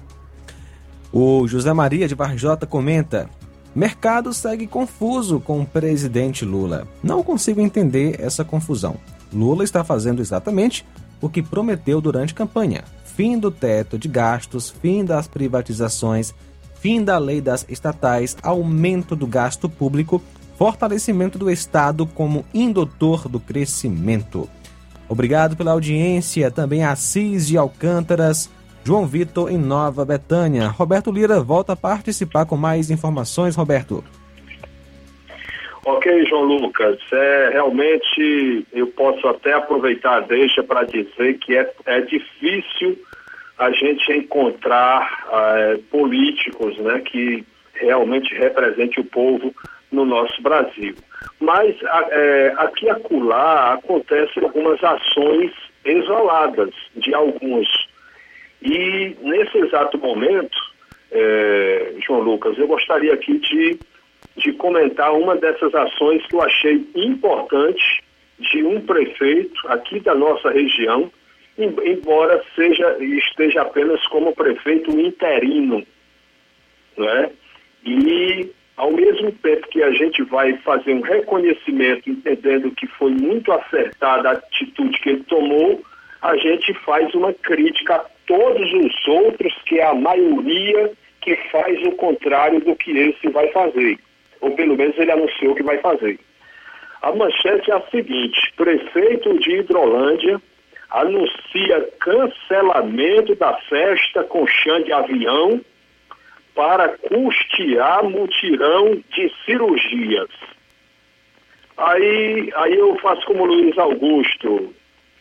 O 1.13 1.45
José 1.47 1.73
Maria 1.73 2.07
de 2.07 2.15
Varjota 2.15 2.65
comenta: 2.65 3.29
Mercado 3.75 4.33
segue 4.33 4.65
confuso 4.65 5.39
com 5.39 5.61
o 5.61 5.65
presidente 5.65 6.45
Lula. 6.45 6.87
Não 7.03 7.21
consigo 7.23 7.59
entender 7.59 8.15
essa 8.19 8.45
confusão. 8.45 8.95
Lula 9.33 9.63
está 9.63 9.83
fazendo 9.83 10.21
exatamente 10.21 10.85
o 11.21 11.29
que 11.29 11.41
prometeu 11.41 11.99
durante 11.99 12.33
campanha: 12.33 12.83
fim 13.03 13.37
do 13.37 13.51
teto 13.51 13.97
de 13.97 14.07
gastos, 14.07 14.69
fim 14.69 15.03
das 15.03 15.27
privatizações, 15.27 16.33
fim 16.79 17.03
da 17.03 17.17
lei 17.17 17.41
das 17.41 17.65
estatais, 17.67 18.37
aumento 18.41 19.15
do 19.15 19.27
gasto 19.27 19.69
público, 19.69 20.21
fortalecimento 20.57 21.37
do 21.37 21.49
Estado 21.49 22.05
como 22.05 22.45
indutor 22.53 23.27
do 23.27 23.39
crescimento. 23.39 24.49
Obrigado 25.09 25.57
pela 25.57 25.71
audiência, 25.71 26.49
também 26.49 26.85
Assis 26.85 27.47
de 27.47 27.57
Alcântaras, 27.57 28.49
João 28.83 29.05
Vitor 29.05 29.51
em 29.51 29.57
Nova 29.57 30.03
Betânia. 30.03 30.67
Roberto 30.67 31.11
Lira 31.11 31.39
volta 31.41 31.73
a 31.73 31.75
participar 31.75 32.45
com 32.45 32.57
mais 32.57 32.89
informações, 32.89 33.55
Roberto. 33.55 34.03
Ok, 35.85 36.25
João 36.25 36.43
Lucas, 36.43 36.99
é, 37.11 37.49
realmente 37.53 38.67
eu 38.71 38.87
posso 38.87 39.27
até 39.27 39.53
aproveitar 39.53 40.17
a 40.17 40.19
deixa 40.19 40.61
para 40.63 40.83
dizer 40.83 41.39
que 41.39 41.57
é, 41.57 41.73
é 41.85 42.01
difícil 42.01 42.99
a 43.57 43.71
gente 43.71 44.11
encontrar 44.11 45.25
é, 45.31 45.79
políticos 45.89 46.77
né, 46.77 46.99
que 46.99 47.43
realmente 47.73 48.33
representem 48.35 49.03
o 49.03 49.07
povo 49.07 49.53
no 49.91 50.05
nosso 50.05 50.41
Brasil. 50.41 50.95
Mas 51.39 51.75
é, 52.11 52.53
aqui 52.57 52.85
e 52.85 52.89
acolá 52.89 53.73
acontecem 53.73 54.43
algumas 54.43 54.83
ações 54.83 55.51
isoladas 55.85 56.73
de 56.95 57.13
alguns. 57.13 57.67
E 58.61 59.15
nesse 59.21 59.57
exato 59.57 59.97
momento, 59.97 60.57
é, 61.11 61.93
João 62.05 62.21
Lucas, 62.21 62.57
eu 62.57 62.67
gostaria 62.67 63.13
aqui 63.13 63.37
de 63.39 63.79
de 64.35 64.53
comentar 64.53 65.13
uma 65.13 65.35
dessas 65.35 65.73
ações 65.73 66.25
que 66.27 66.35
eu 66.35 66.41
achei 66.41 66.87
importante 66.95 68.03
de 68.39 68.63
um 68.63 68.81
prefeito 68.81 69.67
aqui 69.67 69.99
da 69.99 70.15
nossa 70.15 70.49
região, 70.49 71.11
embora 71.57 72.43
seja 72.55 72.97
esteja 72.99 73.61
apenas 73.61 74.05
como 74.07 74.33
prefeito 74.33 74.91
interino, 74.99 75.85
né? 76.97 77.29
E 77.85 78.49
ao 78.77 78.91
mesmo 78.91 79.31
tempo 79.33 79.67
que 79.67 79.83
a 79.83 79.91
gente 79.91 80.23
vai 80.23 80.57
fazer 80.59 80.93
um 80.93 81.01
reconhecimento, 81.01 82.09
entendendo 82.09 82.71
que 82.71 82.87
foi 82.87 83.11
muito 83.11 83.51
acertada 83.51 84.29
a 84.29 84.33
atitude 84.33 84.99
que 85.01 85.09
ele 85.09 85.23
tomou, 85.23 85.83
a 86.21 86.35
gente 86.37 86.73
faz 86.85 87.13
uma 87.13 87.33
crítica 87.33 88.03
todos 88.31 88.73
os 88.73 89.07
outros, 89.07 89.53
que 89.65 89.79
é 89.79 89.85
a 89.85 89.93
maioria 89.93 90.91
que 91.19 91.35
faz 91.51 91.81
o 91.85 91.91
contrário 91.91 92.61
do 92.61 92.75
que 92.75 92.91
esse 92.91 93.29
vai 93.29 93.47
fazer 93.49 93.97
ou 94.41 94.51
pelo 94.51 94.75
menos 94.75 94.97
ele 94.97 95.11
anunciou 95.11 95.55
que 95.55 95.63
vai 95.63 95.77
fazer. 95.77 96.19
A 97.01 97.13
manchete 97.13 97.71
é 97.71 97.75
a 97.75 97.89
seguinte: 97.89 98.51
prefeito 98.57 99.39
de 99.39 99.57
Hidrolândia 99.57 100.41
anuncia 100.89 101.89
cancelamento 101.99 103.35
da 103.35 103.53
festa 103.69 104.23
com 104.23 104.45
chão 104.45 104.81
de 104.81 104.91
avião 104.91 105.61
para 106.53 106.89
custear 106.89 108.03
mutirão 108.03 109.01
de 109.09 109.31
cirurgias. 109.45 110.29
Aí, 111.77 112.51
aí 112.55 112.77
eu 112.77 112.97
faço 112.97 113.25
como 113.25 113.45
Luiz 113.45 113.77
Augusto. 113.77 114.73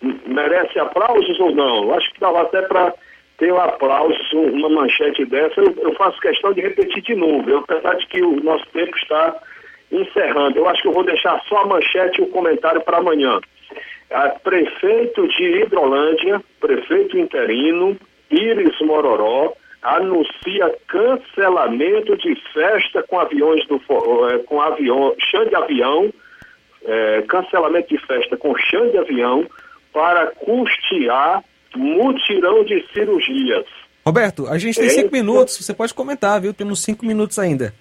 Merece 0.03 0.79
aplausos 0.79 1.39
ou 1.41 1.55
não? 1.55 1.93
Acho 1.95 2.13
que 2.13 2.21
dava 2.21 2.43
até 2.43 2.63
para 2.63 2.95
ter 3.41 3.53
um 3.53 3.61
aplauso, 3.61 4.39
uma 4.39 4.69
manchete 4.69 5.25
dessa, 5.25 5.61
eu, 5.61 5.75
eu, 5.79 5.95
faço 5.95 6.21
questão 6.21 6.53
de 6.53 6.61
repetir 6.61 7.03
de 7.03 7.15
novo, 7.15 7.57
apesar 7.57 7.95
de 7.97 8.07
que 8.07 8.23
o 8.23 8.43
nosso 8.43 8.67
tempo 8.67 8.95
está 8.97 9.35
encerrando. 9.91 10.59
Eu 10.59 10.69
acho 10.69 10.83
que 10.83 10.89
eu 10.89 10.93
vou 10.93 11.05
deixar 11.05 11.41
só 11.49 11.63
a 11.63 11.67
manchete 11.67 12.21
e 12.21 12.25
o 12.25 12.29
comentário 12.29 12.83
para 12.83 12.99
amanhã. 12.99 13.41
A 14.11 14.29
prefeito 14.29 15.27
de 15.29 15.63
Hidrolândia, 15.63 16.41
prefeito 16.61 17.19
interino, 17.19 17.97
Iris 18.31 18.79
Mororó, 18.81 19.55
anuncia 19.83 20.75
cancelamento 20.87 22.17
de 22.19 22.35
festa 22.53 23.03
com 23.05 23.19
aviões 23.19 23.67
do 23.67 23.77
eh, 23.77 24.39
com 24.47 24.61
avião, 24.61 25.15
chão 25.19 25.47
de 25.47 25.55
avião, 25.55 26.13
é, 26.85 27.23
cancelamento 27.23 27.89
de 27.89 27.99
festa 28.07 28.37
com 28.37 28.55
chão 28.57 28.91
de 28.91 28.99
avião 28.99 29.47
para 29.93 30.27
custear 30.37 31.43
mutirão 31.75 32.65
de 32.65 32.85
cirurgias. 32.93 33.65
Roberto, 34.05 34.49
a 34.49 34.59
gente 34.59 34.77
tem 34.77 34.87
é, 34.87 34.91
cinco 34.91 35.13
minutos, 35.13 35.57
você 35.57 35.75
pode 35.75 35.95
comentar, 35.95 36.41
viu? 36.41 36.55
Temos 36.55 36.83
cinco 36.83 37.05
minutos 37.05 37.39
ainda. 37.39 37.75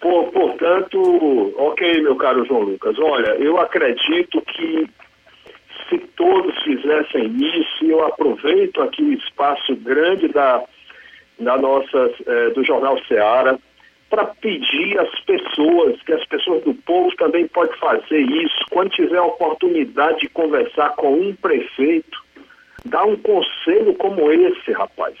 Por, 0.00 0.30
portanto, 0.30 1.54
ok, 1.56 2.02
meu 2.02 2.16
caro 2.16 2.44
João 2.44 2.62
Lucas, 2.62 2.98
olha, 2.98 3.30
eu 3.36 3.58
acredito 3.58 4.40
que 4.42 4.88
se 5.88 5.98
todos 6.16 6.54
fizessem 6.64 7.36
isso, 7.36 7.84
eu 7.84 8.04
aproveito 8.04 8.82
aqui 8.82 9.02
o 9.02 9.12
espaço 9.12 9.76
grande 9.76 10.28
da, 10.28 10.62
da 11.38 11.56
nossa, 11.56 12.10
eh, 12.26 12.50
do 12.50 12.64
Jornal 12.64 12.98
Seara, 13.06 13.58
para 14.08 14.26
pedir 14.26 14.98
às 14.98 15.20
pessoas, 15.20 16.00
que 16.02 16.12
as 16.12 16.24
pessoas 16.26 16.62
do 16.64 16.74
povo 16.74 17.14
também 17.16 17.46
podem 17.48 17.76
fazer 17.78 18.20
isso, 18.20 18.64
quando 18.70 18.90
tiver 18.90 19.18
a 19.18 19.24
oportunidade 19.24 20.20
de 20.20 20.28
conversar 20.28 20.90
com 20.90 21.12
um 21.12 21.34
prefeito, 21.34 22.24
dar 22.84 23.04
um 23.04 23.16
conselho 23.16 23.94
como 23.94 24.30
esse, 24.30 24.72
rapaz. 24.72 25.16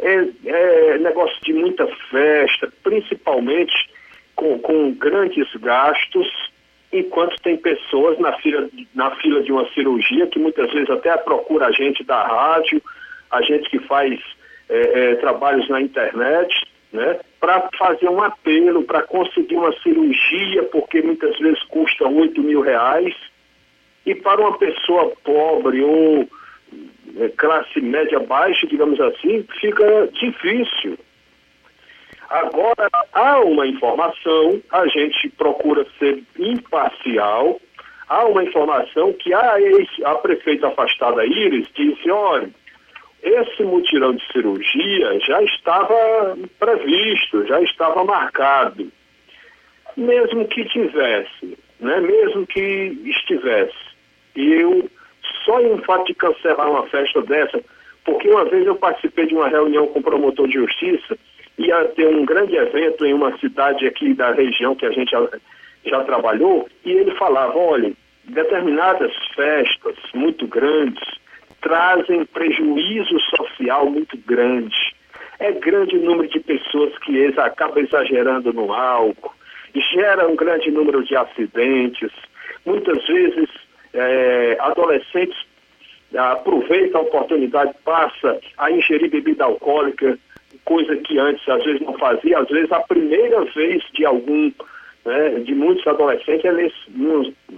É, 0.00 0.28
é 0.46 0.98
negócio 0.98 1.40
de 1.42 1.52
muita 1.52 1.86
festa, 2.10 2.72
principalmente 2.82 3.90
com, 4.34 4.58
com 4.58 4.92
grandes 4.92 5.48
gastos, 5.56 6.28
enquanto 6.92 7.40
tem 7.42 7.56
pessoas 7.56 8.18
na 8.18 8.32
fila, 8.38 8.68
na 8.94 9.10
fila 9.16 9.42
de 9.42 9.52
uma 9.52 9.68
cirurgia 9.72 10.26
que 10.26 10.38
muitas 10.38 10.72
vezes 10.72 10.90
até 10.90 11.16
procura 11.18 11.66
a 11.66 11.72
gente 11.72 12.02
da 12.04 12.26
rádio, 12.26 12.82
a 13.30 13.42
gente 13.42 13.68
que 13.68 13.78
faz 13.80 14.18
é, 14.68 15.12
é, 15.12 15.14
trabalhos 15.16 15.68
na 15.68 15.80
internet, 15.80 16.54
né, 16.92 17.20
para 17.40 17.68
fazer 17.78 18.08
um 18.08 18.22
apelo, 18.22 18.82
para 18.84 19.02
conseguir 19.02 19.56
uma 19.56 19.72
cirurgia, 19.80 20.62
porque 20.64 21.02
muitas 21.02 21.38
vezes 21.38 21.62
custa 21.64 22.08
8 22.08 22.42
mil 22.42 22.60
reais 22.60 23.14
e 24.06 24.14
para 24.14 24.40
uma 24.40 24.56
pessoa 24.56 25.12
pobre 25.22 25.82
ou 25.82 26.28
é, 27.18 27.28
classe 27.36 27.80
média 27.80 28.20
baixa, 28.20 28.66
digamos 28.66 29.00
assim, 29.00 29.44
fica 29.60 30.08
difícil. 30.12 30.98
Agora, 32.30 32.88
há 33.12 33.40
uma 33.40 33.66
informação, 33.66 34.62
a 34.70 34.86
gente 34.86 35.30
procura 35.30 35.86
ser 35.98 36.22
imparcial, 36.38 37.60
há 38.08 38.24
uma 38.26 38.44
informação 38.44 39.12
que 39.14 39.32
a, 39.32 39.60
ex, 39.60 39.88
a 40.04 40.14
prefeita 40.16 40.68
afastada 40.68 41.24
Iris 41.24 41.68
disse, 41.74 42.10
olha, 42.10 42.50
esse 43.22 43.62
mutirão 43.64 44.14
de 44.14 44.32
cirurgia 44.32 45.18
já 45.20 45.42
estava 45.42 46.38
previsto, 46.58 47.46
já 47.46 47.60
estava 47.62 48.04
marcado. 48.04 48.90
Mesmo 49.96 50.46
que 50.46 50.64
tivesse, 50.66 51.58
né, 51.80 52.00
mesmo 52.00 52.46
que 52.46 52.60
estivesse, 53.04 53.76
e 54.36 54.52
eu, 54.52 54.88
só 55.44 55.60
em 55.60 55.78
fato 55.78 56.06
de 56.06 56.14
cancelar 56.14 56.70
uma 56.70 56.86
festa 56.86 57.20
dessa, 57.22 57.60
porque 58.04 58.28
uma 58.28 58.44
vez 58.44 58.64
eu 58.66 58.76
participei 58.76 59.26
de 59.26 59.34
uma 59.34 59.48
reunião 59.48 59.88
com 59.88 59.98
o 59.98 60.02
promotor 60.02 60.46
de 60.46 60.54
justiça, 60.54 61.18
ia 61.58 61.84
ter 61.86 62.06
um 62.06 62.24
grande 62.24 62.54
evento 62.54 63.04
em 63.04 63.12
uma 63.12 63.36
cidade 63.38 63.86
aqui 63.86 64.14
da 64.14 64.30
região 64.30 64.76
que 64.76 64.86
a 64.86 64.92
gente 64.92 65.10
já, 65.10 65.28
já 65.84 66.04
trabalhou, 66.04 66.68
e 66.84 66.92
ele 66.92 67.10
falava, 67.16 67.58
olha, 67.58 67.92
determinadas 68.24 69.12
festas 69.34 69.96
muito 70.14 70.46
grandes 70.46 71.02
trazem 71.60 72.24
prejuízo 72.26 73.18
social 73.36 73.90
muito 73.90 74.16
grande. 74.26 74.94
É 75.38 75.52
grande 75.52 75.96
o 75.96 76.02
número 76.02 76.28
de 76.28 76.40
pessoas 76.40 76.96
que 76.98 77.26
acabam 77.38 77.78
exagerando 77.78 78.52
no 78.52 78.72
álcool, 78.72 79.32
gera 79.92 80.26
um 80.26 80.36
grande 80.36 80.70
número 80.70 81.04
de 81.04 81.14
acidentes. 81.16 82.10
Muitas 82.64 83.06
vezes, 83.06 83.48
é, 83.92 84.56
adolescentes 84.60 85.38
aproveitam 86.16 87.00
a 87.00 87.04
oportunidade, 87.04 87.74
passa 87.84 88.38
a 88.56 88.70
ingerir 88.70 89.10
bebida 89.10 89.44
alcoólica, 89.44 90.18
coisa 90.64 90.96
que 90.96 91.18
antes 91.18 91.46
às 91.48 91.62
vezes 91.64 91.80
não 91.82 91.96
fazia, 91.98 92.38
às 92.38 92.48
vezes 92.48 92.70
a 92.72 92.80
primeira 92.80 93.44
vez 93.44 93.82
de 93.92 94.04
algum, 94.04 94.50
né, 95.04 95.30
de 95.40 95.54
muitos 95.54 95.86
adolescentes 95.86 96.44
é 96.44 96.52
nesse, 96.52 96.76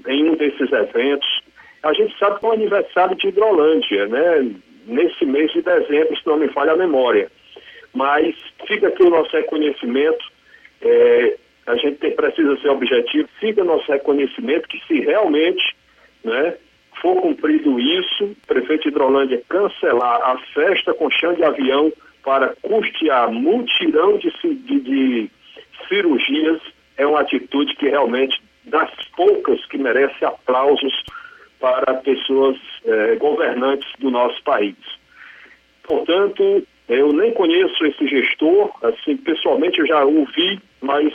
em 0.09 0.31
um 0.31 0.35
desses 0.35 0.71
eventos. 0.73 1.40
A 1.83 1.93
gente 1.93 2.17
sabe 2.19 2.39
que 2.39 2.47
é 2.47 2.49
o 2.49 2.53
aniversário 2.53 3.17
de 3.17 3.29
Hidrolândia, 3.29 4.07
né, 4.07 4.53
nesse 4.87 5.25
mês 5.25 5.53
de 5.53 5.63
dezembro, 5.63 6.17
se 6.17 6.27
não 6.27 6.37
me 6.37 6.49
falha 6.49 6.73
a 6.73 6.77
memória. 6.77 7.31
Mas 7.95 8.35
fica 8.67 8.89
aqui 8.89 9.03
o 9.03 9.11
nosso 9.11 9.31
reconhecimento, 9.33 10.25
é, 10.83 11.37
a 11.67 11.77
gente 11.77 11.99
tem, 11.99 12.13
precisa 12.13 12.57
ser 12.61 12.69
objetivo, 12.69 13.29
fica 13.39 13.63
o 13.63 13.67
nosso 13.67 13.91
reconhecimento 13.91 14.69
que 14.69 14.81
se 14.87 15.01
realmente 15.01 15.75
né, 16.25 16.55
for 17.01 17.21
cumprido 17.21 17.81
isso, 17.81 18.25
o 18.25 18.37
prefeito 18.47 18.83
de 18.83 18.89
Hidrolândia 18.89 19.43
cancelar 19.49 20.21
a 20.23 20.39
festa 20.55 20.93
com 20.95 21.11
chão 21.11 21.35
de 21.35 21.43
avião 21.43 21.93
para 22.23 22.55
custear 22.63 23.31
mutirão 23.33 24.19
de, 24.19 24.31
de, 24.43 24.81
de 24.81 25.31
cirurgias 25.89 26.61
é 26.97 27.07
uma 27.07 27.21
atitude 27.21 27.75
que 27.77 27.89
realmente, 27.89 28.41
das 28.65 28.91
poucas 29.17 29.65
que 29.67 29.79
merece 29.79 30.23
aplausos 30.23 30.93
para 31.61 31.95
pessoas 31.95 32.57
eh, 32.87 33.17
governantes 33.17 33.89
do 33.99 34.11
nosso 34.11 34.43
país. 34.43 34.77
Portanto, 35.83 36.67
eu 36.89 37.13
nem 37.13 37.33
conheço 37.33 37.85
esse 37.87 38.07
gestor, 38.09 38.73
assim, 38.83 39.17
pessoalmente 39.19 39.79
eu 39.79 39.87
já 39.87 40.05
ouvi, 40.05 40.59
mas 40.81 41.13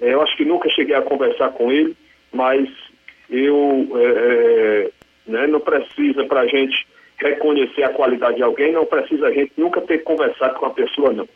eh, 0.00 0.14
eu 0.14 0.22
acho 0.22 0.36
que 0.36 0.44
nunca 0.44 0.68
cheguei 0.70 0.96
a 0.96 1.02
conversar 1.02 1.50
com 1.50 1.70
ele, 1.70 1.94
mas 2.32 2.68
eu 3.30 3.88
eh, 3.94 4.90
né, 5.26 5.46
não 5.46 5.60
precisa 5.60 6.24
para 6.24 6.40
a 6.40 6.46
gente 6.46 6.86
reconhecer 7.18 7.82
a 7.82 7.90
qualidade 7.90 8.36
de 8.36 8.42
alguém, 8.42 8.72
não 8.72 8.86
precisa 8.86 9.28
a 9.28 9.32
gente 9.32 9.52
nunca 9.56 9.80
ter 9.82 9.98
conversado 9.98 10.54
com 10.58 10.66
a 10.66 10.70
pessoa, 10.70 11.12
não. 11.12 11.28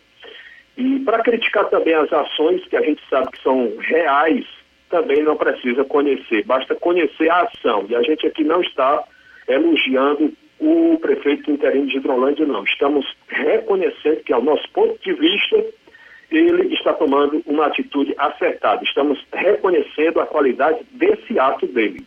E 0.77 0.99
para 1.01 1.23
criticar 1.23 1.69
também 1.69 1.95
as 1.95 2.13
ações 2.13 2.65
que 2.67 2.77
a 2.77 2.83
gente 2.83 3.03
sabe 3.11 3.31
que 3.33 3.43
são 3.43 3.77
reais, 3.79 4.47
também 4.91 5.23
não 5.23 5.37
precisa 5.37 5.85
conhecer, 5.85 6.45
basta 6.45 6.75
conhecer 6.75 7.31
a 7.31 7.43
ação. 7.43 7.87
E 7.89 7.95
a 7.95 8.03
gente 8.03 8.27
aqui 8.27 8.45
não 8.45 8.61
está 8.61 9.05
elogiando 9.49 10.33
o 10.59 10.99
prefeito 11.01 11.51
interino 11.51 11.87
de 11.87 11.97
Hidrolândia, 11.97 12.45
não. 12.45 12.65
Estamos 12.65 13.07
reconhecendo 13.29 14.23
que, 14.25 14.33
ao 14.33 14.43
nosso 14.43 14.69
ponto 14.73 15.03
de 15.03 15.13
vista, 15.15 15.65
ele 16.31 16.75
está 16.75 16.93
tomando 16.93 17.43
uma 17.47 17.67
atitude 17.67 18.15
acertada. 18.19 18.85
Estamos 18.85 19.25
reconhecendo 19.33 20.21
a 20.21 20.27
qualidade 20.27 20.81
desse 20.93 21.39
ato 21.39 21.67
dele. 21.67 22.05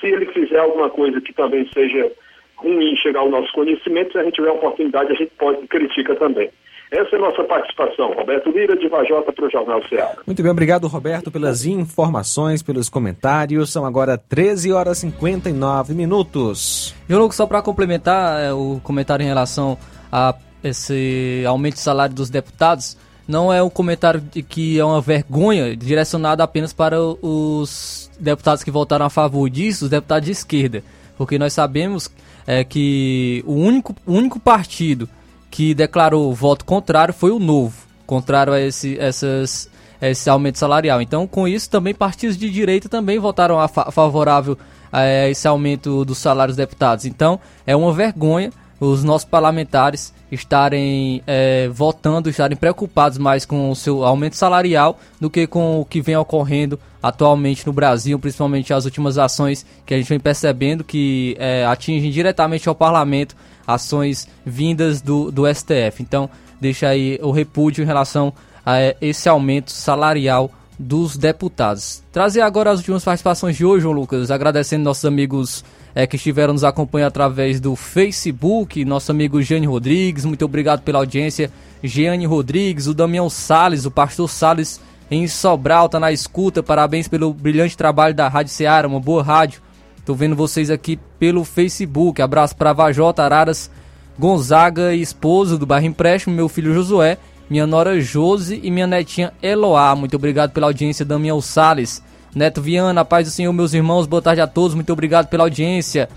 Se 0.00 0.06
ele 0.06 0.26
fizer 0.26 0.58
alguma 0.58 0.88
coisa 0.88 1.20
que 1.20 1.32
também 1.32 1.68
seja 1.72 2.12
ruim 2.56 2.94
chegar 2.96 3.20
ao 3.20 3.30
nosso 3.30 3.52
conhecimento, 3.52 4.12
se 4.12 4.18
a 4.18 4.24
gente 4.24 4.34
tiver 4.34 4.50
a 4.50 4.54
oportunidade, 4.54 5.12
a 5.12 5.16
gente 5.16 5.32
pode 5.36 5.66
criticar 5.66 6.16
também. 6.16 6.50
Essa 6.90 7.16
é 7.16 7.18
a 7.18 7.20
nossa 7.20 7.44
participação. 7.44 8.14
Roberto 8.14 8.50
Lira, 8.50 8.74
de 8.76 8.88
Vajota, 8.88 9.30
para 9.30 9.46
o 9.46 9.50
Jornal 9.50 9.86
Ceará. 9.88 10.16
Muito 10.26 10.42
bem, 10.42 10.50
obrigado, 10.50 10.86
Roberto, 10.88 11.30
pelas 11.30 11.66
informações, 11.66 12.62
pelos 12.62 12.88
comentários. 12.88 13.70
São 13.70 13.84
agora 13.84 14.16
13 14.16 14.72
horas 14.72 14.98
e 14.98 15.00
59 15.02 15.92
minutos. 15.94 16.94
João, 17.08 17.30
só 17.30 17.46
para 17.46 17.60
complementar 17.60 18.40
é, 18.42 18.52
o 18.52 18.80
comentário 18.82 19.22
em 19.22 19.26
relação 19.26 19.76
a 20.10 20.34
esse 20.64 21.44
aumento 21.46 21.74
de 21.74 21.80
salário 21.80 22.14
dos 22.14 22.30
deputados, 22.30 22.96
não 23.26 23.52
é 23.52 23.62
um 23.62 23.68
comentário 23.68 24.20
de 24.20 24.42
que 24.42 24.78
é 24.78 24.84
uma 24.84 25.00
vergonha 25.00 25.76
direcionado 25.76 26.42
apenas 26.42 26.72
para 26.72 26.98
os 27.00 28.10
deputados 28.18 28.64
que 28.64 28.70
votaram 28.70 29.04
a 29.04 29.10
favor 29.10 29.48
disso, 29.50 29.84
os 29.84 29.90
deputados 29.90 30.24
de 30.24 30.32
esquerda. 30.32 30.82
Porque 31.18 31.38
nós 31.38 31.52
sabemos 31.52 32.10
é, 32.46 32.64
que 32.64 33.44
o 33.46 33.52
único, 33.52 33.94
o 34.06 34.14
único 34.14 34.40
partido 34.40 35.06
que 35.50 35.74
declarou 35.74 36.32
voto 36.34 36.64
contrário 36.64 37.14
foi 37.14 37.30
o 37.30 37.38
Novo, 37.38 37.74
contrário 38.06 38.52
a 38.52 38.60
esse, 38.60 38.98
essas, 38.98 39.70
esse 40.00 40.28
aumento 40.28 40.58
salarial. 40.58 41.00
Então, 41.00 41.26
com 41.26 41.48
isso, 41.48 41.70
também 41.70 41.94
partidos 41.94 42.36
de 42.36 42.50
direita 42.50 42.88
também 42.88 43.18
votaram 43.18 43.58
a 43.58 43.68
fa 43.68 43.90
favorável 43.90 44.56
a 44.90 45.28
esse 45.28 45.46
aumento 45.46 46.04
dos 46.04 46.18
salários 46.18 46.56
dos 46.56 46.64
deputados. 46.64 47.04
Então, 47.04 47.38
é 47.66 47.76
uma 47.76 47.92
vergonha 47.92 48.50
os 48.80 49.02
nossos 49.02 49.28
parlamentares 49.28 50.14
estarem 50.30 51.22
é, 51.26 51.68
votando, 51.68 52.28
estarem 52.28 52.56
preocupados 52.56 53.18
mais 53.18 53.44
com 53.44 53.70
o 53.70 53.76
seu 53.76 54.04
aumento 54.04 54.36
salarial 54.36 54.98
do 55.20 55.30
que 55.30 55.46
com 55.46 55.80
o 55.80 55.84
que 55.84 56.00
vem 56.00 56.16
ocorrendo 56.16 56.78
atualmente 57.02 57.66
no 57.66 57.72
Brasil, 57.72 58.18
principalmente 58.18 58.72
as 58.72 58.84
últimas 58.84 59.18
ações 59.18 59.64
que 59.86 59.94
a 59.94 59.96
gente 59.96 60.08
vem 60.08 60.20
percebendo 60.20 60.84
que 60.84 61.36
é, 61.38 61.64
atingem 61.64 62.10
diretamente 62.10 62.68
ao 62.68 62.74
parlamento, 62.74 63.36
ações 63.66 64.28
vindas 64.44 65.00
do, 65.00 65.30
do 65.30 65.46
STF. 65.52 66.02
Então, 66.02 66.28
deixa 66.60 66.88
aí 66.88 67.18
o 67.22 67.30
repúdio 67.30 67.82
em 67.82 67.86
relação 67.86 68.32
a 68.66 68.76
esse 69.00 69.28
aumento 69.28 69.70
salarial 69.70 70.50
dos 70.78 71.16
deputados. 71.16 72.02
Trazer 72.12 72.40
agora 72.40 72.70
as 72.70 72.78
últimas 72.78 73.04
participações 73.04 73.56
de 73.56 73.64
hoje, 73.64 73.82
João 73.82 73.94
Lucas, 73.94 74.30
agradecendo 74.30 74.84
nossos 74.84 75.04
amigos 75.04 75.64
é, 75.94 76.06
que 76.06 76.16
estiveram 76.16 76.52
nos 76.52 76.62
acompanhando 76.62 77.08
através 77.08 77.58
do 77.58 77.74
Facebook, 77.74 78.84
nosso 78.84 79.10
amigo 79.10 79.42
Jeane 79.42 79.66
Rodrigues, 79.66 80.24
muito 80.24 80.44
obrigado 80.44 80.82
pela 80.82 81.00
audiência, 81.00 81.50
Jeane 81.82 82.26
Rodrigues, 82.26 82.86
o 82.86 82.94
Damião 82.94 83.28
Sales, 83.28 83.84
o 83.84 83.90
pastor 83.90 84.30
Sales 84.30 84.80
em 85.10 85.26
Sobral, 85.26 85.88
tá 85.88 85.98
na 85.98 86.12
escuta, 86.12 86.62
parabéns 86.62 87.08
pelo 87.08 87.32
brilhante 87.32 87.76
trabalho 87.76 88.14
da 88.14 88.28
Rádio 88.28 88.52
Ceará, 88.52 88.86
uma 88.86 89.00
boa 89.00 89.22
rádio, 89.22 89.60
tô 90.04 90.14
vendo 90.14 90.36
vocês 90.36 90.70
aqui 90.70 90.98
pelo 91.18 91.44
Facebook, 91.44 92.22
abraço 92.22 92.54
para 92.54 92.72
Vajota 92.72 93.24
Araras, 93.24 93.70
Gonzaga 94.18 94.94
e 94.94 95.00
esposo 95.00 95.56
do 95.56 95.66
bairro 95.66 95.86
Empréstimo, 95.86 96.34
meu 96.34 96.48
filho 96.48 96.74
Josué, 96.74 97.18
minha 97.48 97.66
nora 97.66 98.00
Jose 98.00 98.60
e 98.62 98.70
minha 98.70 98.86
netinha 98.86 99.32
Eloá, 99.42 99.94
muito 99.94 100.16
obrigado 100.16 100.52
pela 100.52 100.66
audiência, 100.66 101.04
Damião 101.04 101.40
Sales. 101.40 102.02
Neto 102.34 102.60
Viana, 102.60 103.04
paz 103.04 103.26
do 103.26 103.30
Senhor, 103.32 103.52
meus 103.52 103.72
irmãos, 103.72 104.06
boa 104.06 104.20
tarde 104.20 104.40
a 104.40 104.46
todos, 104.46 104.74
muito 104.74 104.92
obrigado 104.92 105.28
pela 105.28 105.44
audiência. 105.44 106.08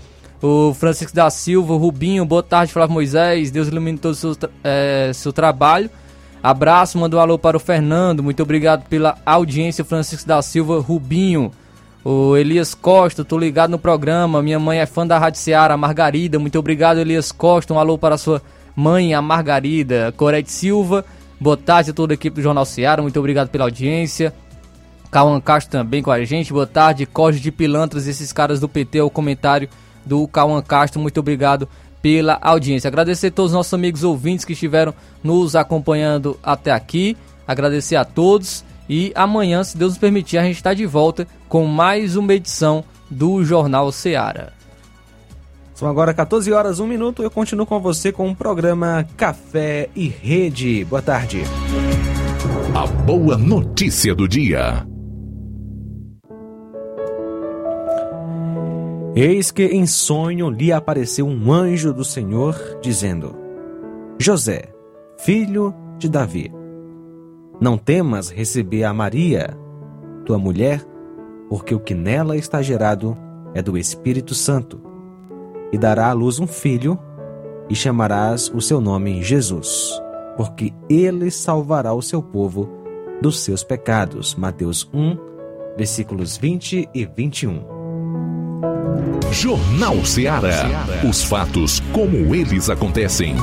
O 0.42 0.74
Francisco 0.74 1.14
da 1.14 1.30
Silva, 1.30 1.72
o 1.72 1.78
Rubinho, 1.78 2.24
boa 2.24 2.42
tarde, 2.42 2.72
Flávio 2.72 2.92
Moisés, 2.92 3.50
Deus 3.50 3.68
ilumine 3.68 3.96
todo 3.96 4.12
o 4.12 4.14
seu, 4.14 4.36
é, 4.62 5.10
seu 5.14 5.32
trabalho. 5.32 5.88
Abraço, 6.42 6.98
manda 6.98 7.16
um 7.16 7.20
alô 7.20 7.38
para 7.38 7.56
o 7.56 7.60
Fernando, 7.60 8.22
muito 8.22 8.42
obrigado 8.42 8.86
pela 8.88 9.16
audiência, 9.24 9.84
Francisco 9.84 10.28
da 10.28 10.42
Silva, 10.42 10.80
Rubinho. 10.80 11.50
O 12.04 12.36
Elias 12.36 12.74
Costa, 12.74 13.24
tô 13.24 13.38
ligado 13.38 13.70
no 13.70 13.78
programa, 13.78 14.42
minha 14.42 14.58
mãe 14.58 14.80
é 14.80 14.86
fã 14.86 15.06
da 15.06 15.18
Rádio 15.18 15.40
Seara, 15.40 15.76
Margarida, 15.76 16.38
muito 16.38 16.58
obrigado, 16.58 16.98
Elias 16.98 17.30
Costa, 17.30 17.72
um 17.72 17.78
alô 17.78 17.96
para 17.96 18.18
sua 18.18 18.42
mãe, 18.74 19.14
a 19.14 19.22
Margarida. 19.22 20.12
Corete 20.16 20.50
Silva, 20.50 21.04
boa 21.42 21.56
tarde 21.56 21.90
a 21.90 21.94
toda 21.94 22.12
a 22.12 22.14
equipe 22.14 22.36
do 22.36 22.42
Jornal 22.42 22.64
Seara, 22.64 23.02
muito 23.02 23.18
obrigado 23.18 23.48
pela 23.48 23.64
audiência. 23.64 24.32
Cauã 25.10 25.38
Castro 25.40 25.72
também 25.72 26.02
com 26.02 26.10
a 26.10 26.24
gente. 26.24 26.52
Boa 26.52 26.66
tarde, 26.66 27.04
Código 27.04 27.42
de 27.42 27.52
Pilantras, 27.52 28.06
esses 28.06 28.32
caras 28.32 28.60
do 28.60 28.68
PT, 28.68 29.02
o 29.02 29.10
comentário 29.10 29.68
do 30.06 30.26
Cauã 30.26 30.62
Castro. 30.62 31.00
Muito 31.00 31.20
obrigado 31.20 31.68
pela 32.00 32.38
audiência. 32.40 32.88
Agradecer 32.88 33.26
a 33.26 33.30
todos 33.30 33.50
os 33.50 33.56
nossos 33.56 33.74
amigos 33.74 34.04
ouvintes 34.04 34.44
que 34.44 34.54
estiveram 34.54 34.94
nos 35.22 35.54
acompanhando 35.54 36.38
até 36.42 36.70
aqui. 36.70 37.14
Agradecer 37.46 37.96
a 37.96 38.04
todos. 38.06 38.64
E 38.88 39.12
amanhã, 39.14 39.62
se 39.62 39.76
Deus 39.76 39.92
nos 39.92 39.98
permitir, 39.98 40.38
a 40.38 40.44
gente 40.44 40.56
está 40.56 40.72
de 40.72 40.86
volta 40.86 41.26
com 41.48 41.66
mais 41.66 42.16
uma 42.16 42.32
edição 42.32 42.82
do 43.10 43.44
Jornal 43.44 43.92
Seara. 43.92 44.61
São 45.74 45.88
agora 45.88 46.12
14 46.12 46.52
horas, 46.52 46.80
1 46.80 46.86
minuto. 46.86 47.22
Eu 47.22 47.30
continuo 47.30 47.66
com 47.66 47.80
você 47.80 48.12
com 48.12 48.30
o 48.30 48.36
programa 48.36 49.06
Café 49.16 49.88
e 49.96 50.06
Rede. 50.06 50.84
Boa 50.84 51.02
tarde. 51.02 51.42
A 52.74 52.86
boa 52.86 53.36
notícia 53.36 54.14
do 54.14 54.28
dia. 54.28 54.86
Eis 59.14 59.50
que 59.50 59.64
em 59.64 59.86
sonho 59.86 60.48
lhe 60.48 60.72
apareceu 60.72 61.26
um 61.26 61.52
anjo 61.52 61.92
do 61.92 62.04
Senhor, 62.04 62.56
dizendo: 62.80 63.36
José, 64.18 64.72
filho 65.18 65.74
de 65.98 66.08
Davi, 66.08 66.50
não 67.60 67.76
temas 67.76 68.30
receber 68.30 68.84
a 68.84 68.92
Maria, 68.94 69.56
tua 70.24 70.38
mulher, 70.38 70.82
porque 71.48 71.74
o 71.74 71.80
que 71.80 71.94
nela 71.94 72.36
está 72.36 72.62
gerado 72.62 73.16
é 73.54 73.60
do 73.60 73.76
Espírito 73.76 74.34
Santo, 74.34 74.80
e 75.72 75.78
dará 75.78 76.08
à 76.08 76.12
luz 76.12 76.38
um 76.38 76.46
filho, 76.46 76.98
e 77.68 77.74
chamarás 77.74 78.50
o 78.54 78.60
seu 78.60 78.80
nome 78.80 79.22
Jesus, 79.22 79.90
porque 80.36 80.72
ele 80.88 81.30
salvará 81.30 81.94
o 81.94 82.02
seu 82.02 82.22
povo 82.22 82.68
dos 83.22 83.40
seus 83.40 83.64
pecados. 83.64 84.34
Mateus 84.34 84.88
1, 84.92 85.16
versículos 85.76 86.36
20 86.36 86.88
e 86.94 87.06
21. 87.06 87.64
Jornal 89.32 90.04
Ceará. 90.04 90.84
Os 91.08 91.24
fatos 91.24 91.80
como 91.92 92.34
eles 92.34 92.68
acontecem. 92.68 93.34